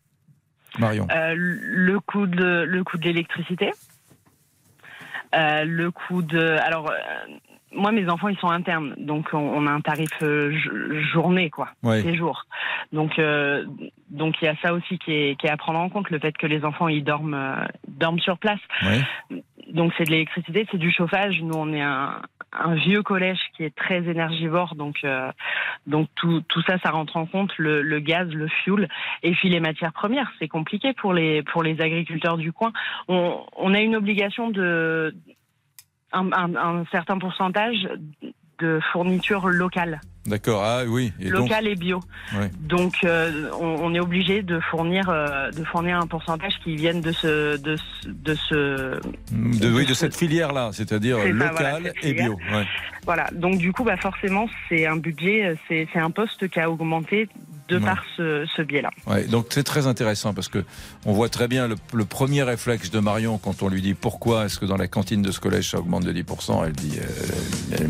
Marion 0.79 1.07
Euh, 1.11 1.35
le 1.37 1.99
coût 2.01 2.27
de 2.27 2.65
le 2.67 2.85
coût 2.85 2.99
de 2.99 3.05
l'électricité, 3.05 3.73
Euh, 5.35 5.65
le 5.65 5.91
coût 5.91 6.23
de 6.23 6.57
alors. 6.63 6.91
euh, 6.91 6.95
moi, 7.73 7.91
mes 7.93 8.09
enfants, 8.09 8.29
ils 8.29 8.39
sont 8.39 8.49
internes, 8.49 8.95
donc 8.97 9.27
on, 9.35 9.67
a 9.67 9.71
un 9.71 9.81
tarif 9.81 10.09
euh, 10.23 10.51
jo- 10.53 11.01
journée, 11.13 11.51
quoi, 11.51 11.69
Ouais. 11.83 12.01
séjour. 12.01 12.45
Donc, 12.93 13.19
euh, 13.19 13.67
donc 14.09 14.41
il 14.41 14.45
y 14.47 14.49
a 14.49 14.55
ça 14.63 14.73
aussi 14.73 14.99
qui 14.99 15.13
est, 15.13 15.39
qui 15.39 15.47
est 15.47 15.51
à 15.51 15.57
prendre 15.59 15.81
en 15.81 15.91
compte, 15.91 16.09
le 16.11 16.19
fait 16.21 16.33
que 16.39 16.47
les 16.47 16.65
enfants 16.65 16.89
ils 16.89 17.03
dorment, 17.05 17.35
euh, 17.35 17.67
dorment 17.89 18.21
sur 18.21 18.39
place. 18.39 18.61
Donc 19.73 19.93
c'est 19.97 20.05
de 20.05 20.11
l'électricité, 20.11 20.67
c'est 20.71 20.79
du 20.79 20.91
chauffage. 20.91 21.41
Nous, 21.43 21.55
on 21.57 21.73
est 21.73 21.81
un, 21.83 22.23
un 22.53 22.75
vieux 22.75 23.03
collège 23.03 23.39
qui 23.57 23.65
est 23.65 23.75
très 23.75 23.99
énergivore, 24.09 24.75
donc 24.77 24.99
euh, 25.05 25.31
donc 25.87 26.09
tout, 26.15 26.41
tout 26.49 26.63
ça, 26.63 26.79
ça 26.79 26.91
rentre 26.91 27.17
en 27.17 27.27
compte 27.27 27.53
le, 27.59 27.83
le 27.83 27.99
gaz, 28.01 28.29
le 28.33 28.49
fuel, 28.49 28.89
et 29.23 29.33
puis 29.33 29.49
les 29.49 29.61
matières 29.61 29.93
premières. 29.93 30.31
C'est 30.39 30.49
compliqué 30.49 30.93
pour 30.93 31.13
les 31.13 31.43
pour 31.43 31.63
les 31.63 31.81
agriculteurs 31.81 32.37
du 32.37 32.53
coin. 32.53 32.73
On, 33.09 33.45
on 33.57 33.75
a 33.75 33.81
une 33.81 33.97
obligation 33.97 34.51
de 34.51 35.15
un, 36.13 36.31
un- 36.33 36.55
un 36.57 36.85
certain 36.93 37.19
pourcentage 37.19 37.89
de 38.61 38.81
fourniture 38.93 39.49
locale, 39.49 40.01
D'accord, 40.27 40.65
ah 40.65 40.83
oui. 40.89 41.13
Et 41.21 41.31
donc, 41.31 41.49
locale 41.49 41.69
et 41.69 41.77
bio. 41.77 42.01
Ouais. 42.37 42.51
Donc, 42.59 42.95
euh, 43.05 43.49
on, 43.61 43.77
on 43.81 43.95
est 43.95 44.01
obligé 44.01 44.43
de 44.43 44.59
fournir, 44.59 45.09
euh, 45.09 45.53
de 45.53 45.63
fournir 45.63 45.99
un 46.01 46.07
pourcentage 46.09 46.55
qui 46.65 46.75
vienne 46.75 47.01
de 47.01 47.13
ce, 47.13 47.57
de, 47.59 47.77
ce- 47.77 48.09
de 48.09 48.35
ce, 48.35 49.01
de, 49.31 49.71
oui, 49.73 49.87
de 49.87 49.95
cette 49.95 50.17
filière-là, 50.17 50.71
c'est-à-dire 50.73 51.19
C'est 51.19 51.29
ça, 51.29 51.33
locale 51.33 51.55
voilà, 51.55 51.79
cette 51.95 52.05
et 52.05 52.13
bio. 52.15 52.37
filière. 52.39 52.59
ouais. 52.59 52.67
Voilà. 53.05 53.29
Donc, 53.35 53.59
du 53.59 53.73
coup, 53.73 53.85
bah, 53.85 53.97
forcément, 53.99 54.49
c'est 54.69 54.85
un 54.87 54.97
budget, 54.97 55.45
euh, 55.45 55.55
c'est, 55.69 55.87
c'est 55.93 56.01
un 56.01 56.11
poste 56.11 56.49
qui 56.49 56.59
a 56.59 56.69
augmenté 56.69 57.29
de 57.69 57.77
Ouais. 57.79 57.85
par 57.85 58.05
ce, 58.17 58.47
ce 58.57 58.63
biais-là. 58.63 58.91
Ouais, 59.07 59.25
donc 59.25 59.47
c'est 59.51 59.65
très 59.65 59.87
intéressant 59.87 60.33
parce 60.35 60.49
que 60.49 60.65
on 61.05 61.13
voit 61.13 61.29
très 61.29 61.49
bien 61.49 61.67
le, 61.69 61.75
le 61.95 62.05
premier 62.05 62.43
réflexe 62.45 62.91
de 62.91 63.01
Marion 63.01 63.39
quand 63.39 63.63
on 63.63 63.69
lui 63.69 63.83
dit 63.83 63.95
pourquoi 63.95 64.45
est-ce 64.47 64.59
que 64.59 64.67
dans 64.67 64.77
la 64.77 64.87
cantine 64.89 65.21
de 65.23 65.33
ce 65.33 65.41
collège 65.41 65.71
ça 65.71 65.79
augmente 65.79 66.05
de 66.05 66.13
10%, 66.13 66.65
elle 66.67 66.73
dit 66.73 66.99
euh, 66.99 67.87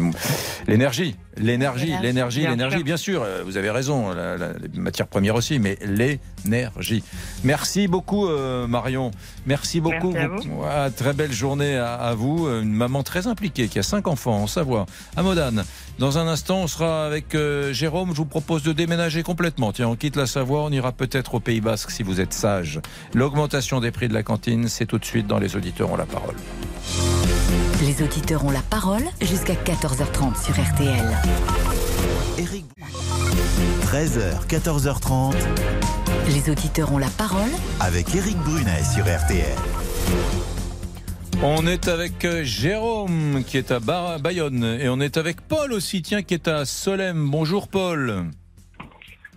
l'énergie, 0.66 1.16
l'énergie, 1.36 1.92
L'énergie, 2.02 2.42
l'énergie, 2.46 2.82
bien 2.82 2.96
sûr. 2.96 3.22
euh, 3.22 3.42
vous 3.44 3.56
avez 3.56 3.70
raison, 3.70 4.12
la- 4.12 4.36
la- 4.36 4.52
les 4.54 4.80
matières 4.80 5.06
premières 5.08 5.34
aussi, 5.34 5.58
mais 5.58 5.78
l'énergie. 6.50 7.02
Merci 7.44 7.88
beaucoup 7.88 8.26
euh, 8.28 8.66
Marion, 8.66 9.10
merci 9.46 9.80
beaucoup. 9.80 10.12
Merci 10.12 10.48
à 10.48 10.50
vous. 10.50 10.62
Ouais, 10.62 10.90
très 10.90 11.12
belle 11.12 11.32
journée 11.32 11.76
à, 11.76 11.94
à 11.94 12.14
vous, 12.14 12.46
une 12.48 12.72
maman 12.72 13.02
très 13.02 13.26
impliquée 13.26 13.68
qui 13.68 13.78
a 13.78 13.82
cinq 13.82 14.08
enfants 14.08 14.36
en 14.42 14.46
Savoie, 14.46 14.86
à 15.16 15.22
Modane. 15.22 15.64
Dans 15.98 16.18
un 16.18 16.26
instant, 16.26 16.58
on 16.58 16.66
sera 16.66 17.06
avec 17.06 17.34
euh, 17.34 17.72
Jérôme. 17.72 18.10
Je 18.10 18.16
vous 18.16 18.26
propose 18.26 18.62
de 18.62 18.72
déménager 18.72 19.22
complètement. 19.22 19.72
Tiens, 19.72 19.88
on 19.88 19.96
quitte 19.96 20.16
la 20.16 20.26
Savoie, 20.26 20.62
on 20.62 20.70
ira 20.70 20.92
peut-être 20.92 21.34
au 21.34 21.40
Pays 21.40 21.60
Basque 21.60 21.90
si 21.90 22.02
vous 22.02 22.20
êtes 22.20 22.34
sage. 22.34 22.80
L'augmentation 23.14 23.80
des 23.80 23.90
prix 23.90 24.08
de 24.08 24.14
la 24.14 24.22
cantine, 24.22 24.68
c'est 24.68 24.86
tout 24.86 24.98
de 24.98 25.04
suite 25.04 25.26
dans 25.26 25.38
Les 25.38 25.56
auditeurs 25.56 25.90
ont 25.90 25.96
la 25.96 26.06
parole. 26.06 26.36
Les 27.82 28.02
auditeurs 28.02 28.44
ont 28.46 28.50
la 28.50 28.62
parole 28.62 29.02
jusqu'à 29.20 29.52
14h30 29.52 30.42
sur 30.42 30.54
RTL. 30.54 31.04
Eric 32.38 32.64
13h, 33.82 34.46
14h30. 34.48 35.34
Les 36.28 36.50
auditeurs 36.50 36.92
ont 36.92 36.98
la 36.98 37.10
parole 37.10 37.50
avec 37.80 38.14
Eric 38.14 38.38
Brunet 38.38 38.82
sur 38.82 39.04
RTL. 39.04 39.56
On 41.42 41.66
est 41.66 41.88
avec 41.88 42.24
euh, 42.24 42.44
Jérôme 42.44 43.44
qui 43.46 43.58
est 43.58 43.70
à 43.70 43.78
Bayonne 43.78 44.64
et 44.64 44.88
on 44.88 44.98
est 45.00 45.18
avec 45.18 45.42
Paul 45.42 45.74
aussi, 45.74 46.00
tiens, 46.00 46.22
qui 46.22 46.32
est 46.32 46.48
à 46.48 46.64
Solem. 46.64 47.28
Bonjour 47.28 47.68
Paul. 47.68 48.30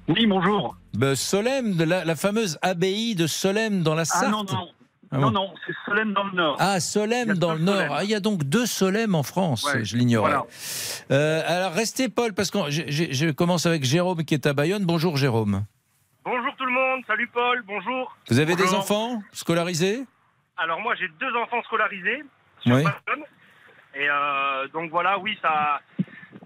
Oui, 0.07 0.25
bonjour. 0.25 0.77
Ben, 0.93 1.13
Solem, 1.13 1.75
de 1.75 1.83
la, 1.83 2.15
fameuse 2.15 2.57
abbaye 2.61 3.15
de 3.15 3.27
Solem 3.27 3.83
dans 3.83 3.95
la 3.95 4.05
Sarthe. 4.05 4.25
Ah 4.27 4.31
non, 4.31 4.43
non. 4.45 4.69
Ah 5.11 5.17
non, 5.17 5.31
non, 5.31 5.53
c'est 5.65 5.73
Solem 5.85 6.13
dans 6.13 6.23
le 6.23 6.33
Nord. 6.33 6.57
Ah, 6.59 6.79
Solem 6.79 7.33
dans 7.33 7.53
le 7.53 7.59
Nord. 7.59 7.95
Ah, 7.95 8.03
il 8.03 8.09
y 8.11 8.15
a 8.15 8.19
donc 8.19 8.43
deux 8.43 8.67
Solem 8.67 9.15
en 9.15 9.23
France, 9.23 9.67
je 9.81 9.97
l'ignorais. 9.97 10.35
Euh, 11.11 11.41
alors 11.47 11.73
restez 11.73 12.09
Paul, 12.09 12.33
parce 12.33 12.51
que 12.51 12.59
je, 12.69 13.31
commence 13.31 13.65
avec 13.65 13.83
Jérôme 13.83 14.23
qui 14.23 14.35
est 14.35 14.45
à 14.45 14.53
Bayonne. 14.53 14.85
Bonjour 14.85 15.17
Jérôme. 15.17 15.65
Bonjour 16.23 16.55
tout 16.57 16.65
le 16.65 16.71
monde, 16.71 17.01
salut 17.07 17.27
Paul, 17.33 17.63
bonjour. 17.65 18.15
Vous 18.29 18.39
avez 18.39 18.55
des 18.55 18.73
enfants 18.75 19.23
scolarisés? 19.31 20.03
Alors 20.57 20.79
moi 20.81 20.93
j'ai 20.95 21.07
deux 21.19 21.35
enfants 21.41 21.63
scolarisés 21.63 22.23
sur 22.61 22.75
oui. 22.75 22.83
Et 23.95 24.07
euh, 24.07 24.67
donc 24.73 24.91
voilà, 24.91 25.17
oui, 25.17 25.35
ça, 25.41 25.79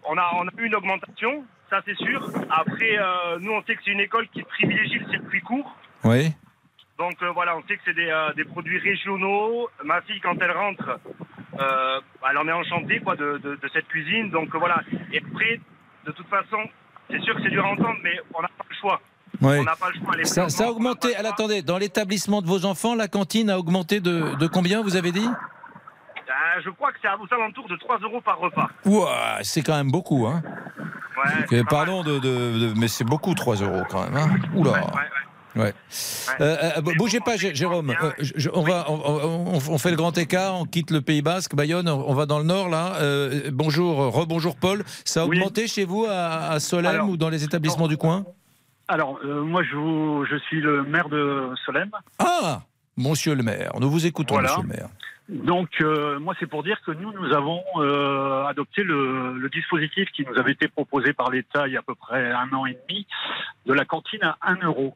on 0.05 0.17
a, 0.17 0.31
on 0.35 0.47
a 0.47 0.51
eu 0.57 0.67
une 0.67 0.75
augmentation, 0.75 1.43
ça 1.69 1.81
c'est 1.85 1.97
sûr. 1.97 2.29
Après, 2.49 2.97
euh, 2.97 3.39
nous 3.39 3.51
on 3.51 3.61
sait 3.63 3.75
que 3.75 3.81
c'est 3.83 3.91
une 3.91 3.99
école 3.99 4.29
qui 4.29 4.41
privilégie 4.43 4.99
le 4.99 5.09
circuit 5.09 5.41
court. 5.41 5.75
Oui. 6.05 6.31
Donc 7.03 7.21
euh, 7.21 7.31
voilà, 7.31 7.57
on 7.57 7.61
sait 7.67 7.75
que 7.75 7.81
c'est 7.83 7.93
des, 7.93 8.11
des, 8.37 8.45
produits 8.45 8.79
régionaux. 8.79 9.69
Ma 9.83 10.01
fille, 10.03 10.21
quand 10.21 10.35
elle 10.41 10.51
rentre, 10.51 10.99
elle 11.59 12.37
en 12.37 12.47
est 12.47 12.53
enchantée 12.53 12.99
quoi, 13.01 13.17
de, 13.17 13.37
de, 13.43 13.69
cette 13.73 13.87
cuisine. 13.89 14.29
Donc 14.29 14.55
voilà. 14.55 14.81
Et 15.11 15.19
après, 15.19 15.59
de 16.05 16.11
toute 16.11 16.27
façon, 16.27 16.59
c'est 17.09 17.21
sûr 17.21 17.35
que 17.35 17.43
c'est 17.43 17.49
dur 17.49 17.65
à 17.65 17.69
entendre, 17.69 17.97
mais 18.03 18.17
on 18.33 18.41
n'a 18.41 18.47
pas 18.47 18.65
le 18.69 18.75
choix. 18.79 19.01
On 19.41 19.63
n'a 19.63 19.75
pas 19.75 19.89
le 19.89 19.99
choix. 19.99 20.23
Ça, 20.23 20.47
ça, 20.47 20.67
a 20.67 20.69
augmenté. 20.69 21.13
attendez, 21.15 21.61
dans 21.61 21.77
l'établissement 21.77 22.41
de 22.41 22.47
vos 22.47 22.63
enfants, 22.65 22.95
la 22.95 23.09
cantine 23.09 23.49
a 23.49 23.59
augmenté 23.59 23.99
de, 23.99 24.35
de 24.37 24.47
combien, 24.47 24.81
vous 24.81 24.95
avez 24.95 25.11
dit? 25.11 25.27
Euh, 25.27 26.61
Je 26.63 26.69
crois 26.69 26.91
que 26.93 26.99
c'est 27.01 27.09
aux 27.09 27.33
alentours 27.33 27.67
de 27.67 27.75
3 27.75 27.99
euros 27.99 28.21
par 28.21 28.39
repas. 28.39 28.69
Ouah, 28.85 29.39
c'est 29.41 29.61
quand 29.61 29.75
même 29.75 29.91
beaucoup. 29.91 30.25
Hein. 30.25 30.41
Ouais, 31.51 31.63
pardon, 31.69 32.03
de, 32.03 32.19
de, 32.19 32.73
mais 32.77 32.87
c'est 32.87 33.03
beaucoup 33.03 33.33
3 33.33 33.57
euros 33.57 33.83
quand 33.89 34.03
même. 34.03 34.15
Hein. 34.15 34.29
Oula. 34.55 34.71
Ouais, 34.71 34.79
ouais. 35.55 35.73
Euh, 36.41 36.71
euh, 36.77 36.81
bougez 36.97 37.19
pas, 37.19 37.37
Jérôme. 37.37 37.93
on, 38.53 38.61
va, 38.61 38.85
on, 38.89 39.77
fait 39.77 39.91
le 39.91 39.97
grand 39.97 40.17
écart, 40.17 40.55
on 40.55 40.65
quitte 40.65 40.91
le 40.91 41.01
Pays 41.01 41.21
Basque, 41.21 41.55
Bayonne, 41.55 41.89
on 41.89 42.13
va 42.13 42.25
dans 42.25 42.39
le 42.39 42.45
Nord 42.45 42.69
là. 42.69 42.97
bonjour, 43.51 44.13
rebonjour 44.13 44.55
Paul. 44.55 44.83
Ça 45.05 45.21
a 45.21 45.25
augmenté 45.25 45.67
chez 45.67 45.85
vous 45.85 46.05
à, 46.09 46.59
Solem 46.59 47.09
ou 47.09 47.17
dans 47.17 47.29
les 47.29 47.43
établissements 47.43 47.87
du 47.87 47.97
coin? 47.97 48.25
Alors, 48.87 49.19
euh, 49.23 49.43
moi, 49.43 49.63
je, 49.63 50.25
je, 50.29 50.37
suis 50.37 50.59
le 50.59 50.83
maire 50.83 51.09
de 51.09 51.49
Solem. 51.65 51.89
Ah 52.19 52.61
Monsieur 52.97 53.33
le 53.33 53.41
maire, 53.41 53.71
nous 53.79 53.89
vous 53.89 54.05
écoutons, 54.05 54.39
monsieur 54.39 54.61
le 54.61 54.67
maire. 54.67 54.89
Donc, 55.29 55.69
euh, 55.81 56.19
moi, 56.19 56.35
c'est 56.39 56.45
pour 56.45 56.63
dire 56.63 56.79
que 56.85 56.91
nous, 56.91 57.11
nous 57.11 57.33
avons 57.33 57.63
euh, 57.77 58.43
adopté 58.45 58.83
le, 58.83 59.33
le, 59.37 59.49
dispositif 59.49 60.11
qui 60.11 60.23
nous 60.25 60.37
avait 60.37 60.51
été 60.51 60.67
proposé 60.67 61.13
par 61.13 61.31
l'État 61.31 61.65
il 61.67 61.73
y 61.73 61.77
a 61.77 61.79
à 61.79 61.81
peu 61.83 61.95
près 61.95 62.31
un 62.31 62.51
an 62.53 62.65
et 62.65 62.77
demi, 62.87 63.07
de 63.65 63.73
la 63.73 63.85
cantine 63.85 64.21
à 64.21 64.37
1 64.43 64.57
euro. 64.63 64.95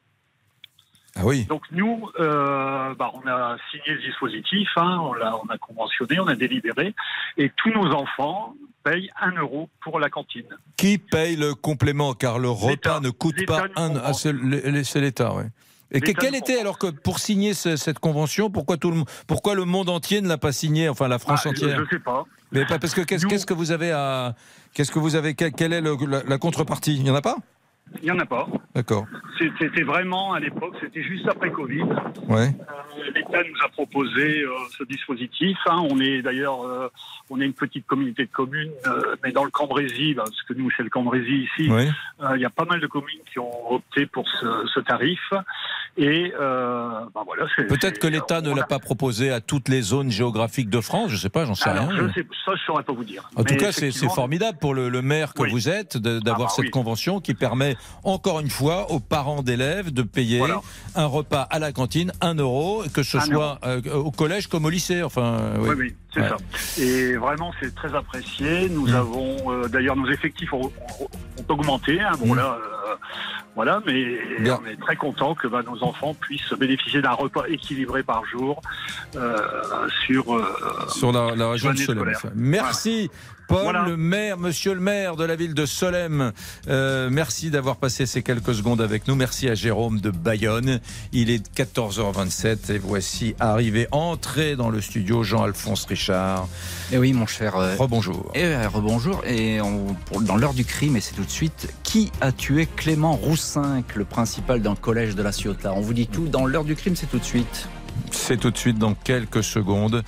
Ah 1.18 1.22
oui. 1.24 1.46
Donc 1.46 1.62
nous, 1.72 2.08
bah, 2.18 3.10
on 3.14 3.28
a 3.28 3.56
signé 3.70 3.96
le 3.96 4.00
dispositif, 4.00 4.68
hein, 4.76 4.98
on, 5.00 5.14
a, 5.14 5.40
on 5.44 5.48
a 5.48 5.58
conventionné, 5.58 6.20
on 6.20 6.28
a 6.28 6.36
délibéré, 6.36 6.94
et 7.36 7.50
tous 7.56 7.70
nos 7.70 7.92
enfants 7.92 8.54
paye 8.84 9.10
1 9.20 9.32
euro 9.32 9.68
pour 9.82 9.98
la 9.98 10.10
cantine. 10.10 10.48
Qui 10.76 10.98
paye 10.98 11.36
le 11.36 11.54
complément 11.54 12.14
Car 12.14 12.38
le 12.38 12.50
repas 12.50 13.00
ne 13.00 13.10
coûte 13.10 13.44
pas 13.46 13.64
un. 13.76 13.96
Ah, 13.96 14.12
c'est 14.12 15.00
l'État, 15.00 15.34
oui. 15.34 15.44
Et 15.90 16.00
quel 16.00 16.34
était 16.34 16.60
alors 16.60 16.78
que 16.78 16.88
pour 16.88 17.18
signer 17.18 17.54
cette 17.54 17.98
convention, 17.98 18.50
pourquoi 18.50 18.76
tout 18.76 18.90
le 18.90 19.02
pourquoi 19.26 19.54
le 19.54 19.64
monde 19.64 19.88
entier 19.88 20.20
ne 20.20 20.28
l'a 20.28 20.36
pas 20.36 20.52
signé, 20.52 20.88
enfin 20.88 21.08
la 21.08 21.18
France 21.18 21.42
ah, 21.46 21.48
entière 21.48 21.76
Je 21.76 21.82
ne 21.82 21.86
sais 21.86 21.98
pas. 21.98 22.24
Mais 22.52 22.66
pas 22.66 22.78
parce 22.78 22.94
que 22.94 23.00
qu'est-ce 23.00 23.46
que 23.46 23.54
vous 23.54 23.72
avez 23.72 23.90
à 23.90 24.34
qu'est-ce 24.74 24.90
que 24.90 24.98
vous 24.98 25.16
avez 25.16 25.34
quelle 25.34 25.72
est 25.72 25.80
la, 25.80 26.38
contrepartie? 26.38 26.96
Il 26.96 27.04
n'y 27.04 27.10
en 27.10 27.14
a 27.14 27.22
pas? 27.22 27.36
Il 28.02 28.04
n'y 28.04 28.10
en 28.10 28.18
a 28.18 28.26
pas. 28.26 28.46
D'accord. 28.74 29.06
C'était 29.38 29.82
vraiment 29.82 30.32
à 30.32 30.40
l'époque, 30.40 30.74
c'était 30.80 31.02
juste 31.02 31.28
après 31.28 31.50
Covid. 31.50 31.84
Ouais. 32.28 32.48
Euh, 32.48 33.10
L'État 33.14 33.42
nous 33.42 33.64
a 33.64 33.68
proposé 33.68 34.42
euh, 34.42 34.50
ce 34.76 34.84
dispositif. 34.84 35.56
Hein. 35.66 35.86
On 35.90 36.00
est 36.00 36.22
d'ailleurs, 36.22 36.62
euh, 36.64 36.88
on 37.30 37.40
est 37.40 37.44
une 37.44 37.52
petite 37.52 37.86
communauté 37.86 38.24
de 38.24 38.30
communes, 38.30 38.72
mais 39.22 39.32
dans 39.32 39.44
le 39.44 39.50
Cambrésis, 39.50 40.14
parce 40.16 40.42
que 40.42 40.54
nous 40.54 40.70
c'est 40.76 40.82
le 40.82 40.90
Cambrésis 40.90 41.48
ici, 41.58 41.70
il 42.34 42.40
y 42.40 42.44
a 42.44 42.50
pas 42.50 42.64
mal 42.64 42.80
de 42.80 42.86
communes 42.86 43.20
qui 43.30 43.38
ont 43.38 43.72
opté 43.72 44.06
pour 44.06 44.28
ce, 44.28 44.80
tarif. 44.80 45.20
Et 45.96 46.32
ben 46.38 47.22
voilà. 47.26 47.46
Peut-être 47.56 47.98
que 47.98 48.06
l'État 48.06 48.40
ne 48.40 48.54
l'a 48.54 48.64
pas 48.64 48.78
proposé 48.78 49.30
à 49.30 49.40
toutes 49.40 49.68
les 49.68 49.82
zones 49.82 50.10
géographiques 50.10 50.70
de 50.70 50.80
France. 50.80 51.08
Je 51.10 51.14
ne 51.14 51.20
sais 51.20 51.28
pas, 51.28 51.44
j'en 51.44 51.54
sais 51.54 51.70
rien. 51.70 51.88
Je 51.90 52.12
sais, 52.12 52.26
ça, 52.44 52.52
je 52.54 52.62
saurais 52.64 52.82
pas 52.82 52.92
vous 52.92 53.04
dire. 53.04 53.28
En 53.36 53.44
tout 53.44 53.56
cas, 53.56 53.72
c'est 53.72 53.92
formidable 54.08 54.58
pour 54.58 54.74
le, 54.74 55.02
maire 55.02 55.32
que 55.34 55.48
vous 55.48 55.68
êtes 55.68 55.96
d'avoir 55.96 56.48
ah 56.50 56.54
bah 56.56 56.62
cette 56.62 56.70
convention 56.70 57.20
qui 57.20 57.34
permet 57.34 57.76
encore 58.04 58.40
une 58.40 58.50
fois 58.50 58.90
aux 58.90 59.00
parents 59.00 59.27
d'élèves 59.36 59.92
de 59.92 60.02
payer 60.02 60.42
un 60.94 61.06
repas 61.06 61.42
à 61.42 61.58
la 61.58 61.72
cantine, 61.72 62.12
un 62.20 62.34
euro, 62.34 62.82
que 62.92 63.02
ce 63.02 63.20
soit 63.20 63.58
euh, 63.64 63.80
au 63.94 64.10
collège 64.10 64.46
comme 64.46 64.64
au 64.64 64.70
lycée. 64.70 65.02
Enfin, 65.02 65.54
oui, 65.58 65.70
oui, 65.76 65.94
c'est 66.12 66.28
ça. 66.28 66.36
Et 66.80 67.16
vraiment, 67.16 67.52
c'est 67.60 67.74
très 67.74 67.94
apprécié. 67.94 68.68
Nous 68.68 68.88
mm. 68.88 68.94
avons, 68.94 69.36
euh, 69.52 69.68
d'ailleurs, 69.68 69.96
nos 69.96 70.10
effectifs 70.10 70.52
ont, 70.52 70.70
augmenté. 71.48 72.00
Hein. 72.00 72.12
Bon, 72.18 72.34
mm. 72.34 72.36
là, 72.36 72.58
euh, 72.60 72.94
voilà, 73.54 73.80
mais 73.86 74.18
on 74.40 74.66
est 74.66 74.80
très 74.80 74.96
content 74.96 75.34
que 75.34 75.46
bah, 75.48 75.62
nos 75.66 75.82
enfants 75.82 76.14
puissent 76.14 76.52
bénéficier 76.58 77.02
d'un 77.02 77.12
repas 77.12 77.44
équilibré 77.48 78.02
par 78.02 78.24
jour 78.24 78.60
sur, 80.04 80.24
sur 80.88 81.12
la, 81.12 81.50
région 81.50 81.72
de 81.72 81.76
Solem. 81.76 82.12
Merci. 82.34 83.10
Paul, 83.48 83.74
le 83.86 83.96
maire, 83.96 84.36
monsieur 84.36 84.74
le 84.74 84.80
maire 84.80 85.16
de 85.16 85.24
la 85.24 85.34
ville 85.34 85.54
de 85.54 85.64
Solem, 85.64 86.32
euh, 86.68 87.08
merci 87.10 87.48
d'avoir 87.50 87.76
passé 87.76 88.04
ces 88.04 88.22
quelques 88.22 88.54
secondes 88.54 88.82
avec 88.82 89.08
nous. 89.08 89.14
Merci 89.14 89.48
à 89.48 89.54
Jérôme 89.54 90.00
de 90.00 90.10
Bayonne. 90.10 90.80
Il 91.12 91.30
est 91.30 91.50
14h27 91.56 92.72
et 92.72 92.78
voici 92.78 93.34
arrivé, 93.40 93.88
entré 93.90 94.54
dans 94.54 94.68
le 94.68 94.82
studio 94.82 95.22
Jean-Alphonse 95.22 95.86
Richard. 95.86 96.46
Et 96.92 96.96
eh 96.96 96.98
oui, 96.98 97.14
mon 97.14 97.26
cher. 97.26 97.56
Euh, 97.56 97.74
rebonjour. 97.76 98.30
Et 98.34 98.44
euh, 98.44 98.68
rebonjour. 98.68 99.22
Et 99.24 99.60
dans 100.20 100.36
l'heure 100.36 100.52
du 100.52 100.66
crime, 100.66 100.96
et 100.96 101.00
c'est 101.00 101.14
tout 101.14 101.24
de 101.24 101.30
suite, 101.30 101.72
qui 101.84 102.12
a 102.20 102.32
tué 102.32 102.68
Clément 102.76 103.14
Roussin, 103.14 103.82
le 103.94 104.04
principal 104.04 104.60
d'un 104.60 104.76
collège 104.76 105.14
de 105.14 105.22
la 105.22 105.32
Ciotat? 105.32 105.72
On 105.72 105.80
vous 105.80 105.94
dit 105.94 106.06
tout. 106.06 106.26
Dans 106.26 106.44
l'heure 106.44 106.64
du 106.64 106.76
crime, 106.76 106.96
c'est 106.96 107.06
tout 107.06 107.18
de 107.18 107.24
suite. 107.24 107.66
C'est 108.10 108.38
tout 108.38 108.50
de 108.50 108.58
suite 108.58 108.78
dans 108.78 108.94
quelques 108.94 109.44
secondes. 109.44 110.02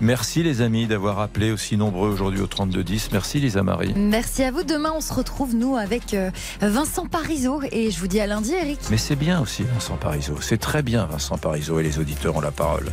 Merci 0.00 0.42
les 0.42 0.60
amis 0.60 0.86
d'avoir 0.86 1.20
appelé 1.20 1.50
aussi 1.50 1.76
nombreux 1.76 2.10
aujourd'hui 2.10 2.40
au 2.40 2.46
3210. 2.46 3.10
Merci 3.12 3.40
Lisa 3.40 3.62
Marie. 3.62 3.94
Merci 3.96 4.42
à 4.42 4.50
vous. 4.50 4.62
Demain, 4.62 4.92
on 4.94 5.00
se 5.00 5.12
retrouve 5.12 5.54
nous 5.54 5.76
avec 5.76 6.14
euh, 6.14 6.30
Vincent 6.60 7.06
Parisot 7.06 7.62
et 7.72 7.90
je 7.90 7.98
vous 7.98 8.06
dis 8.06 8.20
à 8.20 8.26
lundi 8.26 8.52
Eric. 8.52 8.78
Mais 8.90 8.98
c'est 8.98 9.16
bien 9.16 9.40
aussi 9.40 9.62
Vincent 9.62 9.96
Parisot. 9.96 10.40
C'est 10.40 10.58
très 10.58 10.82
bien 10.82 11.06
Vincent 11.06 11.38
Parisot 11.38 11.80
et 11.80 11.82
les 11.82 11.98
auditeurs 11.98 12.36
ont 12.36 12.40
la 12.40 12.50
parole. 12.50 12.86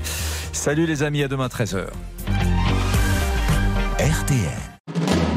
Salut 0.52 0.86
les 0.86 1.04
amis, 1.04 1.24
à 1.24 1.28
demain 1.28 1.48
13h. 1.48 1.88
RTL. 4.00 4.73